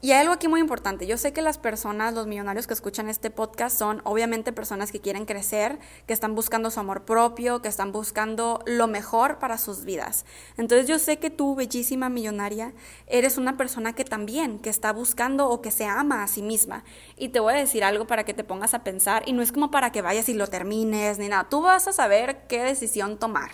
Y 0.00 0.12
hay 0.12 0.20
algo 0.20 0.32
aquí 0.32 0.46
muy 0.46 0.60
importante. 0.60 1.08
Yo 1.08 1.16
sé 1.16 1.32
que 1.32 1.42
las 1.42 1.58
personas, 1.58 2.14
los 2.14 2.28
millonarios 2.28 2.68
que 2.68 2.74
escuchan 2.74 3.08
este 3.08 3.30
podcast 3.30 3.76
son 3.76 4.00
obviamente 4.04 4.52
personas 4.52 4.92
que 4.92 5.00
quieren 5.00 5.24
crecer, 5.24 5.80
que 6.06 6.12
están 6.12 6.36
buscando 6.36 6.70
su 6.70 6.78
amor 6.78 7.04
propio, 7.04 7.62
que 7.62 7.66
están 7.66 7.90
buscando 7.90 8.62
lo 8.64 8.86
mejor 8.86 9.40
para 9.40 9.58
sus 9.58 9.84
vidas. 9.84 10.24
Entonces 10.56 10.86
yo 10.86 11.00
sé 11.00 11.18
que 11.18 11.30
tú, 11.30 11.56
bellísima 11.56 12.10
millonaria, 12.10 12.74
eres 13.08 13.38
una 13.38 13.56
persona 13.56 13.92
que 13.92 14.04
también, 14.04 14.60
que 14.60 14.70
está 14.70 14.92
buscando 14.92 15.48
o 15.48 15.62
que 15.62 15.72
se 15.72 15.86
ama 15.86 16.22
a 16.22 16.28
sí 16.28 16.42
misma. 16.42 16.84
Y 17.16 17.30
te 17.30 17.40
voy 17.40 17.54
a 17.54 17.56
decir 17.56 17.82
algo 17.82 18.06
para 18.06 18.22
que 18.22 18.34
te 18.34 18.44
pongas 18.44 18.74
a 18.74 18.84
pensar, 18.84 19.24
y 19.26 19.32
no 19.32 19.42
es 19.42 19.50
como 19.50 19.72
para 19.72 19.90
que 19.90 20.00
vayas 20.00 20.28
y 20.28 20.34
lo 20.34 20.46
termines 20.46 21.18
ni 21.18 21.26
nada. 21.26 21.48
Tú 21.48 21.60
vas 21.60 21.88
a 21.88 21.92
saber 21.92 22.46
qué 22.46 22.62
decisión 22.62 23.18
tomar, 23.18 23.50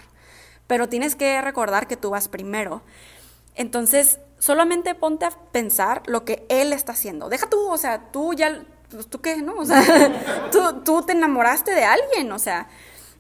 pero 0.67 0.91
tienes 0.91 1.17
que 1.17 1.41
recordar 1.41 1.89
que 1.89 1.97
tú 1.97 2.11
vas 2.11 2.29
primero. 2.29 2.83
Entonces, 3.55 4.19
solamente 4.45 4.95
ponte 4.95 5.25
a 5.25 5.31
pensar 5.31 6.03
lo 6.05 6.27
que 6.27 6.45
él 6.51 6.75
está 6.75 6.93
haciendo. 6.93 7.31
Deja 7.31 7.49
tú, 7.49 7.67
o 7.71 7.79
sea, 7.79 8.11
tú 8.13 8.35
ya, 8.35 8.63
pues, 8.91 9.09
tú 9.09 9.23
qué, 9.23 9.39
¿no? 9.41 9.55
O 9.55 9.65
sea, 9.65 9.83
tú, 10.53 10.83
tú 10.85 11.01
te 11.01 11.13
enamoraste 11.13 11.71
de 11.71 11.85
alguien, 11.85 12.31
o 12.31 12.39
sea, 12.39 12.69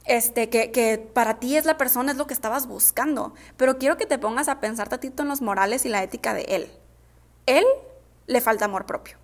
este, 0.05 0.51
que, 0.51 0.71
que 0.71 0.99
para 0.99 1.41
ti 1.41 1.57
es 1.57 1.65
la 1.65 1.79
persona, 1.79 2.13
es 2.13 2.19
lo 2.19 2.27
que 2.27 2.35
estabas 2.35 2.67
buscando. 2.67 3.33
Pero 3.57 3.79
quiero 3.79 3.97
que 3.97 4.05
te 4.05 4.19
pongas 4.19 4.49
a 4.49 4.61
pensar 4.61 4.91
tantito 4.91 5.23
en 5.23 5.31
los 5.31 5.41
morales 5.41 5.87
y 5.87 5.89
la 5.89 6.03
ética 6.03 6.35
de 6.35 6.43
él. 6.43 6.71
Él 7.47 7.65
le 8.27 8.43
falta 8.43 8.67
amor 8.67 8.85
propio. 8.85 9.17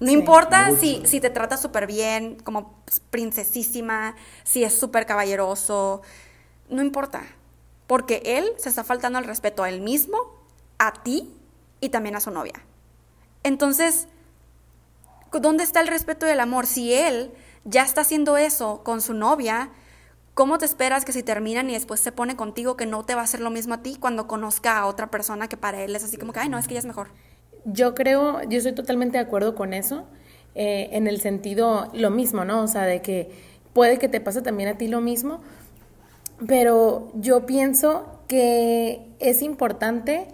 No 0.00 0.10
importa 0.10 0.74
si, 0.74 1.02
si 1.04 1.20
te 1.20 1.28
trata 1.28 1.58
súper 1.58 1.86
bien, 1.86 2.38
como 2.42 2.82
princesísima, 3.10 4.16
si 4.44 4.64
es 4.64 4.72
súper 4.72 5.04
caballeroso, 5.04 6.00
no 6.70 6.80
importa. 6.80 7.22
Porque 7.86 8.22
él 8.24 8.50
se 8.56 8.70
está 8.70 8.82
faltando 8.82 9.18
al 9.18 9.26
respeto 9.26 9.62
a 9.62 9.68
él 9.68 9.82
mismo, 9.82 10.33
a 10.78 10.92
ti 10.92 11.34
y 11.80 11.88
también 11.90 12.16
a 12.16 12.20
su 12.20 12.30
novia. 12.30 12.54
Entonces, 13.42 14.08
¿dónde 15.32 15.64
está 15.64 15.80
el 15.80 15.88
respeto 15.88 16.26
y 16.26 16.30
el 16.30 16.40
amor? 16.40 16.66
Si 16.66 16.92
él 16.92 17.32
ya 17.64 17.82
está 17.82 18.02
haciendo 18.02 18.36
eso 18.36 18.82
con 18.82 19.00
su 19.00 19.14
novia, 19.14 19.70
¿cómo 20.34 20.58
te 20.58 20.64
esperas 20.64 21.04
que 21.04 21.12
si 21.12 21.22
terminan 21.22 21.70
y 21.70 21.74
después 21.74 22.00
se 22.00 22.12
pone 22.12 22.36
contigo 22.36 22.76
que 22.76 22.86
no 22.86 23.04
te 23.04 23.14
va 23.14 23.22
a 23.22 23.24
hacer 23.24 23.40
lo 23.40 23.50
mismo 23.50 23.74
a 23.74 23.82
ti 23.82 23.96
cuando 23.98 24.26
conozca 24.26 24.78
a 24.78 24.86
otra 24.86 25.10
persona 25.10 25.48
que 25.48 25.56
para 25.56 25.82
él 25.82 25.94
es 25.94 26.04
así 26.04 26.16
como 26.16 26.32
que, 26.32 26.40
ay, 26.40 26.48
no, 26.48 26.58
es 26.58 26.66
que 26.66 26.74
ella 26.74 26.80
es 26.80 26.86
mejor? 26.86 27.08
Yo 27.64 27.94
creo, 27.94 28.42
yo 28.42 28.58
estoy 28.58 28.74
totalmente 28.74 29.18
de 29.18 29.24
acuerdo 29.24 29.54
con 29.54 29.72
eso, 29.72 30.06
eh, 30.54 30.90
en 30.92 31.06
el 31.06 31.20
sentido 31.20 31.90
lo 31.94 32.10
mismo, 32.10 32.44
¿no? 32.44 32.62
O 32.62 32.68
sea, 32.68 32.82
de 32.82 33.00
que 33.02 33.30
puede 33.72 33.98
que 33.98 34.08
te 34.08 34.20
pase 34.20 34.42
también 34.42 34.68
a 34.68 34.78
ti 34.78 34.88
lo 34.88 35.00
mismo, 35.00 35.40
pero 36.46 37.10
yo 37.14 37.46
pienso 37.46 38.20
que 38.28 39.08
es 39.18 39.42
importante 39.42 40.28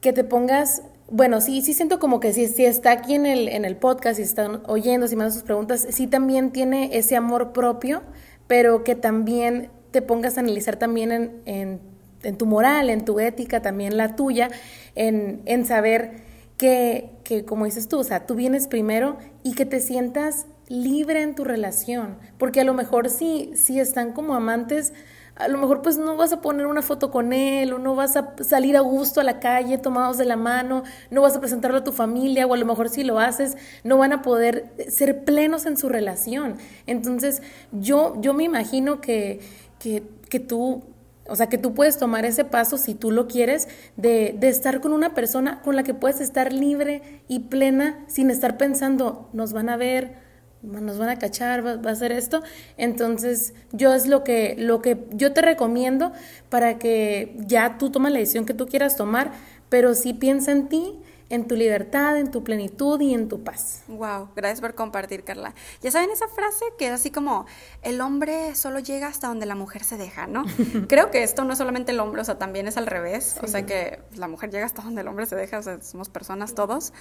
que 0.00 0.12
te 0.12 0.24
pongas, 0.24 0.82
bueno, 1.10 1.40
sí, 1.40 1.62
sí 1.62 1.74
siento 1.74 1.98
como 1.98 2.20
que 2.20 2.32
si, 2.32 2.46
si 2.46 2.64
está 2.64 2.92
aquí 2.92 3.14
en 3.14 3.26
el, 3.26 3.48
en 3.48 3.64
el 3.64 3.76
podcast, 3.76 4.16
si 4.16 4.22
están 4.22 4.62
oyendo, 4.66 5.08
si 5.08 5.16
mandan 5.16 5.32
sus 5.32 5.42
preguntas, 5.42 5.86
sí 5.90 6.06
también 6.06 6.50
tiene 6.50 6.96
ese 6.96 7.16
amor 7.16 7.52
propio, 7.52 8.02
pero 8.46 8.84
que 8.84 8.94
también 8.94 9.70
te 9.90 10.02
pongas 10.02 10.36
a 10.36 10.40
analizar 10.40 10.76
también 10.76 11.12
en, 11.12 11.42
en, 11.46 11.80
en 12.22 12.36
tu 12.36 12.46
moral, 12.46 12.90
en 12.90 13.04
tu 13.04 13.20
ética, 13.20 13.62
también 13.62 13.96
la 13.96 14.16
tuya, 14.16 14.50
en, 14.94 15.42
en 15.46 15.64
saber 15.64 16.22
que, 16.56 17.10
que, 17.24 17.44
como 17.44 17.64
dices 17.64 17.88
tú, 17.88 17.98
o 17.98 18.04
sea, 18.04 18.26
tú 18.26 18.34
vienes 18.34 18.68
primero 18.68 19.16
y 19.42 19.54
que 19.54 19.64
te 19.64 19.80
sientas 19.80 20.46
libre 20.68 21.22
en 21.22 21.34
tu 21.34 21.44
relación, 21.44 22.18
porque 22.36 22.60
a 22.60 22.64
lo 22.64 22.74
mejor 22.74 23.08
si, 23.08 23.52
si 23.54 23.80
están 23.80 24.12
como 24.12 24.34
amantes, 24.34 24.92
a 25.38 25.46
lo 25.46 25.56
mejor 25.56 25.82
pues 25.82 25.96
no 25.96 26.16
vas 26.16 26.32
a 26.32 26.40
poner 26.40 26.66
una 26.66 26.82
foto 26.82 27.10
con 27.10 27.32
él 27.32 27.72
o 27.72 27.78
no 27.78 27.94
vas 27.94 28.16
a 28.16 28.34
salir 28.42 28.76
a 28.76 28.80
gusto 28.80 29.20
a 29.20 29.24
la 29.24 29.38
calle 29.38 29.78
tomados 29.78 30.18
de 30.18 30.24
la 30.24 30.36
mano, 30.36 30.82
no 31.10 31.22
vas 31.22 31.36
a 31.36 31.40
presentarlo 31.40 31.78
a 31.78 31.84
tu 31.84 31.92
familia 31.92 32.46
o 32.46 32.54
a 32.54 32.56
lo 32.56 32.66
mejor 32.66 32.88
si 32.88 33.04
lo 33.04 33.20
haces 33.20 33.56
no 33.84 33.98
van 33.98 34.12
a 34.12 34.22
poder 34.22 34.72
ser 34.88 35.24
plenos 35.24 35.64
en 35.66 35.76
su 35.76 35.88
relación. 35.88 36.56
Entonces 36.86 37.40
yo, 37.70 38.20
yo 38.20 38.34
me 38.34 38.44
imagino 38.44 39.00
que, 39.00 39.40
que, 39.78 40.02
que 40.28 40.40
tú 40.40 40.82
o 41.30 41.36
sea, 41.36 41.50
que 41.50 41.58
tú 41.58 41.74
puedes 41.74 41.98
tomar 41.98 42.24
ese 42.24 42.46
paso 42.46 42.78
si 42.78 42.94
tú 42.94 43.10
lo 43.10 43.28
quieres, 43.28 43.68
de, 43.96 44.34
de, 44.38 44.48
estar 44.48 44.80
con 44.80 44.94
una 44.94 45.12
persona 45.12 45.60
con 45.60 45.76
la 45.76 45.82
que 45.82 45.92
puedes 45.92 46.22
estar 46.22 46.54
libre 46.54 47.22
y 47.28 47.40
plena 47.40 48.02
sin 48.08 48.30
estar 48.30 48.56
pensando, 48.56 49.28
nos 49.34 49.52
van 49.52 49.68
a 49.68 49.76
ver, 49.76 50.16
nos 50.62 50.98
van 50.98 51.08
a 51.08 51.18
cachar, 51.18 51.64
va, 51.64 51.76
va, 51.76 51.90
a 51.90 51.92
hacer 51.92 52.12
esto. 52.12 52.42
Entonces, 52.76 53.54
yo 53.72 53.94
es 53.94 54.06
lo 54.06 54.24
que, 54.24 54.54
lo 54.58 54.82
que 54.82 55.06
yo 55.12 55.32
te 55.32 55.42
recomiendo 55.42 56.12
para 56.48 56.78
que 56.78 57.36
ya 57.38 57.78
tú 57.78 57.90
tomes 57.90 58.12
la 58.12 58.18
decisión 58.18 58.46
que 58.46 58.54
tú 58.54 58.66
quieras 58.66 58.96
tomar, 58.96 59.32
pero 59.68 59.94
sí 59.94 60.14
piensa 60.14 60.52
en 60.52 60.68
ti 60.68 60.98
en 61.30 61.46
tu 61.46 61.56
libertad, 61.56 62.16
en 62.16 62.30
tu 62.30 62.42
plenitud 62.42 63.00
y 63.00 63.14
en 63.14 63.28
tu 63.28 63.42
paz. 63.44 63.82
Wow, 63.88 64.30
gracias 64.34 64.60
por 64.60 64.74
compartir, 64.74 65.24
Carla. 65.24 65.54
Ya 65.82 65.90
saben 65.90 66.10
esa 66.10 66.28
frase 66.28 66.64
que 66.78 66.86
es 66.86 66.92
así 66.92 67.10
como 67.10 67.46
el 67.82 68.00
hombre 68.00 68.54
solo 68.54 68.78
llega 68.78 69.08
hasta 69.08 69.28
donde 69.28 69.46
la 69.46 69.54
mujer 69.54 69.84
se 69.84 69.96
deja, 69.96 70.26
¿no? 70.26 70.44
Creo 70.88 71.10
que 71.10 71.22
esto 71.22 71.44
no 71.44 71.52
es 71.52 71.58
solamente 71.58 71.92
el 71.92 72.00
hombre, 72.00 72.22
o 72.22 72.24
sea, 72.24 72.38
también 72.38 72.66
es 72.66 72.76
al 72.76 72.86
revés, 72.86 73.36
sí. 73.38 73.40
o 73.42 73.48
sea 73.48 73.66
que 73.66 74.00
la 74.16 74.28
mujer 74.28 74.50
llega 74.50 74.64
hasta 74.64 74.82
donde 74.82 75.02
el 75.02 75.08
hombre 75.08 75.26
se 75.26 75.36
deja, 75.36 75.58
o 75.58 75.62
sea, 75.62 75.80
somos 75.82 76.08
personas 76.08 76.54
todos. 76.54 76.92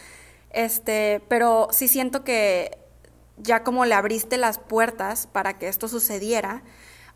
Este, 0.50 1.22
pero 1.28 1.68
sí 1.72 1.88
siento 1.88 2.24
que 2.24 2.78
ya 3.38 3.64
como 3.64 3.85
le 3.85 3.93
abriste 3.93 4.38
las 4.38 4.59
puertas 4.59 5.27
para 5.27 5.57
que 5.57 5.68
esto 5.68 5.88
sucediera, 5.88 6.64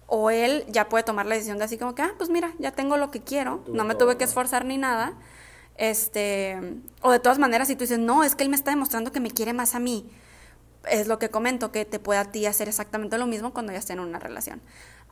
o 0.07 0.29
él 0.29 0.65
ya 0.67 0.89
puede 0.89 1.03
tomar 1.03 1.25
la 1.25 1.35
decisión 1.35 1.57
de 1.57 1.65
así 1.65 1.77
como 1.77 1.95
que, 1.95 2.01
ah, 2.01 2.13
pues 2.17 2.29
mira, 2.29 2.53
ya 2.59 2.71
tengo 2.71 2.97
lo 2.97 3.11
que 3.11 3.21
quiero, 3.21 3.63
no 3.67 3.83
me 3.85 3.95
tuve 3.95 4.17
que 4.17 4.25
esforzar 4.25 4.65
ni 4.65 4.77
nada 4.77 5.17
este, 5.81 6.59
o 7.01 7.11
de 7.11 7.19
todas 7.19 7.39
maneras, 7.39 7.67
si 7.67 7.75
tú 7.75 7.81
dices, 7.81 7.97
no, 7.97 8.23
es 8.23 8.35
que 8.35 8.43
él 8.43 8.49
me 8.49 8.55
está 8.55 8.69
demostrando 8.69 9.11
que 9.11 9.19
me 9.19 9.31
quiere 9.31 9.51
más 9.51 9.73
a 9.73 9.79
mí, 9.79 10.09
es 10.87 11.07
lo 11.07 11.17
que 11.17 11.29
comento, 11.29 11.71
que 11.71 11.85
te 11.85 11.97
puede 11.97 12.19
a 12.19 12.25
ti 12.25 12.45
hacer 12.45 12.67
exactamente 12.67 13.17
lo 13.17 13.25
mismo 13.25 13.51
cuando 13.51 13.71
ya 13.71 13.79
estén 13.79 13.97
en 13.97 14.05
una 14.05 14.19
relación. 14.19 14.61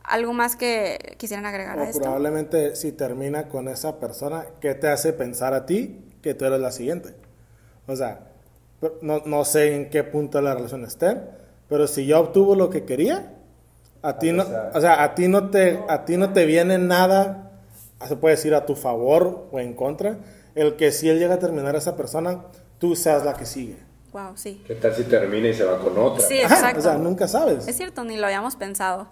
¿Algo 0.04 0.32
más 0.32 0.54
que 0.54 1.16
quisieran 1.18 1.44
agregar 1.44 1.76
o 1.76 1.82
a 1.82 1.88
esto? 1.88 2.00
Probablemente 2.00 2.76
si 2.76 2.92
termina 2.92 3.48
con 3.48 3.66
esa 3.66 3.98
persona, 3.98 4.46
¿qué 4.60 4.74
te 4.74 4.88
hace 4.88 5.12
pensar 5.12 5.54
a 5.54 5.66
ti 5.66 6.04
que 6.22 6.34
tú 6.34 6.44
eres 6.44 6.60
la 6.60 6.70
siguiente? 6.70 7.14
O 7.86 7.96
sea, 7.96 8.29
no, 9.02 9.22
no 9.24 9.44
sé 9.44 9.74
en 9.74 9.90
qué 9.90 10.04
punto 10.04 10.38
de 10.38 10.44
la 10.44 10.54
relación 10.54 10.84
estén, 10.84 11.22
pero 11.68 11.86
si 11.86 12.06
yo 12.06 12.20
obtuvo 12.20 12.54
lo 12.54 12.70
que 12.70 12.84
quería, 12.84 13.34
a 14.02 14.18
ti 14.18 14.32
no, 14.32 14.44
o 14.74 14.80
sea, 14.80 15.02
a 15.02 15.14
ti 15.14 15.28
no 15.28 15.50
te, 15.50 15.80
a 15.88 16.04
ti 16.04 16.16
no 16.16 16.32
te 16.32 16.46
viene 16.46 16.78
nada, 16.78 17.52
se 18.06 18.16
puede 18.16 18.36
decir 18.36 18.54
a 18.54 18.64
tu 18.66 18.74
favor 18.74 19.48
o 19.52 19.60
en 19.60 19.74
contra, 19.74 20.18
el 20.54 20.76
que 20.76 20.90
si 20.92 21.08
él 21.08 21.18
llega 21.18 21.34
a 21.34 21.38
terminar 21.38 21.74
a 21.74 21.78
esa 21.78 21.96
persona, 21.96 22.44
tú 22.78 22.96
seas 22.96 23.24
la 23.24 23.34
que 23.34 23.46
sigue. 23.46 23.76
Wow, 24.12 24.32
sí. 24.34 24.62
¿Qué 24.66 24.74
tal 24.74 24.94
si 24.94 25.04
termina 25.04 25.48
y 25.48 25.54
se 25.54 25.64
va 25.64 25.78
con 25.78 25.96
otra? 25.96 26.26
Sí, 26.26 26.40
exacto. 26.40 26.80
o 26.80 26.82
sea, 26.82 26.98
nunca 26.98 27.28
sabes. 27.28 27.68
Es 27.68 27.76
cierto, 27.76 28.02
ni 28.02 28.16
lo 28.16 28.26
habíamos 28.26 28.56
pensado. 28.56 29.08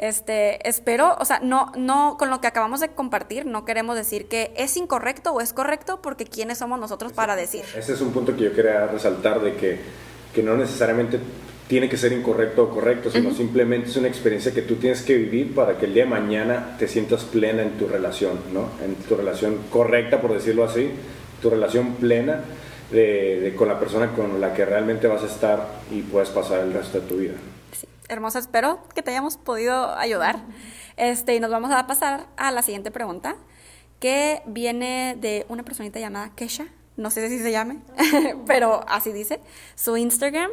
Este, 0.00 0.66
espero, 0.66 1.14
o 1.20 1.26
sea, 1.26 1.40
no, 1.40 1.72
no, 1.76 2.16
con 2.18 2.30
lo 2.30 2.40
que 2.40 2.46
acabamos 2.46 2.80
de 2.80 2.88
compartir, 2.88 3.44
no 3.44 3.66
queremos 3.66 3.96
decir 3.96 4.28
que 4.28 4.50
es 4.56 4.74
incorrecto 4.78 5.32
o 5.32 5.42
es 5.42 5.52
correcto, 5.52 6.00
porque 6.00 6.24
quiénes 6.24 6.56
somos 6.56 6.80
nosotros 6.80 7.12
para 7.12 7.36
decir. 7.36 7.64
Ese 7.76 7.92
es 7.92 8.00
un 8.00 8.10
punto 8.10 8.34
que 8.34 8.44
yo 8.44 8.54
quería 8.54 8.86
resaltar 8.86 9.42
de 9.42 9.56
que, 9.56 9.78
que 10.34 10.42
no 10.42 10.56
necesariamente 10.56 11.20
tiene 11.68 11.90
que 11.90 11.98
ser 11.98 12.12
incorrecto 12.12 12.62
o 12.62 12.70
correcto, 12.70 13.10
sino 13.10 13.28
uh 13.28 13.32
-huh. 13.32 13.36
simplemente 13.36 13.90
es 13.90 13.96
una 13.98 14.08
experiencia 14.08 14.54
que 14.54 14.62
tú 14.62 14.76
tienes 14.76 15.02
que 15.02 15.16
vivir 15.16 15.54
para 15.54 15.76
que 15.76 15.84
el 15.84 15.92
día 15.92 16.04
de 16.04 16.10
mañana 16.10 16.76
te 16.78 16.88
sientas 16.88 17.24
plena 17.24 17.60
en 17.60 17.72
tu 17.72 17.86
relación, 17.86 18.40
¿no? 18.54 18.70
En 18.82 18.94
tu 18.94 19.16
relación 19.16 19.58
correcta, 19.70 20.22
por 20.22 20.32
decirlo 20.32 20.64
así, 20.64 20.92
tu 21.42 21.50
relación 21.50 21.96
plena 21.96 22.40
de, 22.90 23.40
de, 23.40 23.54
con 23.54 23.68
la 23.68 23.78
persona 23.78 24.12
con 24.12 24.40
la 24.40 24.54
que 24.54 24.64
realmente 24.64 25.06
vas 25.08 25.22
a 25.22 25.26
estar 25.26 25.68
y 25.90 26.00
puedes 26.00 26.30
pasar 26.30 26.60
el 26.60 26.72
resto 26.72 27.00
de 27.00 27.06
tu 27.06 27.16
vida. 27.18 27.34
Hermosa, 28.10 28.40
espero 28.40 28.82
que 28.92 29.02
te 29.02 29.12
hayamos 29.12 29.36
podido 29.36 29.94
ayudar. 29.96 30.40
Este, 30.96 31.36
y 31.36 31.40
nos 31.40 31.52
vamos 31.52 31.70
a 31.70 31.86
pasar 31.86 32.26
a 32.36 32.50
la 32.50 32.62
siguiente 32.62 32.90
pregunta, 32.90 33.36
que 34.00 34.42
viene 34.46 35.16
de 35.16 35.46
una 35.48 35.62
personita 35.62 36.00
llamada 36.00 36.34
Kesha, 36.34 36.66
no 36.96 37.12
sé 37.12 37.28
si 37.28 37.38
se 37.38 37.52
llame, 37.52 37.78
pero 38.48 38.84
así 38.88 39.12
dice, 39.12 39.40
su 39.76 39.96
Instagram. 39.96 40.50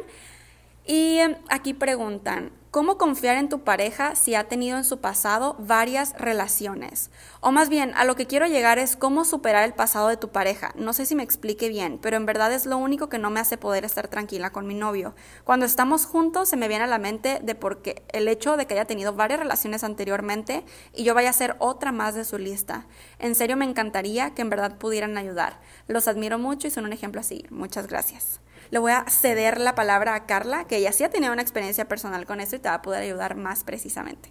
Y 0.86 1.18
aquí 1.48 1.74
preguntan, 1.74 2.52
¿cómo 2.70 2.98
confiar 2.98 3.36
en 3.36 3.48
tu 3.48 3.60
pareja 3.64 4.14
si 4.14 4.34
ha 4.34 4.48
tenido 4.48 4.76
en 4.78 4.84
su 4.84 5.00
pasado 5.00 5.56
varias 5.58 6.14
relaciones? 6.18 7.10
O 7.40 7.52
más 7.52 7.68
bien, 7.68 7.92
a 7.94 8.04
lo 8.04 8.16
que 8.16 8.26
quiero 8.26 8.46
llegar 8.46 8.78
es 8.78 8.96
cómo 8.96 9.24
superar 9.24 9.64
el 9.64 9.74
pasado 9.74 10.08
de 10.08 10.16
tu 10.16 10.28
pareja. 10.28 10.72
No 10.76 10.92
sé 10.92 11.06
si 11.06 11.14
me 11.14 11.22
explique 11.22 11.68
bien, 11.68 11.98
pero 12.00 12.16
en 12.16 12.26
verdad 12.26 12.52
es 12.52 12.66
lo 12.66 12.78
único 12.78 13.08
que 13.08 13.18
no 13.18 13.30
me 13.30 13.40
hace 13.40 13.56
poder 13.56 13.84
estar 13.84 14.08
tranquila 14.08 14.50
con 14.50 14.66
mi 14.66 14.74
novio. 14.74 15.14
Cuando 15.44 15.66
estamos 15.66 16.06
juntos 16.06 16.48
se 16.48 16.56
me 16.56 16.68
viene 16.68 16.84
a 16.84 16.88
la 16.88 16.98
mente 16.98 17.40
de 17.42 17.54
porque 17.54 18.02
el 18.12 18.28
hecho 18.28 18.56
de 18.56 18.66
que 18.66 18.74
haya 18.74 18.84
tenido 18.84 19.14
varias 19.14 19.40
relaciones 19.40 19.84
anteriormente 19.84 20.64
y 20.94 21.04
yo 21.04 21.14
vaya 21.14 21.30
a 21.30 21.34
ser 21.34 21.56
otra 21.58 21.92
más 21.92 22.14
de 22.14 22.24
su 22.24 22.38
lista. 22.38 22.86
En 23.18 23.34
serio 23.34 23.56
me 23.56 23.64
encantaría 23.64 24.34
que 24.34 24.42
en 24.42 24.50
verdad 24.50 24.78
pudieran 24.78 25.16
ayudar. 25.18 25.60
Los 25.86 26.08
admiro 26.08 26.38
mucho 26.38 26.66
y 26.66 26.70
son 26.70 26.84
un 26.84 26.92
ejemplo 26.92 27.20
a 27.20 27.24
seguir. 27.24 27.50
Muchas 27.50 27.86
gracias 27.86 28.40
le 28.70 28.78
voy 28.78 28.92
a 28.92 29.04
ceder 29.08 29.60
la 29.60 29.74
palabra 29.74 30.14
a 30.14 30.26
Carla, 30.26 30.64
que 30.64 30.76
ella 30.76 30.92
sí 30.92 31.04
ha 31.04 31.10
tenido 31.10 31.32
una 31.32 31.42
experiencia 31.42 31.86
personal 31.86 32.26
con 32.26 32.40
esto 32.40 32.56
y 32.56 32.58
te 32.58 32.68
va 32.68 32.76
a 32.76 32.82
poder 32.82 33.02
ayudar 33.02 33.36
más 33.36 33.64
precisamente. 33.64 34.30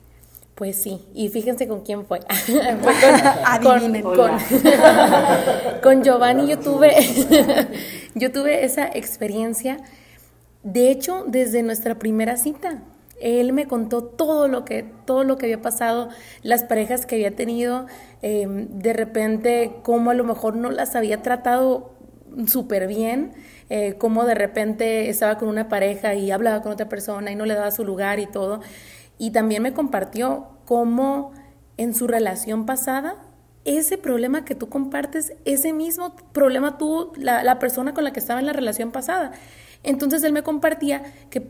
Pues 0.57 0.81
sí, 0.81 1.05
y 1.13 1.29
fíjense 1.29 1.67
con 1.67 1.81
quién 1.81 2.05
fue. 2.07 2.19
fue 2.81 2.93
con, 3.61 4.01
con, 4.01 4.15
con, 4.15 4.31
con, 5.83 6.03
Giovanni 6.03 6.47
yo 6.47 6.57
tuve, 6.57 6.95
yo 8.15 8.31
tuve 8.31 8.65
esa 8.65 8.87
experiencia, 8.87 9.77
de 10.63 10.89
hecho, 10.89 11.25
desde 11.27 11.61
nuestra 11.61 11.99
primera 11.99 12.37
cita. 12.37 12.81
Él 13.19 13.53
me 13.53 13.67
contó 13.67 14.03
todo 14.03 14.47
lo 14.47 14.65
que, 14.65 14.83
todo 15.05 15.23
lo 15.23 15.37
que 15.37 15.47
había 15.47 15.61
pasado, 15.61 16.09
las 16.43 16.63
parejas 16.63 17.05
que 17.05 17.15
había 17.15 17.35
tenido, 17.35 17.85
eh, 18.21 18.45
de 18.47 18.93
repente 18.93 19.73
cómo 19.83 20.11
a 20.11 20.13
lo 20.15 20.23
mejor 20.23 20.55
no 20.55 20.69
las 20.71 20.95
había 20.95 21.21
tratado 21.21 21.91
súper 22.47 22.87
bien, 22.87 23.33
eh, 23.69 23.95
cómo 23.97 24.25
de 24.25 24.35
repente 24.35 25.09
estaba 25.09 25.37
con 25.37 25.49
una 25.49 25.67
pareja 25.67 26.13
y 26.13 26.31
hablaba 26.31 26.61
con 26.61 26.71
otra 26.71 26.87
persona 26.87 27.31
y 27.31 27.35
no 27.35 27.45
le 27.45 27.53
daba 27.53 27.71
su 27.71 27.83
lugar 27.83 28.19
y 28.19 28.25
todo. 28.25 28.61
Y 29.17 29.31
también 29.31 29.63
me 29.63 29.73
compartió 29.73 30.47
cómo 30.65 31.33
en 31.77 31.93
su 31.93 32.07
relación 32.07 32.65
pasada, 32.65 33.15
ese 33.65 33.97
problema 33.97 34.45
que 34.45 34.55
tú 34.55 34.69
compartes, 34.69 35.33
ese 35.45 35.73
mismo 35.73 36.15
problema 36.31 36.77
tuvo 36.77 37.11
la, 37.17 37.43
la 37.43 37.59
persona 37.59 37.93
con 37.93 38.03
la 38.03 38.13
que 38.13 38.19
estaba 38.19 38.39
en 38.39 38.45
la 38.45 38.53
relación 38.53 38.91
pasada. 38.91 39.31
Entonces 39.83 40.23
él 40.23 40.33
me 40.33 40.43
compartía 40.43 41.03
que, 41.29 41.41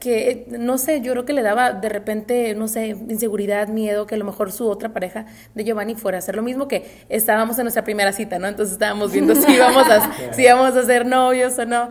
que, 0.00 0.46
no 0.58 0.76
sé, 0.78 1.00
yo 1.00 1.12
creo 1.12 1.24
que 1.24 1.32
le 1.32 1.42
daba 1.42 1.72
de 1.72 1.88
repente, 1.88 2.54
no 2.54 2.68
sé, 2.68 2.88
inseguridad, 2.88 3.68
miedo, 3.68 4.06
que 4.06 4.16
a 4.16 4.18
lo 4.18 4.24
mejor 4.24 4.52
su 4.52 4.68
otra 4.68 4.92
pareja 4.92 5.26
de 5.54 5.64
Giovanni 5.64 5.94
fuera 5.94 6.18
a 6.18 6.20
hacer 6.20 6.36
lo 6.36 6.42
mismo 6.42 6.68
que 6.68 6.84
estábamos 7.08 7.58
en 7.58 7.64
nuestra 7.64 7.84
primera 7.84 8.12
cita, 8.12 8.38
¿no? 8.38 8.48
Entonces 8.48 8.74
estábamos 8.74 9.12
viendo 9.12 9.34
si 9.34 9.52
íbamos 9.52 9.86
a, 9.88 10.12
si 10.32 10.42
íbamos 10.42 10.76
a 10.76 10.82
ser 10.84 11.06
novios 11.06 11.58
o 11.58 11.64
no. 11.64 11.88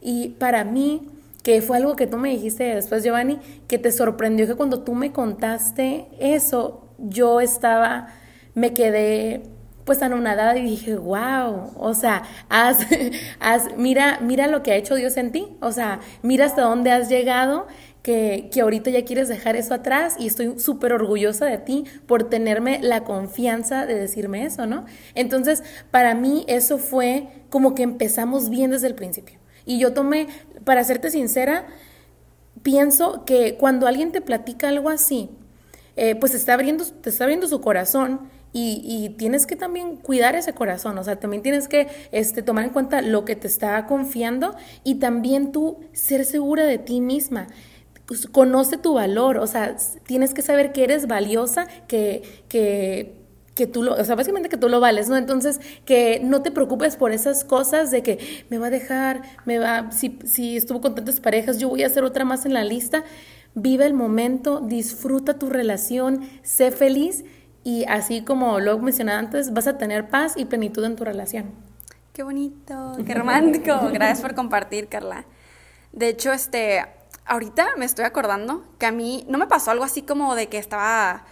Y 0.00 0.30
para 0.30 0.64
mí, 0.64 1.08
que 1.42 1.62
fue 1.62 1.76
algo 1.76 1.96
que 1.96 2.06
tú 2.06 2.16
me 2.16 2.30
dijiste 2.30 2.64
después, 2.64 3.04
Giovanni, 3.04 3.38
que 3.68 3.78
te 3.78 3.92
sorprendió 3.92 4.46
que 4.46 4.54
cuando 4.54 4.80
tú 4.82 4.94
me 4.94 5.12
contaste 5.12 6.06
eso, 6.18 6.88
yo 6.98 7.40
estaba, 7.40 8.08
me 8.54 8.72
quedé 8.72 9.42
pues 9.86 10.02
anonadada 10.02 10.58
y 10.58 10.62
dije, 10.62 10.96
wow, 10.96 11.70
o 11.76 11.94
sea, 11.94 12.24
haz, 12.48 12.78
haz, 13.40 13.68
mira, 13.78 14.18
mira 14.20 14.48
lo 14.48 14.64
que 14.64 14.72
ha 14.72 14.74
hecho 14.74 14.96
Dios 14.96 15.16
en 15.16 15.30
ti, 15.30 15.56
o 15.60 15.70
sea, 15.70 16.00
mira 16.22 16.44
hasta 16.44 16.62
dónde 16.62 16.90
has 16.90 17.08
llegado, 17.08 17.68
que, 18.02 18.50
que 18.52 18.60
ahorita 18.60 18.90
ya 18.90 19.04
quieres 19.04 19.28
dejar 19.28 19.56
eso 19.56 19.74
atrás 19.74 20.16
y 20.18 20.26
estoy 20.26 20.58
súper 20.58 20.92
orgullosa 20.92 21.46
de 21.46 21.58
ti 21.58 21.84
por 22.06 22.28
tenerme 22.28 22.80
la 22.80 23.04
confianza 23.04 23.86
de 23.86 23.94
decirme 23.94 24.44
eso, 24.44 24.66
¿no? 24.66 24.86
Entonces, 25.14 25.62
para 25.90 26.14
mí 26.14 26.44
eso 26.48 26.78
fue 26.78 27.28
como 27.48 27.74
que 27.74 27.82
empezamos 27.82 28.50
bien 28.50 28.72
desde 28.72 28.88
el 28.88 28.94
principio. 28.94 29.38
Y 29.64 29.78
yo 29.78 29.92
tomé, 29.92 30.28
para 30.64 30.84
serte 30.84 31.10
sincera, 31.10 31.66
pienso 32.62 33.24
que 33.24 33.56
cuando 33.56 33.86
alguien 33.86 34.12
te 34.12 34.20
platica 34.20 34.68
algo 34.68 34.88
así, 34.88 35.30
eh, 35.96 36.14
pues 36.14 36.34
está 36.34 36.54
abriendo, 36.54 36.84
te 36.84 37.10
está 37.10 37.24
abriendo 37.24 37.48
su 37.48 37.60
corazón 37.60 38.28
y, 38.58 39.10
tienes 39.10 39.46
que 39.46 39.54
también 39.54 39.96
cuidar 39.96 40.34
ese 40.34 40.54
corazón, 40.54 40.96
o 40.96 41.04
sea, 41.04 41.16
también 41.16 41.42
tienes 41.42 41.68
que 41.68 41.88
este, 42.10 42.42
tomar 42.42 42.64
en 42.64 42.70
cuenta 42.70 43.02
lo 43.02 43.26
que 43.26 43.36
te 43.36 43.46
está 43.46 43.84
confiando 43.86 44.54
y 44.82 44.94
también 44.94 45.52
tú 45.52 45.80
ser 45.92 46.24
segura 46.24 46.64
de 46.64 46.78
ti 46.78 47.02
misma. 47.02 47.48
Pues, 48.06 48.26
conoce 48.26 48.78
tu 48.78 48.94
valor, 48.94 49.36
o 49.38 49.46
sea, 49.46 49.76
tienes 50.06 50.32
que 50.32 50.40
saber 50.40 50.72
que 50.72 50.84
eres 50.84 51.06
valiosa, 51.06 51.66
que, 51.86 52.22
que, 52.48 53.16
que 53.54 53.66
tú 53.66 53.82
lo, 53.82 53.94
o 53.94 54.04
sea, 54.04 54.14
básicamente 54.14 54.48
que 54.48 54.56
tú 54.56 54.68
lo 54.70 54.80
vales, 54.80 55.08
¿no? 55.08 55.16
Entonces, 55.16 55.60
que 55.84 56.20
no 56.22 56.40
te 56.40 56.50
preocupes 56.50 56.96
por 56.96 57.12
esas 57.12 57.44
cosas 57.44 57.90
de 57.90 58.02
que 58.02 58.44
me 58.48 58.56
va 58.58 58.68
a 58.68 58.70
dejar, 58.70 59.22
me 59.44 59.58
va, 59.58 59.90
si, 59.92 60.18
si 60.24 60.56
estuvo 60.56 60.80
con 60.80 60.94
tantas 60.94 61.20
parejas, 61.20 61.58
yo 61.58 61.68
voy 61.68 61.82
a 61.82 61.88
hacer 61.88 62.04
otra 62.04 62.24
más 62.24 62.46
en 62.46 62.54
la 62.54 62.64
lista. 62.64 63.04
Vive 63.54 63.86
el 63.86 63.94
momento, 63.94 64.60
disfruta 64.60 65.38
tu 65.38 65.50
relación, 65.50 66.28
sé 66.42 66.70
feliz 66.70 67.24
y 67.66 67.84
así 67.86 68.22
como 68.22 68.60
lo 68.60 68.78
mencioné 68.78 69.10
antes, 69.10 69.52
vas 69.52 69.66
a 69.66 69.76
tener 69.76 70.08
paz 70.08 70.34
y 70.36 70.44
plenitud 70.44 70.84
en 70.84 70.94
tu 70.94 71.04
relación. 71.04 71.50
Qué 72.12 72.22
bonito, 72.22 72.96
qué 73.04 73.12
romántico. 73.12 73.88
Gracias 73.92 74.20
por 74.20 74.36
compartir, 74.36 74.86
Carla. 74.86 75.24
De 75.90 76.06
hecho, 76.08 76.32
este, 76.32 76.86
ahorita 77.24 77.70
me 77.76 77.84
estoy 77.84 78.04
acordando 78.04 78.62
que 78.78 78.86
a 78.86 78.92
mí 78.92 79.26
no 79.28 79.36
me 79.36 79.48
pasó 79.48 79.72
algo 79.72 79.82
así 79.82 80.02
como 80.02 80.36
de 80.36 80.48
que 80.48 80.58
estaba 80.58 81.24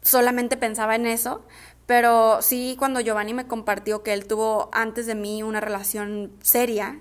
solamente 0.00 0.56
pensaba 0.56 0.94
en 0.94 1.06
eso, 1.06 1.44
pero 1.84 2.40
sí 2.40 2.76
cuando 2.78 3.00
Giovanni 3.00 3.34
me 3.34 3.46
compartió 3.46 4.02
que 4.02 4.14
él 4.14 4.26
tuvo 4.26 4.70
antes 4.72 5.04
de 5.04 5.14
mí 5.14 5.42
una 5.42 5.60
relación 5.60 6.32
seria, 6.40 7.00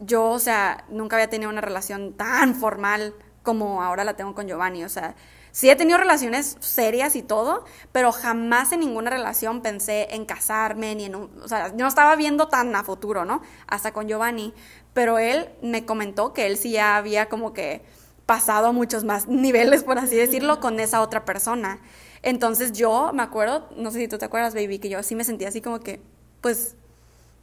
yo, 0.00 0.24
o 0.24 0.40
sea, 0.40 0.86
nunca 0.88 1.14
había 1.14 1.30
tenido 1.30 1.52
una 1.52 1.60
relación 1.60 2.14
tan 2.14 2.56
formal 2.56 3.14
como 3.44 3.80
ahora 3.80 4.02
la 4.02 4.16
tengo 4.16 4.34
con 4.34 4.48
Giovanni, 4.48 4.82
o 4.82 4.88
sea, 4.88 5.14
sí 5.52 5.70
he 5.70 5.76
tenido 5.76 5.98
relaciones 5.98 6.56
serias 6.60 7.14
y 7.14 7.22
todo, 7.22 7.64
pero 7.92 8.10
jamás 8.10 8.72
en 8.72 8.80
ninguna 8.80 9.10
relación 9.10 9.60
pensé 9.62 10.08
en 10.10 10.24
casarme, 10.24 10.94
ni 10.94 11.04
en 11.04 11.14
un, 11.14 11.42
o 11.42 11.46
sea, 11.46 11.68
no 11.68 11.86
estaba 11.86 12.16
viendo 12.16 12.48
tan 12.48 12.74
a 12.74 12.82
futuro, 12.82 13.24
¿no? 13.24 13.42
Hasta 13.68 13.92
con 13.92 14.08
Giovanni, 14.08 14.52
pero 14.94 15.18
él 15.18 15.50
me 15.62 15.84
comentó 15.84 16.32
que 16.32 16.46
él 16.46 16.56
sí 16.56 16.72
ya 16.72 16.96
había 16.96 17.28
como 17.28 17.52
que 17.52 17.84
pasado 18.26 18.68
a 18.68 18.72
muchos 18.72 19.04
más 19.04 19.26
niveles, 19.28 19.84
por 19.84 19.98
así 19.98 20.16
decirlo, 20.16 20.58
con 20.58 20.80
esa 20.80 21.02
otra 21.02 21.24
persona. 21.24 21.80
Entonces 22.22 22.72
yo 22.72 23.12
me 23.12 23.22
acuerdo, 23.22 23.68
no 23.76 23.90
sé 23.90 23.98
si 23.98 24.08
tú 24.08 24.16
te 24.18 24.24
acuerdas, 24.24 24.54
baby, 24.54 24.78
que 24.78 24.88
yo 24.88 25.02
sí 25.02 25.14
me 25.14 25.24
sentía 25.24 25.48
así 25.48 25.60
como 25.60 25.80
que, 25.80 26.00
pues, 26.40 26.76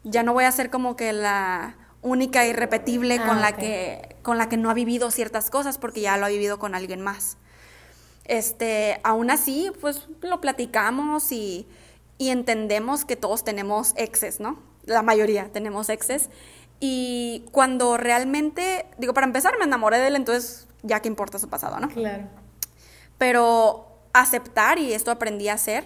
ya 0.03 0.23
no 0.23 0.33
voy 0.33 0.45
a 0.45 0.51
ser 0.51 0.69
como 0.69 0.95
que 0.95 1.13
la 1.13 1.75
única 2.01 2.45
irrepetible 2.47 3.17
con 3.17 3.37
Ah, 3.37 3.41
la 3.41 3.49
ok. 3.49 3.55
que 3.57 4.15
con 4.23 4.37
la 4.37 4.47
que 4.47 4.55
no 4.57 4.69
ha 4.69 4.73
vivido 4.73 5.11
ciertas 5.11 5.49
cosas 5.49 5.77
porque 5.77 5.99
ya 6.01 6.15
lo 6.17 6.25
ha 6.25 6.29
vivido 6.29 6.57
con 6.57 6.73
alguien 6.75 7.01
más. 7.01 7.37
Este, 8.29 9.01
aún 9.03 9.31
así, 9.31 9.71
pues 9.81 10.07
lo 10.21 10.39
platicamos 10.39 11.31
y, 11.31 11.67
y 12.19 12.29
entendemos 12.29 13.03
que 13.03 13.15
todos 13.15 13.43
tenemos 13.43 13.93
exes, 13.97 14.39
¿no? 14.39 14.59
La 14.85 15.01
mayoría 15.01 15.51
tenemos 15.51 15.89
exes. 15.89 16.29
Y 16.79 17.45
cuando 17.51 17.97
realmente, 17.97 18.85
digo, 18.99 19.15
para 19.15 19.25
empezar 19.25 19.57
me 19.57 19.65
enamoré 19.65 19.97
de 19.97 20.07
él, 20.09 20.15
entonces 20.15 20.67
ya 20.83 20.99
qué 20.99 21.07
importa 21.07 21.39
su 21.39 21.49
pasado, 21.49 21.79
¿no? 21.79 21.89
Claro. 21.89 22.27
Pero 23.17 23.87
aceptar, 24.13 24.77
y 24.77 24.93
esto 24.93 25.09
aprendí 25.09 25.49
a 25.49 25.55
hacer, 25.55 25.85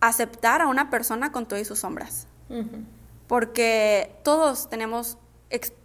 aceptar 0.00 0.60
a 0.60 0.66
una 0.66 0.90
persona 0.90 1.32
con 1.32 1.46
todas 1.46 1.66
sus 1.66 1.78
sombras. 1.78 2.26
Porque 3.26 4.14
todos 4.24 4.68
tenemos, 4.68 5.16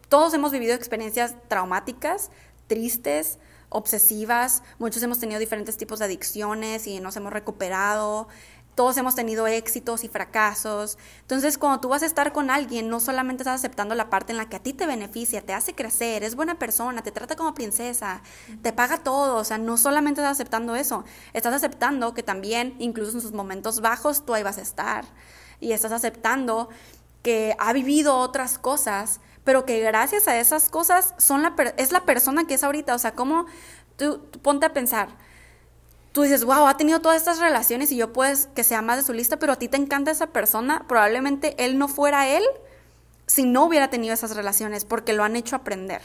todos 0.09 0.33
hemos 0.33 0.51
vivido 0.51 0.73
experiencias 0.75 1.35
traumáticas, 1.47 2.29
tristes, 2.67 3.39
obsesivas, 3.73 4.63
muchos 4.79 5.03
hemos 5.03 5.19
tenido 5.19 5.39
diferentes 5.39 5.77
tipos 5.77 5.99
de 5.99 6.05
adicciones 6.05 6.87
y 6.87 6.99
nos 6.99 7.17
hemos 7.17 7.33
recuperado, 7.33 8.27
todos 8.75 8.97
hemos 8.97 9.15
tenido 9.15 9.45
éxitos 9.47 10.03
y 10.03 10.07
fracasos. 10.07 10.97
Entonces, 11.21 11.57
cuando 11.57 11.79
tú 11.79 11.89
vas 11.89 12.03
a 12.03 12.05
estar 12.05 12.33
con 12.33 12.49
alguien, 12.49 12.89
no 12.89 12.99
solamente 12.99 13.43
estás 13.43 13.59
aceptando 13.59 13.93
la 13.95 14.09
parte 14.09 14.31
en 14.31 14.37
la 14.37 14.49
que 14.49 14.55
a 14.55 14.63
ti 14.63 14.73
te 14.73 14.87
beneficia, 14.87 15.41
te 15.41 15.53
hace 15.53 15.75
crecer, 15.75 16.23
es 16.23 16.35
buena 16.35 16.57
persona, 16.57 17.03
te 17.03 17.11
trata 17.11 17.35
como 17.35 17.53
princesa, 17.53 18.21
te 18.61 18.73
paga 18.73 18.97
todo, 18.97 19.35
o 19.37 19.43
sea, 19.43 19.57
no 19.57 19.77
solamente 19.77 20.21
estás 20.21 20.37
aceptando 20.37 20.75
eso, 20.75 21.03
estás 21.33 21.53
aceptando 21.53 22.13
que 22.13 22.23
también, 22.23 22.75
incluso 22.79 23.11
en 23.11 23.21
sus 23.21 23.33
momentos 23.33 23.81
bajos, 23.81 24.25
tú 24.25 24.33
ahí 24.33 24.43
vas 24.43 24.57
a 24.57 24.61
estar. 24.61 25.05
Y 25.59 25.71
estás 25.71 25.91
aceptando 25.91 26.69
que 27.21 27.55
ha 27.57 27.71
vivido 27.73 28.17
otras 28.17 28.57
cosas, 28.57 29.21
pero 29.43 29.65
que 29.65 29.79
gracias 29.79 30.27
a 30.27 30.39
esas 30.39 30.69
cosas 30.69 31.13
son 31.17 31.43
la 31.43 31.55
per- 31.55 31.73
es 31.77 31.91
la 31.91 32.01
persona 32.05 32.45
que 32.45 32.53
es 32.53 32.63
ahorita. 32.63 32.95
O 32.95 32.99
sea, 32.99 33.13
como 33.13 33.45
tú, 33.97 34.19
tú 34.19 34.39
ponte 34.39 34.65
a 34.65 34.73
pensar, 34.73 35.09
tú 36.11 36.21
dices, 36.21 36.45
wow, 36.45 36.67
ha 36.67 36.77
tenido 36.77 37.01
todas 37.01 37.17
estas 37.17 37.39
relaciones 37.39 37.91
y 37.91 37.97
yo 37.97 38.13
puedes 38.13 38.47
que 38.55 38.63
sea 38.63 38.81
más 38.81 38.97
de 38.97 39.03
su 39.03 39.13
lista, 39.13 39.37
pero 39.37 39.53
a 39.53 39.55
ti 39.57 39.67
te 39.67 39.77
encanta 39.77 40.11
esa 40.11 40.27
persona, 40.27 40.85
probablemente 40.87 41.55
él 41.63 41.77
no 41.77 41.87
fuera 41.87 42.27
él 42.27 42.43
si 43.25 43.43
no 43.45 43.63
hubiera 43.65 43.89
tenido 43.89 44.13
esas 44.13 44.35
relaciones, 44.35 44.85
porque 44.85 45.13
lo 45.13 45.23
han 45.23 45.35
hecho 45.35 45.55
aprender. 45.55 46.01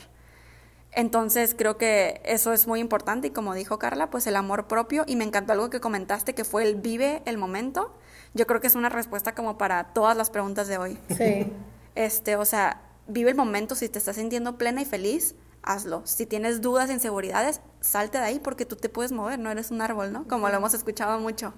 Entonces 0.93 1.55
creo 1.57 1.77
que 1.77 2.23
eso 2.25 2.53
es 2.53 2.67
muy 2.67 2.81
importante 2.81 3.29
y 3.29 3.31
como 3.31 3.55
dijo 3.55 3.79
Carla, 3.79 4.09
pues 4.09 4.27
el 4.27 4.37
amor 4.37 4.67
propio 4.67 5.05
y 5.07 5.17
me 5.17 5.25
encantó 5.25 5.53
algo 5.53 5.69
que 5.69 5.81
comentaste 5.81 6.35
que 6.35 6.45
fue 6.45 6.63
el 6.63 6.77
vive 6.77 7.23
el 7.27 7.37
momento. 7.37 7.95
Yo 8.35 8.47
creo 8.47 8.61
que 8.61 8.67
es 8.67 8.75
una 8.75 8.89
respuesta 8.89 9.35
como 9.35 9.59
para 9.59 9.85
todas 9.93 10.17
las 10.17 10.31
preguntas 10.31 10.67
de 10.69 10.79
hoy. 10.79 10.99
Sí. 11.17 11.53
Este, 11.95 12.37
o 12.37 12.45
sea, 12.45 12.81
vive 13.09 13.31
el 13.31 13.37
momento, 13.37 13.75
si 13.75 13.89
te 13.89 13.99
estás 13.99 14.17
sintiendo 14.17 14.57
plena 14.57 14.83
y 14.83 14.85
feliz, 14.85 15.35
hazlo. 15.63 16.03
Si 16.05 16.27
tienes 16.27 16.61
dudas, 16.61 16.91
inseguridades, 16.91 17.61
salte 17.81 18.19
de 18.19 18.25
ahí 18.25 18.39
porque 18.39 18.65
tú 18.65 18.77
te 18.77 18.89
puedes 18.89 19.13
mover, 19.13 19.39
no 19.39 19.51
eres 19.51 19.71
un 19.71 19.81
árbol, 19.81 20.13
¿no? 20.13 20.29
Como 20.29 20.49
lo 20.49 20.57
hemos 20.57 20.75
escuchado 20.75 21.19
mucho. 21.19 21.55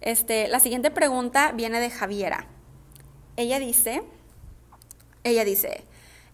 Este, 0.00 0.48
la 0.48 0.60
siguiente 0.60 0.90
pregunta 0.90 1.52
viene 1.52 1.80
de 1.80 1.90
Javiera. 1.90 2.46
Ella 3.36 3.58
dice, 3.58 4.02
ella 5.22 5.44
dice, 5.44 5.84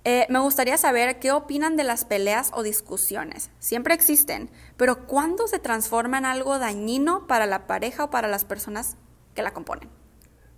eh, 0.05 0.27
me 0.28 0.39
gustaría 0.39 0.77
saber 0.77 1.19
qué 1.19 1.32
opinan 1.32 1.77
de 1.77 1.85
las 1.85 2.05
peleas 2.05 2.51
o 2.55 2.62
discusiones. 2.62 3.51
Siempre 3.59 3.95
existen, 3.95 4.51
pero 4.77 5.07
¿cuándo 5.07 5.47
se 5.49 5.59
transforma 5.59 6.19
en 6.19 6.27
algo 6.27 6.59
dañino 6.59 7.27
para 7.27 7.47
la 7.47 7.66
pareja 7.66 8.05
o 8.05 8.11
para 8.11 8.28
las 8.28 8.45
personas 8.45 8.97
que 9.35 9.43
la 9.43 9.53
componen? 9.53 9.89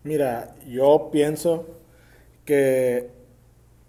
Mira, 0.03 0.55
yo 0.67 1.11
pienso 1.13 1.81
que 2.45 3.16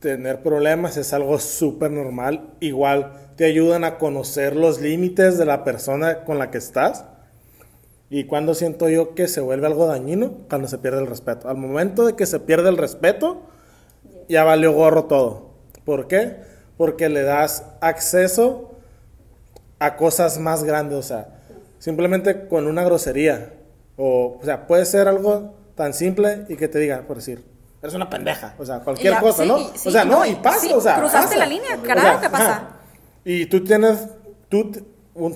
tener 0.07 0.41
problemas 0.41 0.95
es 0.95 1.11
algo 1.11 1.37
súper 1.37 1.91
normal. 1.91 2.53
Igual 2.61 3.11
te 3.35 3.43
ayudan 3.43 3.83
a 3.83 3.97
conocer 3.97 4.55
los 4.55 4.79
límites 4.79 5.37
de 5.37 5.45
la 5.45 5.65
persona 5.65 6.23
con 6.23 6.39
la 6.39 6.49
que 6.49 6.57
estás. 6.57 7.03
Y 8.09 8.23
cuando 8.23 8.53
siento 8.53 8.87
yo 8.87 9.15
que 9.15 9.27
se 9.27 9.41
vuelve 9.41 9.67
algo 9.67 9.85
dañino, 9.85 10.31
cuando 10.47 10.69
se 10.69 10.77
pierde 10.77 11.01
el 11.01 11.07
respeto. 11.07 11.49
Al 11.49 11.57
momento 11.57 12.05
de 12.05 12.15
que 12.15 12.25
se 12.25 12.39
pierde 12.39 12.69
el 12.69 12.77
respeto, 12.77 13.41
ya 14.29 14.45
valió 14.45 14.71
gorro 14.71 15.05
todo. 15.05 15.49
¿Por 15.83 16.07
qué? 16.07 16.37
Porque 16.77 17.09
le 17.09 17.23
das 17.23 17.65
acceso 17.81 18.75
a 19.79 19.97
cosas 19.97 20.39
más 20.39 20.63
grandes, 20.63 20.97
o 20.97 21.03
sea, 21.03 21.41
simplemente 21.79 22.47
con 22.47 22.65
una 22.65 22.85
grosería. 22.85 23.51
O, 23.97 24.37
o 24.41 24.45
sea, 24.45 24.67
puede 24.67 24.85
ser 24.85 25.09
algo 25.09 25.53
tan 25.75 25.93
simple 25.93 26.45
y 26.47 26.55
que 26.55 26.69
te 26.69 26.79
digan, 26.79 27.03
por 27.07 27.17
decir, 27.17 27.56
eres 27.81 27.93
una 27.93 28.09
pendeja, 28.09 28.55
o 28.57 28.65
sea, 28.65 28.79
cualquier 28.79 29.13
Ya, 29.13 29.19
cosa, 29.19 29.43
sí, 29.43 29.49
¿no? 29.49 29.57
sí, 29.75 29.87
o 29.89 29.91
sea, 29.91 30.05
no, 30.05 30.25
y 30.25 30.35
pasa, 30.35 30.59
sí, 30.59 30.71
o 30.73 30.81
sea, 30.81 30.97
cruzaste 30.99 31.35
pasa. 31.35 31.37
la 31.37 31.45
línea, 31.45 31.75
O 31.77 31.83
carajo, 31.83 32.07
sea, 32.07 32.19
¿qué 32.21 32.29
pasa? 32.29 32.51
ajá. 32.51 32.69
Y 33.23 33.45
tú 33.47 33.63
tienes, 33.63 34.07
tú, 34.49 34.71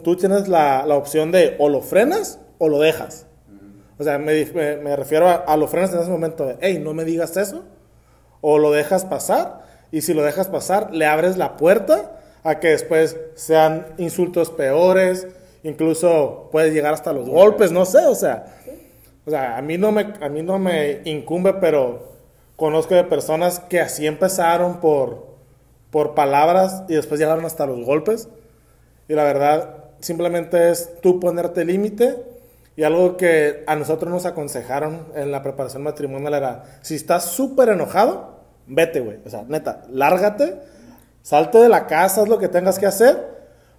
tú 0.03 0.15
tienes 0.15 0.47
la, 0.47 0.85
la 0.85 0.95
opción 0.95 1.31
de 1.31 1.55
o 1.59 1.69
lo 1.69 1.81
frenas 1.81 2.39
o 2.57 2.69
lo 2.69 2.79
dejas. 2.79 3.27
O 3.97 4.03
sea, 4.03 4.17
me, 4.17 4.45
me- 4.45 4.77
me 4.77 4.95
refiero 4.95 5.27
a, 5.27 5.33
a 5.35 5.57
lo 5.57 5.67
frenas 5.67 5.93
en 5.93 5.99
ese 5.99 6.09
momento 6.09 6.45
de, 6.45 6.57
hey, 6.61 6.79
no 6.83 6.93
me 6.93 7.05
digas 7.05 7.37
eso, 7.37 7.63
o 8.41 8.57
lo 8.57 8.71
dejas 8.71 9.05
pasar, 9.05 9.61
y 9.91 10.01
si 10.01 10.13
lo 10.13 10.23
dejas 10.23 10.47
pasar, 10.47 10.93
le 10.93 11.05
abres 11.05 11.37
la 11.37 11.57
puerta 11.57 12.19
a 12.43 12.59
que 12.59 12.69
después 12.69 13.17
sean 13.35 13.85
insultos 13.99 14.49
peores, 14.49 15.27
incluso 15.63 16.49
puedes 16.51 16.73
llegar 16.73 16.93
hasta 16.95 17.13
los 17.13 17.29
golpes, 17.29 17.71
no 17.71 17.85
sé, 17.85 17.99
o 18.05 18.15
sea, 18.15 18.45
o 19.25 19.29
sea, 19.29 19.57
a 19.57 19.61
mí 19.61 19.77
no 19.77 19.91
me, 19.91 20.13
a 20.19 20.29
mí 20.29 20.41
no 20.41 20.57
me 20.57 21.01
incumbe, 21.05 21.53
pero 21.55 22.09
conozco 22.61 22.93
de 22.93 23.03
personas 23.03 23.59
que 23.59 23.81
así 23.81 24.05
empezaron 24.05 24.81
por, 24.81 25.25
por 25.89 26.13
palabras 26.13 26.83
y 26.87 26.93
después 26.93 27.19
llegaron 27.19 27.43
hasta 27.43 27.65
los 27.65 27.83
golpes. 27.83 28.29
Y 29.07 29.15
la 29.15 29.23
verdad, 29.23 29.85
simplemente 29.99 30.69
es 30.69 30.91
tú 31.01 31.19
ponerte 31.19 31.65
límite. 31.65 32.23
Y 32.75 32.83
algo 32.83 33.17
que 33.17 33.63
a 33.65 33.75
nosotros 33.75 34.11
nos 34.11 34.27
aconsejaron 34.27 35.07
en 35.15 35.31
la 35.31 35.41
preparación 35.41 35.81
matrimonial 35.81 36.35
era, 36.35 36.63
si 36.83 36.93
estás 36.93 37.25
súper 37.31 37.69
enojado, 37.69 38.41
vete, 38.67 38.99
güey. 38.99 39.17
O 39.25 39.29
sea, 39.31 39.43
neta, 39.47 39.81
lárgate, 39.89 40.59
salte 41.23 41.57
de 41.57 41.67
la 41.67 41.87
casa, 41.87 42.21
haz 42.21 42.29
lo 42.29 42.37
que 42.37 42.47
tengas 42.47 42.77
que 42.77 42.85
hacer. 42.85 43.27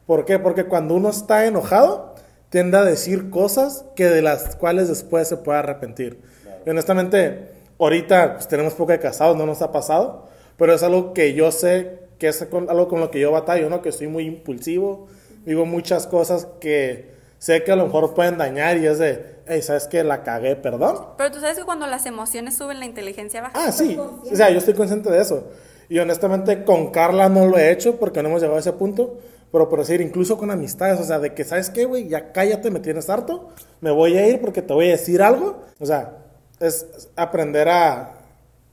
¿Por 0.07 0.25
qué? 0.25 0.41
Porque 0.41 0.65
cuando 0.65 0.97
uno 0.97 1.11
está 1.11 1.47
enojado, 1.47 2.17
tiende 2.49 2.79
a 2.79 2.83
decir 2.83 3.31
cosas 3.31 3.85
que 3.95 4.07
de 4.07 4.23
las 4.23 4.57
cuales 4.57 4.89
después 4.89 5.29
se 5.29 5.37
puede 5.37 5.61
arrepentir. 5.61 6.21
Y 6.67 6.71
honestamente, 6.71 7.52
ahorita 7.85 8.35
pues, 8.35 8.49
tenemos 8.49 8.75
poco 8.75 8.93
de 8.93 8.99
casados, 8.99 9.37
no 9.37 9.47
nos 9.47 9.63
ha 9.63 9.73
pasado, 9.73 10.29
pero 10.57 10.75
es 10.75 10.83
algo 10.83 11.13
que 11.13 11.35
yo 11.35 11.51
sé 11.53 12.01
que 12.19 12.29
es 12.29 12.41
algo 12.41 12.87
con 12.87 13.01
lo 13.01 13.11
que 13.11 13.19
yo 13.19 13.33
batallo, 13.33 13.69
¿no? 13.69 13.83
Que 13.83 13.91
soy 13.91 14.07
muy 14.07 14.25
impulsivo, 14.27 15.09
digo 15.45 15.67
muchas 15.67 16.07
cosas 16.07 16.47
que 16.61 17.11
sé 17.39 17.65
que 17.65 17.73
a 17.73 17.77
lo 17.77 17.87
mejor 17.87 18.15
pueden 18.15 18.39
dañar 18.39 18.79
y 18.79 18.87
es 18.87 19.01
de, 19.01 19.41
hey, 19.49 19.61
¿sabes 19.61 19.89
qué? 19.89 20.05
La 20.05 20.23
cagué, 20.23 20.55
perdón. 20.55 20.99
Pero 21.19 21.33
tú 21.33 21.41
sabes 21.41 21.59
que 21.59 21.65
cuando 21.65 21.89
las 21.89 22.07
emociones 22.07 22.57
suben, 22.57 22.79
la 22.79 22.87
inteligencia 22.87 23.43
baja. 23.43 23.55
Ah, 23.57 23.73
sí. 23.73 23.99
O 23.99 24.37
sea, 24.37 24.51
yo 24.51 24.59
estoy 24.59 24.75
consciente 24.75 25.11
de 25.11 25.21
eso. 25.21 25.49
Y 25.89 25.99
honestamente 25.99 26.63
con 26.63 26.93
Carla 26.93 27.29
no 27.29 27.47
lo 27.47 27.59
he 27.59 27.73
hecho 27.73 27.99
porque 27.99 28.23
no 28.23 28.29
hemos 28.29 28.41
llegado 28.41 28.57
a 28.57 28.61
ese 28.61 28.73
punto. 28.73 29.19
pero 29.51 29.69
por 29.69 29.81
decir, 29.81 30.01
incluso 30.01 30.39
con 30.39 30.53
amistades, 30.53 31.01
o 31.01 31.05
sea, 31.05 31.19
de 31.19 31.35
que, 31.35 31.43
¿sabes 31.43 31.71
qué, 31.71 31.87
güey? 31.87 32.07
Ya 32.07 32.31
cállate, 32.31 32.71
me 32.71 32.79
tienes 32.79 33.11
harto, 33.11 33.51
me 33.81 33.91
voy 33.91 34.17
a 34.17 34.29
ir 34.29 34.41
porque 34.41 34.63
te 34.63 34.73
voy 34.73 34.87
a 34.87 34.93
decir 34.93 35.21
algo. 35.23 35.65
O 35.81 35.87
sea, 35.87 36.22
es 36.63 37.11
aprender 37.17 37.69
a, 37.69 38.15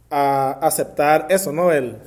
a 0.09 0.51
aceptar 0.61 1.27
eso, 1.29 1.51
¿no? 1.51 1.71
El, 1.71 1.97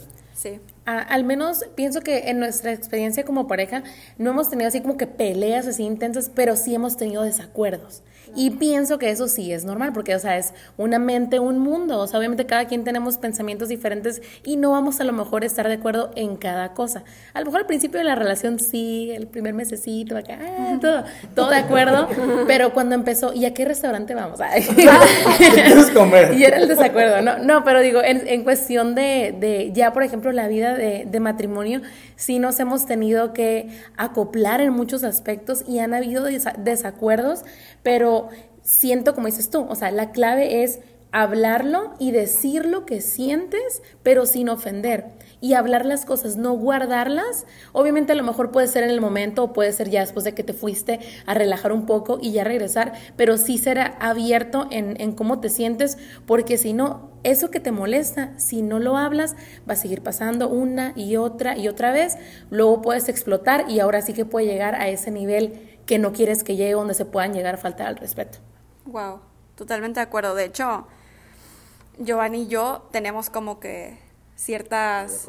Sí. 0.42 0.60
Al 0.84 1.22
menos 1.22 1.64
pienso 1.76 2.00
que 2.00 2.30
en 2.30 2.40
nuestra 2.40 2.72
experiencia 2.72 3.24
como 3.24 3.46
pareja 3.46 3.84
no 4.18 4.30
hemos 4.30 4.50
tenido 4.50 4.66
así 4.66 4.80
como 4.80 4.96
que 4.96 5.06
peleas 5.06 5.68
así 5.68 5.84
intensas, 5.84 6.28
pero 6.34 6.56
sí 6.56 6.74
hemos 6.74 6.96
tenido 6.96 7.22
desacuerdos. 7.22 8.02
Y 8.34 8.50
pienso 8.50 8.98
que 8.98 9.10
eso 9.10 9.28
sí 9.28 9.52
es 9.52 9.64
normal, 9.64 9.92
porque, 9.92 10.14
o 10.14 10.18
sea, 10.18 10.38
es 10.38 10.52
una 10.76 10.98
mente, 10.98 11.38
un 11.38 11.58
mundo. 11.58 11.98
O 12.00 12.06
sea, 12.06 12.18
obviamente 12.18 12.46
cada 12.46 12.66
quien 12.66 12.84
tenemos 12.84 13.18
pensamientos 13.18 13.68
diferentes 13.68 14.22
y 14.44 14.56
no 14.56 14.70
vamos 14.72 15.00
a 15.00 15.04
lo 15.04 15.12
mejor 15.12 15.42
a 15.42 15.46
estar 15.46 15.68
de 15.68 15.74
acuerdo 15.74 16.10
en 16.16 16.36
cada 16.36 16.74
cosa. 16.74 17.04
A 17.34 17.40
lo 17.40 17.46
mejor 17.46 17.60
al 17.60 17.66
principio 17.66 17.98
de 17.98 18.04
la 18.04 18.14
relación 18.14 18.58
sí, 18.58 19.10
el 19.12 19.26
primer 19.26 19.54
mesecito, 19.54 20.16
acá, 20.16 20.38
ah, 20.40 20.78
todo, 20.80 21.04
todo 21.34 21.50
de 21.50 21.56
acuerdo, 21.56 22.08
pero 22.46 22.72
cuando 22.72 22.94
empezó, 22.94 23.32
¿y 23.32 23.44
a 23.44 23.54
qué 23.54 23.64
restaurante 23.64 24.14
vamos? 24.14 24.40
Ay. 24.40 24.64
comer? 25.94 26.34
Y 26.34 26.44
era 26.44 26.58
el 26.58 26.68
desacuerdo, 26.68 27.20
no, 27.22 27.38
no, 27.38 27.64
pero 27.64 27.80
digo, 27.80 28.00
en, 28.02 28.26
en 28.26 28.44
cuestión 28.44 28.94
de, 28.94 29.34
de 29.38 29.70
ya, 29.72 29.92
por 29.92 30.02
ejemplo, 30.02 30.32
la 30.32 30.48
vida 30.48 30.74
de, 30.74 31.04
de 31.06 31.20
matrimonio, 31.20 31.80
sí 32.16 32.38
nos 32.38 32.58
hemos 32.60 32.86
tenido 32.86 33.32
que 33.32 33.68
acoplar 33.96 34.60
en 34.60 34.72
muchos 34.72 35.04
aspectos 35.04 35.64
y 35.66 35.78
han 35.80 35.94
habido 35.94 36.28
desa- 36.28 36.56
desacuerdos, 36.56 37.42
pero 37.82 38.28
siento, 38.62 39.14
como 39.14 39.26
dices 39.26 39.50
tú, 39.50 39.66
o 39.68 39.74
sea, 39.74 39.90
la 39.90 40.12
clave 40.12 40.62
es 40.62 40.80
hablarlo 41.12 41.92
y 41.98 42.10
decir 42.10 42.64
lo 42.64 42.86
que 42.86 43.02
sientes, 43.02 43.82
pero 44.02 44.24
sin 44.24 44.48
ofender. 44.48 45.04
Y 45.40 45.54
hablar 45.54 45.84
las 45.84 46.06
cosas, 46.06 46.36
no 46.36 46.54
guardarlas. 46.54 47.46
Obviamente 47.72 48.12
a 48.12 48.14
lo 48.14 48.22
mejor 48.22 48.50
puede 48.50 48.66
ser 48.66 48.82
en 48.82 48.90
el 48.90 49.00
momento 49.00 49.44
o 49.44 49.52
puede 49.52 49.72
ser 49.72 49.90
ya 49.90 50.00
después 50.00 50.24
de 50.24 50.34
que 50.34 50.42
te 50.42 50.54
fuiste 50.54 51.00
a 51.26 51.34
relajar 51.34 51.72
un 51.72 51.84
poco 51.84 52.18
y 52.20 52.32
ya 52.32 52.44
regresar, 52.44 52.94
pero 53.16 53.36
sí 53.36 53.58
ser 53.58 53.78
abierto 54.00 54.66
en, 54.70 55.00
en 55.00 55.12
cómo 55.12 55.40
te 55.40 55.50
sientes, 55.50 55.98
porque 56.26 56.56
si 56.56 56.72
no, 56.72 57.10
eso 57.24 57.50
que 57.50 57.60
te 57.60 57.72
molesta, 57.72 58.32
si 58.38 58.62
no 58.62 58.78
lo 58.78 58.96
hablas, 58.96 59.36
va 59.68 59.74
a 59.74 59.76
seguir 59.76 60.02
pasando 60.02 60.48
una 60.48 60.92
y 60.96 61.16
otra 61.16 61.56
y 61.56 61.68
otra 61.68 61.92
vez, 61.92 62.16
luego 62.50 62.82
puedes 62.82 63.08
explotar 63.08 63.68
y 63.68 63.80
ahora 63.80 64.00
sí 64.00 64.12
que 64.12 64.24
puede 64.24 64.46
llegar 64.46 64.74
a 64.76 64.88
ese 64.88 65.10
nivel 65.10 65.71
que 65.86 65.98
no 65.98 66.12
quieres 66.12 66.44
que 66.44 66.56
llegue, 66.56 66.72
donde 66.72 66.94
se 66.94 67.04
puedan 67.04 67.32
llegar 67.34 67.54
a 67.54 67.58
faltar 67.58 67.86
al 67.88 67.96
respeto. 67.96 68.38
Wow, 68.86 69.20
totalmente 69.56 70.00
de 70.00 70.04
acuerdo. 70.04 70.34
De 70.34 70.44
hecho, 70.44 70.86
Giovanni 71.98 72.42
y 72.42 72.48
yo 72.48 72.88
tenemos 72.92 73.30
como 73.30 73.60
que 73.60 73.98
ciertas... 74.36 75.28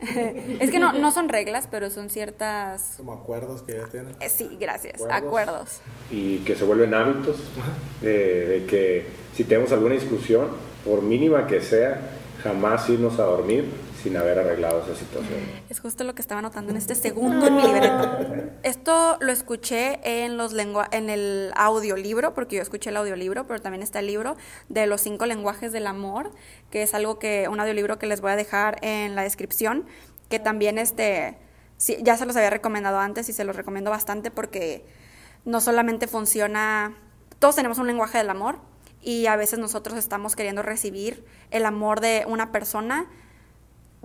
es 0.00 0.70
que 0.70 0.78
no, 0.78 0.92
no 0.92 1.10
son 1.12 1.28
reglas, 1.28 1.68
pero 1.70 1.88
son 1.90 2.10
ciertas... 2.10 2.94
Como 2.96 3.12
acuerdos 3.12 3.62
que 3.62 3.74
ya 3.78 3.86
tienen. 3.86 4.14
eh, 4.20 4.28
sí, 4.28 4.56
gracias, 4.60 5.00
Acuerdos. 5.02 5.22
acuerdos. 5.22 5.80
y 6.10 6.38
que 6.38 6.56
se 6.56 6.64
vuelven 6.64 6.92
hábitos, 6.94 7.36
de, 8.02 8.46
de 8.46 8.66
que 8.66 9.06
si 9.34 9.44
tenemos 9.44 9.72
alguna 9.72 9.94
discusión, 9.94 10.48
por 10.84 11.02
mínima 11.02 11.46
que 11.46 11.62
sea, 11.62 12.00
jamás 12.42 12.88
irnos 12.90 13.18
a 13.18 13.22
dormir 13.24 13.70
sin 14.04 14.18
haber 14.18 14.38
arreglado 14.38 14.82
esa 14.82 14.94
situación. 14.94 15.40
Es 15.70 15.80
justo 15.80 16.04
lo 16.04 16.14
que 16.14 16.20
estaba 16.20 16.42
notando 16.42 16.70
en 16.70 16.76
este 16.76 16.94
segundo 16.94 17.46
en 17.46 17.56
mi 17.56 17.62
libreta. 17.62 18.18
Esto 18.62 19.16
lo 19.20 19.32
escuché 19.32 19.98
en 20.22 20.36
los 20.36 20.52
lengua 20.52 20.86
en 20.90 21.08
el 21.08 21.52
audiolibro, 21.56 22.34
porque 22.34 22.56
yo 22.56 22.62
escuché 22.62 22.90
el 22.90 22.98
audiolibro, 22.98 23.46
pero 23.46 23.62
también 23.62 23.82
está 23.82 24.00
el 24.00 24.06
libro 24.06 24.36
de 24.68 24.86
los 24.86 25.00
cinco 25.00 25.24
lenguajes 25.24 25.72
del 25.72 25.86
amor, 25.86 26.32
que 26.70 26.82
es 26.82 26.92
algo 26.92 27.18
que 27.18 27.48
un 27.48 27.60
audiolibro 27.60 27.98
que 27.98 28.06
les 28.06 28.20
voy 28.20 28.32
a 28.32 28.36
dejar 28.36 28.76
en 28.82 29.14
la 29.14 29.22
descripción, 29.22 29.86
que 30.28 30.38
también 30.38 30.76
este 30.76 31.38
sí, 31.78 31.96
ya 32.02 32.18
se 32.18 32.26
los 32.26 32.36
había 32.36 32.50
recomendado 32.50 32.98
antes 32.98 33.30
y 33.30 33.32
se 33.32 33.44
los 33.44 33.56
recomiendo 33.56 33.90
bastante 33.90 34.30
porque 34.30 34.84
no 35.46 35.62
solamente 35.62 36.08
funciona, 36.08 36.94
todos 37.38 37.56
tenemos 37.56 37.78
un 37.78 37.86
lenguaje 37.86 38.18
del 38.18 38.28
amor 38.28 38.58
y 39.00 39.28
a 39.28 39.36
veces 39.36 39.58
nosotros 39.58 39.96
estamos 39.96 40.36
queriendo 40.36 40.60
recibir 40.60 41.24
el 41.50 41.64
amor 41.64 42.00
de 42.00 42.26
una 42.28 42.52
persona 42.52 43.06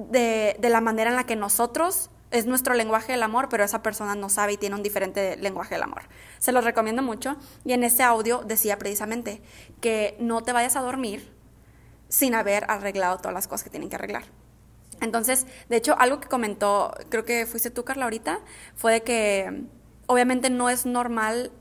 de, 0.09 0.55
de 0.59 0.69
la 0.69 0.81
manera 0.81 1.09
en 1.09 1.15
la 1.15 1.25
que 1.25 1.35
nosotros 1.35 2.09
es 2.31 2.45
nuestro 2.45 2.73
lenguaje 2.73 3.11
del 3.11 3.23
amor, 3.23 3.49
pero 3.49 3.63
esa 3.63 3.81
persona 3.81 4.15
no 4.15 4.29
sabe 4.29 4.53
y 4.53 4.57
tiene 4.57 4.75
un 4.75 4.83
diferente 4.83 5.35
lenguaje 5.37 5.75
del 5.75 5.83
amor. 5.83 6.03
Se 6.37 6.51
los 6.51 6.63
recomiendo 6.63 7.01
mucho. 7.01 7.37
Y 7.65 7.73
en 7.73 7.83
ese 7.83 8.03
audio 8.03 8.43
decía 8.45 8.77
precisamente 8.77 9.41
que 9.81 10.15
no 10.19 10.43
te 10.43 10.53
vayas 10.53 10.75
a 10.75 10.81
dormir 10.81 11.33
sin 12.07 12.35
haber 12.35 12.65
arreglado 12.69 13.17
todas 13.17 13.33
las 13.33 13.47
cosas 13.47 13.63
que 13.63 13.69
tienen 13.69 13.89
que 13.89 13.95
arreglar. 13.95 14.23
Entonces, 15.01 15.47
de 15.69 15.77
hecho, 15.77 15.95
algo 15.97 16.19
que 16.19 16.27
comentó, 16.27 16.93
creo 17.09 17.23
que 17.23 17.45
fuiste 17.45 17.71
tú, 17.71 17.85
Carla, 17.85 18.03
ahorita, 18.03 18.39
fue 18.75 18.93
de 18.93 19.03
que 19.03 19.63
obviamente 20.07 20.49
no 20.49 20.69
es 20.69 20.85
normal 20.85 21.51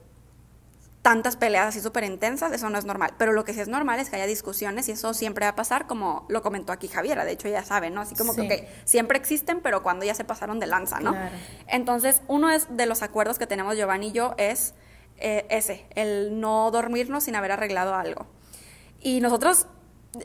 tantas 1.09 1.37
peleas 1.37 1.69
así 1.69 1.81
súper 1.81 2.05
intensas, 2.05 2.53
eso 2.53 2.69
no 2.69 2.77
es 2.77 2.85
normal. 2.85 3.15
Pero 3.17 3.33
lo 3.33 3.43
que 3.43 3.55
sí 3.55 3.61
es 3.61 3.69
normal 3.69 3.99
es 3.99 4.11
que 4.11 4.17
haya 4.17 4.27
discusiones 4.27 4.91
y 4.91 4.93
eso 4.93 5.15
siempre 5.15 5.47
va 5.47 5.53
a 5.53 5.57
pasar, 5.57 5.87
como 5.87 6.27
lo 6.29 6.43
comentó 6.43 6.71
aquí 6.71 6.87
Javiera, 6.87 7.25
de 7.25 7.33
hecho 7.33 7.49
ya 7.49 7.65
sabe, 7.65 7.89
¿no? 7.89 8.03
Así 8.03 8.15
como 8.15 8.35
Sí. 8.35 8.47
que 8.47 8.55
ok, 8.55 8.69
siempre 8.85 9.17
existen, 9.17 9.63
pero 9.63 9.83
cuando 9.83 10.05
ya 10.05 10.15
se 10.15 10.25
pasaron 10.25 10.61
de 10.61 10.67
lanza, 10.67 11.01
¿no? 11.01 11.13
Claro. 11.13 11.35
Entonces, 11.67 12.21
uno 12.29 12.51
es 12.51 12.67
de 12.77 12.85
los 12.85 13.01
acuerdos 13.01 13.39
que 13.39 13.47
tenemos 13.47 13.75
Giovanni 13.75 14.09
y 14.09 14.13
yo 14.13 14.35
es 14.37 14.75
eh, 15.17 15.47
ese, 15.49 15.87
el 15.95 16.39
no 16.41 16.71
dormirnos 16.71 17.25
sin 17.25 17.37
haber 17.37 17.53
arreglado 17.53 17.95
algo. 17.95 18.27
Y 19.01 19.23
nosotros, 19.23 19.67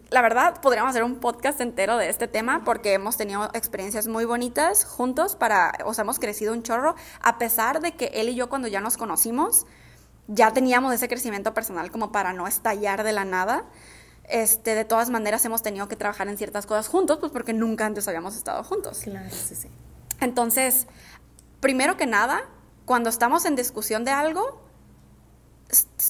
la 0.10 0.22
verdad, 0.22 0.60
podríamos 0.60 0.90
hacer 0.90 1.06
un 1.06 1.22
podcast 1.22 1.62
entero 1.62 1.96
de 1.96 2.10
este 2.10 2.28
tema 2.28 2.66
porque 2.66 2.92
hemos 2.92 3.16
tenido 3.16 3.50
experiencias 3.54 4.08
muy 4.10 4.26
bonitas 4.26 4.84
juntos 4.84 5.38
para, 5.38 5.72
o 5.86 5.94
sea, 5.94 6.02
hemos 6.02 6.20
crecido 6.20 6.52
un 6.52 6.62
chorro, 6.62 6.96
a 7.22 7.38
pesar 7.38 7.80
de 7.80 7.94
que 7.94 8.08
él 8.16 8.28
y 8.28 8.36
yo 8.36 8.50
cuando 8.50 8.68
ya 8.68 8.82
nos 8.82 8.98
conocimos, 8.98 9.66
ya 10.28 10.54
teníamos 10.54 10.94
ese 10.94 11.08
crecimiento 11.08 11.54
personal 11.54 11.92
como 11.92 12.12
para 12.12 12.34
no 12.34 12.48
estallar 12.48 13.04
de 13.04 13.12
la 13.12 13.26
nada. 13.26 13.66
Este, 14.26 14.74
de 14.74 14.86
todas 14.86 15.10
maneras 15.10 15.44
hemos 15.46 15.62
tenido 15.62 15.88
que 15.88 15.96
trabajar 15.96 16.28
en 16.28 16.38
ciertas 16.38 16.66
cosas 16.66 16.88
juntos, 16.88 17.18
pues 17.20 17.32
porque 17.32 17.54
nunca 17.54 17.86
antes 17.86 18.08
habíamos 18.08 18.36
estado 18.36 18.64
juntos. 18.64 19.00
Claro, 19.04 19.30
sí, 19.30 19.56
sí. 19.56 19.68
Entonces, 20.22 20.88
primero 21.60 21.98
que 21.98 22.06
nada, 22.06 22.42
cuando 22.86 23.10
estamos 23.10 23.46
en 23.46 23.56
discusión 23.56 24.06
de 24.06 24.12
algo, 24.12 24.62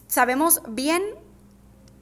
sabemos 0.08 0.62
bien 0.70 1.02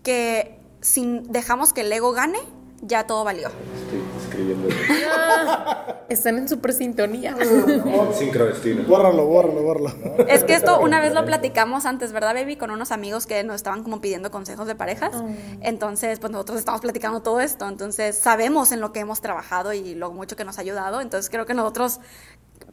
que 0.04 0.60
si 0.82 1.22
dejamos 1.30 1.74
que 1.74 1.82
el 1.82 1.92
ego 1.92 2.12
gane, 2.12 2.40
ya 2.82 3.06
todo 3.06 3.24
valió. 3.24 3.48
Estoy 3.48 4.02
escribiendo 4.20 4.68
Están 6.10 6.38
en 6.40 6.49
super 6.49 6.74
sintonía. 6.74 7.36
sincrodestino. 8.14 8.84
Bórralo, 8.88 9.26
bórralo, 9.26 9.62
bórralo. 9.62 10.28
Es 10.28 10.44
que 10.44 10.56
esto 10.56 10.80
una 10.80 10.99
vez 10.99 11.14
lo 11.14 11.26
platicamos 11.26 11.86
antes, 11.86 12.12
¿verdad, 12.12 12.34
baby? 12.34 12.56
Con 12.56 12.72
unos 12.72 12.91
amigos 12.91 13.26
que 13.26 13.44
nos 13.44 13.56
estaban 13.58 13.84
como 13.84 14.02
pidiendo 14.02 14.32
consejos 14.32 14.68
de 14.68 14.76
parejas. 14.76 15.12
Entonces, 15.62 16.20
pues 16.20 16.32
nosotros 16.32 16.60
estamos 16.60 16.82
platicando 16.82 17.22
todo 17.22 17.40
esto. 17.40 17.68
Entonces, 17.68 18.18
sabemos 18.18 18.72
en 18.72 18.82
lo 18.82 18.91
que 18.91 18.99
hemos 18.99 19.22
trabajado 19.22 19.74
y 19.74 19.95
lo 19.95 20.12
mucho 20.12 20.36
que 20.36 20.44
nos 20.44 20.58
ha 20.58 20.62
ayudado. 20.62 21.02
Entonces, 21.02 21.30
creo 21.30 21.45
que 21.45 21.53
nosotros 21.53 21.99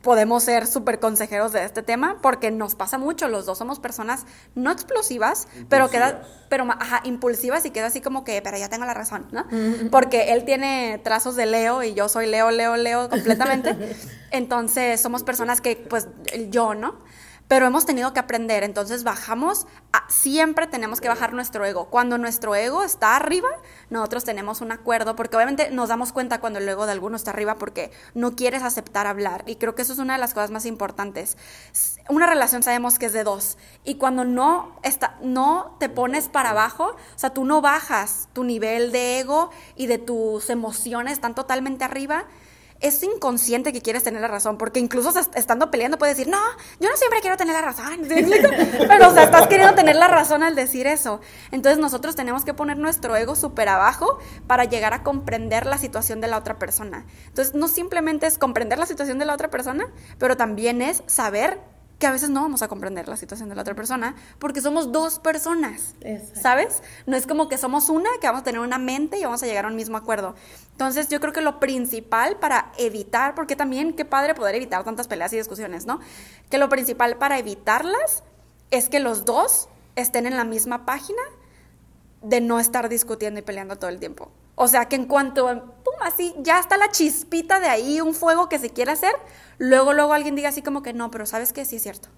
podemos 0.02 0.43
ser 0.43 0.66
súper 0.66 1.01
consejeros 1.01 1.52
de 1.52 1.65
este 1.65 1.82
tema 1.82 2.19
porque 2.23 2.51
nos 2.51 2.74
pasa 2.74 2.98
mucho. 2.98 3.28
Los 3.28 3.47
dos 3.47 3.59
somos 3.59 3.78
personas 3.81 4.27
no 4.55 4.70
explosivas, 4.70 5.48
pero 5.69 5.90
queda, 5.90 6.23
pero 6.48 6.65
ajá, 6.70 7.01
impulsivas 7.05 7.65
y 7.65 7.70
queda 7.70 7.86
así 7.86 8.01
como 8.01 8.24
que, 8.24 8.40
pero 8.43 8.56
ya 8.59 8.69
tengo 8.69 8.85
la 8.85 8.94
razón, 8.94 9.27
¿no? 9.32 9.47
Porque 9.90 10.32
él 10.32 10.44
tiene 10.44 11.01
trazos 11.02 11.36
de 11.36 11.47
Leo 11.47 11.82
y 11.82 11.94
yo 11.94 12.09
soy 12.09 12.27
Leo, 12.27 12.51
Leo, 12.51 12.77
Leo 12.77 13.09
completamente. 13.09 13.77
Entonces 14.31 15.01
somos 15.01 15.23
personas 15.23 15.60
que, 15.60 15.77
pues, 15.77 16.09
yo, 16.51 16.74
¿no? 16.74 16.97
Pero 17.48 17.66
hemos 17.66 17.86
tenido 17.86 18.12
que 18.12 18.20
aprender, 18.20 18.62
entonces 18.62 19.04
bajamos, 19.04 19.66
siempre 20.08 20.66
tenemos 20.66 21.00
que 21.00 21.08
bajar 21.08 21.32
nuestro 21.32 21.64
ego. 21.64 21.86
Cuando 21.86 22.18
nuestro 22.18 22.54
ego 22.54 22.82
está 22.82 23.16
arriba, 23.16 23.48
nosotros 23.88 24.24
tenemos 24.24 24.60
un 24.60 24.70
acuerdo, 24.70 25.16
porque 25.16 25.36
obviamente 25.36 25.70
nos 25.70 25.88
damos 25.88 26.12
cuenta 26.12 26.40
cuando 26.40 26.58
el 26.58 26.68
ego 26.68 26.84
de 26.84 26.92
alguno 26.92 27.16
está 27.16 27.30
arriba 27.30 27.56
porque 27.56 27.90
no 28.12 28.36
quieres 28.36 28.62
aceptar 28.62 29.06
hablar. 29.06 29.44
Y 29.46 29.56
creo 29.56 29.74
que 29.74 29.80
eso 29.80 29.94
es 29.94 29.98
una 29.98 30.12
de 30.12 30.18
las 30.18 30.34
cosas 30.34 30.50
más 30.50 30.66
importantes. 30.66 31.38
Una 32.10 32.26
relación 32.26 32.62
sabemos 32.62 32.98
que 32.98 33.06
es 33.06 33.14
de 33.14 33.24
dos. 33.24 33.56
Y 33.82 33.94
cuando 33.94 34.26
no, 34.26 34.78
está, 34.82 35.16
no 35.22 35.74
te 35.80 35.88
pones 35.88 36.28
para 36.28 36.50
abajo, 36.50 36.96
o 36.96 37.18
sea, 37.18 37.30
tú 37.30 37.46
no 37.46 37.62
bajas 37.62 38.28
tu 38.34 38.44
nivel 38.44 38.92
de 38.92 39.20
ego 39.20 39.50
y 39.74 39.86
de 39.86 39.96
tus 39.96 40.50
emociones, 40.50 41.14
están 41.14 41.34
totalmente 41.34 41.84
arriba 41.84 42.26
es 42.80 43.02
inconsciente 43.02 43.72
que 43.72 43.80
quieres 43.82 44.05
tener 44.05 44.20
la 44.20 44.28
razón, 44.28 44.56
porque 44.59 44.78
incluso 44.80 45.18
est- 45.18 45.36
estando 45.36 45.70
peleando 45.70 45.98
puedes 45.98 46.16
decir, 46.16 46.30
no, 46.30 46.38
yo 46.80 46.88
no 46.88 46.96
siempre 46.96 47.20
quiero 47.20 47.36
tener 47.36 47.55
la 47.55 47.62
razón, 47.62 48.05
¿sí 48.09 48.30
pero 48.86 49.09
estás 49.18 49.46
queriendo 49.48 49.74
tener 49.74 49.96
la 49.96 50.09
razón 50.09 50.42
al 50.42 50.55
decir 50.55 50.86
eso. 50.86 51.20
Entonces 51.50 51.78
nosotros 51.80 52.14
tenemos 52.14 52.44
que 52.44 52.55
poner 52.55 52.76
nuestro 52.78 53.16
ego 53.16 53.34
súper 53.36 53.68
abajo 53.68 54.18
para 54.46 54.64
llegar 54.64 54.94
a 54.94 55.02
comprender 55.02 55.66
la 55.66 55.78
situación 55.78 56.20
de 56.20 56.28
la 56.28 56.38
otra 56.38 56.59
persona. 56.59 57.05
Entonces 57.26 57.55
no 57.55 57.68
simplemente 57.68 58.26
es 58.26 58.38
comprender 58.38 58.78
la 58.78 58.86
situación 58.86 59.18
de 59.18 59.26
la 59.26 59.34
otra 59.34 59.48
persona, 59.50 59.86
pero 60.18 60.36
también 60.36 60.82
es 60.82 61.02
saber 61.06 61.60
que 61.98 62.06
a 62.06 62.12
veces 62.12 62.30
no 62.30 62.42
vamos 62.42 62.62
a 62.62 62.68
comprender 62.68 63.08
la 63.08 63.16
situación 63.16 63.48
de 63.48 63.56
la 63.56 63.62
otra 63.62 63.74
persona 63.74 64.14
porque 64.38 64.60
somos 64.60 64.92
dos 64.92 65.18
personas, 65.18 65.94
Exacto. 66.00 66.40
¿sabes? 66.40 66.82
No 67.06 67.16
es 67.16 67.26
como 67.26 67.48
que 67.48 67.58
somos 67.58 67.88
una, 67.88 68.08
que 68.20 68.26
vamos 68.28 68.42
a 68.42 68.44
tener 68.44 68.60
una 68.60 68.78
mente 68.78 69.18
y 69.18 69.24
vamos 69.24 69.42
a 69.42 69.46
llegar 69.46 69.64
a 69.64 69.68
un 69.68 69.76
mismo 69.76 69.96
acuerdo. 69.96 70.34
Entonces 70.72 71.08
yo 71.08 71.20
creo 71.20 71.32
que 71.32 71.40
lo 71.40 71.58
principal 71.58 72.36
para 72.36 72.72
evitar, 72.78 73.34
porque 73.34 73.56
también 73.56 73.94
qué 73.94 74.04
padre 74.04 74.34
poder 74.34 74.54
evitar 74.54 74.84
tantas 74.84 75.08
peleas 75.08 75.32
y 75.32 75.36
discusiones, 75.38 75.86
¿no? 75.86 75.98
Que 76.50 76.58
lo 76.58 76.68
principal 76.68 77.16
para 77.16 77.38
evitarlas 77.38 78.22
es 78.70 78.88
que 78.88 79.00
los 79.00 79.24
dos 79.24 79.68
estén 79.96 80.26
en 80.26 80.36
la 80.36 80.44
misma 80.44 80.86
página 80.86 81.22
de 82.22 82.40
no 82.40 82.60
estar 82.60 82.88
discutiendo 82.88 83.40
y 83.40 83.42
peleando 83.42 83.76
todo 83.76 83.90
el 83.90 83.98
tiempo. 83.98 84.30
O 84.54 84.66
sea, 84.66 84.86
que 84.86 84.96
en 84.96 85.04
cuanto, 85.04 85.46
pum, 85.84 85.94
así, 86.02 86.34
ya 86.38 86.58
está 86.58 86.76
la 86.76 86.90
chispita 86.90 87.60
de 87.60 87.68
ahí, 87.68 88.00
un 88.00 88.12
fuego 88.12 88.48
que 88.48 88.58
se 88.58 88.70
quiere 88.70 88.90
hacer, 88.90 89.14
luego, 89.59 89.93
luego 89.93 90.14
alguien 90.14 90.35
diga 90.35 90.48
así 90.48 90.62
como 90.62 90.82
que 90.82 90.93
no, 90.93 91.10
pero 91.10 91.26
¿sabes 91.26 91.52
qué? 91.52 91.64
Sí 91.64 91.76
es 91.76 91.82
cierto. 91.82 92.09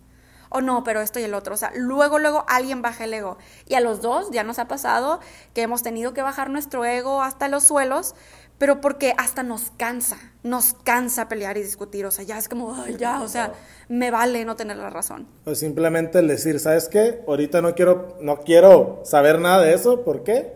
O 0.51 0.61
no, 0.61 0.83
pero 0.83 1.01
esto 1.01 1.21
y 1.21 1.23
el 1.23 1.35
otro. 1.35 1.55
O 1.55 1.57
sea, 1.57 1.73
luego, 1.77 2.19
luego 2.19 2.45
alguien 2.49 2.83
baja 2.83 3.05
el 3.05 3.15
ego. 3.15 3.39
Y 3.69 3.75
a 3.75 3.81
los 3.81 4.03
dos 4.03 4.31
ya 4.33 4.43
nos 4.43 4.59
ha 4.59 4.67
pasado 4.67 5.21
que 5.55 5.63
hemos 5.63 5.83
tenido 5.83 6.13
que 6.13 6.23
bajar 6.23 6.51
nuestro 6.51 6.85
ego 6.85 7.23
hasta 7.23 7.47
los 7.47 7.63
suelos, 7.63 8.17
pero 8.59 8.81
porque 8.81 9.15
hasta 9.17 9.45
nos 9.45 9.71
cansa, 9.77 10.19
nos 10.43 10.75
cansa 10.75 11.29
pelear 11.29 11.57
y 11.57 11.63
discutir. 11.63 12.05
O 12.05 12.11
sea, 12.11 12.25
ya 12.25 12.37
es 12.37 12.49
como, 12.49 12.75
ay, 12.75 12.97
ya, 12.99 13.23
o 13.23 13.29
sea, 13.29 13.53
me 13.89 14.11
vale 14.11 14.45
no 14.45 14.57
tener 14.57 14.77
la 14.77 14.91
razón. 14.91 15.29
O 15.45 15.55
simplemente 15.55 16.19
el 16.19 16.27
decir, 16.27 16.59
¿sabes 16.59 16.89
qué? 16.89 17.23
Ahorita 17.29 17.63
no 17.63 17.77
quiero, 17.77 18.19
no 18.21 18.41
quiero 18.41 19.03
saber 19.05 19.39
nada 19.39 19.63
de 19.63 19.75
eso. 19.75 20.05
¿Por 20.05 20.25
qué? 20.25 20.53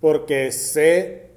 Porque 0.00 0.52
sé, 0.52 1.32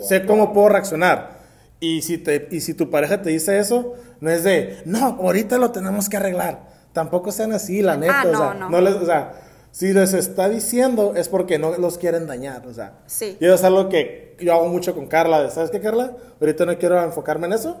sé 0.00 0.26
cómo 0.26 0.52
puedo 0.52 0.70
reaccionar. 0.70 1.35
Y 1.80 2.02
si, 2.02 2.18
te, 2.18 2.48
y 2.50 2.60
si 2.60 2.74
tu 2.74 2.90
pareja 2.90 3.20
te 3.22 3.30
dice 3.30 3.58
eso, 3.58 3.94
no 4.20 4.30
es 4.30 4.44
de, 4.44 4.78
no, 4.86 5.18
ahorita 5.20 5.58
lo 5.58 5.70
tenemos 5.72 6.08
que 6.08 6.16
arreglar. 6.16 6.68
Tampoco 6.92 7.30
sean 7.32 7.52
así, 7.52 7.82
la 7.82 7.96
neta. 7.96 8.22
Ah, 8.22 8.26
o, 8.26 8.32
no, 8.32 8.38
sea, 8.38 8.54
no. 8.70 8.80
les, 8.80 8.94
o 8.94 9.04
sea, 9.04 9.32
si 9.70 9.92
les 9.92 10.14
está 10.14 10.48
diciendo 10.48 11.12
es 11.14 11.28
porque 11.28 11.58
no 11.58 11.76
los 11.76 11.98
quieren 11.98 12.26
dañar. 12.26 12.66
O 12.66 12.72
sea, 12.72 12.94
Sí. 13.06 13.36
y 13.38 13.44
eso 13.44 13.54
es 13.54 13.64
algo 13.64 13.88
que 13.90 14.36
yo 14.40 14.54
hago 14.54 14.68
mucho 14.68 14.94
con 14.94 15.06
Carla. 15.06 15.42
de, 15.42 15.50
¿Sabes 15.50 15.70
qué, 15.70 15.80
Carla? 15.80 16.16
Ahorita 16.40 16.64
no 16.64 16.78
quiero 16.78 17.02
enfocarme 17.02 17.46
en 17.46 17.52
eso. 17.52 17.78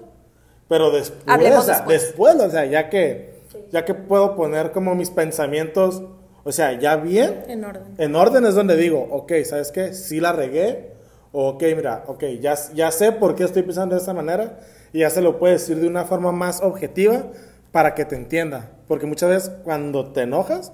Pero 0.68 0.90
después, 0.90 1.24
o 1.56 1.62
sea, 1.62 1.76
después. 1.76 2.02
después, 2.02 2.34
o 2.36 2.50
sea, 2.50 2.66
ya 2.66 2.90
que, 2.90 3.40
ya 3.70 3.84
que 3.84 3.94
puedo 3.94 4.34
poner 4.36 4.72
como 4.72 4.94
mis 4.94 5.10
pensamientos, 5.10 6.02
o 6.44 6.52
sea, 6.52 6.78
ya 6.78 6.96
bien, 6.96 7.44
En 7.48 7.64
orden. 7.64 7.94
en 7.96 8.14
orden 8.16 8.44
es 8.44 8.54
donde 8.56 8.76
digo, 8.76 9.06
ok, 9.10 9.32
¿sabes 9.44 9.70
qué? 9.72 9.94
Sí 9.94 10.18
la 10.20 10.32
regué, 10.32 10.90
o 10.95 10.95
ok, 11.32 11.62
mira, 11.76 12.04
ok, 12.06 12.24
ya, 12.40 12.54
ya 12.74 12.90
sé 12.90 13.12
por 13.12 13.34
qué 13.34 13.44
estoy 13.44 13.62
pensando 13.62 13.94
de 13.94 14.00
esta 14.00 14.14
manera, 14.14 14.60
y 14.92 15.00
ya 15.00 15.10
se 15.10 15.20
lo 15.20 15.38
puedes 15.38 15.60
decir 15.62 15.80
de 15.80 15.88
una 15.88 16.04
forma 16.04 16.32
más 16.32 16.62
objetiva 16.62 17.24
para 17.72 17.94
que 17.94 18.04
te 18.04 18.16
entienda. 18.16 18.70
Porque 18.88 19.06
muchas 19.06 19.28
veces 19.28 19.50
cuando 19.64 20.06
te 20.12 20.22
enojas, 20.22 20.72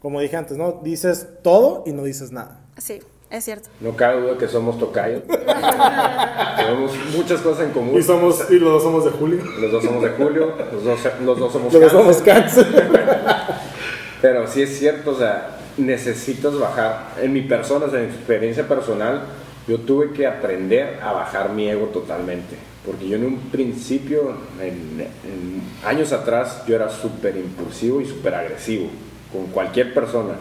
como 0.00 0.20
dije 0.20 0.36
antes, 0.36 0.56
¿no? 0.56 0.80
Dices 0.84 1.26
todo 1.42 1.82
y 1.86 1.92
no 1.92 2.04
dices 2.04 2.30
nada. 2.30 2.60
Sí, 2.76 3.00
es 3.30 3.44
cierto. 3.44 3.70
No 3.80 3.96
cabe 3.96 4.20
duda 4.20 4.38
que 4.38 4.46
somos 4.46 4.78
tocayos. 4.78 5.22
Tenemos 6.56 6.92
muchas 7.16 7.40
cosas 7.40 7.66
en 7.66 7.72
común. 7.72 7.98
Y, 7.98 8.02
somos, 8.02 8.50
y 8.50 8.58
los 8.58 8.74
dos 8.74 8.82
somos 8.82 9.04
de 9.04 9.10
Julio. 9.12 9.42
Los 9.58 9.72
dos 9.72 9.82
somos 9.84 10.02
de 10.02 10.10
Julio, 10.10 10.54
los 10.72 10.84
dos, 10.84 11.00
los 11.24 11.38
dos 11.38 11.52
somos 11.52 11.72
Los 11.72 11.92
dos 11.92 12.20
cáncer. 12.22 12.64
somos 12.64 12.66
cáncer. 12.68 12.88
Pero 14.22 14.46
sí 14.46 14.62
es 14.62 14.78
cierto, 14.78 15.10
o 15.10 15.18
sea, 15.18 15.56
necesitas 15.76 16.58
bajar. 16.58 17.08
En 17.20 17.32
mi 17.32 17.42
persona, 17.42 17.86
o 17.86 17.90
sea, 17.90 18.00
en 18.00 18.08
mi 18.08 18.14
experiencia 18.14 18.68
personal, 18.68 19.22
yo 19.66 19.78
tuve 19.78 20.12
que 20.12 20.26
aprender 20.26 20.98
a 21.02 21.12
bajar 21.12 21.50
mi 21.50 21.68
ego 21.68 21.86
totalmente. 21.86 22.56
Porque 22.84 23.08
yo 23.08 23.16
en 23.16 23.24
un 23.24 23.38
principio, 23.50 24.34
en, 24.60 25.00
en 25.00 25.62
años 25.86 26.12
atrás, 26.12 26.62
yo 26.66 26.74
era 26.76 26.90
súper 26.90 27.36
impulsivo 27.36 28.00
y 28.00 28.06
súper 28.06 28.34
agresivo 28.34 28.88
con 29.32 29.46
cualquier 29.46 29.94
persona. 29.94 30.34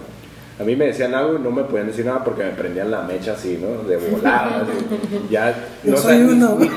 A 0.60 0.64
mí 0.64 0.76
me 0.76 0.86
decían 0.86 1.16
algo 1.16 1.36
y 1.36 1.40
no 1.40 1.50
me 1.50 1.64
podían 1.64 1.88
decir 1.88 2.06
nada 2.06 2.24
porque 2.24 2.44
me 2.44 2.52
prendían 2.52 2.92
la 2.92 3.02
mecha 3.02 3.34
así, 3.34 3.60
¿no? 3.60 3.88
De 3.88 3.98
volada. 3.98 4.62
así. 4.62 5.20
Ya, 5.32 5.56
no, 5.84 5.98
soy 5.98 6.18
ni-. 6.18 6.36
Ni, 6.36 6.70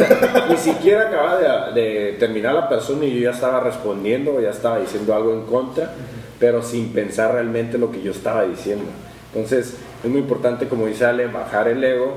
ni 0.48 0.56
siquiera 0.56 1.08
acababa 1.08 1.72
de, 1.72 1.80
de 1.80 2.12
terminar 2.12 2.54
la 2.54 2.68
persona 2.68 3.04
y 3.04 3.14
yo 3.14 3.20
ya 3.20 3.30
estaba 3.30 3.60
respondiendo, 3.60 4.40
ya 4.40 4.50
estaba 4.50 4.78
diciendo 4.78 5.14
algo 5.14 5.34
en 5.34 5.42
contra, 5.42 5.92
pero 6.38 6.62
sin 6.62 6.88
pensar 6.88 7.32
realmente 7.32 7.76
lo 7.76 7.90
que 7.90 8.00
yo 8.00 8.12
estaba 8.12 8.44
diciendo. 8.44 8.86
Entonces, 9.34 9.74
es 10.02 10.10
muy 10.10 10.20
importante, 10.20 10.68
como 10.68 10.86
dice 10.86 11.04
Ale, 11.04 11.26
bajar 11.26 11.68
el 11.68 11.84
ego, 11.84 12.14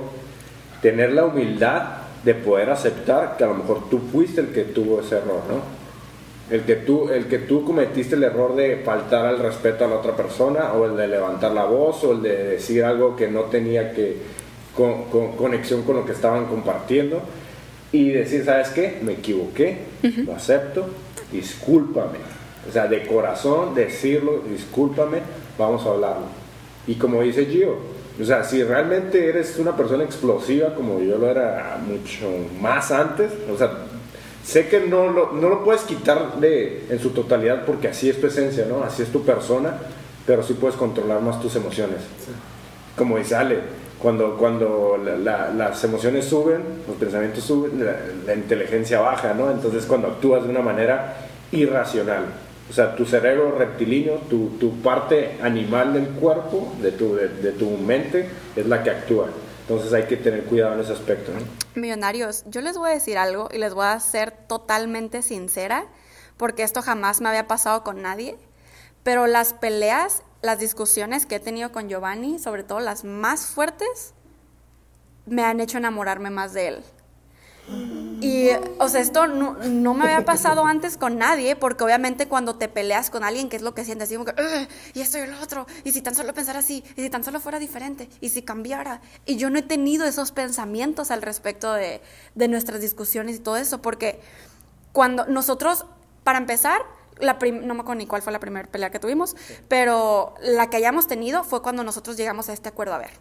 tener 0.82 1.12
la 1.14 1.26
humildad 1.26 1.84
de 2.24 2.34
poder 2.36 2.70
aceptar 2.70 3.36
que 3.38 3.44
a 3.44 3.48
lo 3.48 3.54
mejor 3.56 3.90
tú 3.90 4.00
fuiste 4.12 4.42
el 4.42 4.48
que 4.48 4.64
tuvo 4.64 5.00
ese 5.02 5.18
error, 5.18 5.42
¿no? 5.50 5.80
El 6.56 6.62
que, 6.64 6.76
tú, 6.78 7.10
el 7.10 7.28
que 7.28 7.38
tú 7.40 7.64
cometiste 7.64 8.16
el 8.16 8.24
error 8.24 8.56
de 8.56 8.78
faltar 8.78 9.26
al 9.26 9.38
respeto 9.40 9.86
a 9.86 9.88
la 9.88 9.96
otra 9.98 10.16
persona, 10.16 10.74
o 10.74 10.86
el 10.86 10.98
de 10.98 11.08
levantar 11.08 11.52
la 11.52 11.66
voz, 11.66 12.04
o 12.04 12.14
el 12.14 12.24
de 12.24 12.44
decir 12.44 12.84
algo 12.84 13.16
que 13.16 13.28
no 13.28 13.42
tenía 13.44 13.94
que 13.94 14.18
con, 14.76 15.04
con- 15.06 15.34
conexión 15.34 15.84
con 15.84 15.98
lo 15.98 16.06
que 16.06 16.12
estaban 16.14 16.46
compartiendo, 16.46 17.22
y 17.92 18.10
decir, 18.10 18.44
¿sabes 18.46 18.70
qué? 18.70 18.98
Me 19.04 19.14
equivoqué, 19.14 19.78
lo 20.26 20.34
acepto, 20.36 20.88
discúlpame. 21.32 22.18
O 22.68 22.72
sea, 22.72 22.88
de 22.88 23.06
corazón 23.06 23.74
decirlo, 23.76 24.42
discúlpame, 24.50 25.20
vamos 25.58 25.86
a 25.86 25.90
hablarlo. 25.90 26.26
Y 26.88 26.96
como 26.96 27.22
dice 27.22 27.46
Gio, 27.46 27.76
o 28.20 28.26
sea, 28.26 28.44
si 28.44 28.64
realmente 28.64 29.28
eres 29.30 29.58
una 29.60 29.76
persona 29.78 30.04
explosiva 30.04 30.74
como 30.76 31.00
yo 31.00 31.18
lo 31.18 31.30
era 31.30 31.78
mucho 31.86 32.26
más 32.60 32.92
antes, 32.92 33.32
o 33.54 33.58
sea, 33.58 33.72
sé 34.44 34.68
que 34.68 34.82
no 34.82 35.08
lo, 35.10 35.32
no 35.34 35.48
lo 35.50 35.64
puedes 35.64 35.82
quitar 35.84 36.40
de, 36.40 36.86
en 36.90 37.00
su 37.00 37.12
totalidad 37.12 37.66
porque 37.66 37.88
así 37.90 38.10
es 38.10 38.20
tu 38.20 38.28
esencia, 38.28 38.66
¿no? 38.68 38.84
Así 38.84 39.04
es 39.04 39.10
tu 39.12 39.24
persona, 39.24 39.74
pero 40.26 40.44
sí 40.44 40.54
puedes 40.54 40.76
controlar 40.76 41.22
más 41.22 41.40
tus 41.42 41.56
emociones. 41.56 41.98
Como 42.98 43.18
dice 43.18 43.36
Ale, 43.36 43.60
cuando, 44.02 44.36
cuando 44.38 44.98
la- 45.04 45.16
la- 45.18 45.52
las 45.54 45.84
emociones 45.84 46.26
suben, 46.26 46.62
los 46.88 46.98
pensamientos 46.98 47.44
suben, 47.44 47.86
la, 47.86 47.96
la 48.26 48.34
inteligencia 48.34 49.00
baja, 49.02 49.34
¿no? 49.34 49.50
Entonces 49.52 49.86
cuando 49.86 50.08
actúas 50.08 50.44
de 50.44 50.50
una 50.50 50.62
manera 50.62 51.16
irracional. 51.52 52.26
O 52.70 52.74
sea, 52.74 52.96
tu 52.96 53.06
cerebro 53.06 53.58
reptilíneo, 53.58 54.18
tu, 54.30 54.50
tu 54.60 54.80
parte 54.82 55.40
animal 55.42 55.94
del 55.94 56.08
cuerpo, 56.10 56.72
de 56.82 56.92
tu, 56.92 57.16
de, 57.16 57.52
tu 57.54 57.70
mente, 57.72 58.30
es 58.56 58.66
la 58.68 58.84
que 58.84 58.92
actúa. 58.92 59.30
Entonces 59.62 59.92
hay 59.94 60.04
que 60.04 60.18
tener 60.18 60.44
cuidado 60.46 60.76
en 60.76 60.82
ese 60.82 60.94
aspecto. 60.94 61.32
Millonarios, 61.74 62.44
yo 62.48 62.62
les 62.62 62.78
voy 62.78 62.92
a 62.92 62.94
decir 62.94 63.18
algo 63.18 63.50
y 63.52 63.58
les 63.58 63.74
voy 63.74 63.86
a 63.86 64.00
ser 64.00 64.32
totalmente 64.32 65.24
sincera, 65.24 65.86
porque 66.38 66.64
esto 66.64 66.82
jamás 66.82 67.22
me 67.22 67.30
había 67.30 67.48
pasado 67.48 67.84
con 67.84 68.02
nadie, 68.04 68.38
pero 69.04 69.26
las 69.26 69.54
peleas, 69.54 70.24
las 70.42 70.60
discusiones 70.60 71.26
que 71.26 71.36
he 71.36 71.40
tenido 71.40 71.72
con 71.72 71.90
Giovanni, 71.90 72.38
sobre 72.38 72.64
todo 72.64 72.80
las 72.80 73.04
más 73.04 73.48
fuertes, 73.48 74.14
me 75.26 75.44
han 75.44 75.60
hecho 75.60 75.78
enamorarme 75.78 76.30
más 76.30 76.54
de 76.54 76.68
él. 76.68 76.84
Y, 78.22 78.50
o 78.80 78.90
sea, 78.90 79.00
esto 79.00 79.28
no, 79.28 79.54
no 79.54 79.94
me 79.94 80.04
había 80.04 80.26
pasado 80.26 80.66
antes 80.66 80.98
con 80.98 81.18
nadie, 81.18 81.56
porque 81.56 81.86
obviamente 81.86 82.28
cuando 82.28 82.56
te 82.56 82.68
peleas 82.68 83.10
con 83.10 83.24
alguien, 83.24 83.48
¿qué 83.48 83.56
es 83.56 83.62
lo 83.62 83.74
que 83.74 83.86
sientes? 83.86 84.10
Digo 84.10 84.26
que, 84.26 84.32
"Ugh, 84.32 84.68
y 84.94 85.00
esto 85.00 85.18
y 85.20 85.26
lo 85.26 85.40
otro, 85.42 85.68
y 85.86 85.94
si 85.94 86.02
tan 86.02 86.16
solo 86.16 86.34
pensara 86.34 86.60
así, 86.60 86.84
y 86.98 87.02
si 87.02 87.10
tan 87.10 87.24
solo 87.24 87.40
fuera 87.40 87.60
diferente, 87.60 88.10
y 88.20 88.30
si 88.30 88.42
cambiara. 88.42 89.00
Y 89.26 89.38
yo 89.38 89.50
no 89.50 89.58
he 89.60 89.62
tenido 89.62 90.06
esos 90.06 90.34
pensamientos 90.34 91.12
al 91.12 91.22
respecto 91.22 91.72
de, 91.72 92.02
de 92.36 92.48
nuestras 92.50 92.82
discusiones 92.82 93.38
y 93.38 93.40
todo 93.40 93.56
eso, 93.56 93.82
porque 93.82 94.20
cuando 94.92 95.26
nosotros, 95.28 95.86
para 96.26 96.40
empezar, 96.40 96.82
la 97.20 97.34
no 97.36 97.74
me 97.74 97.82
acuerdo 97.82 97.96
ni 97.96 98.06
cuál 98.06 98.22
fue 98.22 98.34
la 98.34 98.40
primera 98.40 98.68
pelea 98.68 98.90
que 98.92 99.00
tuvimos, 99.00 99.38
pero 99.70 100.34
la 100.42 100.70
que 100.70 100.76
hayamos 100.78 101.08
tenido 101.08 101.46
fue 101.46 101.62
cuando 101.62 101.84
nosotros 101.84 102.18
llegamos 102.18 102.50
a 102.50 102.54
este 102.54 102.68
acuerdo. 102.68 102.96
A 102.96 102.98
ver, 102.98 103.12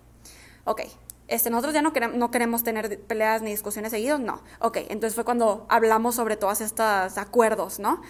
ok, 0.64 0.82
este, 1.28 1.50
nosotros 1.50 1.74
ya 1.74 1.82
no 1.82 1.92
queremos, 1.92 2.16
no 2.16 2.30
queremos 2.30 2.64
tener 2.64 3.00
peleas 3.02 3.42
ni 3.42 3.50
discusiones 3.50 3.90
seguidos, 3.90 4.18
no. 4.18 4.42
Ok, 4.60 4.78
entonces 4.88 5.14
fue 5.14 5.24
cuando 5.24 5.66
hablamos 5.68 6.14
sobre 6.14 6.36
todos 6.36 6.60
estos 6.62 7.18
acuerdos, 7.18 7.78
¿no? 7.78 8.00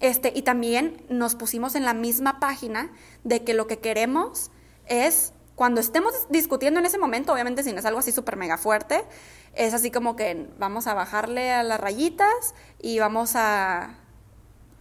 Este, 0.00 0.32
y 0.34 0.42
también 0.42 1.04
nos 1.08 1.34
pusimos 1.34 1.74
en 1.74 1.84
la 1.84 1.94
misma 1.94 2.38
página 2.38 2.92
de 3.24 3.42
que 3.42 3.54
lo 3.54 3.66
que 3.66 3.78
queremos 3.78 4.50
es, 4.86 5.32
cuando 5.54 5.80
estemos 5.80 6.12
discutiendo 6.28 6.78
en 6.78 6.86
ese 6.86 6.98
momento, 6.98 7.32
obviamente 7.32 7.62
si 7.62 7.72
no 7.72 7.80
es 7.80 7.84
algo 7.84 7.98
así 7.98 8.12
súper 8.12 8.36
mega 8.36 8.58
fuerte, 8.58 9.02
es 9.54 9.74
así 9.74 9.90
como 9.90 10.14
que 10.14 10.48
vamos 10.58 10.86
a 10.86 10.94
bajarle 10.94 11.50
a 11.50 11.62
las 11.62 11.80
rayitas 11.80 12.54
y 12.80 12.98
vamos 12.98 13.32
a 13.34 13.96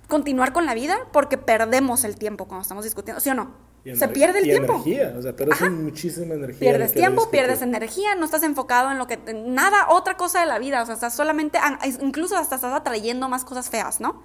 continuar 0.08 0.54
con 0.54 0.66
la 0.66 0.74
vida 0.74 0.98
porque 1.12 1.38
perdemos 1.38 2.04
el 2.04 2.18
tiempo 2.18 2.46
cuando 2.46 2.62
estamos 2.62 2.84
discutiendo, 2.84 3.22
¿sí 3.22 3.30
o 3.30 3.34
no? 3.34 3.67
Se 3.96 4.08
pierde 4.08 4.40
el 4.40 4.48
y 4.48 4.50
tiempo. 4.50 4.74
energía, 4.74 5.14
o 5.18 5.22
sea, 5.22 5.36
pierdes 5.36 5.72
muchísima 5.72 6.36
energía. 6.36 6.60
Pierdes 6.60 6.94
tiempo, 6.94 7.30
pierdes 7.30 7.62
energía, 7.62 8.16
no 8.16 8.26
estás 8.26 8.44
enfocado 8.44 8.92
en 8.92 8.98
lo 8.98 9.08
que 9.08 9.20
en 9.28 9.54
nada 9.54 9.88
otra 9.90 10.18
cosa 10.18 10.40
de 10.40 10.46
la 10.46 10.60
vida, 10.60 10.82
o 10.82 10.86
sea, 10.86 10.96
estás 10.96 11.16
solamente 11.16 11.58
ah, 11.62 11.80
incluso 12.02 12.36
hasta 12.36 12.56
estás 12.56 12.74
atrayendo 12.74 13.30
más 13.30 13.46
cosas 13.46 13.70
feas, 13.70 14.00
¿no? 14.00 14.24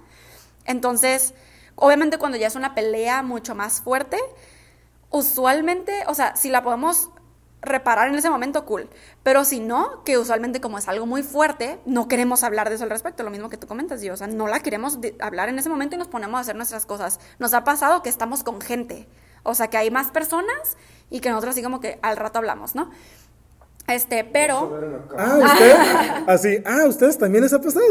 Entonces, 0.65 1.33
obviamente 1.75 2.17
cuando 2.17 2.37
ya 2.37 2.47
es 2.47 2.55
una 2.55 2.75
pelea 2.75 3.21
mucho 3.23 3.55
más 3.55 3.81
fuerte, 3.81 4.17
usualmente, 5.09 5.93
o 6.07 6.15
sea, 6.15 6.35
si 6.35 6.49
la 6.49 6.63
podemos 6.63 7.09
reparar 7.63 8.09
en 8.09 8.15
ese 8.15 8.29
momento, 8.29 8.65
cool. 8.65 8.89
Pero 9.23 9.45
si 9.45 9.59
no, 9.59 10.03
que 10.03 10.17
usualmente 10.17 10.61
como 10.61 10.77
es 10.77 10.87
algo 10.87 11.05
muy 11.05 11.23
fuerte, 11.23 11.79
no 11.85 12.07
queremos 12.07 12.43
hablar 12.43 12.69
de 12.69 12.75
eso 12.75 12.83
al 12.83 12.89
respecto, 12.89 13.23
lo 13.23 13.31
mismo 13.31 13.49
que 13.49 13.57
tú 13.57 13.67
comentas, 13.67 14.01
yo, 14.01 14.13
o 14.13 14.17
sea, 14.17 14.27
no 14.27 14.47
la 14.47 14.59
queremos 14.59 14.99
hablar 15.19 15.49
en 15.49 15.57
ese 15.57 15.69
momento 15.69 15.95
y 15.95 15.99
nos 15.99 16.07
ponemos 16.07 16.37
a 16.37 16.41
hacer 16.41 16.55
nuestras 16.55 16.85
cosas. 16.85 17.19
Nos 17.39 17.53
ha 17.53 17.63
pasado 17.63 18.03
que 18.03 18.09
estamos 18.09 18.43
con 18.43 18.59
gente, 18.59 19.07
o 19.43 19.55
sea, 19.55 19.67
que 19.67 19.77
hay 19.77 19.91
más 19.91 20.11
personas 20.11 20.77
y 21.09 21.19
que 21.19 21.29
nosotros 21.29 21.53
así 21.53 21.63
como 21.63 21.79
que 21.79 21.99
al 22.01 22.17
rato 22.17 22.39
hablamos, 22.39 22.75
¿no? 22.75 22.89
Este, 23.87 24.23
pero. 24.23 25.01
Ah, 25.17 25.39
usted. 25.43 25.75
Así, 26.27 26.63
ah, 26.65 26.85
ustedes 26.87 27.17
también 27.17 27.43
les 27.43 27.51
ha 27.51 27.59
pasado. 27.59 27.85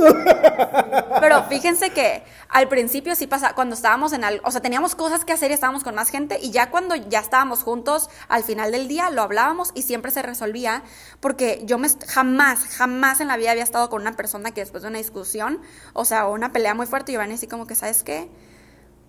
Pero 1.20 1.45
fíjense 1.45 1.91
que 1.91 2.23
al 2.49 2.69
principio 2.69 3.15
sí 3.15 3.27
pasa, 3.27 3.55
cuando 3.55 3.74
estábamos 3.74 4.15
en 4.15 4.24
algo, 4.24 4.43
o 4.47 4.51
sea, 4.51 4.62
teníamos 4.62 4.95
cosas 4.95 5.27
que 5.27 5.35
hacer 5.35 5.51
y 5.51 5.55
estábamos 5.55 5.85
con 5.85 5.95
más 5.95 6.09
gente, 6.09 6.39
y 6.41 6.51
ya 6.51 6.70
cuando 6.70 6.95
ya 6.97 7.20
estábamos 7.20 7.62
juntos, 7.62 8.09
al 8.29 8.43
final 8.43 8.73
del 8.73 8.89
día 8.89 9.11
lo 9.11 9.20
hablábamos 9.20 9.70
y 9.74 9.83
siempre 9.83 10.11
se 10.11 10.23
resolvía, 10.23 10.83
porque 11.20 11.61
yo 11.65 11.77
me, 11.77 11.89
jamás, 12.09 12.65
jamás 12.77 13.20
en 13.20 13.29
la 13.29 13.37
vida 13.37 13.51
había 13.51 13.62
estado 13.62 13.91
con 13.91 14.01
una 14.01 14.12
persona 14.12 14.51
que 14.53 14.62
después 14.62 14.83
de 14.83 14.89
una 14.89 14.99
discusión, 14.99 15.61
o 15.93 16.07
sea, 16.07 16.27
o 16.27 16.33
una 16.33 16.53
pelea 16.53 16.74
muy 16.74 16.87
fuerte, 16.87 17.12
y 17.12 17.16
iban 17.16 17.31
así 17.33 17.47
como 17.47 17.66
que, 17.66 17.74
¿sabes 17.74 18.03
qué? 18.03 18.31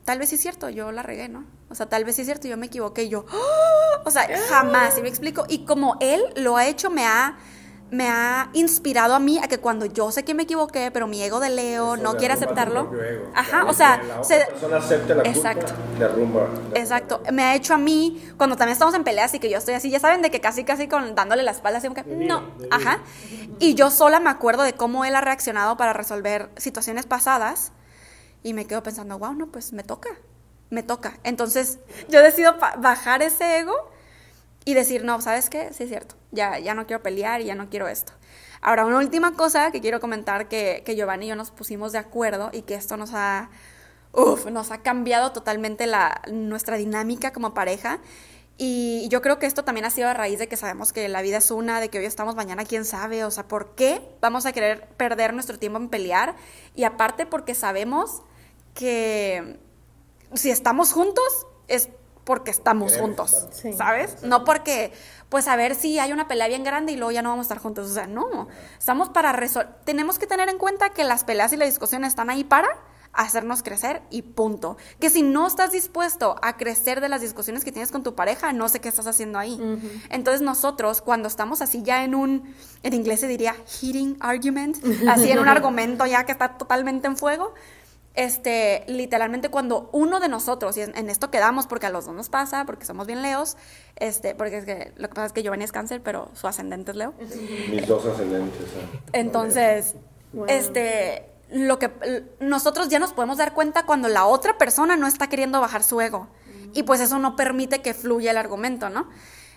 Tal 0.06 0.20
vez 0.20 0.30
sí 0.30 0.36
es 0.36 0.42
cierto, 0.42 0.70
yo 0.70 0.92
la 0.92 1.04
regué, 1.04 1.30
¿no? 1.30 1.46
O 1.70 1.76
sea, 1.76 1.88
tal 1.88 2.04
vez 2.04 2.16
sí 2.16 2.22
es 2.22 2.28
cierto, 2.28 2.48
yo 2.48 2.58
me 2.58 2.68
equivoqué, 2.68 3.10
yo, 3.10 3.26
¡Ah! 3.30 4.02
o 4.06 4.12
sea, 4.12 4.28
jamás, 4.50 4.96
¿sí 4.96 5.02
me 5.02 5.10
explico? 5.10 5.46
Y 5.48 5.66
como 5.66 5.98
él 6.02 6.22
lo 6.36 6.58
ha 6.58 6.68
hecho, 6.68 6.90
me 6.90 7.06
ha, 7.06 7.38
me 7.90 8.10
ha 8.10 8.50
inspirado 8.54 9.14
a 9.16 9.20
mí 9.20 9.40
a 9.42 9.48
que 9.48 9.60
cuando 9.60 9.86
yo 9.86 10.12
sé 10.12 10.24
que 10.24 10.34
me 10.34 10.44
equivoqué, 10.44 10.92
pero 10.92 11.08
mi 11.08 11.22
ego 11.24 11.40
de 11.40 11.50
Leo 11.50 11.96
no 11.96 12.18
quiere 12.18 12.34
aceptarlo, 12.34 12.92
ajá, 13.34 13.66
o 13.66 13.74
sea, 13.74 14.02
la 14.04 14.24
se, 14.24 14.46
persona 14.46 14.78
acepte 14.78 15.16
la 15.16 15.24
exacto, 15.24 15.74
derrumba. 15.98 16.50
Exacto, 16.74 17.22
me 17.32 17.44
ha 17.44 17.56
hecho 17.56 17.74
a 17.74 17.78
mí, 17.78 18.22
cuando 18.38 18.58
también 18.58 18.74
estamos 18.74 18.94
en 18.96 19.04
peleas 19.04 19.34
y 19.34 19.40
que 19.40 19.50
yo 19.50 19.58
estoy 19.58 19.76
así, 19.76 19.90
ya 19.90 20.00
saben 20.00 20.22
de 20.22 20.32
que 20.32 20.42
casi, 20.42 20.66
casi 20.66 20.88
con 20.88 21.16
dándole 21.16 21.44
la 21.44 21.52
espalda, 21.52 21.78
así 21.78 21.88
como 21.88 22.04
que, 22.04 22.04
no, 22.10 22.44
ajá, 22.72 23.00
y 23.60 23.76
yo 23.76 23.90
sola 23.90 24.20
me 24.20 24.30
acuerdo 24.30 24.64
de 24.64 24.74
cómo 24.74 25.06
él 25.06 25.16
ha 25.16 25.22
reaccionado 25.22 25.78
para 25.78 25.94
resolver 25.94 26.50
situaciones 26.58 27.06
pasadas 27.06 27.72
y 28.44 28.54
me 28.54 28.66
quedo 28.66 28.84
pensando, 28.84 29.18
wow, 29.18 29.34
no, 29.34 29.48
pues 29.48 29.74
me 29.74 29.84
toca, 29.84 30.10
me 30.70 30.84
toca. 30.84 31.18
Entonces 31.24 31.80
yo 32.10 32.22
decido 32.22 32.58
bajar 32.78 33.22
ese 33.22 33.60
ego 33.60 33.74
y 34.66 34.74
decir, 34.74 35.04
no, 35.04 35.22
¿sabes 35.22 35.50
qué? 35.50 35.74
Sí 35.74 35.84
es 35.84 35.90
cierto, 35.90 36.16
ya, 36.32 36.60
ya 36.60 36.74
no 36.74 36.86
quiero 36.86 37.02
pelear 37.02 37.42
y 37.42 37.46
ya 37.46 37.56
no 37.56 37.70
quiero 37.70 37.88
esto. 37.88 38.14
Ahora, 38.62 38.86
una 38.86 38.98
última 38.98 39.34
cosa 39.34 39.72
que 39.72 39.82
quiero 39.82 40.00
comentar 40.00 40.48
que, 40.48 40.84
que 40.86 40.96
Giovanni 40.96 41.26
y 41.26 41.30
yo 41.30 41.36
nos 41.36 41.52
pusimos 41.52 41.92
de 41.92 41.98
acuerdo 41.98 42.50
y 42.54 42.62
que 42.62 42.76
esto 42.76 42.96
nos 42.96 43.14
ha, 43.14 43.50
uf, 44.14 44.46
nos 44.46 44.72
ha 44.72 44.82
cambiado 44.82 45.34
totalmente 45.34 45.86
la, 45.86 46.22
nuestra 46.32 46.78
dinámica 46.78 47.34
como 47.34 47.54
pareja. 47.54 48.00
Y 48.58 49.08
yo 49.10 49.22
creo 49.22 49.40
que 49.40 49.48
esto 49.48 49.66
también 49.66 49.86
ha 49.86 49.90
sido 49.90 50.08
a 50.08 50.14
raíz 50.14 50.40
de 50.40 50.48
que 50.48 50.56
sabemos 50.56 50.94
que 50.94 51.10
la 51.10 51.22
vida 51.22 51.38
es 51.38 51.52
una, 51.52 51.82
de 51.82 51.90
que 51.90 52.00
hoy 52.00 52.06
estamos 52.06 52.36
mañana, 52.36 52.64
quién 52.64 52.86
sabe, 52.86 53.26
o 53.26 53.32
sea, 53.32 53.48
¿por 53.48 53.76
qué 53.76 54.02
vamos 54.22 54.46
a 54.46 54.54
querer 54.54 54.88
perder 54.96 55.34
nuestro 55.34 55.60
tiempo 55.60 55.80
en 55.80 55.90
pelear? 55.90 56.36
Y 56.76 56.84
aparte 56.86 57.26
porque 57.26 57.56
sabemos 57.56 58.22
que 58.74 59.60
si 60.34 60.50
estamos 60.50 60.94
juntos 60.94 61.48
es 61.68 61.90
porque 62.24 62.52
estamos 62.52 62.98
juntos, 62.98 63.48
¿sabes? 63.78 64.24
No 64.24 64.46
porque, 64.46 64.94
pues 65.30 65.48
a 65.48 65.56
ver 65.56 65.76
si 65.76 66.00
hay 66.00 66.14
una 66.14 66.28
pelea 66.28 66.48
bien 66.48 66.64
grande 66.64 66.94
y 66.94 66.96
luego 66.96 67.12
ya 67.12 67.22
no 67.22 67.30
vamos 67.30 67.46
a 67.46 67.48
estar 67.48 67.58
juntos. 67.58 67.92
O 67.92 67.94
sea, 67.94 68.08
no, 68.08 68.48
estamos 68.78 69.10
para 69.10 69.34
resolver. 69.34 69.76
Tenemos 69.84 70.20
que 70.20 70.28
tener 70.28 70.50
en 70.50 70.58
cuenta 70.58 70.92
que 70.92 71.04
las 71.04 71.24
peleas 71.24 71.52
y 71.54 71.58
las 71.58 71.68
discusiones 71.68 72.10
están 72.10 72.30
ahí 72.30 72.44
para 72.44 72.70
hacernos 73.12 73.62
crecer 73.62 74.02
y 74.10 74.24
punto. 74.24 74.78
Que 75.00 75.10
si 75.10 75.22
no 75.22 75.48
estás 75.48 75.72
dispuesto 75.72 76.36
a 76.42 76.58
crecer 76.58 77.00
de 77.00 77.10
las 77.10 77.22
discusiones 77.22 77.64
que 77.64 77.72
tienes 77.72 77.92
con 77.92 78.04
tu 78.04 78.16
pareja, 78.16 78.54
no 78.54 78.70
sé 78.70 78.80
qué 78.80 78.90
estás 78.90 79.06
haciendo 79.06 79.38
ahí. 79.38 79.60
Entonces 80.10 80.42
nosotros, 80.42 81.02
cuando 81.02 81.28
estamos 81.28 81.62
así 81.62 81.84
ya 81.84 82.04
en 82.04 82.16
un, 82.16 82.56
en 82.82 82.94
inglés 82.94 83.20
se 83.20 83.28
diría 83.28 83.56
heating 83.68 84.18
argument, 84.20 84.78
así 85.10 85.30
en 85.30 85.40
un 85.40 85.48
argumento 85.48 86.06
ya 86.06 86.26
que 86.26 86.32
está 86.32 86.58
totalmente 86.58 87.08
en 87.08 87.18
fuego, 87.18 87.54
este, 88.16 88.84
literalmente 88.88 89.50
cuando 89.50 89.90
uno 89.92 90.20
de 90.20 90.28
nosotros, 90.28 90.78
y 90.78 90.82
en, 90.82 91.10
esto 91.10 91.32
quedamos 91.32 91.68
porque 91.68 91.88
a 91.88 91.90
los 91.90 92.06
dos 92.06 92.16
nos 92.16 92.30
pasa, 92.30 92.66
porque 92.66 92.86
somos 92.86 93.08
bien 93.08 93.22
leos, 93.22 93.58
este, 93.96 94.36
porque 94.36 94.58
es 94.58 94.66
que 94.66 94.92
lo 94.98 95.10
que 95.10 95.16
pasa 95.16 95.28
es 95.28 95.34
que 95.34 95.42
Giovanni 95.42 95.64
es 95.64 95.72
cáncer, 95.72 96.02
pero 96.04 96.30
su 96.34 96.48
ascendente 96.48 96.92
es 96.92 96.98
leo. 96.98 97.14
Mis 97.70 97.88
dos 97.88 98.06
ascendentes. 98.06 98.62
¿eh? 98.62 99.00
Entonces, 99.14 99.96
este, 100.48 101.26
lo 101.50 101.80
que 101.80 101.92
nosotros 102.40 102.90
ya 102.90 103.00
nos 103.00 103.14
podemos 103.14 103.38
dar 103.38 103.54
cuenta 103.54 103.86
cuando 103.86 104.08
la 104.10 104.26
otra 104.26 104.58
persona 104.58 104.96
no 104.96 105.08
está 105.08 105.28
queriendo 105.28 105.60
bajar 105.60 105.84
su 105.84 106.00
ego. 106.00 106.28
Y 106.76 106.84
pues 106.84 107.02
eso 107.02 107.20
no 107.20 107.36
permite 107.36 107.82
que 107.82 107.94
fluya 107.94 108.32
el 108.32 108.38
argumento, 108.38 108.90
¿no? 108.90 109.08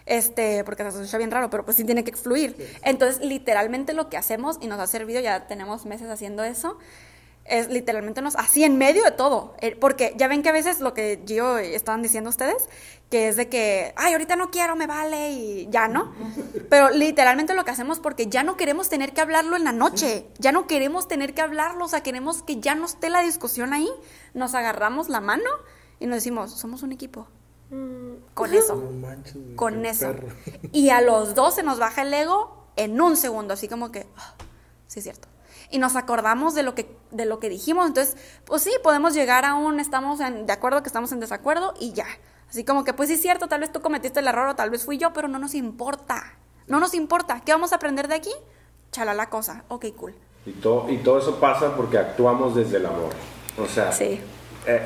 Este, 0.05 0.65
porque 0.65 0.83
se 0.83 0.91
escucha 0.91 1.19
bien 1.19 1.31
raro, 1.31 1.51
pero 1.51 1.65
pues 1.65 1.77
sí 1.77 1.85
tiene 1.85 2.05
que 2.05 2.13
fluir. 2.13 2.57
Entonces, 2.83 3.25
literalmente 3.25 3.95
lo 3.95 4.09
que 4.09 4.17
hacemos, 4.17 4.59
y 4.61 4.67
nos 4.67 4.79
ha 4.79 4.87
servido, 4.87 5.21
ya 5.21 5.47
tenemos 5.47 5.87
meses 5.87 6.11
haciendo 6.11 6.45
eso, 6.45 6.79
es 7.49 7.69
literalmente 7.69 8.23
nos 8.23 8.37
así 8.37 8.65
en 8.65 8.79
medio 8.79 9.05
de 9.05 9.11
todo, 9.11 9.55
eh, 9.61 9.77
porque 9.77 10.15
ya 10.17 10.29
ven 10.29 10.43
que 10.43 10.49
a 10.49 10.53
veces 10.53 10.81
lo 10.81 10.95
que 10.95 11.23
yo 11.25 11.59
estaban 11.59 12.03
diciendo 12.03 12.31
ustedes, 12.31 12.69
que 13.11 13.29
es 13.29 13.37
de 13.37 13.49
que, 13.49 13.93
ay, 13.97 14.13
ahorita 14.13 14.37
no 14.37 14.51
quiero, 14.51 14.75
me 14.77 14.87
vale 14.87 15.31
y 15.31 15.69
ya, 15.71 15.89
¿no? 15.89 16.13
Pero 16.69 16.91
literalmente 16.91 17.55
lo 17.55 17.65
que 17.65 17.71
hacemos 17.71 18.01
porque 18.01 18.27
ya 18.27 18.43
no 18.43 18.57
queremos 18.57 18.89
tener 18.89 19.13
que 19.13 19.21
hablarlo 19.21 19.57
en 19.57 19.65
la 19.65 19.73
noche, 19.73 20.27
ya 20.39 20.53
no 20.53 20.67
queremos 20.67 21.09
tener 21.09 21.35
que 21.35 21.43
hablarlo, 21.43 21.85
o 21.85 21.89
sea, 21.89 22.03
queremos 22.03 22.43
que 22.43 22.61
ya 22.61 22.75
no 22.75 22.87
esté 22.87 23.11
la 23.11 23.23
discusión 23.23 23.73
ahí, 23.73 23.89
nos 24.35 24.55
agarramos 24.55 25.09
la 25.09 25.21
mano 25.21 25.51
y 26.01 26.07
nos 26.07 26.17
decimos, 26.17 26.53
somos 26.53 26.83
un 26.83 26.93
equipo. 26.93 27.29
Con 28.35 28.55
eso, 28.55 28.93
con 29.57 29.85
eso. 29.87 30.15
Y 30.71 30.91
a 30.91 31.01
los 31.01 31.35
dos 31.35 31.57
se 31.57 31.65
nos 31.65 31.81
baja 31.81 32.03
el 32.03 32.15
ego 32.15 32.69
en 32.77 33.01
un 33.01 33.17
segundo, 33.17 33.55
así 33.55 33.67
como 33.67 33.91
que, 33.91 34.07
ah, 34.17 34.35
sí 34.87 35.01
es 35.01 35.05
cierto 35.05 35.29
y 35.71 35.79
nos 35.79 35.97
acordamos 35.97 36.55
de 36.55 36.63
lo 36.63 36.75
que, 36.75 36.97
de 37.11 37.27
lo 37.27 37.39
que 37.39 37.49
dijimos. 37.49 37.87
Entonces, 37.87 38.17
pues 38.45 38.63
sí, 38.63 38.71
podemos 38.83 39.15
llegar 39.15 39.45
a 39.45 39.55
un 39.55 39.81
estamos 39.81 40.21
en, 40.21 40.47
de 40.47 40.53
acuerdo 40.53 40.83
que 40.83 40.89
estamos 40.89 41.13
en 41.13 41.21
desacuerdo 41.21 41.75
y 41.79 41.93
ya. 41.93 42.07
Así 42.49 42.65
como 42.65 42.85
que, 42.85 42.93
pues 42.93 43.09
sí 43.09 43.15
es 43.15 43.23
cierto, 43.23 43.49
tal 43.49 43.61
vez 43.61 43.73
tú 43.73 43.81
cometiste 43.81 44.21
el 44.21 44.29
error 44.29 44.49
o 44.49 44.57
tal 44.57 44.71
vez 44.71 44.85
fui 44.85 44.99
yo, 44.99 45.13
pero 45.13 45.29
no 45.29 45.39
nos 45.39 45.55
importa. 45.55 46.39
No 46.67 46.81
nos 46.81 46.95
importa. 46.95 47.43
¿Qué 47.45 47.53
vamos 47.53 47.73
a 47.73 47.77
aprender 47.77 48.09
de 48.09 48.15
aquí? 48.15 48.33
Chala 48.93 49.15
la 49.15 49.29
cosa. 49.29 49.65
Ok, 49.69 49.87
cool. 49.97 50.15
Y 50.45 50.53
todo, 50.53 50.89
y 50.89 50.99
todo 50.99 51.19
eso 51.19 51.41
pasa 51.41 51.75
porque 51.77 51.99
actuamos 51.99 52.55
desde 52.55 52.77
el 52.77 52.87
amor. 52.87 53.11
O 53.59 53.67
sea, 53.67 53.91
e, 54.01 54.21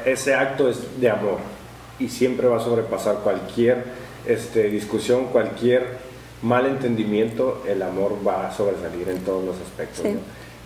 ese 0.07 0.35
acto 0.35 0.69
es 0.69 1.01
de 1.01 1.11
amor 1.11 1.39
y 1.99 2.09
siempre 2.09 2.49
va 2.49 2.57
a 2.57 2.61
sobrepasar 2.61 3.17
cualquier 3.17 3.85
este, 4.27 4.69
discusión, 4.71 5.27
cualquier 5.27 5.99
mal 6.43 6.67
entendimiento, 6.67 7.63
el 7.67 7.83
amor 7.83 8.17
va 8.27 8.49
a 8.49 8.53
sobresalir 8.53 9.09
en 9.09 9.19
todos 9.21 9.45
los 9.45 9.57
aspectos. 9.57 10.05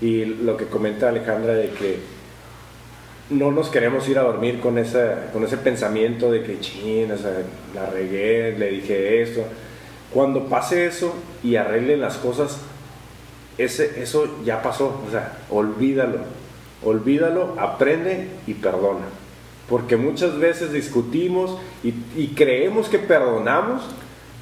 Y 0.04 0.26
lo 0.26 0.58
que 0.58 0.66
comenta 0.66 1.08
Alejandra 1.08 1.54
de 1.54 1.70
que 1.70 1.98
no 3.30 3.50
nos 3.50 3.70
queremos 3.70 4.06
ir 4.06 4.18
a 4.18 4.22
dormir 4.22 4.60
con, 4.60 4.76
esa, 4.76 5.30
con 5.32 5.44
ese 5.44 5.56
pensamiento 5.56 6.30
de 6.30 6.42
que, 6.42 6.60
ching, 6.60 7.08
la 7.74 7.86
regué, 7.86 8.54
le 8.58 8.68
dije 8.68 9.22
esto. 9.22 9.44
Cuando 10.12 10.44
pase 10.44 10.84
eso 10.84 11.14
y 11.42 11.56
arreglen 11.56 12.02
las 12.02 12.18
cosas, 12.18 12.58
ese, 13.56 14.02
eso 14.02 14.40
ya 14.44 14.60
pasó. 14.60 15.02
O 15.08 15.10
sea, 15.10 15.38
olvídalo. 15.48 16.18
Olvídalo, 16.84 17.56
aprende 17.58 18.28
y 18.46 18.52
perdona. 18.52 19.06
Porque 19.70 19.96
muchas 19.96 20.38
veces 20.38 20.70
discutimos 20.70 21.56
y, 21.82 21.94
y 22.14 22.34
creemos 22.36 22.90
que 22.90 22.98
perdonamos, 22.98 23.84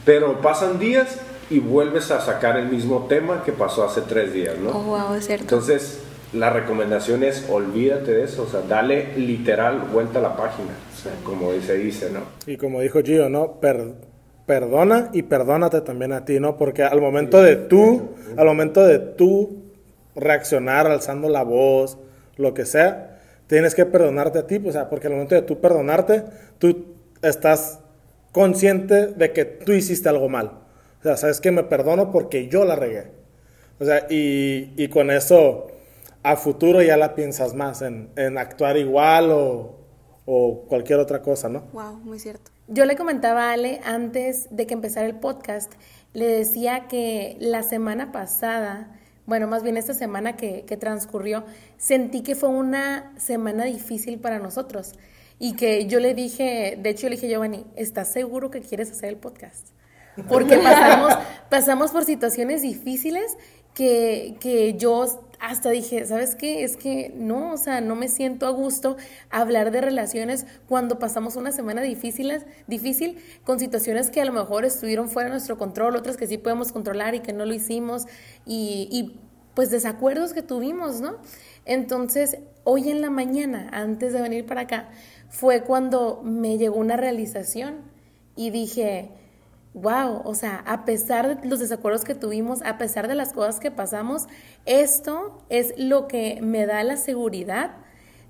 pero 0.04 0.40
pasan 0.40 0.80
días 0.80 1.20
y 1.50 1.58
vuelves 1.58 2.10
a 2.10 2.20
sacar 2.20 2.58
el 2.58 2.66
mismo 2.66 3.06
tema 3.08 3.42
que 3.44 3.52
pasó 3.52 3.84
hace 3.84 4.02
tres 4.02 4.32
días, 4.32 4.58
¿no? 4.58 4.70
Oh, 4.70 4.82
wow, 4.82 5.14
es 5.14 5.26
cierto. 5.26 5.44
Entonces, 5.44 6.00
la 6.32 6.50
recomendación 6.50 7.24
es 7.24 7.46
olvídate 7.50 8.12
de 8.12 8.24
eso, 8.24 8.44
o 8.44 8.46
sea, 8.46 8.62
dale 8.62 9.14
literal 9.16 9.80
vuelta 9.92 10.18
a 10.18 10.22
la 10.22 10.36
página, 10.36 10.72
como 11.24 11.52
se 11.60 11.76
dice, 11.76 12.10
¿no? 12.10 12.20
Y 12.46 12.56
como 12.56 12.80
dijo 12.80 13.00
Gio, 13.02 13.28
¿no? 13.28 13.60
perdona 14.46 15.10
y 15.12 15.22
perdónate 15.22 15.82
también 15.82 16.12
a 16.12 16.24
ti, 16.24 16.40
¿no? 16.40 16.56
Porque 16.56 16.82
al 16.82 17.00
momento 17.00 17.40
de 17.40 17.56
tú, 17.56 18.10
al 18.36 18.46
momento 18.46 18.82
de 18.82 18.98
tú 18.98 19.62
reaccionar 20.16 20.86
alzando 20.86 21.28
la 21.28 21.42
voz, 21.42 21.98
lo 22.36 22.54
que 22.54 22.64
sea, 22.64 23.20
tienes 23.46 23.74
que 23.74 23.86
perdonarte 23.86 24.38
a 24.38 24.46
ti, 24.46 24.60
o 24.64 24.72
sea, 24.72 24.88
porque 24.88 25.06
al 25.06 25.12
momento 25.12 25.34
de 25.34 25.42
tú 25.42 25.60
perdonarte, 25.60 26.24
tú 26.58 26.86
estás 27.22 27.80
consciente 28.32 29.08
de 29.08 29.32
que 29.32 29.44
tú 29.44 29.72
hiciste 29.72 30.08
algo 30.08 30.28
mal. 30.28 30.61
O 31.02 31.04
sea, 31.04 31.16
sabes 31.16 31.40
que 31.40 31.50
me 31.50 31.64
perdono 31.64 32.12
porque 32.12 32.46
yo 32.46 32.64
la 32.64 32.76
regué. 32.76 33.08
O 33.80 33.84
sea, 33.84 34.06
y, 34.08 34.72
y 34.76 34.86
con 34.86 35.10
eso 35.10 35.66
a 36.22 36.36
futuro 36.36 36.80
ya 36.80 36.96
la 36.96 37.16
piensas 37.16 37.54
más 37.54 37.82
en, 37.82 38.10
en 38.14 38.38
actuar 38.38 38.76
igual 38.76 39.32
o, 39.32 39.74
o, 40.24 40.60
cualquier 40.68 41.00
otra 41.00 41.22
cosa, 41.22 41.48
¿no? 41.48 41.64
Wow, 41.72 41.96
muy 42.04 42.20
cierto. 42.20 42.52
Yo 42.68 42.84
le 42.84 42.94
comentaba 42.94 43.50
a 43.50 43.52
Ale 43.54 43.80
antes 43.84 44.46
de 44.52 44.68
que 44.68 44.74
empezara 44.74 45.06
el 45.06 45.16
podcast, 45.16 45.72
le 46.12 46.26
decía 46.26 46.86
que 46.86 47.36
la 47.40 47.64
semana 47.64 48.12
pasada, 48.12 49.00
bueno, 49.26 49.48
más 49.48 49.64
bien 49.64 49.76
esta 49.76 49.94
semana 49.94 50.36
que, 50.36 50.64
que 50.64 50.76
transcurrió, 50.76 51.44
sentí 51.76 52.22
que 52.22 52.36
fue 52.36 52.50
una 52.50 53.12
semana 53.18 53.64
difícil 53.64 54.20
para 54.20 54.38
nosotros. 54.38 54.94
Y 55.40 55.56
que 55.56 55.86
yo 55.86 55.98
le 55.98 56.14
dije, 56.14 56.78
de 56.80 56.90
hecho, 56.90 57.02
yo 57.02 57.08
le 57.08 57.16
dije, 57.16 57.28
Giovanni, 57.28 57.66
¿estás 57.74 58.12
seguro 58.12 58.52
que 58.52 58.60
quieres 58.60 58.92
hacer 58.92 59.08
el 59.08 59.16
podcast? 59.16 59.71
Porque 60.28 60.58
pasamos, 60.62 61.14
pasamos 61.48 61.90
por 61.90 62.04
situaciones 62.04 62.62
difíciles 62.62 63.36
que, 63.74 64.36
que 64.40 64.74
yo 64.74 65.06
hasta 65.42 65.70
dije, 65.70 66.06
¿sabes 66.06 66.36
qué? 66.36 66.62
Es 66.62 66.76
que 66.76 67.12
no, 67.16 67.54
o 67.54 67.56
sea, 67.56 67.80
no 67.80 67.96
me 67.96 68.06
siento 68.06 68.46
a 68.46 68.50
gusto 68.50 68.96
hablar 69.28 69.72
de 69.72 69.80
relaciones 69.80 70.46
cuando 70.68 71.00
pasamos 71.00 71.34
una 71.34 71.50
semana 71.50 71.82
difícil, 71.82 72.32
difícil 72.68 73.18
con 73.42 73.58
situaciones 73.58 74.08
que 74.10 74.20
a 74.20 74.24
lo 74.24 74.32
mejor 74.32 74.64
estuvieron 74.64 75.08
fuera 75.08 75.28
de 75.28 75.32
nuestro 75.32 75.58
control, 75.58 75.96
otras 75.96 76.16
que 76.16 76.28
sí 76.28 76.38
podemos 76.38 76.70
controlar 76.70 77.16
y 77.16 77.20
que 77.20 77.32
no 77.32 77.44
lo 77.44 77.54
hicimos, 77.54 78.06
y, 78.46 78.88
y 78.92 79.18
pues 79.54 79.70
desacuerdos 79.70 80.32
que 80.32 80.42
tuvimos, 80.42 81.00
¿no? 81.00 81.16
Entonces, 81.64 82.38
hoy 82.62 82.90
en 82.90 83.00
la 83.00 83.10
mañana, 83.10 83.68
antes 83.72 84.12
de 84.12 84.22
venir 84.22 84.46
para 84.46 84.62
acá, 84.62 84.90
fue 85.28 85.62
cuando 85.62 86.20
me 86.22 86.56
llegó 86.56 86.76
una 86.76 86.96
realización 86.96 87.78
y 88.36 88.50
dije, 88.50 89.10
wow, 89.74 90.22
o 90.24 90.34
sea, 90.34 90.62
a 90.66 90.84
pesar 90.84 91.40
de 91.40 91.48
los 91.48 91.60
desacuerdos 91.60 92.04
que 92.04 92.14
tuvimos, 92.14 92.62
a 92.62 92.78
pesar 92.78 93.08
de 93.08 93.14
las 93.14 93.32
cosas 93.32 93.58
que 93.58 93.70
pasamos, 93.70 94.26
esto 94.66 95.42
es 95.48 95.74
lo 95.78 96.08
que 96.08 96.40
me 96.42 96.66
da 96.66 96.84
la 96.84 96.96
seguridad 96.96 97.76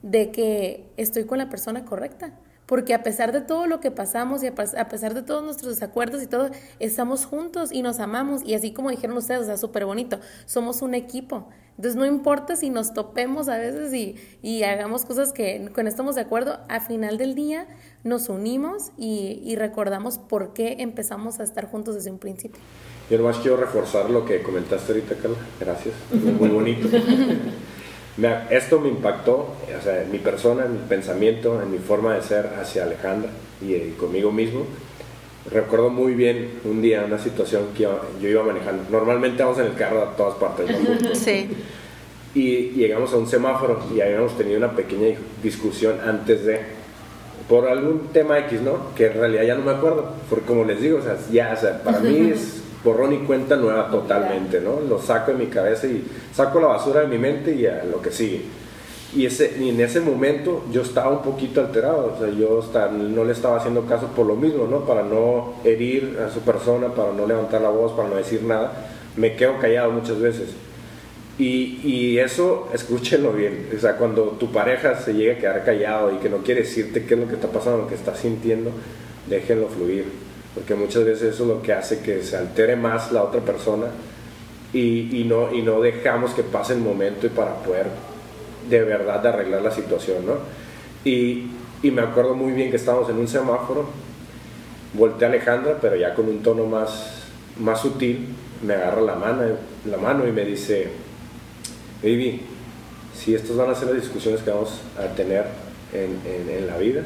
de 0.02 0.30
que 0.30 0.92
estoy 0.96 1.24
con 1.24 1.38
la 1.38 1.48
persona 1.48 1.84
correcta. 1.84 2.32
Porque 2.72 2.94
a 2.94 3.02
pesar 3.02 3.32
de 3.32 3.42
todo 3.42 3.66
lo 3.66 3.80
que 3.80 3.90
pasamos 3.90 4.42
y 4.42 4.46
a 4.46 4.54
pesar 4.54 5.12
de 5.12 5.20
todos 5.20 5.44
nuestros 5.44 5.74
desacuerdos 5.74 6.22
y 6.22 6.26
todo, 6.26 6.48
estamos 6.78 7.26
juntos 7.26 7.70
y 7.70 7.82
nos 7.82 8.00
amamos. 8.00 8.40
Y 8.46 8.54
así 8.54 8.72
como 8.72 8.88
dijeron 8.88 9.14
ustedes, 9.14 9.42
o 9.42 9.44
sea, 9.44 9.58
súper 9.58 9.84
bonito, 9.84 10.20
somos 10.46 10.80
un 10.80 10.94
equipo. 10.94 11.50
Entonces 11.76 11.96
no 11.96 12.06
importa 12.06 12.56
si 12.56 12.70
nos 12.70 12.94
topemos 12.94 13.50
a 13.50 13.58
veces 13.58 13.92
y, 13.92 14.16
y 14.40 14.62
hagamos 14.62 15.04
cosas 15.04 15.34
que 15.34 15.58
no 15.58 15.86
estamos 15.86 16.14
de 16.14 16.22
acuerdo, 16.22 16.60
al 16.70 16.80
final 16.80 17.18
del 17.18 17.34
día 17.34 17.66
nos 18.04 18.30
unimos 18.30 18.92
y, 18.96 19.42
y, 19.44 19.56
recordamos 19.56 20.16
por 20.16 20.54
qué 20.54 20.76
empezamos 20.78 21.40
a 21.40 21.42
estar 21.42 21.70
juntos 21.70 21.96
desde 21.96 22.10
un 22.10 22.18
principio. 22.18 22.62
Yo 23.10 23.18
nomás 23.18 23.36
quiero 23.36 23.58
reforzar 23.58 24.08
lo 24.08 24.24
que 24.24 24.42
comentaste 24.42 24.92
ahorita, 24.92 25.16
Carla. 25.16 25.36
Gracias. 25.60 25.94
Muy 26.10 26.48
bonito. 26.48 26.88
esto 28.50 28.80
me 28.80 28.88
impactó, 28.88 29.54
o 29.78 29.82
sea, 29.82 30.02
en 30.02 30.10
mi 30.10 30.18
persona, 30.18 30.66
en 30.66 30.72
mi 30.72 30.88
pensamiento, 30.88 31.62
en 31.62 31.70
mi 31.70 31.78
forma 31.78 32.14
de 32.14 32.22
ser 32.22 32.50
hacia 32.60 32.84
Alejandra 32.84 33.30
y, 33.60 33.74
y 33.74 33.96
conmigo 33.98 34.30
mismo. 34.32 34.66
Recuerdo 35.50 35.90
muy 35.90 36.14
bien 36.14 36.60
un 36.64 36.80
día, 36.80 37.04
una 37.04 37.18
situación 37.18 37.68
que 37.74 37.82
yo, 37.82 38.00
iba 38.20 38.44
manejando. 38.44 38.84
Normalmente 38.90 39.42
vamos 39.42 39.58
en 39.58 39.66
el 39.66 39.74
carro 39.74 40.02
a 40.02 40.16
todas 40.16 40.34
partes. 40.34 40.70
Sí. 41.14 41.50
Y 42.34 42.70
llegamos 42.70 43.12
a 43.12 43.18
un 43.18 43.28
semáforo 43.28 43.78
y 43.94 44.00
habíamos 44.00 44.38
tenido 44.38 44.56
una 44.56 44.74
pequeña 44.74 45.14
discusión 45.42 45.98
antes 46.00 46.46
de, 46.46 46.60
por 47.46 47.68
algún 47.68 48.08
tema 48.08 48.38
X, 48.38 48.62
¿no? 48.62 48.94
Que 48.96 49.08
en 49.08 49.14
realidad 49.14 49.42
ya 49.42 49.54
no 49.54 49.64
me 49.64 49.72
acuerdo. 49.72 50.12
Porque 50.30 50.46
como 50.46 50.64
les 50.64 50.80
digo, 50.80 50.98
o 50.98 51.02
sea, 51.02 51.18
ya, 51.30 51.52
o 51.54 51.60
sea, 51.60 51.82
para 51.82 51.98
mí 52.00 52.30
es 52.34 52.61
borrón 52.84 53.12
y 53.12 53.18
cuenta 53.18 53.56
nueva 53.56 53.90
totalmente, 53.90 54.60
¿no? 54.60 54.80
Lo 54.80 54.98
saco 54.98 55.32
de 55.32 55.38
mi 55.38 55.46
cabeza 55.46 55.86
y 55.86 56.04
saco 56.34 56.60
la 56.60 56.68
basura 56.68 57.00
de 57.00 57.06
mi 57.06 57.18
mente 57.18 57.54
y 57.54 57.66
a 57.66 57.84
lo 57.84 58.00
que 58.00 58.10
sigue. 58.10 58.42
Y, 59.14 59.26
ese, 59.26 59.56
y 59.60 59.68
en 59.68 59.80
ese 59.80 60.00
momento 60.00 60.64
yo 60.72 60.80
estaba 60.80 61.10
un 61.10 61.22
poquito 61.22 61.60
alterado, 61.60 62.14
o 62.16 62.18
sea, 62.18 62.34
yo 62.34 62.62
no 62.90 63.24
le 63.24 63.32
estaba 63.32 63.58
haciendo 63.58 63.84
caso 63.84 64.06
por 64.08 64.26
lo 64.26 64.36
mismo, 64.36 64.66
¿no? 64.66 64.86
Para 64.86 65.02
no 65.02 65.54
herir 65.64 66.18
a 66.26 66.32
su 66.32 66.40
persona, 66.40 66.88
para 66.88 67.12
no 67.12 67.26
levantar 67.26 67.60
la 67.60 67.68
voz, 67.68 67.92
para 67.92 68.08
no 68.08 68.16
decir 68.16 68.42
nada. 68.42 68.72
Me 69.16 69.36
quedo 69.36 69.58
callado 69.58 69.92
muchas 69.92 70.18
veces. 70.18 70.54
Y, 71.38 71.80
y, 71.84 72.18
eso, 72.18 72.68
escúchenlo 72.74 73.32
bien, 73.32 73.68
o 73.76 73.80
sea, 73.80 73.96
cuando 73.96 74.24
tu 74.38 74.50
pareja 74.50 74.98
se 74.98 75.12
llega 75.12 75.34
a 75.34 75.38
quedar 75.38 75.64
callado 75.64 76.14
y 76.14 76.16
que 76.16 76.30
no 76.30 76.38
quiere 76.38 76.62
decirte 76.62 77.04
qué 77.04 77.14
es 77.14 77.20
lo 77.20 77.28
que 77.28 77.34
está 77.34 77.48
pasando, 77.48 77.82
lo 77.82 77.88
que 77.88 77.94
está 77.94 78.14
sintiendo, 78.14 78.70
déjenlo 79.28 79.68
fluir, 79.68 80.06
porque 80.54 80.74
muchas 80.74 81.04
veces 81.04 81.34
eso 81.34 81.44
es 81.44 81.48
lo 81.48 81.62
que 81.62 81.72
hace 81.72 82.00
que 82.00 82.22
se 82.22 82.36
altere 82.36 82.76
más 82.76 83.12
la 83.12 83.22
otra 83.22 83.40
persona 83.40 83.86
y, 84.72 85.20
y 85.20 85.24
no, 85.24 85.52
y 85.52 85.62
no 85.62 85.80
dejamos 85.80 86.32
que 86.32 86.42
pase 86.42 86.74
el 86.74 86.80
momento 86.80 87.26
y 87.26 87.30
para 87.30 87.54
poder 87.56 87.86
de 88.68 88.82
verdad 88.82 89.26
arreglar 89.26 89.62
la 89.62 89.70
situación, 89.70 90.26
¿no? 90.26 90.34
Y, 91.04 91.46
y 91.82 91.90
me 91.90 92.02
acuerdo 92.02 92.34
muy 92.34 92.52
bien 92.52 92.70
que 92.70 92.76
estábamos 92.76 93.08
en 93.10 93.16
un 93.16 93.28
semáforo, 93.28 93.86
volteé 94.94 95.26
a 95.26 95.30
Alejandra, 95.30 95.78
pero 95.80 95.96
ya 95.96 96.14
con 96.14 96.28
un 96.28 96.42
tono 96.42 96.66
más, 96.66 97.24
más 97.58 97.80
sutil, 97.80 98.28
me 98.62 98.74
agarra 98.74 99.00
la 99.00 99.14
mano, 99.16 99.42
la 99.84 99.96
mano 99.96 100.26
y 100.26 100.32
me 100.32 100.44
dice, 100.44 100.88
baby, 102.02 102.42
si 103.14 103.34
estas 103.34 103.56
van 103.56 103.70
a 103.70 103.74
ser 103.74 103.88
las 103.88 103.96
discusiones 104.02 104.42
que 104.42 104.50
vamos 104.50 104.80
a 104.98 105.14
tener 105.14 105.44
en, 105.92 106.20
en, 106.24 106.48
en 106.56 106.66
la 106.66 106.76
vida, 106.78 107.02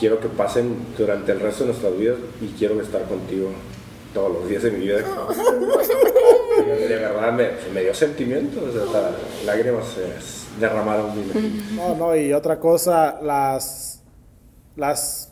quiero 0.00 0.18
que 0.18 0.28
pasen 0.28 0.74
durante 0.96 1.30
el 1.32 1.40
resto 1.40 1.64
de 1.64 1.70
nuestras 1.70 1.96
vidas 1.96 2.16
y 2.40 2.46
quiero 2.58 2.80
estar 2.80 3.02
contigo 3.02 3.50
todos 4.14 4.32
los 4.32 4.48
días 4.48 4.62
de 4.62 4.70
mi 4.72 4.86
vida. 4.86 4.96
de 6.66 6.96
verdad 6.96 7.32
me, 7.32 7.50
me 7.72 7.82
dio 7.82 7.94
sentimiento, 7.94 8.60
o 8.60 8.72
sea, 8.90 9.10
lágrimas 9.44 9.84
se 9.88 10.58
derramaron. 10.58 11.10
No, 11.76 11.94
no, 11.94 12.16
y 12.16 12.32
otra 12.32 12.58
cosa, 12.58 13.20
las, 13.22 14.02
las 14.74 15.30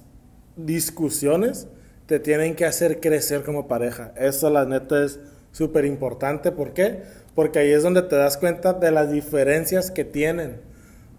discusiones 0.54 1.66
te 2.06 2.20
tienen 2.20 2.54
que 2.54 2.66
hacer 2.66 3.00
crecer 3.00 3.42
como 3.42 3.66
pareja. 3.68 4.12
Eso 4.16 4.50
la 4.50 4.66
neta 4.66 5.02
es 5.02 5.18
súper 5.50 5.86
importante. 5.86 6.52
¿Por 6.52 6.72
qué? 6.72 7.02
Porque 7.34 7.58
ahí 7.58 7.72
es 7.72 7.82
donde 7.82 8.02
te 8.02 8.16
das 8.16 8.36
cuenta 8.36 8.74
de 8.74 8.90
las 8.90 9.10
diferencias 9.10 9.90
que 9.90 10.04
tienen. 10.04 10.67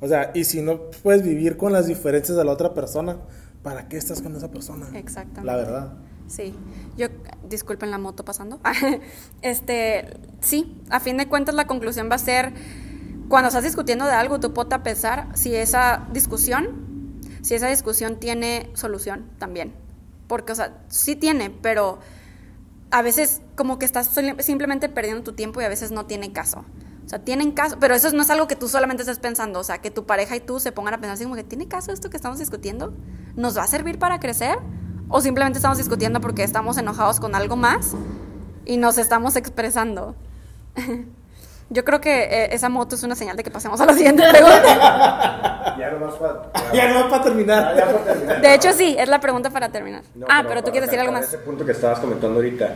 O 0.01 0.07
sea, 0.07 0.31
y 0.33 0.45
si 0.45 0.61
no 0.61 0.89
puedes 1.03 1.23
vivir 1.23 1.57
con 1.57 1.73
las 1.73 1.87
diferencias 1.87 2.37
de 2.37 2.43
la 2.43 2.51
otra 2.51 2.73
persona, 2.73 3.17
¿para 3.63 3.87
qué 3.87 3.97
estás 3.97 4.21
con 4.21 4.35
esa 4.35 4.49
persona? 4.49 4.87
Exactamente. 4.93 5.45
La 5.45 5.55
verdad. 5.55 5.93
Sí, 6.27 6.53
yo, 6.95 7.07
disculpen 7.49 7.91
la 7.91 7.97
moto 7.97 8.23
pasando. 8.23 8.59
este, 9.41 10.17
sí, 10.41 10.81
a 10.89 10.99
fin 10.99 11.17
de 11.17 11.27
cuentas 11.27 11.55
la 11.55 11.67
conclusión 11.67 12.09
va 12.09 12.15
a 12.15 12.19
ser, 12.19 12.53
cuando 13.27 13.47
estás 13.47 13.63
discutiendo 13.63 14.05
de 14.05 14.11
algo, 14.11 14.39
tú 14.39 14.53
puedes 14.53 14.79
pesar 14.79 15.27
si 15.35 15.55
esa 15.55 16.07
discusión, 16.13 17.19
si 17.41 17.55
esa 17.55 17.67
discusión 17.67 18.19
tiene 18.19 18.69
solución 18.75 19.25
también. 19.37 19.73
Porque, 20.27 20.51
o 20.53 20.55
sea, 20.55 20.77
sí 20.87 21.15
tiene, 21.15 21.49
pero 21.49 21.99
a 22.91 23.01
veces 23.01 23.41
como 23.55 23.79
que 23.79 23.85
estás 23.85 24.15
simplemente 24.39 24.87
perdiendo 24.87 25.23
tu 25.23 25.33
tiempo 25.33 25.61
y 25.61 25.63
a 25.63 25.69
veces 25.69 25.91
no 25.91 26.05
tiene 26.05 26.31
caso. 26.31 26.63
O 27.09 27.11
sea, 27.11 27.19
tienen 27.19 27.53
caso, 27.53 27.77
pero 27.79 27.95
eso 27.95 28.11
no 28.11 28.21
es 28.21 28.29
algo 28.29 28.47
que 28.47 28.55
tú 28.55 28.69
solamente 28.69 29.01
estés 29.01 29.17
pensando, 29.17 29.59
o 29.59 29.63
sea, 29.63 29.79
que 29.79 29.89
tu 29.89 30.05
pareja 30.05 30.35
y 30.35 30.39
tú 30.39 30.59
se 30.59 30.71
pongan 30.71 30.93
a 30.93 30.97
pensar 30.97 31.15
así 31.15 31.23
como 31.23 31.35
que, 31.35 31.43
¿tiene 31.43 31.67
caso 31.67 31.91
esto 31.91 32.11
que 32.11 32.17
estamos 32.17 32.37
discutiendo? 32.37 32.93
¿Nos 33.35 33.57
va 33.57 33.63
a 33.63 33.67
servir 33.67 33.97
para 33.97 34.19
crecer? 34.19 34.59
o 35.09 35.21
simplemente 35.21 35.57
estamos 35.57 35.77
discutiendo 35.77 36.21
porque 36.21 36.43
estamos 36.43 36.77
enojados 36.77 37.19
con 37.19 37.35
algo 37.35 37.55
más 37.55 37.95
y 38.65 38.77
nos 38.77 38.97
estamos 38.97 39.35
expresando. 39.35 40.15
Yo 41.71 41.85
creo 41.85 42.01
que 42.01 42.23
eh, 42.23 42.49
esa 42.51 42.67
moto 42.67 42.95
es 42.95 43.03
una 43.03 43.15
señal 43.15 43.37
de 43.37 43.43
que 43.43 43.51
pasemos 43.51 43.79
a 43.79 43.85
la 43.85 43.93
siguiente 43.93 44.23
pregunta. 44.27 45.75
ya 45.79 45.91
no 45.91 46.09
para 46.17 46.73
ya 46.73 47.09
para 47.09 47.23
terminar. 47.23 48.41
De 48.41 48.55
hecho, 48.55 48.73
sí, 48.73 48.95
es 48.97 49.07
la 49.07 49.19
pregunta 49.19 49.51
para 49.51 49.69
terminar. 49.69 50.01
ah, 50.27 50.43
pero, 50.47 50.63
tú 50.63 50.71
quieres 50.71 50.89
decir 50.89 50.99
algo 50.99 51.11
más. 51.13 51.25
Ese 51.27 51.37
punto 51.37 51.65
que 51.65 51.73
estabas 51.73 51.99
comentando 51.99 52.37
ahorita, 52.37 52.73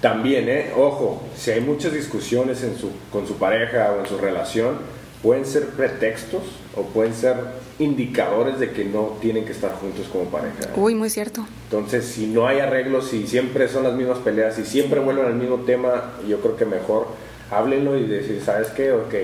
también, 0.00 0.48
¿eh? 0.48 0.72
Ojo, 0.76 1.24
si 1.36 1.50
hay 1.50 1.60
muchas 1.60 1.92
discusiones 1.92 2.62
en 2.62 2.78
su, 2.78 2.92
con 3.10 3.26
su 3.26 3.36
pareja 3.36 3.92
o 3.92 4.00
en 4.00 4.06
su 4.06 4.16
relación, 4.16 4.78
pueden 5.22 5.44
ser 5.44 5.66
pretextos 5.70 6.42
o 6.76 6.82
pueden 6.82 7.14
ser 7.14 7.36
indicadores 7.80 8.60
de 8.60 8.70
que 8.70 8.84
no 8.84 9.16
tienen 9.20 9.44
que 9.44 9.50
estar 9.50 9.72
juntos 9.72 10.06
como 10.12 10.26
pareja. 10.26 10.54
Uy, 10.76 10.94
muy 10.94 11.10
cierto. 11.10 11.44
Entonces, 11.64 12.04
si 12.06 12.28
no 12.28 12.46
hay 12.46 12.60
arreglos, 12.60 13.08
si 13.08 13.26
siempre 13.26 13.68
son 13.68 13.82
las 13.82 13.94
mismas 13.94 14.18
peleas, 14.18 14.54
si 14.54 14.64
siempre 14.64 15.00
vuelven 15.00 15.26
al 15.26 15.34
mismo 15.34 15.56
tema, 15.62 16.12
yo 16.28 16.40
creo 16.40 16.56
que 16.56 16.64
mejor 16.64 17.08
háblenlo 17.50 17.96
y 17.96 18.06
decir, 18.06 18.42
¿sabes 18.44 18.68
qué? 18.68 18.92
Ok, 18.92 19.14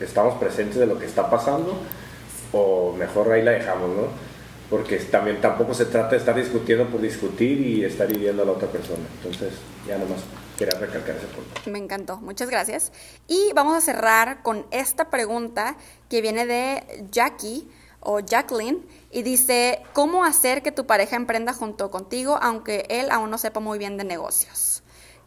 estamos 0.00 0.34
presentes 0.34 0.76
de 0.76 0.86
lo 0.86 0.98
que 0.98 1.06
está 1.06 1.28
pasando 1.30 1.78
o 2.52 2.92
mejor 2.92 3.32
ahí 3.32 3.42
la 3.42 3.52
dejamos, 3.52 3.88
¿no? 3.90 4.28
Porque 4.70 4.96
también 4.98 5.40
tampoco 5.40 5.72
se 5.74 5.86
trata 5.86 6.10
de 6.10 6.18
estar 6.18 6.34
discutiendo 6.34 6.86
por 6.86 7.00
discutir 7.00 7.60
y 7.60 7.84
estar 7.84 8.10
hiriendo 8.10 8.42
a 8.42 8.46
la 8.46 8.52
otra 8.52 8.68
persona. 8.68 9.02
Entonces, 9.16 9.54
ya 9.86 9.96
nomás 9.96 10.20
quería 10.58 10.78
recalcar 10.78 11.16
ese 11.16 11.26
punto. 11.26 11.70
Me 11.70 11.78
encantó, 11.78 12.18
muchas 12.18 12.50
gracias. 12.50 12.92
Y 13.28 13.52
vamos 13.54 13.76
a 13.76 13.80
cerrar 13.80 14.42
con 14.42 14.66
esta 14.70 15.08
pregunta 15.08 15.76
que 16.10 16.20
viene 16.20 16.46
de 16.46 17.06
Jackie 17.10 17.66
o 18.00 18.20
Jacqueline 18.20 18.84
y 19.10 19.22
dice, 19.22 19.80
¿cómo 19.94 20.24
hacer 20.24 20.62
que 20.62 20.70
tu 20.70 20.86
pareja 20.86 21.16
emprenda 21.16 21.52
junto 21.52 21.90
contigo 21.90 22.38
aunque 22.42 22.84
él 22.90 23.10
aún 23.10 23.30
no 23.30 23.38
sepa 23.38 23.60
muy 23.60 23.78
bien 23.78 23.96
de 23.96 24.04
negocios? 24.04 24.77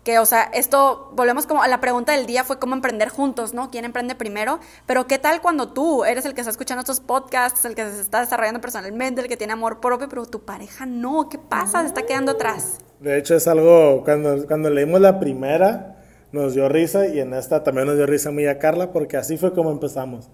Que, 0.03 0.17
o 0.17 0.25
sea, 0.25 0.49
esto, 0.53 1.11
volvemos 1.13 1.45
como 1.45 1.61
a 1.61 1.67
la 1.67 1.79
pregunta 1.79 2.13
del 2.13 2.25
día 2.25 2.43
fue 2.43 2.57
cómo 2.57 2.73
emprender 2.73 3.09
juntos, 3.09 3.53
¿no? 3.53 3.69
¿Quién 3.69 3.85
emprende 3.85 4.15
primero? 4.15 4.59
Pero 4.87 5.05
¿qué 5.05 5.19
tal 5.19 5.41
cuando 5.41 5.73
tú 5.73 6.05
eres 6.05 6.25
el 6.25 6.33
que 6.33 6.41
está 6.41 6.49
escuchando 6.49 6.79
estos 6.79 6.99
podcasts, 6.99 7.65
el 7.65 7.75
que 7.75 7.83
se 7.83 8.01
está 8.01 8.19
desarrollando 8.21 8.61
personalmente, 8.61 9.21
el 9.21 9.27
que 9.27 9.37
tiene 9.37 9.53
amor 9.53 9.79
propio, 9.79 10.09
pero 10.09 10.25
tu 10.25 10.41
pareja 10.41 10.87
no? 10.87 11.29
¿Qué 11.29 11.37
pasa? 11.37 11.81
Se 11.81 11.87
está 11.87 12.01
quedando 12.03 12.31
atrás. 12.31 12.79
De 12.99 13.17
hecho, 13.17 13.35
es 13.35 13.47
algo, 13.47 14.03
cuando, 14.03 14.47
cuando 14.47 14.71
leímos 14.71 15.01
la 15.01 15.19
primera, 15.19 15.97
nos 16.31 16.55
dio 16.55 16.67
risa 16.69 17.07
y 17.07 17.19
en 17.19 17.33
esta 17.33 17.63
también 17.63 17.87
nos 17.87 17.97
dio 17.97 18.05
risa 18.05 18.31
muy 18.31 18.47
a 18.47 18.57
Carla 18.57 18.91
porque 18.91 19.17
así 19.17 19.37
fue 19.37 19.53
como 19.53 19.71
empezamos. 19.71 20.29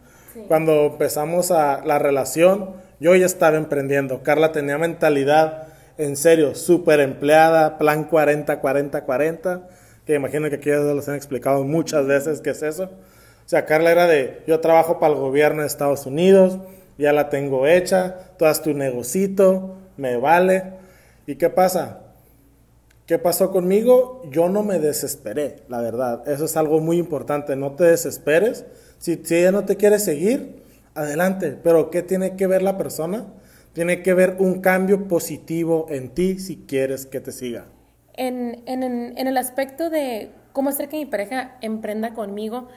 Cuando 0.48 0.86
empezamos 0.86 1.52
a 1.52 1.84
la 1.84 1.98
relación, 1.98 2.76
yo 3.00 3.16
ya 3.16 3.26
estaba 3.26 3.58
emprendiendo. 3.58 4.22
Carla 4.22 4.52
tenía 4.52 4.78
mentalidad 4.78 5.68
en 5.98 6.16
serio, 6.16 6.56
súper 6.56 7.00
empleada, 7.00 7.78
plan 7.78 8.06
40, 8.06 8.60
40, 8.60 9.04
40, 9.04 9.68
que 10.06 10.16
imagino 10.16 10.50
que 10.50 10.56
aquí 10.56 10.70
ya 10.70 10.78
los 10.78 11.10
han 11.10 11.16
explicado 11.16 11.64
muchas 11.64 12.06
veces 12.06 12.42
qué 12.42 12.52
es 12.52 12.64
eso. 12.64 12.84
O 12.84 13.50
sea, 13.50 13.66
Carla 13.66 13.92
era 13.92 14.08
de, 14.08 14.44
yo 14.46 14.60
trabajo 14.60 15.00
para 15.00 15.14
el 15.14 15.20
gobierno 15.20 15.62
de 15.62 15.68
Estados 15.68 16.06
Unidos, 16.06 16.60
ya 16.98 17.14
la 17.14 17.30
tengo 17.30 17.68
hecha, 17.68 18.16
tú 18.38 18.46
haz 18.46 18.62
tu 18.62 18.74
negocito, 18.74 19.76
me 19.98 20.18
vale. 20.18 20.64
¿Y 21.26 21.36
qué 21.36 21.50
pasa? 21.50 22.00
¿Qué 23.06 23.20
pasó 23.20 23.52
conmigo? 23.52 24.22
Yo 24.30 24.50
no 24.50 24.64
me 24.64 24.80
desesperé, 24.80 25.58
la 25.70 25.82
verdad. 25.82 26.28
Eso 26.28 26.46
es 26.46 26.58
algo 26.58 26.80
muy 26.80 26.98
importante, 26.98 27.56
no 27.56 27.72
te 27.74 27.86
desesperes. 27.86 28.66
Si, 29.00 29.16
si 29.24 29.36
ella 29.36 29.52
no 29.52 29.66
te 29.66 29.78
quiere 29.78 30.00
seguir, 30.00 30.62
adelante. 30.94 31.58
Pero 31.64 31.90
¿qué 31.90 32.02
tiene 32.02 32.36
que 32.36 32.48
ver 32.48 32.62
la 32.62 32.78
persona? 32.78 33.28
Tiene 33.78 34.02
que 34.02 34.16
ver 34.16 34.38
un 34.40 34.62
cambio 34.62 35.08
positivo 35.08 35.86
en 35.90 36.10
ti 36.10 36.40
si 36.40 36.66
quieres 36.66 37.06
que 37.06 37.20
te 37.20 37.32
siga. 37.32 37.68
En, 38.16 38.64
en, 38.66 38.82
en 38.82 39.28
el 39.28 39.38
aspecto 39.38 39.92
de 39.92 40.32
cómo 40.52 40.70
hacer 40.70 40.90
que 40.90 40.98
mi 40.98 41.06
pareja 41.06 41.60
emprenda 41.62 42.16
conmigo, 42.16 42.70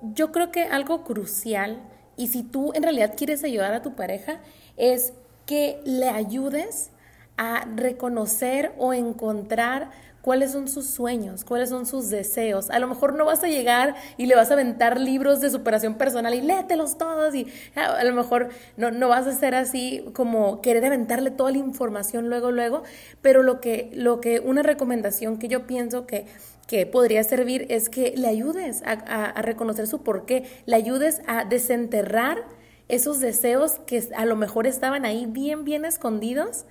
yo 0.00 0.30
creo 0.30 0.52
que 0.52 0.62
algo 0.62 1.02
crucial, 1.02 1.82
y 2.16 2.28
si 2.28 2.44
tú 2.44 2.70
en 2.76 2.84
realidad 2.84 3.14
quieres 3.16 3.42
ayudar 3.42 3.74
a 3.74 3.82
tu 3.82 3.96
pareja, 3.96 4.38
es 4.76 5.12
que 5.44 5.80
le 5.84 6.08
ayudes 6.08 6.92
a 7.36 7.66
reconocer 7.74 8.70
o 8.78 8.94
encontrar 8.94 9.90
cuáles 10.28 10.52
son 10.52 10.68
sus 10.68 10.84
sueños, 10.84 11.42
cuáles 11.42 11.70
son 11.70 11.86
sus 11.86 12.10
deseos. 12.10 12.68
A 12.68 12.78
lo 12.80 12.86
mejor 12.86 13.14
no 13.14 13.24
vas 13.24 13.42
a 13.44 13.48
llegar 13.48 13.94
y 14.18 14.26
le 14.26 14.36
vas 14.36 14.50
a 14.50 14.52
aventar 14.52 15.00
libros 15.00 15.40
de 15.40 15.48
superación 15.48 15.94
personal 15.94 16.34
y 16.34 16.42
lételos 16.42 16.98
todos 16.98 17.34
y 17.34 17.46
a, 17.74 18.04
lo 18.04 18.12
mejor 18.12 18.50
no, 18.76 18.90
no 18.90 19.08
vas 19.08 19.26
a 19.26 19.32
ser 19.32 19.54
así 19.54 20.04
como 20.12 20.60
querer 20.60 20.84
aventarle 20.84 21.30
toda 21.30 21.50
la 21.50 21.56
información 21.56 22.28
luego, 22.28 22.50
luego, 22.50 22.82
pero 23.22 23.42
lo 23.42 23.62
que, 23.62 23.90
lo 23.94 24.20
que 24.20 24.40
una 24.40 24.62
recomendación 24.62 25.38
que 25.38 25.48
yo 25.48 25.66
pienso 25.66 26.06
que 26.06 26.26
que 26.66 26.84
podría 26.84 27.24
servir 27.24 27.64
es 27.70 27.88
que 27.88 28.12
le 28.14 28.28
ayudes 28.28 28.82
a, 28.82 28.92
a, 28.92 29.40
reconocer 29.40 29.86
su 29.86 30.02
porqué, 30.02 30.44
le 30.66 30.76
ayudes 30.76 31.22
a 31.26 31.46
desenterrar 31.46 32.44
esos 32.88 33.20
deseos 33.20 33.78
que 33.86 34.06
a 34.14 34.26
lo 34.26 34.36
mejor 34.36 34.66
estaban 34.66 35.06
ahí 35.06 35.24
bien, 35.24 35.64
bien 35.64 35.86
escondidos. 35.86 36.66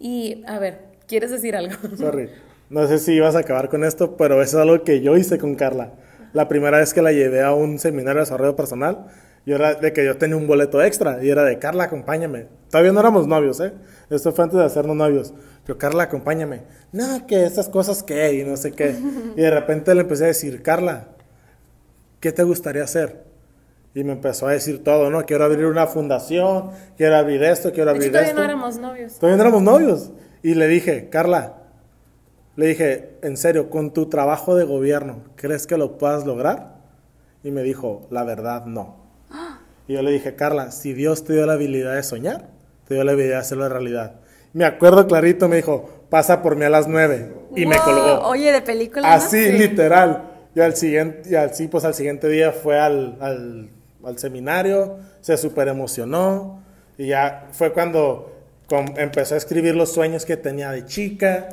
Y, 0.00 0.42
a 0.46 0.58
ver, 0.58 0.86
¿quieres 1.06 1.30
decir 1.30 1.54
algo? 1.54 1.76
Sorry. 1.98 2.30
No 2.72 2.86
sé 2.86 2.98
si 2.98 3.12
ibas 3.12 3.36
a 3.36 3.40
acabar 3.40 3.68
con 3.68 3.84
esto, 3.84 4.16
pero 4.16 4.40
eso 4.40 4.56
es 4.56 4.62
algo 4.62 4.82
que 4.82 5.02
yo 5.02 5.14
hice 5.18 5.36
con 5.36 5.56
Carla. 5.56 5.92
La 6.32 6.48
primera 6.48 6.78
vez 6.78 6.94
que 6.94 7.02
la 7.02 7.12
llevé 7.12 7.42
a 7.42 7.52
un 7.52 7.78
seminario 7.78 8.20
de 8.20 8.20
desarrollo 8.20 8.56
personal, 8.56 9.08
yo 9.44 9.56
era 9.56 9.74
de 9.74 9.92
que 9.92 10.02
yo 10.06 10.16
tenía 10.16 10.38
un 10.38 10.46
boleto 10.46 10.82
extra 10.82 11.22
y 11.22 11.28
era 11.28 11.44
de 11.44 11.58
Carla, 11.58 11.84
acompáñame. 11.84 12.46
Todavía 12.70 12.92
no 12.92 13.00
éramos 13.00 13.26
novios, 13.26 13.60
¿eh? 13.60 13.74
Esto 14.08 14.32
fue 14.32 14.44
antes 14.44 14.58
de 14.58 14.64
hacernos 14.64 14.96
novios. 14.96 15.34
Yo, 15.68 15.76
Carla, 15.76 16.04
acompáñame. 16.04 16.62
No, 16.92 17.26
que 17.26 17.44
esas 17.44 17.68
cosas 17.68 18.02
que 18.02 18.32
y 18.32 18.42
no 18.42 18.56
sé 18.56 18.72
qué. 18.72 18.96
Y 19.36 19.42
de 19.42 19.50
repente 19.50 19.94
le 19.94 20.00
empecé 20.00 20.24
a 20.24 20.28
decir, 20.28 20.62
Carla, 20.62 21.08
¿qué 22.20 22.32
te 22.32 22.42
gustaría 22.42 22.84
hacer? 22.84 23.24
Y 23.94 24.02
me 24.02 24.12
empezó 24.12 24.46
a 24.46 24.52
decir 24.52 24.82
todo, 24.82 25.10
¿no? 25.10 25.26
Quiero 25.26 25.44
abrir 25.44 25.66
una 25.66 25.86
fundación, 25.86 26.70
quiero 26.96 27.16
abrir 27.16 27.42
esto, 27.42 27.70
quiero 27.70 27.90
abrir 27.90 28.04
esto. 28.04 28.18
Todavía 28.18 28.32
no 28.32 28.44
éramos 28.44 28.78
novios. 28.78 29.18
Todavía 29.18 29.36
no 29.36 29.42
éramos 29.42 29.62
novios. 29.62 30.10
Y 30.42 30.54
le 30.54 30.68
dije, 30.68 31.10
Carla, 31.10 31.61
le 32.56 32.66
dije, 32.66 33.16
en 33.22 33.36
serio, 33.36 33.70
con 33.70 33.92
tu 33.92 34.06
trabajo 34.08 34.54
de 34.54 34.64
gobierno, 34.64 35.24
¿crees 35.36 35.66
que 35.66 35.78
lo 35.78 35.96
puedas 35.96 36.26
lograr? 36.26 36.76
Y 37.42 37.50
me 37.50 37.62
dijo, 37.62 38.06
la 38.10 38.24
verdad, 38.24 38.66
no. 38.66 38.96
Y 39.88 39.94
yo 39.94 40.02
le 40.02 40.12
dije, 40.12 40.36
Carla, 40.36 40.70
si 40.70 40.92
Dios 40.92 41.24
te 41.24 41.32
dio 41.32 41.44
la 41.44 41.54
habilidad 41.54 41.96
de 41.96 42.04
soñar, 42.04 42.50
te 42.86 42.94
dio 42.94 43.02
la 43.02 43.12
habilidad 43.12 43.34
de 43.34 43.40
hacerlo 43.40 43.68
realidad. 43.68 44.20
Me 44.52 44.64
acuerdo 44.64 45.08
clarito, 45.08 45.48
me 45.48 45.56
dijo, 45.56 46.06
pasa 46.08 46.40
por 46.40 46.56
mí 46.56 46.64
a 46.64 46.70
las 46.70 46.86
nueve. 46.86 47.32
Y 47.56 47.66
me 47.66 47.76
colgó. 47.78 48.20
Oye, 48.28 48.52
de 48.52 48.62
película. 48.62 49.12
Así, 49.12 49.50
literal. 49.52 50.30
Y 50.54 50.60
al 50.60 50.76
siguiente, 50.76 51.30
y 51.30 51.34
al, 51.34 51.54
sí, 51.54 51.66
pues 51.66 51.84
al 51.84 51.94
siguiente 51.94 52.28
día 52.28 52.52
fue 52.52 52.78
al, 52.78 53.16
al, 53.20 53.70
al 54.04 54.18
seminario, 54.18 54.98
se 55.20 55.36
súper 55.36 55.68
emocionó. 55.68 56.62
Y 56.98 57.08
ya 57.08 57.48
fue 57.52 57.72
cuando 57.72 58.31
empezó 58.78 59.34
a 59.34 59.38
escribir 59.38 59.74
los 59.74 59.92
sueños 59.92 60.24
que 60.24 60.36
tenía 60.36 60.70
de 60.70 60.84
chica 60.84 61.50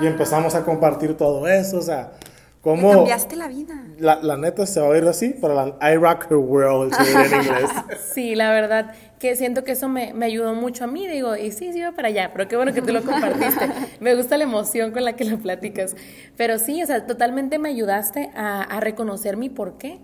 y 0.00 0.06
empezamos 0.06 0.54
a 0.54 0.64
compartir 0.64 1.16
todo 1.16 1.46
eso, 1.48 1.78
o 1.78 1.82
sea, 1.82 2.12
cómo... 2.60 2.90
cambiaste 2.90 3.36
la 3.36 3.48
vida. 3.48 3.74
La, 3.98 4.36
neta 4.36 4.66
se 4.66 4.80
va 4.80 4.86
a 4.86 4.90
oír 4.90 5.04
así, 5.04 5.34
pero 5.40 5.54
la 5.54 5.92
I 5.92 5.96
rock 5.96 6.26
her 6.30 6.36
world 6.36 6.92
en 6.98 7.40
inglés. 7.40 7.70
Sí, 8.12 8.34
la 8.34 8.50
verdad 8.52 8.94
que 9.18 9.36
siento 9.36 9.64
que 9.64 9.72
eso 9.72 9.88
me, 9.88 10.12
me, 10.14 10.26
ayudó 10.26 10.54
mucho 10.54 10.84
a 10.84 10.86
mí, 10.86 11.06
digo, 11.06 11.36
y 11.36 11.52
sí, 11.52 11.72
sí 11.72 11.80
va 11.80 11.92
para 11.92 12.08
allá, 12.08 12.30
pero 12.32 12.48
qué 12.48 12.56
bueno 12.56 12.72
que 12.72 12.82
tú 12.82 12.92
lo 12.92 13.02
compartiste. 13.02 13.70
me 14.00 14.14
gusta 14.14 14.36
la 14.36 14.44
emoción 14.44 14.92
con 14.92 15.04
la 15.04 15.14
que 15.14 15.24
lo 15.24 15.38
platicas. 15.38 15.94
Pero 16.36 16.58
sí, 16.58 16.82
o 16.82 16.86
sea, 16.86 17.06
totalmente 17.06 17.58
me 17.58 17.68
ayudaste 17.68 18.30
a, 18.34 18.62
a 18.62 18.80
reconocer 18.80 19.36
mi 19.36 19.48
porqué, 19.48 20.00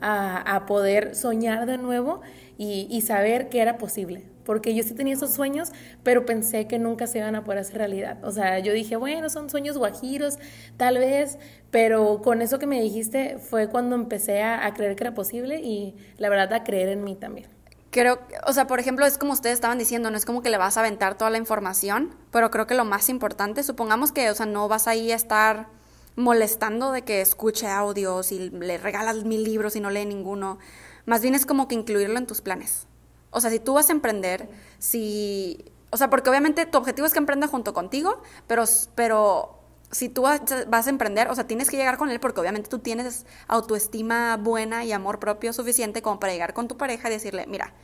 a, 0.00 0.56
a 0.56 0.66
poder 0.66 1.14
soñar 1.14 1.66
de 1.66 1.78
nuevo 1.78 2.22
y, 2.56 2.88
y 2.90 3.02
saber 3.02 3.48
que 3.48 3.60
era 3.60 3.78
posible 3.78 4.31
porque 4.44 4.74
yo 4.74 4.82
sí 4.82 4.94
tenía 4.94 5.14
esos 5.14 5.30
sueños, 5.30 5.72
pero 6.02 6.26
pensé 6.26 6.66
que 6.66 6.78
nunca 6.78 7.06
se 7.06 7.18
iban 7.18 7.34
a 7.36 7.44
poder 7.44 7.60
hacer 7.60 7.78
realidad. 7.78 8.18
O 8.24 8.30
sea, 8.30 8.58
yo 8.58 8.72
dije, 8.72 8.96
bueno, 8.96 9.30
son 9.30 9.50
sueños 9.50 9.78
guajiros, 9.78 10.38
tal 10.76 10.98
vez, 10.98 11.38
pero 11.70 12.20
con 12.22 12.42
eso 12.42 12.58
que 12.58 12.66
me 12.66 12.80
dijiste 12.80 13.38
fue 13.38 13.68
cuando 13.68 13.96
empecé 13.96 14.42
a, 14.42 14.72
creer 14.74 14.96
que 14.96 15.04
era 15.04 15.14
posible 15.14 15.60
y 15.60 15.94
la 16.18 16.28
verdad 16.28 16.52
a 16.52 16.64
creer 16.64 16.88
en 16.88 17.04
mí 17.04 17.16
también. 17.16 17.48
Creo, 17.90 18.20
o 18.46 18.52
sea, 18.54 18.66
por 18.66 18.80
ejemplo, 18.80 19.04
es 19.04 19.18
como 19.18 19.34
ustedes 19.34 19.54
estaban 19.54 19.78
diciendo, 19.78 20.10
no 20.10 20.16
es 20.16 20.24
como 20.24 20.40
que 20.40 20.48
le 20.48 20.56
vas 20.56 20.76
a 20.78 20.80
aventar 20.80 21.18
toda 21.18 21.30
la 21.30 21.36
información, 21.36 22.14
pero 22.30 22.50
creo 22.50 22.66
que 22.66 22.74
lo 22.74 22.86
más 22.86 23.10
importante, 23.10 23.62
supongamos 23.62 24.12
que, 24.12 24.30
o 24.30 24.34
sea, 24.34 24.46
no 24.46 24.66
vas 24.66 24.88
ahí 24.88 25.12
a 25.12 25.16
estar 25.16 25.68
molestando 26.16 26.92
de 26.92 27.02
que 27.02 27.20
escuche 27.20 27.66
audios 27.68 28.32
y 28.32 28.50
le 28.50 28.78
regalas 28.78 29.24
mil 29.24 29.44
libros 29.44 29.76
y 29.76 29.80
no 29.80 29.90
lee 29.90 30.06
ninguno. 30.06 30.58
Más 31.04 31.22
bien 31.22 31.34
es 31.34 31.46
como 31.46 31.68
que 31.68 31.74
incluirlo 31.74 32.18
en 32.18 32.26
tus 32.26 32.40
planes. 32.40 32.86
O 33.32 33.40
sea, 33.40 33.50
si 33.50 33.58
tú 33.58 33.74
vas 33.74 33.88
a 33.88 33.92
emprender, 33.92 34.48
si... 34.78 35.64
O 35.90 35.96
sea, 35.96 36.08
porque 36.08 36.30
obviamente 36.30 36.64
tu 36.64 36.78
objetivo 36.78 37.06
es 37.06 37.12
que 37.12 37.18
emprenda 37.18 37.48
junto 37.48 37.74
contigo, 37.74 38.22
pero, 38.46 38.64
pero 38.94 39.58
si 39.90 40.08
tú 40.08 40.22
vas 40.22 40.86
a 40.86 40.90
emprender, 40.90 41.28
o 41.28 41.34
sea, 41.34 41.46
tienes 41.46 41.68
que 41.68 41.76
llegar 41.76 41.98
con 41.98 42.08
él 42.08 42.18
porque 42.18 42.40
obviamente 42.40 42.70
tú 42.70 42.78
tienes 42.78 43.26
autoestima 43.46 44.38
buena 44.38 44.84
y 44.84 44.92
amor 44.92 45.18
propio 45.18 45.52
suficiente 45.52 46.00
como 46.00 46.18
para 46.18 46.32
llegar 46.32 46.54
con 46.54 46.66
tu 46.66 46.78
pareja 46.78 47.08
y 47.08 47.12
decirle, 47.12 47.46
mira, 47.46 47.74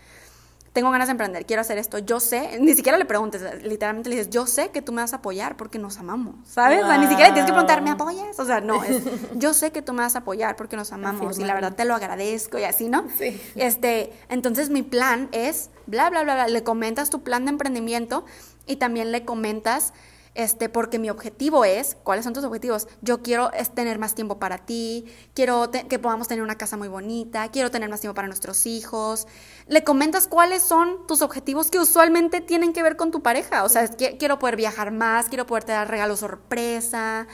tengo 0.72 0.90
ganas 0.90 1.08
de 1.08 1.12
emprender, 1.12 1.46
quiero 1.46 1.62
hacer 1.62 1.78
esto, 1.78 1.98
yo 1.98 2.20
sé, 2.20 2.58
ni 2.60 2.74
siquiera 2.74 2.98
le 2.98 3.04
preguntes, 3.04 3.42
literalmente 3.62 4.10
le 4.10 4.16
dices, 4.16 4.30
yo 4.30 4.46
sé 4.46 4.70
que 4.70 4.82
tú 4.82 4.92
me 4.92 5.02
vas 5.02 5.12
a 5.12 5.16
apoyar 5.16 5.56
porque 5.56 5.78
nos 5.78 5.98
amamos, 5.98 6.36
¿sabes? 6.44 6.82
O 6.82 6.86
sea, 6.86 6.98
ni 6.98 7.06
siquiera 7.06 7.28
le 7.28 7.34
tienes 7.34 7.50
que 7.50 7.52
preguntar, 7.52 7.82
¿me 7.82 7.90
apoyas? 7.90 8.38
O 8.38 8.44
sea, 8.44 8.60
no, 8.60 8.82
es, 8.84 9.02
yo 9.34 9.54
sé 9.54 9.72
que 9.72 9.82
tú 9.82 9.92
me 9.92 10.02
vas 10.02 10.14
a 10.14 10.20
apoyar 10.20 10.56
porque 10.56 10.76
nos 10.76 10.92
amamos 10.92 11.38
y 11.38 11.44
la 11.44 11.54
verdad 11.54 11.74
te 11.74 11.84
lo 11.84 11.94
agradezco 11.94 12.58
y 12.58 12.64
así, 12.64 12.88
¿no? 12.88 13.06
Sí. 13.18 13.40
Este, 13.56 14.12
entonces 14.28 14.70
mi 14.70 14.82
plan 14.82 15.28
es, 15.32 15.70
bla, 15.86 16.10
bla, 16.10 16.22
bla, 16.22 16.34
bla, 16.34 16.48
le 16.48 16.62
comentas 16.62 17.10
tu 17.10 17.22
plan 17.22 17.44
de 17.44 17.50
emprendimiento 17.50 18.24
y 18.66 18.76
también 18.76 19.12
le 19.12 19.24
comentas 19.24 19.92
este, 20.38 20.68
porque 20.68 21.00
mi 21.00 21.10
objetivo 21.10 21.64
es, 21.64 21.96
¿cuáles 22.04 22.24
son 22.24 22.32
tus 22.32 22.44
objetivos? 22.44 22.86
Yo 23.02 23.22
quiero 23.22 23.52
es 23.52 23.74
tener 23.74 23.98
más 23.98 24.14
tiempo 24.14 24.38
para 24.38 24.58
ti, 24.58 25.04
quiero 25.34 25.68
que 25.70 25.98
podamos 25.98 26.28
tener 26.28 26.44
una 26.44 26.56
casa 26.56 26.76
muy 26.76 26.86
bonita, 26.86 27.48
quiero 27.50 27.72
tener 27.72 27.90
más 27.90 28.00
tiempo 28.00 28.14
para 28.14 28.28
nuestros 28.28 28.64
hijos. 28.64 29.26
Le 29.66 29.82
comentas 29.82 30.28
cuáles 30.28 30.62
son 30.62 31.08
tus 31.08 31.22
objetivos 31.22 31.72
que 31.72 31.80
usualmente 31.80 32.40
tienen 32.40 32.72
que 32.72 32.84
ver 32.84 32.96
con 32.96 33.10
tu 33.10 33.20
pareja. 33.20 33.64
O 33.64 33.68
sea, 33.68 33.88
quiero 33.88 34.38
poder 34.38 34.54
viajar 34.54 34.92
más, 34.92 35.28
quiero 35.28 35.44
poderte 35.44 35.72
dar 35.72 35.90
regalos 35.90 36.20
sorpresa. 36.20 37.26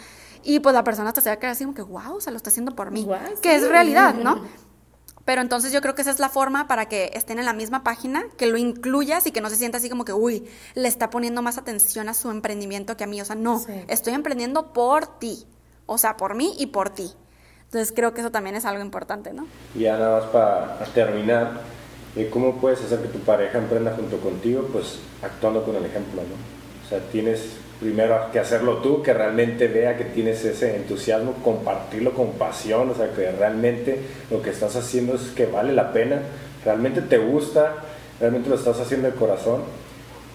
Y 0.43 0.61
pues 0.61 0.75
la 0.75 0.83
persona 0.83 1.13
te 1.13 1.21
se 1.21 1.29
va 1.29 1.35
a 1.35 1.39
quedar 1.39 1.53
así 1.53 1.65
como 1.65 1.75
que, 1.75 1.83
wow, 1.83 2.17
o 2.17 2.21
sea, 2.23 2.31
lo 2.31 2.39
está 2.39 2.49
haciendo 2.49 2.75
por 2.75 2.91
mí. 2.91 3.07
Que 3.43 3.57
es 3.57 3.69
realidad, 3.69 4.15
¿no? 4.15 4.43
Pero 5.25 5.41
entonces 5.41 5.73
yo 5.73 5.81
creo 5.81 5.95
que 5.95 6.03
esa 6.03 6.11
es 6.11 6.19
la 6.19 6.29
forma 6.29 6.67
para 6.67 6.87
que 6.87 7.11
estén 7.15 7.39
en 7.39 7.47
la 7.47 7.55
misma 7.55 7.83
página, 7.83 8.25
que 8.37 8.47
lo 8.47 8.59
incluyas 8.59 9.27
y 9.27 9.33
que 9.33 9.41
no 9.41 9.49
se 9.49 9.57
sienta 9.57 9.79
así 9.79 9.89
como 9.89 10.05
que, 10.05 10.13
uy, 10.13 10.47
le 10.75 10.89
está 10.89 11.11
poniendo 11.11 11.41
más 11.41 11.57
atención 11.57 12.09
a 12.09 12.15
su 12.15 12.31
emprendimiento 12.31 12.97
que 12.97 13.05
a 13.05 13.07
mí. 13.07 13.21
O 13.21 13.25
sea, 13.25 13.37
no, 13.37 13.65
estoy 13.89 14.13
emprendiendo 14.13 14.73
por 14.73 15.19
ti. 15.19 15.47
O 15.87 15.99
sea, 15.99 16.17
por 16.17 16.35
mí 16.35 16.55
y 16.59 16.67
por 16.67 16.91
ti. 16.91 17.11
Entonces 17.65 17.93
creo 17.95 18.15
que 18.15 18.21
eso 18.21 18.31
también 18.31 18.55
es 18.55 18.65
algo 18.65 18.83
importante, 18.83 19.33
¿no? 19.33 19.47
Y 19.75 19.81
ya 19.81 19.99
nada 19.99 20.21
más 20.21 20.31
para 20.31 20.79
terminar, 20.93 21.61
¿cómo 22.31 22.57
puedes 22.57 22.81
hacer 22.83 23.01
que 23.01 23.09
tu 23.09 23.19
pareja 23.21 23.59
emprenda 23.59 23.95
junto 23.97 24.19
contigo? 24.21 24.69
Pues 24.73 24.99
actuando 25.23 25.65
con 25.65 25.75
el 25.77 25.85
ejemplo, 25.85 26.23
¿no? 26.23 26.87
O 26.87 26.89
sea, 26.89 27.01
tienes 27.11 27.57
primero 27.85 28.31
que 28.33 28.39
hacerlo 28.39 28.79
tú, 28.79 29.03
que 29.03 29.13
realmente 29.13 29.69
vea 29.69 29.99
que 29.99 30.05
tienes 30.05 30.43
ese 30.43 30.75
entusiasmo, 30.75 31.35
compartirlo 31.45 32.15
con 32.15 32.33
pasión, 32.33 32.89
o 32.89 32.95
sea, 32.95 33.13
que 33.13 33.31
realmente 33.31 34.01
lo 34.31 34.41
que 34.41 34.49
estás 34.49 34.75
haciendo 34.75 35.17
es 35.17 35.33
que 35.37 35.45
vale 35.45 35.75
la 35.75 35.93
pena, 35.93 36.23
realmente 36.65 37.03
te 37.03 37.19
gusta, 37.19 37.75
realmente 38.19 38.49
lo 38.49 38.55
estás 38.55 38.81
haciendo 38.81 39.11
de 39.11 39.15
corazón 39.15 39.65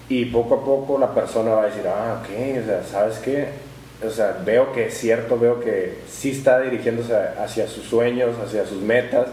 y 0.08 0.26
poco 0.26 0.54
a 0.54 0.64
poco 0.64 0.96
la 0.96 1.12
persona 1.12 1.50
va 1.50 1.62
a 1.62 1.66
decir, 1.66 1.82
ah, 1.88 2.22
ok, 2.22 2.62
o 2.62 2.66
sea, 2.66 2.84
¿sabes 2.84 3.18
qué? 3.18 3.48
O 4.06 4.10
sea, 4.10 4.40
veo 4.46 4.72
que 4.72 4.86
es 4.86 4.96
cierto, 4.96 5.36
veo 5.36 5.58
que 5.58 5.98
sí 6.08 6.30
está 6.30 6.60
dirigiéndose 6.60 7.16
hacia 7.16 7.66
sus 7.66 7.84
sueños, 7.84 8.36
hacia 8.46 8.64
sus 8.64 8.80
metas 8.80 9.26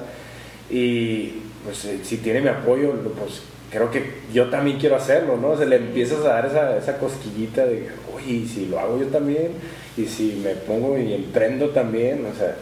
y 0.72 1.44
pues 1.64 1.86
eh, 1.86 2.00
si 2.02 2.18
tiene 2.18 2.42
mi 2.42 2.48
apoyo, 2.48 2.94
pues 3.16 3.44
creo 3.70 3.92
que 3.92 4.22
yo 4.34 4.50
también 4.50 4.80
quiero 4.80 4.96
hacerlo, 4.96 5.38
¿no? 5.38 5.50
O 5.50 5.58
sea, 5.58 5.68
le 5.68 5.76
empiezas 5.76 6.26
a 6.26 6.30
dar 6.30 6.46
esa, 6.48 6.78
esa 6.78 6.98
cosquillita 6.98 7.66
de, 7.66 7.90
oye, 8.18 8.34
¿y 8.34 8.48
si 8.48 8.66
lo 8.66 8.80
hago 8.80 9.00
yo 9.00 9.08
también? 9.08 9.52
Y 9.96 10.06
si 10.06 10.42
me 10.44 10.56
pongo 10.56 10.98
y 10.98 11.14
emprendo 11.14 11.70
también, 11.70 12.26
o 12.26 12.34
sea, 12.34 12.56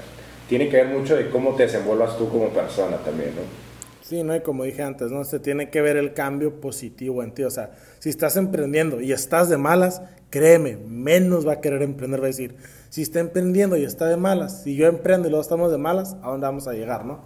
tiene 0.47 0.69
que 0.69 0.77
ver 0.77 0.87
mucho 0.87 1.15
de 1.15 1.29
cómo 1.29 1.55
te 1.55 1.63
desenvuelvas 1.63 2.17
tú 2.17 2.29
como 2.29 2.49
persona 2.49 2.97
también, 2.97 3.31
¿no? 3.35 3.65
Sí, 4.01 4.21
¿no? 4.21 4.35
Y 4.35 4.41
como 4.41 4.63
dije 4.63 4.83
antes, 4.83 5.09
¿no? 5.09 5.23
Se 5.23 5.39
tiene 5.39 5.71
que 5.71 5.81
ver 5.81 5.97
el 5.97 6.13
cambio 6.13 6.61
positivo 6.61 7.23
en 7.23 7.31
ti. 7.31 7.43
O 7.43 7.49
sea, 7.49 7.71
si 7.97 8.09
estás 8.09 8.37
emprendiendo 8.37 9.01
y 9.01 9.11
estás 9.11 9.49
de 9.49 9.57
malas, 9.57 10.03
créeme, 10.29 10.77
menos 10.77 11.47
va 11.47 11.53
a 11.53 11.61
querer 11.61 11.81
emprender. 11.81 12.19
Va 12.21 12.25
a 12.25 12.27
decir, 12.27 12.55
si 12.89 13.01
está 13.01 13.19
emprendiendo 13.19 13.77
y 13.77 13.83
está 13.83 14.07
de 14.07 14.17
malas, 14.17 14.61
si 14.61 14.75
yo 14.75 14.85
emprendo 14.85 15.27
y 15.27 15.31
luego 15.31 15.41
estamos 15.41 15.71
de 15.71 15.79
malas, 15.79 16.15
¿a 16.21 16.29
dónde 16.29 16.45
vamos 16.45 16.67
a 16.67 16.73
llegar, 16.73 17.03
no? 17.03 17.25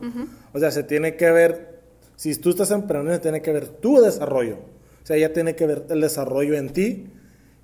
O 0.53 0.59
sea, 0.59 0.71
se 0.71 0.83
tiene 0.83 1.17
que 1.17 1.29
ver, 1.31 1.81
si 2.15 2.33
tú 2.37 2.51
estás 2.51 2.71
emprendiendo, 2.71 3.19
tiene 3.19 3.41
que 3.41 3.51
ver 3.51 3.67
tu 3.67 3.99
desarrollo. 3.99 4.55
O 5.03 5.05
sea, 5.05 5.17
ya 5.17 5.33
tiene 5.33 5.57
que 5.57 5.67
ver 5.67 5.85
el 5.89 5.99
desarrollo 5.99 6.55
en 6.55 6.69
ti 6.69 7.07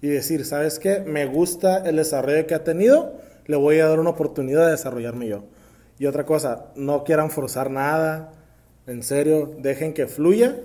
y 0.05 0.09
decir, 0.09 0.45
¿sabes 0.45 0.77
qué? 0.77 0.99
Me 0.99 1.25
gusta 1.25 1.79
el 1.79 1.95
desarrollo 1.95 2.45
que 2.45 2.53
ha 2.53 2.63
tenido, 2.63 3.19
le 3.47 3.55
voy 3.55 3.79
a 3.79 3.87
dar 3.87 3.99
una 3.99 4.11
oportunidad 4.11 4.65
de 4.65 4.73
desarrollarme 4.73 5.27
yo. 5.27 5.45
Y 5.97 6.05
otra 6.05 6.27
cosa, 6.27 6.67
no 6.75 7.03
quieran 7.03 7.31
forzar 7.31 7.71
nada, 7.71 8.31
en 8.85 9.01
serio, 9.01 9.55
dejen 9.57 9.95
que 9.95 10.05
fluya 10.05 10.57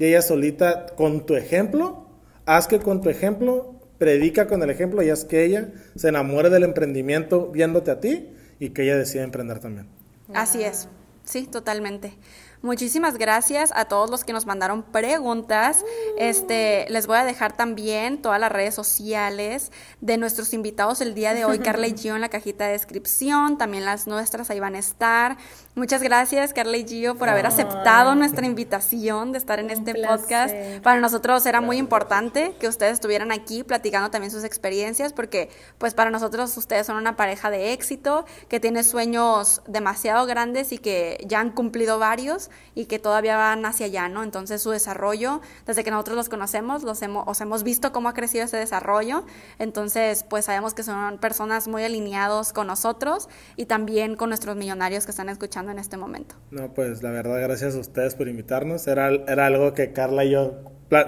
y 0.00 0.04
ella 0.04 0.20
solita, 0.20 0.86
con 0.96 1.26
tu 1.26 1.36
ejemplo, 1.36 2.08
haz 2.44 2.66
que 2.66 2.80
con 2.80 3.00
tu 3.00 3.08
ejemplo, 3.08 3.76
predica 3.98 4.48
con 4.48 4.64
el 4.64 4.70
ejemplo 4.70 5.00
y 5.04 5.10
haz 5.10 5.24
que 5.24 5.44
ella 5.44 5.68
se 5.94 6.08
enamore 6.08 6.50
del 6.50 6.64
emprendimiento 6.64 7.52
viéndote 7.52 7.92
a 7.92 8.00
ti 8.00 8.30
y 8.58 8.70
que 8.70 8.82
ella 8.82 8.96
decida 8.96 9.22
emprender 9.22 9.60
también. 9.60 9.86
Así 10.34 10.64
es, 10.64 10.88
sí, 11.22 11.46
totalmente. 11.46 12.14
Muchísimas 12.60 13.18
gracias 13.18 13.72
a 13.76 13.84
todos 13.84 14.10
los 14.10 14.24
que 14.24 14.32
nos 14.32 14.44
mandaron 14.44 14.82
preguntas. 14.82 15.84
Este, 16.16 16.86
les 16.88 17.06
voy 17.06 17.16
a 17.16 17.24
dejar 17.24 17.52
también 17.52 18.20
todas 18.20 18.40
las 18.40 18.50
redes 18.50 18.74
sociales 18.74 19.70
de 20.00 20.16
nuestros 20.16 20.52
invitados 20.52 21.00
el 21.00 21.14
día 21.14 21.34
de 21.34 21.44
hoy, 21.44 21.58
Carla 21.60 21.86
y 21.86 21.96
Gio 21.96 22.16
en 22.16 22.20
la 22.20 22.30
cajita 22.30 22.66
de 22.66 22.72
descripción, 22.72 23.58
también 23.58 23.84
las 23.84 24.08
nuestras 24.08 24.50
ahí 24.50 24.58
van 24.58 24.74
a 24.74 24.80
estar. 24.80 25.36
Muchas 25.76 26.02
gracias, 26.02 26.52
Carla 26.52 26.76
y 26.76 26.84
Gio, 26.84 27.16
por 27.16 27.28
haber 27.28 27.46
aceptado 27.46 28.16
nuestra 28.16 28.44
invitación 28.44 29.30
de 29.30 29.38
estar 29.38 29.60
en 29.60 29.70
este 29.70 29.94
podcast. 29.94 30.52
Para 30.82 30.98
nosotros 30.98 31.46
era 31.46 31.60
muy 31.60 31.76
importante 31.76 32.56
que 32.58 32.66
ustedes 32.66 32.94
estuvieran 32.94 33.30
aquí 33.30 33.62
platicando 33.62 34.10
también 34.10 34.32
sus 34.32 34.42
experiencias, 34.42 35.12
porque 35.12 35.48
pues 35.78 35.94
para 35.94 36.10
nosotros 36.10 36.56
ustedes 36.56 36.88
son 36.88 36.96
una 36.96 37.14
pareja 37.14 37.50
de 37.50 37.72
éxito, 37.72 38.24
que 38.48 38.58
tiene 38.58 38.82
sueños 38.82 39.62
demasiado 39.68 40.26
grandes 40.26 40.72
y 40.72 40.78
que 40.78 41.24
ya 41.24 41.38
han 41.38 41.50
cumplido 41.50 42.00
varios 42.00 42.47
y 42.74 42.86
que 42.86 42.98
todavía 42.98 43.36
van 43.36 43.64
hacia 43.66 43.86
allá, 43.86 44.08
¿no? 44.08 44.22
Entonces 44.22 44.62
su 44.62 44.70
desarrollo, 44.70 45.40
desde 45.66 45.84
que 45.84 45.90
nosotros 45.90 46.16
los 46.16 46.28
conocemos, 46.28 46.82
los 46.82 47.00
hemos, 47.02 47.24
os 47.26 47.40
hemos 47.40 47.62
visto 47.62 47.92
cómo 47.92 48.08
ha 48.08 48.14
crecido 48.14 48.44
ese 48.44 48.56
desarrollo, 48.56 49.24
entonces 49.58 50.24
pues 50.28 50.46
sabemos 50.46 50.74
que 50.74 50.82
son 50.82 51.18
personas 51.18 51.68
muy 51.68 51.84
alineados 51.84 52.52
con 52.52 52.66
nosotros 52.66 53.28
y 53.56 53.66
también 53.66 54.16
con 54.16 54.28
nuestros 54.28 54.56
millonarios 54.56 55.04
que 55.04 55.10
están 55.10 55.28
escuchando 55.28 55.72
en 55.72 55.78
este 55.78 55.96
momento. 55.96 56.34
No, 56.50 56.72
pues 56.74 57.02
la 57.02 57.10
verdad, 57.10 57.40
gracias 57.40 57.74
a 57.74 57.78
ustedes 57.78 58.14
por 58.14 58.28
invitarnos. 58.28 58.86
Era, 58.86 59.08
era 59.08 59.46
algo 59.46 59.74
que 59.74 59.92
Carla 59.92 60.24
y 60.24 60.30
yo 60.30 60.54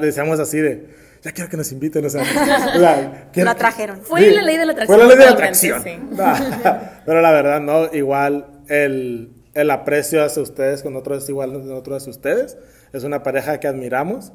decíamos 0.01 0.41
así 0.41 0.59
de, 0.59 0.95
ya 1.23 1.33
quiero 1.33 1.51
que 1.51 1.57
nos 1.57 1.71
inviten, 1.73 2.05
o 2.05 2.11
sea, 2.11 2.23
la 3.35 3.55
trajeron. 3.55 4.01
Fue 4.03 4.31
la 4.31 4.43
ley 4.43 4.57
de 4.57 4.67
la 4.67 4.73
atracción. 4.73 4.99
Fue 4.99 5.07
la 5.07 5.15
ley 5.15 5.19
de 5.19 5.25
la 5.25 5.33
atracción. 5.33 5.83
Pero 7.07 7.21
la 7.21 7.31
verdad, 7.31 7.61
no, 7.61 7.93
igual 7.93 8.47
el, 8.69 9.40
el 9.55 9.71
aprecio 9.71 10.25
hacia 10.25 10.43
ustedes 10.43 10.83
con 10.83 10.97
otros 10.97 11.25
es 11.25 11.29
igual 11.29 11.53
nosotros 11.53 12.03
hacia 12.03 12.11
ustedes. 12.11 12.57
Es 12.93 13.05
una 13.05 13.23
pareja 13.23 13.59
que 13.61 13.69
admiramos. 13.69 14.33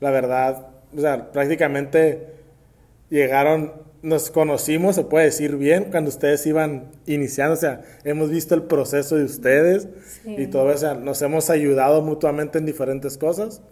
La 0.00 0.10
verdad, 0.10 0.68
o 0.96 1.00
sea, 1.00 1.32
prácticamente 1.32 2.34
llegaron, 3.10 3.72
nos 4.02 4.30
conocimos, 4.30 4.94
se 4.94 5.04
puede 5.04 5.26
decir 5.26 5.56
bien, 5.56 5.90
cuando 5.90 6.08
ustedes 6.08 6.46
iban 6.46 6.90
iniciando. 7.06 7.54
O 7.54 7.56
sea, 7.56 7.82
hemos 8.04 8.30
visto 8.30 8.54
el 8.54 8.62
proceso 8.62 9.16
de 9.16 9.24
ustedes 9.24 9.88
y 10.24 10.46
todo 10.46 10.70
eso. 10.70 10.94
nos 10.94 11.20
hemos 11.22 11.50
ayudado 11.50 12.02
mutuamente 12.02 12.58
en 12.58 12.66
diferentes 12.66 13.16
cosas. 13.18 13.62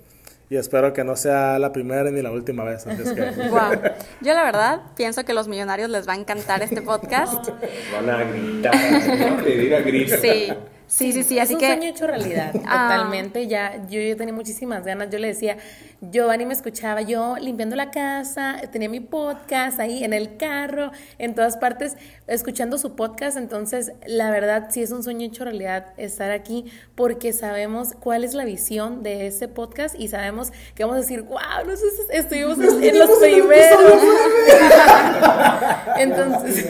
Y 0.48 0.54
espero 0.56 0.92
que 0.92 1.02
no 1.02 1.16
sea 1.16 1.58
la 1.58 1.72
primera 1.72 2.08
ni 2.12 2.22
la 2.22 2.30
última 2.30 2.62
vez. 2.62 2.84
Yo 4.20 4.32
la 4.32 4.44
verdad 4.44 4.80
pienso 4.96 5.24
que 5.24 5.32
a 5.32 5.34
los 5.34 5.48
millonarios 5.48 5.90
les 5.90 6.08
va 6.08 6.12
a 6.12 6.16
encantar 6.16 6.62
este 6.62 6.82
podcast. 6.82 7.48
Van 7.92 8.08
a 8.08 8.22
gritar, 8.22 9.42
pedir 9.42 9.74
a 9.74 9.80
gritar. 9.80 10.20
Sí. 10.20 10.52
Sí, 10.88 11.12
sí, 11.12 11.24
sí, 11.24 11.38
así 11.38 11.54
es 11.54 11.58
que... 11.58 11.66
un 11.66 11.72
sueño 11.72 11.90
hecho 11.90 12.06
realidad, 12.06 12.52
ah. 12.66 12.88
totalmente. 12.88 13.46
Ya, 13.46 13.84
yo, 13.88 14.00
yo 14.00 14.16
tenía 14.16 14.32
muchísimas 14.32 14.84
ganas. 14.84 15.10
Yo 15.10 15.18
le 15.18 15.28
decía, 15.28 15.58
Giovanni 16.00 16.46
me 16.46 16.54
escuchaba 16.54 17.02
yo 17.02 17.36
limpiando 17.40 17.74
la 17.74 17.90
casa, 17.90 18.60
tenía 18.70 18.88
mi 18.88 19.00
podcast 19.00 19.80
ahí 19.80 20.04
en 20.04 20.12
el 20.12 20.36
carro, 20.36 20.92
en 21.18 21.34
todas 21.34 21.56
partes, 21.56 21.96
escuchando 22.26 22.78
su 22.78 22.94
podcast. 22.94 23.36
Entonces, 23.36 23.92
la 24.06 24.30
verdad, 24.30 24.68
sí 24.70 24.82
es 24.82 24.92
un 24.92 25.02
sueño 25.02 25.26
hecho 25.26 25.44
realidad 25.44 25.86
estar 25.96 26.30
aquí 26.30 26.66
porque 26.94 27.32
sabemos 27.32 27.94
cuál 27.98 28.24
es 28.24 28.34
la 28.34 28.44
visión 28.44 29.02
de 29.02 29.26
ese 29.26 29.48
podcast 29.48 29.98
y 29.98 30.08
sabemos 30.08 30.52
que 30.74 30.84
vamos 30.84 30.98
a 30.98 31.00
decir, 31.00 31.22
wow, 31.22 31.66
no 31.66 31.76
sé, 31.76 31.86
estuvimos 32.16 32.58
en 32.58 32.98
los 32.98 33.10
primeros. 33.18 33.80
Entonces, 35.98 36.66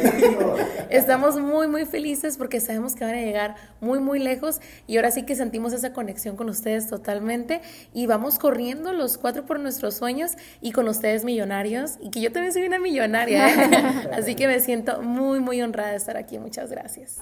estamos 0.88 1.36
muy, 1.36 1.68
muy 1.68 1.84
felices 1.84 2.38
porque 2.38 2.60
sabemos 2.60 2.94
que 2.94 3.04
van 3.04 3.14
a 3.14 3.20
llegar 3.20 3.56
muy, 3.80 3.98
muy 4.06 4.20
lejos 4.20 4.60
y 4.86 4.96
ahora 4.96 5.10
sí 5.10 5.24
que 5.24 5.34
sentimos 5.34 5.74
esa 5.74 5.92
conexión 5.92 6.36
con 6.36 6.48
ustedes 6.48 6.88
totalmente 6.88 7.60
y 7.92 8.06
vamos 8.06 8.38
corriendo 8.38 8.92
los 8.92 9.18
cuatro 9.18 9.44
por 9.44 9.60
nuestros 9.60 9.96
sueños 9.96 10.32
y 10.62 10.72
con 10.72 10.88
ustedes 10.88 11.24
millonarios 11.24 11.98
y 12.00 12.10
que 12.10 12.20
yo 12.20 12.32
también 12.32 12.54
soy 12.54 12.66
una 12.66 12.78
millonaria. 12.78 13.48
¿eh? 13.48 14.10
Así 14.14 14.36
que 14.36 14.46
me 14.46 14.60
siento 14.60 15.02
muy, 15.02 15.40
muy 15.40 15.60
honrada 15.60 15.90
de 15.90 15.96
estar 15.96 16.16
aquí. 16.16 16.38
Muchas 16.38 16.70
gracias. 16.70 17.18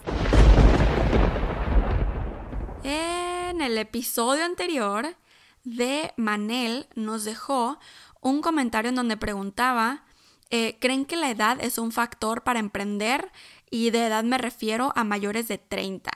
En 2.84 3.62
el 3.62 3.78
episodio 3.78 4.44
anterior 4.44 5.16
de 5.64 6.12
Manel 6.16 6.86
nos 6.94 7.24
dejó 7.24 7.78
un 8.20 8.42
comentario 8.42 8.90
en 8.90 8.94
donde 8.94 9.16
preguntaba, 9.16 10.04
eh, 10.50 10.76
¿creen 10.80 11.06
que 11.06 11.16
la 11.16 11.30
edad 11.30 11.56
es 11.60 11.78
un 11.78 11.92
factor 11.92 12.42
para 12.42 12.60
emprender? 12.60 13.32
Y 13.70 13.90
de 13.90 14.06
edad 14.06 14.22
me 14.22 14.38
refiero 14.38 14.92
a 14.94 15.02
mayores 15.02 15.48
de 15.48 15.58
30. 15.58 16.10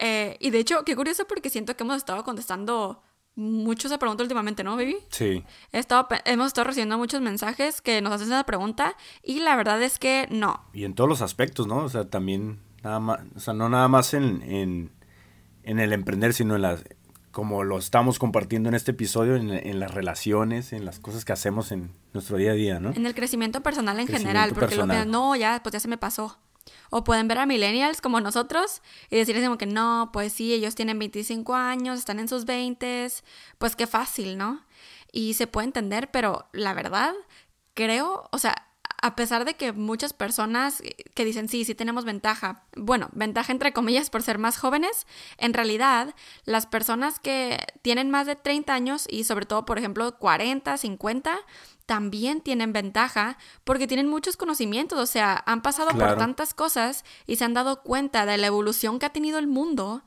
Eh, 0.00 0.36
y 0.40 0.50
de 0.50 0.58
hecho, 0.58 0.84
qué 0.84 0.94
curioso 0.96 1.26
porque 1.26 1.50
siento 1.50 1.76
que 1.76 1.84
hemos 1.84 1.96
estado 1.96 2.24
contestando 2.24 3.02
mucho 3.38 3.86
esa 3.86 3.98
pregunta 3.98 4.24
últimamente, 4.24 4.64
¿no, 4.64 4.74
baby? 4.74 4.96
Sí. 5.10 5.44
He 5.72 5.78
estado, 5.78 6.08
hemos 6.24 6.48
estado 6.48 6.66
recibiendo 6.66 6.98
muchos 6.98 7.20
mensajes 7.20 7.80
que 7.80 8.02
nos 8.02 8.12
hacen 8.12 8.26
esa 8.26 8.44
pregunta 8.44 8.96
y 9.22 9.40
la 9.40 9.54
verdad 9.54 9.80
es 9.80 10.00
que 10.00 10.26
no. 10.30 10.64
Y 10.72 10.84
en 10.84 10.94
todos 10.94 11.08
los 11.08 11.22
aspectos, 11.22 11.68
¿no? 11.68 11.84
O 11.84 11.88
sea, 11.88 12.08
también, 12.10 12.58
nada 12.82 12.98
más, 12.98 13.20
o 13.36 13.40
sea, 13.40 13.54
no 13.54 13.68
nada 13.68 13.86
más 13.86 14.12
en, 14.12 14.42
en, 14.42 14.90
en 15.62 15.78
el 15.78 15.92
emprender, 15.92 16.34
sino 16.34 16.56
en 16.56 16.62
las, 16.62 16.82
como 17.30 17.62
lo 17.62 17.78
estamos 17.78 18.18
compartiendo 18.18 18.68
en 18.70 18.74
este 18.74 18.90
episodio, 18.90 19.36
en, 19.36 19.50
en, 19.50 19.78
las 19.78 19.94
relaciones, 19.94 20.72
en 20.72 20.84
las 20.84 20.98
cosas 20.98 21.24
que 21.24 21.32
hacemos 21.32 21.70
en 21.70 21.92
nuestro 22.12 22.38
día 22.38 22.50
a 22.50 22.54
día, 22.54 22.80
¿no? 22.80 22.90
En 22.90 23.06
el 23.06 23.14
crecimiento 23.14 23.62
personal 23.62 24.00
en 24.00 24.08
general, 24.08 24.52
porque 24.52 24.74
lo 24.74 24.88
que 24.88 25.06
no, 25.06 25.36
ya, 25.36 25.60
pues 25.62 25.74
ya 25.74 25.78
se 25.78 25.86
me 25.86 25.96
pasó. 25.96 26.40
O 26.90 27.04
pueden 27.04 27.28
ver 27.28 27.38
a 27.38 27.46
millennials 27.46 28.00
como 28.00 28.20
nosotros 28.20 28.82
y 29.10 29.16
decirles 29.16 29.44
como 29.44 29.58
que 29.58 29.66
no, 29.66 30.10
pues 30.12 30.32
sí, 30.32 30.52
ellos 30.52 30.74
tienen 30.74 30.98
25 30.98 31.54
años, 31.54 31.98
están 31.98 32.18
en 32.18 32.28
sus 32.28 32.44
20, 32.44 33.08
pues 33.58 33.76
qué 33.76 33.86
fácil, 33.86 34.38
¿no? 34.38 34.64
Y 35.12 35.34
se 35.34 35.46
puede 35.46 35.66
entender, 35.66 36.10
pero 36.10 36.48
la 36.52 36.74
verdad, 36.74 37.14
creo, 37.74 38.28
o 38.32 38.38
sea, 38.38 38.68
a 39.00 39.14
pesar 39.14 39.44
de 39.44 39.54
que 39.54 39.72
muchas 39.72 40.12
personas 40.12 40.82
que 41.14 41.24
dicen 41.24 41.48
sí, 41.48 41.64
sí 41.64 41.74
tenemos 41.74 42.04
ventaja, 42.04 42.64
bueno, 42.76 43.08
ventaja 43.12 43.52
entre 43.52 43.72
comillas 43.72 44.10
por 44.10 44.22
ser 44.22 44.38
más 44.38 44.58
jóvenes, 44.58 45.06
en 45.38 45.54
realidad 45.54 46.14
las 46.44 46.66
personas 46.66 47.20
que 47.20 47.64
tienen 47.82 48.10
más 48.10 48.26
de 48.26 48.34
30 48.34 48.74
años 48.74 49.06
y 49.08 49.24
sobre 49.24 49.46
todo, 49.46 49.64
por 49.64 49.78
ejemplo, 49.78 50.18
40, 50.18 50.76
50, 50.76 51.38
también 51.88 52.42
tienen 52.42 52.74
ventaja 52.74 53.38
porque 53.64 53.86
tienen 53.86 54.08
muchos 54.08 54.36
conocimientos, 54.36 54.98
o 54.98 55.06
sea, 55.06 55.42
han 55.46 55.62
pasado 55.62 55.88
por 55.92 56.18
tantas 56.18 56.52
cosas 56.52 57.02
y 57.26 57.36
se 57.36 57.46
han 57.46 57.54
dado 57.54 57.82
cuenta 57.82 58.26
de 58.26 58.36
la 58.36 58.46
evolución 58.46 58.98
que 58.98 59.06
ha 59.06 59.10
tenido 59.10 59.38
el 59.38 59.46
mundo 59.46 60.02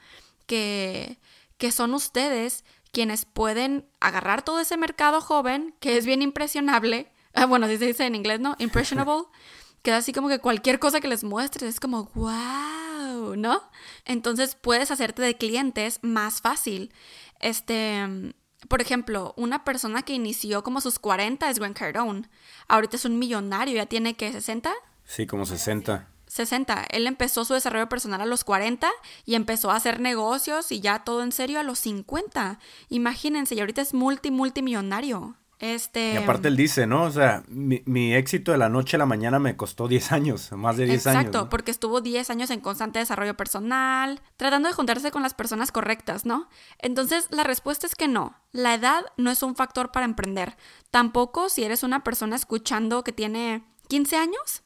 que, 0.45 1.18
que 1.58 1.72
son 1.72 1.95
ustedes 1.95 2.66
quienes 2.91 3.26
pueden 3.26 3.90
agarrar 3.99 4.44
todo 4.44 4.60
ese 4.60 4.78
mercado 4.78 5.22
joven, 5.22 5.74
que 5.80 5.98
es 5.98 6.06
bien 6.06 6.22
impresionable, 6.22 7.12
ah, 7.34 7.48
bueno, 7.48 7.66
así 7.66 7.80
se 7.80 7.88
dice 7.88 8.06
en 8.06 8.14
inglés, 8.14 8.40
¿no? 8.40 8.56
Impressionable, 8.60 9.24
que 9.82 9.91
así 9.91 10.14
como 10.14 10.30
que 10.30 10.38
cualquier 10.38 10.78
cosa 10.78 11.02
que 11.02 11.08
les 11.08 11.24
muestres 11.24 11.68
es 11.68 11.80
como, 11.80 12.12
wow, 12.14 13.36
¿no? 13.36 13.60
Entonces 14.06 14.53
puedes 14.53 14.91
hacerte 14.91 15.24
de 15.24 15.36
clientes 15.36 15.98
más 16.03 16.41
fácil. 16.41 16.94
Este, 17.40 18.36
por 18.68 18.82
ejemplo, 18.82 19.34
una 19.38 19.64
persona 19.64 20.04
que 20.04 20.14
inició 20.14 20.64
como 20.64 20.82
sus 20.82 21.00
40 21.00 21.50
es 21.50 21.60
Grant 21.60 21.78
Cardone. 21.78 22.30
Ahorita 22.68 22.96
es 22.96 23.06
un 23.06 23.20
millonario, 23.20 23.76
ya 23.76 23.86
tiene 23.86 24.16
que 24.16 24.32
60. 24.32 24.72
Sí, 25.06 25.26
como 25.26 25.46
60. 25.46 26.08
60. 26.28 26.86
Él 26.92 27.08
empezó 27.08 27.44
su 27.44 27.54
desarrollo 27.54 27.90
personal 27.90 28.22
a 28.22 28.26
los 28.26 28.44
40 28.44 28.90
y 29.26 29.36
empezó 29.36 29.72
a 29.72 29.76
hacer 29.76 30.00
negocios 30.00 30.72
y 30.72 30.80
ya 30.80 31.04
todo 31.04 31.24
en 31.24 31.34
serio 31.34 31.60
a 31.60 31.64
los 31.64 31.80
50. 31.80 32.60
Imagínense, 32.90 33.56
y 33.56 33.60
ahorita 33.60 33.82
es 33.82 33.94
multi, 33.94 34.32
multimillonario. 34.32 35.36
Este... 35.62 36.16
Y 36.16 36.18
aparte 36.18 36.48
él 36.48 36.58
dice, 36.58 36.88
¿no? 36.88 37.04
O 37.04 37.12
sea, 37.12 37.44
mi, 37.48 38.14
éxito 38.16 38.52
de 38.52 38.58
la 38.58 38.68
noche 38.68 38.98
a 38.98 39.00
la 39.00 39.06
mañana 39.06 39.38
me 39.38 39.56
costó 39.56 39.88
10 39.88 40.12
años, 40.12 40.52
más 40.58 40.76
de 40.76 40.86
10 40.86 41.06
años. 41.06 41.20
Exacto, 41.22 41.50
porque 41.50 41.70
estuvo 41.70 42.02
10 42.02 42.32
años 42.32 42.50
en 42.50 42.62
constante 42.62 42.98
desarrollo 42.98 43.38
personal, 43.38 44.22
tratando 44.38 44.70
de 44.70 44.74
juntarse 44.74 45.12
con 45.12 45.22
las 45.22 45.36
personas 45.36 45.72
correctas, 45.72 46.26
¿no? 46.26 46.50
Entonces, 46.80 47.28
la 47.30 47.44
respuesta 47.44 47.86
es 47.86 47.94
que 47.94 48.08
no. 48.08 48.36
La 48.52 48.74
edad 48.74 49.06
no 49.18 49.30
es 49.30 49.44
un 49.44 49.56
factor 49.56 49.92
para 49.92 50.06
emprender. 50.08 50.58
Tampoco 50.90 51.48
si 51.48 51.64
eres 51.64 51.84
una 51.84 52.04
persona 52.04 52.36
escuchando 52.36 53.04
que 53.04 53.12
tiene 53.12 53.64
15 53.88 54.18
años, 54.18 54.64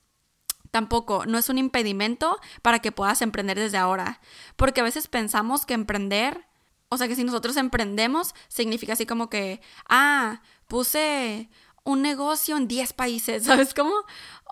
tampoco 0.71 1.25
no 1.25 1.37
es 1.37 1.49
un 1.49 1.57
impedimento 1.57 2.39
para 2.61 2.79
que 2.79 2.93
puedas 2.93 3.21
emprender 3.21 3.59
desde 3.59 3.77
ahora. 3.77 4.21
Porque 4.55 4.79
a 4.79 4.85
veces 4.85 5.09
pensamos 5.09 5.65
que 5.65 5.73
emprender, 5.73 6.47
o 6.87 6.97
sea 6.97 7.09
que 7.09 7.15
si 7.15 7.25
nosotros 7.25 7.57
emprendemos, 7.57 8.33
significa 8.47 8.93
así 8.93 9.05
como 9.05 9.29
que, 9.29 9.59
ah, 9.89 10.41
puse 10.67 11.49
un 11.85 12.01
negocio 12.01 12.57
en 12.57 12.67
10 12.67 12.93
países, 12.93 13.43
¿sabes 13.45 13.73
cómo? 13.73 13.93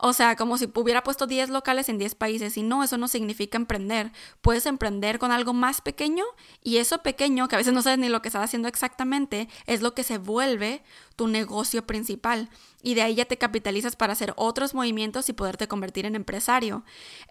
O 0.02 0.14
sea, 0.14 0.35
como 0.35 0.57
si 0.57 0.69
hubiera 0.76 1.03
puesto 1.03 1.27
10 1.27 1.49
locales 1.49 1.90
en 1.90 1.98
10 1.98 2.15
países 2.15 2.57
y 2.57 2.64
no, 2.64 2.84
eso 2.84 2.98
no 2.98 3.07
significa 3.07 3.57
emprender. 3.57 4.11
Puedes 4.41 4.65
emprender 4.65 5.19
con 5.19 5.31
algo 5.31 5.53
más 5.53 5.81
pequeño 5.81 6.23
y 6.61 6.77
eso 6.77 6.99
pequeño, 6.99 7.48
que 7.48 7.56
a 7.56 7.57
veces 7.57 7.73
no 7.73 7.81
sabes 7.81 7.99
ni 7.99 8.10
lo 8.10 8.22
que 8.22 8.30
estás 8.30 8.44
haciendo 8.44 8.68
exactamente, 8.68 9.49
es 9.65 9.81
lo 9.81 9.94
que 9.94 10.03
se 10.03 10.18
vuelve 10.18 10.84
tu 11.15 11.27
negocio 11.27 11.85
principal. 11.85 12.49
Y 12.81 12.95
de 12.95 13.02
ahí 13.02 13.15
ya 13.15 13.26
te 13.26 13.38
capitalizas 13.38 13.95
para 13.95 14.14
hacer 14.14 14.34
otros 14.35 14.73
movimientos 14.73 15.30
y 15.30 15.34
poderte 15.34 15.68
convertir 15.68 16.06
en 16.06 16.15
empresario. 16.15 16.84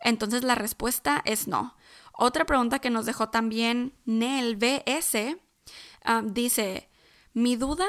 Entonces 0.02 0.42
la 0.42 0.54
respuesta 0.54 1.22
es 1.24 1.46
no. 1.46 1.76
Otra 2.12 2.44
pregunta 2.44 2.80
que 2.80 2.90
nos 2.90 3.06
dejó 3.06 3.28
también 3.28 3.94
Nel 4.04 4.56
BS 4.56 5.36
ah, 6.04 6.22
dice, 6.24 6.88
mi 7.34 7.56
duda 7.56 7.86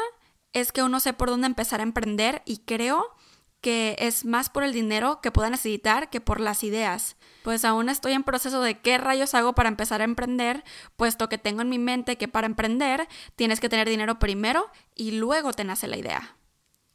es 0.53 0.71
que 0.71 0.83
uno 0.83 0.99
sé 0.99 1.13
por 1.13 1.29
dónde 1.29 1.47
empezar 1.47 1.79
a 1.79 1.83
emprender 1.83 2.41
y 2.45 2.59
creo 2.59 3.15
que 3.63 3.95
es 3.99 4.25
más 4.25 4.49
por 4.49 4.63
el 4.63 4.73
dinero 4.73 5.21
que 5.21 5.31
pueda 5.31 5.49
necesitar 5.49 6.09
que 6.09 6.19
por 6.21 6.39
las 6.39 6.63
ideas. 6.63 7.15
Pues 7.43 7.63
aún 7.63 7.89
estoy 7.89 8.11
en 8.11 8.23
proceso 8.23 8.61
de 8.61 8.79
qué 8.79 8.97
rayos 8.97 9.33
hago 9.33 9.53
para 9.53 9.69
empezar 9.69 10.01
a 10.01 10.03
emprender, 10.03 10.63
puesto 10.97 11.29
que 11.29 11.37
tengo 11.37 11.61
en 11.61 11.69
mi 11.69 11.79
mente 11.79 12.17
que 12.17 12.27
para 12.27 12.45
emprender 12.45 13.07
tienes 13.35 13.59
que 13.59 13.69
tener 13.69 13.87
dinero 13.87 14.19
primero 14.19 14.69
y 14.95 15.11
luego 15.11 15.53
te 15.53 15.63
nace 15.63 15.87
la 15.87 15.97
idea. 15.97 16.35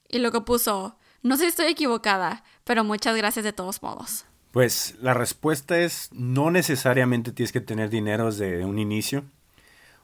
Y 0.08 0.18
lo 0.18 0.30
que 0.30 0.42
puso, 0.42 0.98
no 1.22 1.36
sé 1.36 1.44
si 1.44 1.48
estoy 1.48 1.66
equivocada, 1.66 2.44
pero 2.64 2.84
muchas 2.84 3.16
gracias 3.16 3.44
de 3.44 3.52
todos 3.54 3.82
modos. 3.82 4.26
Pues 4.52 4.96
la 5.00 5.14
respuesta 5.14 5.78
es 5.78 6.10
no 6.12 6.50
necesariamente 6.50 7.32
tienes 7.32 7.52
que 7.52 7.60
tener 7.60 7.88
dinero 7.88 8.26
desde 8.26 8.64
un 8.64 8.78
inicio. 8.78 9.24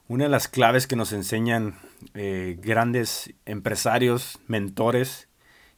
Una 0.06 0.24
de 0.24 0.30
las 0.30 0.48
claves 0.48 0.86
que 0.86 0.96
nos 0.96 1.12
enseñan 1.14 1.78
eh, 2.12 2.58
grandes 2.60 3.32
empresarios, 3.46 4.38
mentores, 4.46 5.28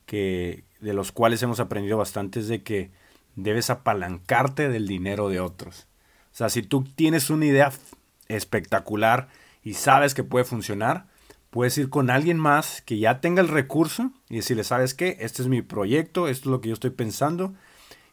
que, 0.05 0.65
de 0.81 0.95
los 0.95 1.13
cuales 1.13 1.43
hemos 1.45 1.61
aprendido 1.61 1.97
bastante, 1.97 2.41
es 2.41 2.49
de 2.49 2.65
que 2.65 2.91
debes 3.37 3.71
apalancarte 3.71 4.69
del 4.69 4.89
dinero 4.89 5.29
de 5.29 5.39
otros. 5.39 5.87
O 6.33 6.37
sea, 6.37 6.49
si 6.49 6.63
tú 6.63 6.83
tienes 6.83 7.31
una 7.31 7.47
idea 7.47 7.71
espectacular 8.27 9.29
y 9.63 9.75
sabes 9.75 10.13
que 10.13 10.25
puede 10.25 10.45
funcionar, 10.45 11.07
puedes 11.51 11.79
ir 11.79 11.89
con 11.89 12.11
alguien 12.11 12.39
más 12.39 12.83
que 12.83 12.99
ya 12.99 13.21
tenga 13.21 13.43
el 13.43 13.49
recurso 13.49 14.11
y 14.29 14.37
decirle, 14.37 14.65
¿sabes 14.65 14.95
qué? 14.95 15.19
Este 15.21 15.43
es 15.43 15.49
mi 15.49 15.63
proyecto, 15.63 16.27
esto 16.27 16.49
es 16.49 16.51
lo 16.51 16.61
que 16.61 16.71
yo 16.71 16.75
estoy 16.75 16.91
pensando. 16.91 17.55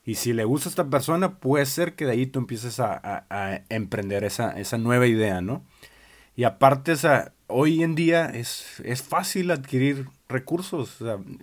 Y 0.06 0.16
si 0.16 0.34
le 0.34 0.44
gusta 0.44 0.70
a 0.70 0.72
esta 0.72 0.90
persona, 0.92 1.40
puede 1.40 1.66
ser 1.66 1.96
que 1.96 2.06
de 2.06 2.12
ahí 2.12 2.28
tú 2.28 2.38
empieces 2.38 2.80
a, 2.80 3.26
a 3.30 3.62
emprender 3.70 4.24
esa, 4.24 4.52
esa 4.60 4.78
nueva 4.78 5.08
idea, 5.08 5.42
¿no? 5.42 5.64
Y 6.36 6.46
aparte, 6.46 6.96
hoy 7.48 7.84
en 7.84 7.96
día 7.96 8.26
es, 8.26 8.80
es 8.84 9.02
fácil 9.02 9.52
adquirir 9.52 10.08
recursos. 10.28 10.98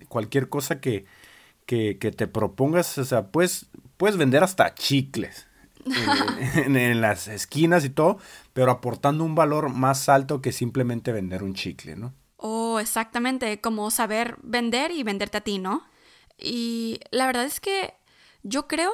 cualquier 0.09 0.49
cosa 0.49 0.81
que, 0.81 1.07
que, 1.67 1.95
te 1.95 2.27
propongas, 2.27 2.99
o 2.99 3.05
sea, 3.05 3.29
puedes, 3.29 3.67
puedes 3.97 4.17
vender 4.17 4.43
hasta 4.43 4.75
chicles 4.75 5.47
en, 6.57 6.77
en, 6.77 7.01
las 7.01 7.29
esquinas 7.29 7.85
y 7.85 7.91
todo, 7.91 8.19
pero 8.53 8.73
aportando 8.73 9.25
un 9.25 9.35
valor 9.35 9.69
más 9.69 10.09
alto 10.09 10.43
que 10.43 10.53
simplemente 10.53 11.12
vender 11.12 11.43
un 11.43 11.55
chicle, 11.55 11.95
¿no? 11.95 12.12
Oh, 12.37 12.81
exactamente, 12.81 13.61
como 13.61 13.91
saber 13.91 14.37
vender 14.43 14.91
y 14.91 15.03
venderte 15.03 15.39
a 15.39 15.43
ti, 15.43 15.59
¿no? 15.59 15.85
Y 16.39 17.01
la 17.11 17.27
verdad 17.27 17.45
es 17.45 17.61
que 17.61 17.95
yo 18.43 18.67
creo 18.67 18.91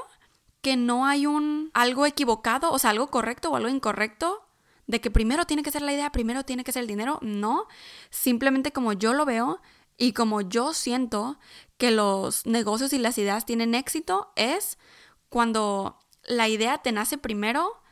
que 0.61 0.77
no 0.77 1.07
hay 1.07 1.27
un 1.27 1.71
algo 1.75 2.07
equivocado, 2.07 2.73
o 2.73 2.79
sea, 2.79 2.91
algo 2.91 3.09
correcto 3.09 3.51
o 3.51 3.57
algo 3.57 3.69
incorrecto 3.69 4.46
de 4.87 5.01
que 5.01 5.11
primero 5.11 5.45
tiene 5.47 5.63
que 5.63 5.71
ser 5.71 5.83
la 5.83 5.93
idea, 5.93 6.13
primero 6.13 6.45
tiene 6.45 6.65
que 6.65 6.73
ser 6.73 6.83
el 6.83 6.89
dinero, 6.89 7.19
no, 7.23 7.67
simplemente 8.11 8.73
como 8.73 8.93
yo 8.93 9.13
lo 9.13 9.25
veo 9.25 9.61
y 9.97 10.13
como 10.13 10.41
yo 10.43 10.75
siento 10.75 11.39
que 11.79 11.91
los 11.91 12.47
negocios 12.47 12.93
y 12.93 12.99
las 12.99 13.19
ideas 13.19 13.47
tienen 13.47 13.75
éxito 13.75 14.33
es 14.37 14.79
cuando 15.29 15.99
la 16.23 16.49
idea 16.49 16.79
te 16.79 16.93
nace 16.93 17.19
primero 17.19 17.83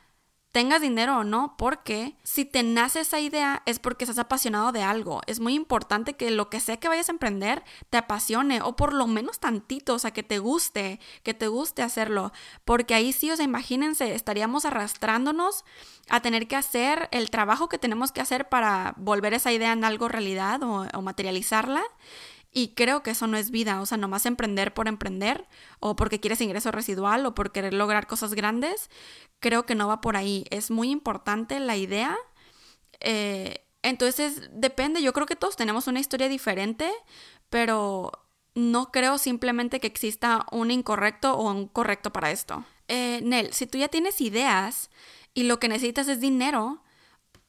tengas 0.55 0.81
dinero 0.81 1.19
o 1.19 1.25
no, 1.25 1.57
porque 1.59 2.15
si 2.23 2.45
te 2.45 2.63
nace 2.63 3.01
esa 3.01 3.19
idea 3.19 3.65
es 3.67 3.81
porque 3.81 4.05
estás 4.05 4.21
apasionado 4.21 4.71
de 4.71 4.85
algo. 4.85 5.21
Es 5.27 5.41
muy 5.41 5.53
importante 5.53 6.15
que 6.15 6.31
lo 6.31 6.49
que 6.49 6.61
sea 6.61 6.77
que 6.77 6.87
vayas 6.87 7.09
a 7.09 7.13
emprender 7.13 7.65
te 7.91 7.99
apasione 7.99 8.63
o 8.63 8.77
por 8.77 8.93
lo 8.93 9.09
menos 9.09 9.41
tantito, 9.41 9.95
o 9.95 9.99
sea, 9.99 10.13
que 10.13 10.23
te 10.23 10.39
guste, 10.39 11.01
que 11.25 11.35
te 11.35 11.49
guste 11.49 11.83
hacerlo, 11.83 12.33
porque 12.65 12.95
ahí 12.95 13.13
sí, 13.13 13.33
o 13.33 13.37
sea, 13.37 13.45
imagínense, 13.45 14.15
estaríamos 14.15 14.65
arrastrándonos 14.65 15.65
a 16.09 16.21
tener 16.21 16.47
que 16.47 16.55
hacer 16.55 17.09
el 17.11 17.31
trabajo 17.31 17.69
que 17.69 17.79
tenemos 17.79 18.13
que 18.13 18.21
hacer 18.21 18.49
para 18.49 18.95
volver 18.97 19.35
esa 19.35 19.51
idea 19.51 19.73
en 19.73 19.83
algo 19.83 20.07
realidad 20.07 20.63
o, 20.63 20.87
o 20.95 21.03
materializarla. 21.03 21.83
Y 22.57 22.69
creo 22.69 23.03
que 23.03 23.11
eso 23.11 23.27
no 23.27 23.37
es 23.37 23.51
vida, 23.51 23.81
o 23.81 23.87
sea, 23.87 23.99
nomás 23.99 24.27
emprender 24.27 24.73
por 24.73 24.87
emprender 24.87 25.49
o 25.81 25.97
porque 25.97 26.21
quieres 26.21 26.41
ingreso 26.41 26.71
residual 26.71 27.27
o 27.27 27.35
por 27.35 27.51
querer 27.51 27.75
lograr 27.75 28.07
cosas 28.07 28.33
grandes, 28.35 28.91
creo 29.41 29.67
que 29.67 29.75
no 29.75 29.89
va 29.89 30.01
por 30.01 30.17
ahí. 30.17 30.47
Es 30.51 30.71
muy 30.71 30.93
importante 30.93 31.59
la 31.59 31.77
idea. 31.77 32.17
Eh, 33.01 33.67
entonces, 33.83 34.49
depende, 34.53 35.03
yo 35.03 35.13
creo 35.13 35.27
que 35.27 35.35
todos 35.35 35.57
tenemos 35.57 35.89
una 35.89 35.99
historia 35.99 36.29
diferente, 36.29 36.93
pero 37.51 38.13
no 38.55 38.93
creo 38.93 39.19
simplemente 39.19 39.81
que 39.81 39.89
exista 39.89 40.47
un 40.53 40.71
incorrecto 40.71 41.35
o 41.35 41.51
un 41.51 41.67
correcto 41.67 42.13
para 42.13 42.31
esto. 42.31 42.65
Eh, 42.87 43.21
Nel, 43.25 43.53
si 43.53 43.67
tú 43.67 43.79
ya 43.79 43.89
tienes 43.89 44.21
ideas 44.21 44.91
y 45.35 45.43
lo 45.43 45.59
que 45.59 45.67
necesitas 45.67 46.07
es 46.07 46.21
dinero, 46.21 46.84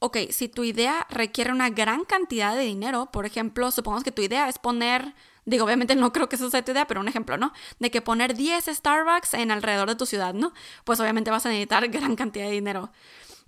ok, 0.06 0.18
si 0.30 0.48
tu 0.48 0.64
idea 0.64 1.08
requiere 1.10 1.52
una 1.52 1.70
gran 1.70 2.06
cantidad 2.06 2.56
de 2.56 2.62
dinero, 2.62 3.08
por 3.12 3.26
ejemplo, 3.26 3.72
supongamos 3.72 4.04
que 4.04 4.12
tu 4.12 4.22
idea 4.22 4.48
es 4.48 4.60
poner, 4.60 5.16
digo, 5.46 5.66
obviamente 5.66 5.96
no 5.96 6.14
creo 6.14 6.30
que 6.30 6.36
eso 6.36 6.50
sea 6.50 6.64
tu 6.64 6.72
idea, 6.72 6.86
pero 6.86 7.02
un 7.02 7.08
ejemplo, 7.08 7.38
¿no? 7.38 7.54
De 7.80 7.90
que 7.90 8.02
poner 8.02 8.36
10 8.36 8.66
Starbucks 8.66 9.34
en 9.34 9.50
alrededor 9.50 9.90
de 9.90 9.96
tu 9.96 10.06
ciudad, 10.06 10.36
¿no? 10.36 10.54
Pues 10.84 11.00
obviamente 11.00 11.32
vas 11.32 11.46
a 11.46 11.50
necesitar 11.50 11.88
gran 11.90 12.16
cantidad 12.16 12.46
de 12.46 12.52
dinero. 12.52 12.92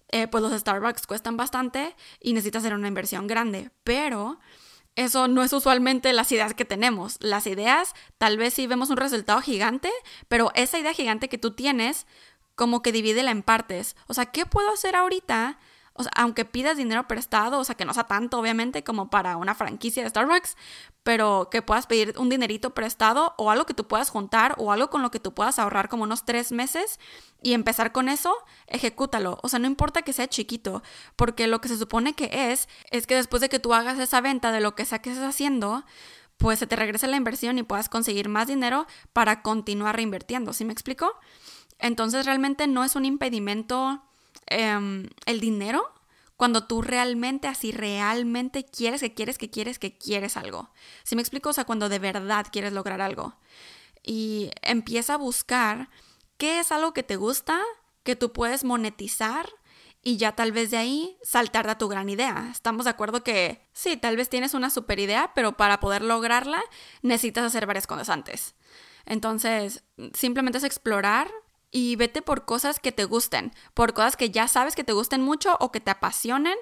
Eh, 0.09 0.27
pues 0.27 0.41
los 0.41 0.57
Starbucks 0.59 1.05
cuestan 1.05 1.37
bastante 1.37 1.95
y 2.19 2.33
necesitas 2.33 2.63
hacer 2.63 2.73
una 2.73 2.87
inversión 2.87 3.27
grande, 3.27 3.71
pero 3.83 4.39
eso 4.95 5.27
no 5.27 5.43
es 5.43 5.53
usualmente 5.53 6.11
las 6.13 6.31
ideas 6.31 6.55
que 6.55 6.65
tenemos. 6.65 7.17
Las 7.19 7.45
ideas, 7.45 7.93
tal 8.17 8.37
vez 8.37 8.55
sí 8.55 8.65
vemos 8.65 8.89
un 8.89 8.97
resultado 8.97 9.41
gigante, 9.41 9.91
pero 10.27 10.51
esa 10.55 10.79
idea 10.79 10.93
gigante 10.93 11.29
que 11.29 11.37
tú 11.37 11.51
tienes, 11.51 12.07
como 12.55 12.81
que 12.81 12.91
divídela 12.91 13.29
en 13.29 13.43
partes. 13.43 13.95
O 14.07 14.15
sea, 14.15 14.25
¿qué 14.25 14.47
puedo 14.47 14.71
hacer 14.71 14.95
ahorita 14.95 15.59
o 15.97 16.03
sea, 16.03 16.11
aunque 16.15 16.45
pidas 16.45 16.77
dinero 16.77 17.07
prestado, 17.07 17.59
o 17.59 17.63
sea, 17.63 17.75
que 17.75 17.85
no 17.85 17.93
sea 17.93 18.05
tanto, 18.05 18.39
obviamente, 18.39 18.83
como 18.83 19.09
para 19.09 19.37
una 19.37 19.55
franquicia 19.55 20.03
de 20.03 20.09
Starbucks, 20.09 20.55
pero 21.03 21.49
que 21.51 21.61
puedas 21.61 21.87
pedir 21.87 22.13
un 22.17 22.29
dinerito 22.29 22.73
prestado 22.73 23.33
o 23.37 23.51
algo 23.51 23.65
que 23.65 23.73
tú 23.73 23.87
puedas 23.87 24.09
juntar 24.09 24.55
o 24.57 24.71
algo 24.71 24.89
con 24.89 25.01
lo 25.01 25.11
que 25.11 25.19
tú 25.19 25.33
puedas 25.33 25.59
ahorrar 25.59 25.89
como 25.89 26.03
unos 26.03 26.25
tres 26.25 26.51
meses 26.51 26.99
y 27.41 27.53
empezar 27.53 27.91
con 27.91 28.09
eso, 28.09 28.33
ejecútalo. 28.67 29.39
O 29.41 29.49
sea, 29.49 29.59
no 29.59 29.67
importa 29.67 30.01
que 30.01 30.13
sea 30.13 30.27
chiquito, 30.27 30.83
porque 31.15 31.47
lo 31.47 31.61
que 31.61 31.69
se 31.69 31.77
supone 31.77 32.13
que 32.13 32.51
es, 32.51 32.67
es 32.91 33.07
que 33.07 33.15
después 33.15 33.41
de 33.41 33.49
que 33.49 33.59
tú 33.59 33.73
hagas 33.73 33.99
esa 33.99 34.21
venta 34.21 34.51
de 34.51 34.61
lo 34.61 34.75
que 34.75 34.85
sea 34.85 34.99
que 34.99 35.11
estés 35.11 35.25
haciendo, 35.25 35.83
pues 36.37 36.59
se 36.59 36.67
te 36.67 36.75
regrese 36.75 37.07
la 37.07 37.17
inversión 37.17 37.57
y 37.57 37.63
puedas 37.63 37.89
conseguir 37.89 38.29
más 38.29 38.47
dinero 38.47 38.85
para 39.13 39.41
continuar 39.41 39.95
reinvirtiendo. 39.95 40.53
¿Sí 40.53 40.65
me 40.65 40.73
explico? 40.73 41.13
Entonces 41.79 42.25
realmente 42.25 42.67
no 42.67 42.83
es 42.83 42.95
un 42.95 43.05
impedimento 43.05 44.03
Em, 44.47 45.09
el 45.25 45.39
dinero 45.39 45.93
cuando 46.37 46.65
tú 46.65 46.83
realmente, 46.83 47.47
así 47.47 47.71
realmente 47.71 48.63
quieres, 48.63 49.01
que 49.01 49.13
quieres, 49.13 49.39
que 49.39 49.49
quieres, 49.49 49.79
que 49.79 49.97
quieres 49.97 50.37
algo. 50.37 50.69
¿Sí 51.03 51.15
me 51.15 51.21
explico? 51.21 51.49
O 51.49 51.53
sea, 51.53 51.65
cuando 51.65 51.89
de 51.89 51.97
verdad 51.97 52.45
quieres 52.51 52.73
lograr 52.73 53.01
algo. 53.01 53.35
Y 54.03 54.51
empieza 54.61 55.15
a 55.15 55.17
buscar 55.17 55.89
qué 56.37 56.59
es 56.59 56.71
algo 56.71 56.93
que 56.93 57.01
te 57.01 57.15
gusta, 57.15 57.59
que 58.03 58.15
tú 58.15 58.33
puedes 58.33 58.63
monetizar 58.63 59.49
y 60.03 60.17
ya 60.17 60.33
tal 60.33 60.51
vez 60.51 60.69
de 60.69 60.77
ahí 60.77 61.17
saltar 61.23 61.67
a 61.69 61.79
tu 61.79 61.87
gran 61.87 62.07
idea. 62.07 62.49
Estamos 62.51 62.85
de 62.85 62.91
acuerdo 62.91 63.23
que 63.23 63.67
sí, 63.73 63.97
tal 63.97 64.15
vez 64.15 64.29
tienes 64.29 64.53
una 64.53 64.69
super 64.69 64.99
idea, 64.99 65.31
pero 65.33 65.57
para 65.57 65.79
poder 65.79 66.03
lograrla 66.03 66.63
necesitas 67.01 67.45
hacer 67.45 67.65
varias 67.65 67.87
cosas 67.87 68.09
antes. 68.09 68.53
Entonces, 69.05 69.83
simplemente 70.13 70.59
es 70.59 70.63
explorar 70.63 71.31
y 71.71 71.95
vete 71.95 72.21
por 72.21 72.45
cosas 72.45 72.79
que 72.79 72.91
te 72.91 73.03
gusten, 73.03 73.51
por 73.73 73.93
cosas 73.93 74.15
que 74.15 74.29
ya 74.29 74.47
sabes 74.47 74.75
que 74.75 74.83
te 74.83 74.93
gusten 74.93 75.21
mucho 75.21 75.57
o 75.59 75.71
que 75.71 75.81
te 75.81 75.91
apasionen 75.91 76.55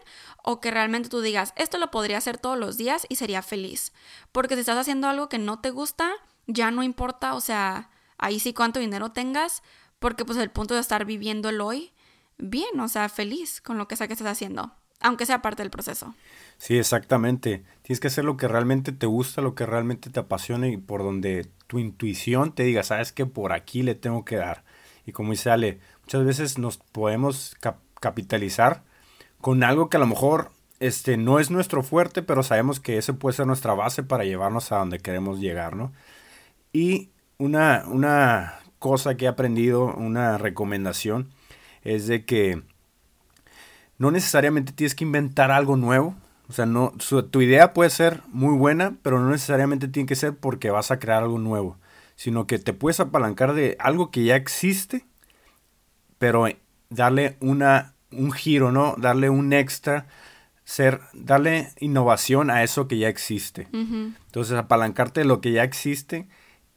o 0.43 0.59
que 0.59 0.71
realmente 0.71 1.09
tú 1.09 1.21
digas, 1.21 1.53
esto 1.55 1.77
lo 1.77 1.91
podría 1.91 2.17
hacer 2.17 2.37
todos 2.37 2.57
los 2.57 2.77
días 2.77 3.05
y 3.09 3.15
sería 3.15 3.41
feliz. 3.41 3.93
Porque 4.31 4.55
si 4.55 4.61
estás 4.61 4.77
haciendo 4.77 5.07
algo 5.07 5.29
que 5.29 5.37
no 5.37 5.59
te 5.59 5.69
gusta, 5.69 6.11
ya 6.47 6.71
no 6.71 6.83
importa, 6.83 7.35
o 7.35 7.41
sea, 7.41 7.89
ahí 8.17 8.39
sí 8.39 8.53
cuánto 8.53 8.79
dinero 8.79 9.11
tengas, 9.11 9.61
porque 9.99 10.25
pues 10.25 10.37
el 10.37 10.51
punto 10.51 10.73
de 10.73 10.81
estar 10.81 11.05
viviendo 11.05 11.49
el 11.49 11.61
hoy 11.61 11.93
bien, 12.37 12.79
o 12.79 12.87
sea, 12.87 13.07
feliz 13.09 13.61
con 13.61 13.77
lo 13.77 13.87
que 13.87 13.95
sea 13.95 14.07
que 14.07 14.13
estés 14.13 14.27
haciendo, 14.27 14.73
aunque 14.99 15.25
sea 15.25 15.41
parte 15.41 15.63
del 15.63 15.71
proceso. 15.71 16.15
Sí, 16.57 16.77
exactamente. 16.77 17.63
Tienes 17.83 17.99
que 17.99 18.07
hacer 18.07 18.25
lo 18.25 18.37
que 18.37 18.47
realmente 18.47 18.91
te 18.91 19.05
gusta, 19.05 19.41
lo 19.41 19.55
que 19.55 19.65
realmente 19.65 20.09
te 20.09 20.19
apasiona 20.19 20.67
y 20.67 20.77
por 20.77 21.03
donde 21.03 21.47
tu 21.67 21.79
intuición 21.79 22.53
te 22.53 22.63
diga, 22.63 22.83
sabes 22.83 23.11
que 23.11 23.25
por 23.25 23.53
aquí 23.53 23.83
le 23.83 23.95
tengo 23.95 24.25
que 24.25 24.37
dar. 24.37 24.64
Y 25.05 25.11
como 25.11 25.31
dice 25.31 25.49
Ale, 25.51 25.79
muchas 26.01 26.25
veces 26.25 26.57
nos 26.57 26.77
podemos 26.77 27.55
capitalizar 27.99 28.83
con 29.39 29.63
algo 29.63 29.89
que 29.89 29.97
a 29.97 29.99
lo 29.99 30.07
mejor 30.07 30.51
este, 30.79 31.17
no 31.17 31.39
es 31.39 31.51
nuestro 31.51 31.83
fuerte, 31.83 32.23
pero 32.23 32.43
sabemos 32.43 32.79
que 32.79 32.97
ese 32.97 33.13
puede 33.13 33.35
ser 33.35 33.47
nuestra 33.47 33.73
base 33.73 34.03
para 34.03 34.23
llevarnos 34.23 34.71
a 34.71 34.77
donde 34.77 34.99
queremos 34.99 35.39
llegar, 35.39 35.75
¿no? 35.75 35.93
Y 36.73 37.09
una, 37.37 37.85
una 37.87 38.59
cosa 38.79 39.15
que 39.15 39.25
he 39.25 39.27
aprendido, 39.27 39.93
una 39.95 40.37
recomendación, 40.37 41.29
es 41.83 42.07
de 42.07 42.25
que 42.25 42.63
no 43.97 44.11
necesariamente 44.11 44.73
tienes 44.73 44.95
que 44.95 45.05
inventar 45.05 45.51
algo 45.51 45.77
nuevo. 45.77 46.15
O 46.49 46.53
sea, 46.53 46.65
no, 46.65 46.93
tu 47.31 47.41
idea 47.41 47.73
puede 47.73 47.89
ser 47.89 48.21
muy 48.27 48.55
buena, 48.57 48.95
pero 49.01 49.19
no 49.19 49.29
necesariamente 49.29 49.87
tiene 49.87 50.07
que 50.07 50.15
ser 50.15 50.35
porque 50.35 50.69
vas 50.69 50.91
a 50.91 50.99
crear 50.99 51.23
algo 51.23 51.39
nuevo 51.39 51.77
sino 52.15 52.47
que 52.47 52.59
te 52.59 52.73
puedes 52.73 52.99
apalancar 52.99 53.53
de 53.53 53.75
algo 53.79 54.11
que 54.11 54.23
ya 54.23 54.35
existe, 54.35 55.05
pero 56.17 56.47
darle 56.89 57.37
una, 57.41 57.93
un 58.11 58.31
giro, 58.31 58.71
¿no? 58.71 58.95
Darle 58.97 59.29
un 59.29 59.53
extra, 59.53 60.07
ser, 60.63 61.01
darle 61.13 61.69
innovación 61.79 62.49
a 62.49 62.63
eso 62.63 62.87
que 62.87 62.97
ya 62.97 63.09
existe. 63.09 63.67
Entonces, 63.71 64.57
apalancarte 64.57 65.21
de 65.21 65.25
lo 65.25 65.41
que 65.41 65.51
ya 65.51 65.63
existe 65.63 66.27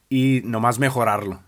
y 0.08 0.42
nomás 0.44 0.78
mejorarlo. 0.78 1.42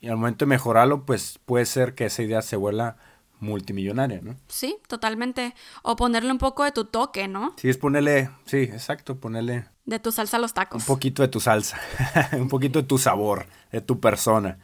Y 0.00 0.08
al 0.08 0.16
momento 0.16 0.44
de 0.44 0.50
mejorarlo, 0.50 1.04
pues 1.04 1.40
puede 1.44 1.66
ser 1.66 1.94
que 1.94 2.06
esa 2.06 2.22
idea 2.22 2.42
se 2.42 2.56
vuelva 2.56 2.96
multimillonaria, 3.40 4.20
¿no? 4.22 4.36
Sí, 4.48 4.78
totalmente. 4.88 5.54
O 5.82 5.96
ponerle 5.96 6.32
un 6.32 6.38
poco 6.38 6.64
de 6.64 6.72
tu 6.72 6.86
toque, 6.86 7.28
¿no? 7.28 7.54
Sí, 7.56 7.68
es 7.68 7.78
ponerle, 7.78 8.30
sí, 8.44 8.58
exacto, 8.58 9.18
ponerle... 9.18 9.66
De 9.86 10.00
tu 10.00 10.12
salsa 10.12 10.36
a 10.36 10.40
los 10.40 10.52
tacos. 10.52 10.82
Un 10.82 10.86
poquito 10.86 11.22
de 11.22 11.28
tu 11.28 11.40
salsa, 11.40 11.80
un 12.32 12.48
poquito 12.48 12.82
de 12.82 12.88
tu 12.88 12.98
sabor, 12.98 13.46
de 13.70 13.80
tu 13.80 14.00
persona. 14.00 14.58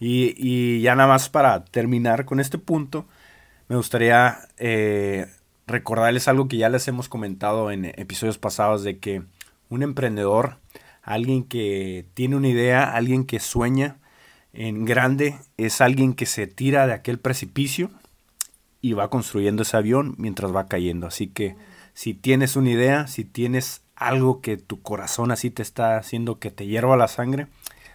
Y, 0.00 0.34
y, 0.36 0.80
ya 0.80 0.94
nada 0.96 1.08
más 1.08 1.28
para 1.28 1.64
terminar 1.66 2.24
con 2.24 2.40
este 2.40 2.58
punto, 2.58 3.06
me 3.68 3.76
gustaría 3.76 4.38
eh, 4.58 5.26
recordarles 5.66 6.28
algo 6.28 6.48
que 6.48 6.56
ya 6.56 6.68
les 6.68 6.88
hemos 6.88 7.08
comentado 7.08 7.70
en 7.70 7.84
episodios 7.84 8.38
pasados 8.38 8.82
de 8.82 8.98
que 8.98 9.22
un 9.68 9.82
emprendedor, 9.82 10.58
alguien 11.02 11.44
que 11.44 12.06
tiene 12.14 12.36
una 12.36 12.48
idea, 12.48 12.84
alguien 12.94 13.24
que 13.24 13.40
sueña 13.40 13.98
en 14.52 14.84
grande, 14.84 15.36
es 15.56 15.80
alguien 15.80 16.14
que 16.14 16.26
se 16.26 16.46
tira 16.46 16.86
de 16.86 16.92
aquel 16.92 17.18
precipicio 17.18 17.90
y 18.80 18.92
va 18.92 19.10
construyendo 19.10 19.62
ese 19.62 19.76
avión 19.76 20.14
mientras 20.18 20.54
va 20.54 20.68
cayendo. 20.68 21.06
Así 21.06 21.26
que 21.26 21.56
si 21.94 22.14
tienes 22.14 22.56
una 22.56 22.70
idea, 22.70 23.06
si 23.06 23.24
tienes 23.24 23.83
algo 23.96 24.40
que 24.40 24.56
tu 24.56 24.82
corazón 24.82 25.30
así 25.30 25.50
te 25.50 25.62
está 25.62 25.96
haciendo 25.96 26.38
que 26.38 26.50
te 26.50 26.66
hierva 26.66 26.96
la 26.96 27.08
sangre, 27.08 27.46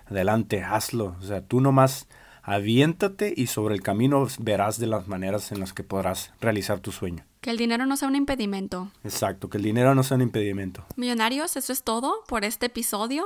adelante, 0.07 0.63
hazlo. 0.63 1.15
O 1.19 1.23
sea, 1.23 1.41
tú 1.41 1.61
nomás 1.61 2.07
aviéntate 2.43 3.33
y 3.35 3.47
sobre 3.47 3.75
el 3.75 3.83
camino 3.83 4.25
verás 4.39 4.79
de 4.79 4.87
las 4.87 5.07
maneras 5.07 5.51
en 5.51 5.59
las 5.59 5.73
que 5.73 5.83
podrás 5.83 6.33
realizar 6.41 6.79
tu 6.79 6.91
sueño. 6.91 7.23
Que 7.41 7.51
el 7.51 7.57
dinero 7.57 7.85
no 7.85 7.95
sea 7.95 8.09
un 8.09 8.15
impedimento. 8.15 8.91
Exacto, 9.03 9.49
que 9.49 9.57
el 9.57 9.63
dinero 9.63 9.95
no 9.95 10.03
sea 10.03 10.15
un 10.15 10.23
impedimento. 10.23 10.83
Millonarios, 10.97 11.55
eso 11.55 11.71
es 11.71 11.83
todo 11.83 12.23
por 12.27 12.43
este 12.43 12.65
episodio. 12.65 13.25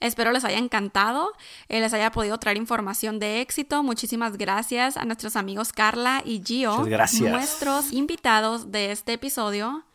Espero 0.00 0.30
les 0.30 0.44
haya 0.44 0.58
encantado, 0.58 1.32
eh, 1.68 1.80
les 1.80 1.94
haya 1.94 2.10
podido 2.10 2.36
traer 2.38 2.58
información 2.58 3.18
de 3.18 3.40
éxito. 3.40 3.82
Muchísimas 3.82 4.36
gracias 4.36 4.98
a 4.98 5.06
nuestros 5.06 5.36
amigos 5.36 5.72
Carla 5.72 6.22
y 6.24 6.42
Gio, 6.44 6.82
gracias. 6.84 7.30
nuestros 7.30 7.92
invitados 7.92 8.72
de 8.72 8.92
este 8.92 9.14
episodio 9.14 9.85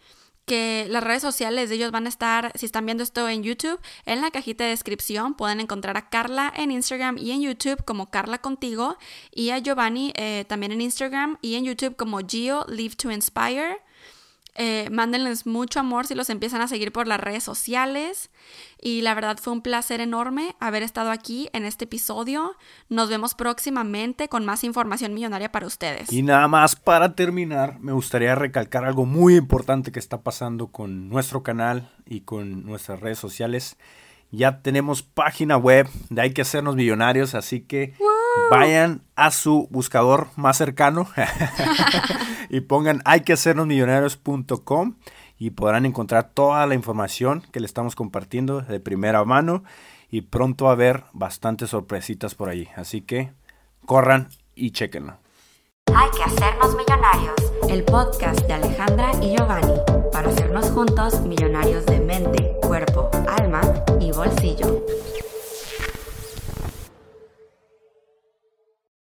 que 0.45 0.87
las 0.89 1.03
redes 1.03 1.21
sociales 1.21 1.69
de 1.69 1.75
ellos 1.75 1.91
van 1.91 2.05
a 2.05 2.09
estar, 2.09 2.51
si 2.55 2.65
están 2.65 2.85
viendo 2.85 3.03
esto 3.03 3.27
en 3.29 3.43
YouTube, 3.43 3.79
en 4.05 4.21
la 4.21 4.31
cajita 4.31 4.63
de 4.63 4.71
descripción 4.71 5.35
pueden 5.35 5.59
encontrar 5.59 5.97
a 5.97 6.09
Carla 6.09 6.51
en 6.55 6.71
Instagram 6.71 7.17
y 7.17 7.31
en 7.31 7.41
YouTube 7.41 7.83
como 7.85 8.09
Carla 8.09 8.39
Contigo 8.39 8.97
y 9.33 9.51
a 9.51 9.59
Giovanni 9.59 10.13
eh, 10.15 10.45
también 10.47 10.71
en 10.71 10.81
Instagram 10.81 11.37
y 11.41 11.55
en 11.55 11.65
YouTube 11.65 11.95
como 11.95 12.19
Gio 12.19 12.65
Live 12.67 12.95
to 12.95 13.11
Inspire. 13.11 13.79
Eh, 14.55 14.89
mándenles 14.91 15.45
mucho 15.45 15.79
amor 15.79 16.05
si 16.05 16.13
los 16.13 16.29
empiezan 16.29 16.61
a 16.61 16.67
seguir 16.67 16.91
por 16.91 17.07
las 17.07 17.19
redes 17.19 17.43
sociales. 17.43 18.29
Y 18.81 19.01
la 19.01 19.13
verdad 19.13 19.37
fue 19.41 19.53
un 19.53 19.61
placer 19.61 20.01
enorme 20.01 20.55
haber 20.59 20.83
estado 20.83 21.11
aquí 21.11 21.49
en 21.53 21.65
este 21.65 21.85
episodio. 21.85 22.55
Nos 22.89 23.09
vemos 23.09 23.33
próximamente 23.33 24.27
con 24.27 24.45
más 24.45 24.63
información 24.63 25.13
millonaria 25.13 25.51
para 25.51 25.67
ustedes. 25.67 26.11
Y 26.11 26.21
nada 26.21 26.47
más 26.47 26.75
para 26.75 27.15
terminar, 27.15 27.79
me 27.79 27.93
gustaría 27.93 28.35
recalcar 28.35 28.83
algo 28.83 29.05
muy 29.05 29.35
importante 29.35 29.91
que 29.91 29.99
está 29.99 30.21
pasando 30.21 30.67
con 30.67 31.09
nuestro 31.09 31.43
canal 31.43 31.89
y 32.05 32.21
con 32.21 32.65
nuestras 32.65 32.99
redes 32.99 33.19
sociales. 33.19 33.77
Ya 34.31 34.61
tenemos 34.61 35.03
página 35.03 35.57
web 35.57 35.89
de 36.09 36.21
Hay 36.21 36.33
que 36.33 36.41
hacernos 36.41 36.75
millonarios, 36.75 37.35
así 37.35 37.61
que 37.61 37.93
vayan 38.49 39.03
a 39.15 39.29
su 39.29 39.67
buscador 39.69 40.27
más 40.37 40.57
cercano 40.57 41.09
y 42.49 42.61
pongan 42.61 43.01
hay 43.03 43.21
que 43.21 43.33
hacernos 43.33 43.67
millonarios.com 43.67 44.95
y 45.37 45.49
podrán 45.49 45.85
encontrar 45.85 46.29
toda 46.33 46.65
la 46.65 46.75
información 46.75 47.43
que 47.51 47.59
le 47.59 47.65
estamos 47.65 47.95
compartiendo 47.95 48.61
de 48.61 48.79
primera 48.79 49.23
mano 49.25 49.63
y 50.09 50.21
pronto 50.21 50.69
a 50.69 50.75
ver 50.75 51.03
bastantes 51.11 51.71
sorpresitas 51.71 52.33
por 52.33 52.47
ahí. 52.47 52.69
Así 52.75 53.01
que 53.01 53.33
corran 53.85 54.29
y 54.55 54.71
chequenlo. 54.71 55.17
Hay 55.93 56.09
que 56.11 56.23
hacernos 56.23 56.75
millonarios, 56.77 57.35
el 57.69 57.83
podcast 57.83 58.39
de 58.47 58.53
Alejandra 58.53 59.11
y 59.21 59.35
Giovanni, 59.35 59.73
para 60.13 60.29
hacernos 60.29 60.69
juntos 60.69 61.19
millonarios 61.21 61.85
de 61.85 61.99
mente, 61.99 62.55
cuerpo, 62.61 63.09
alma 63.27 63.61
bolsillo. 64.21 64.80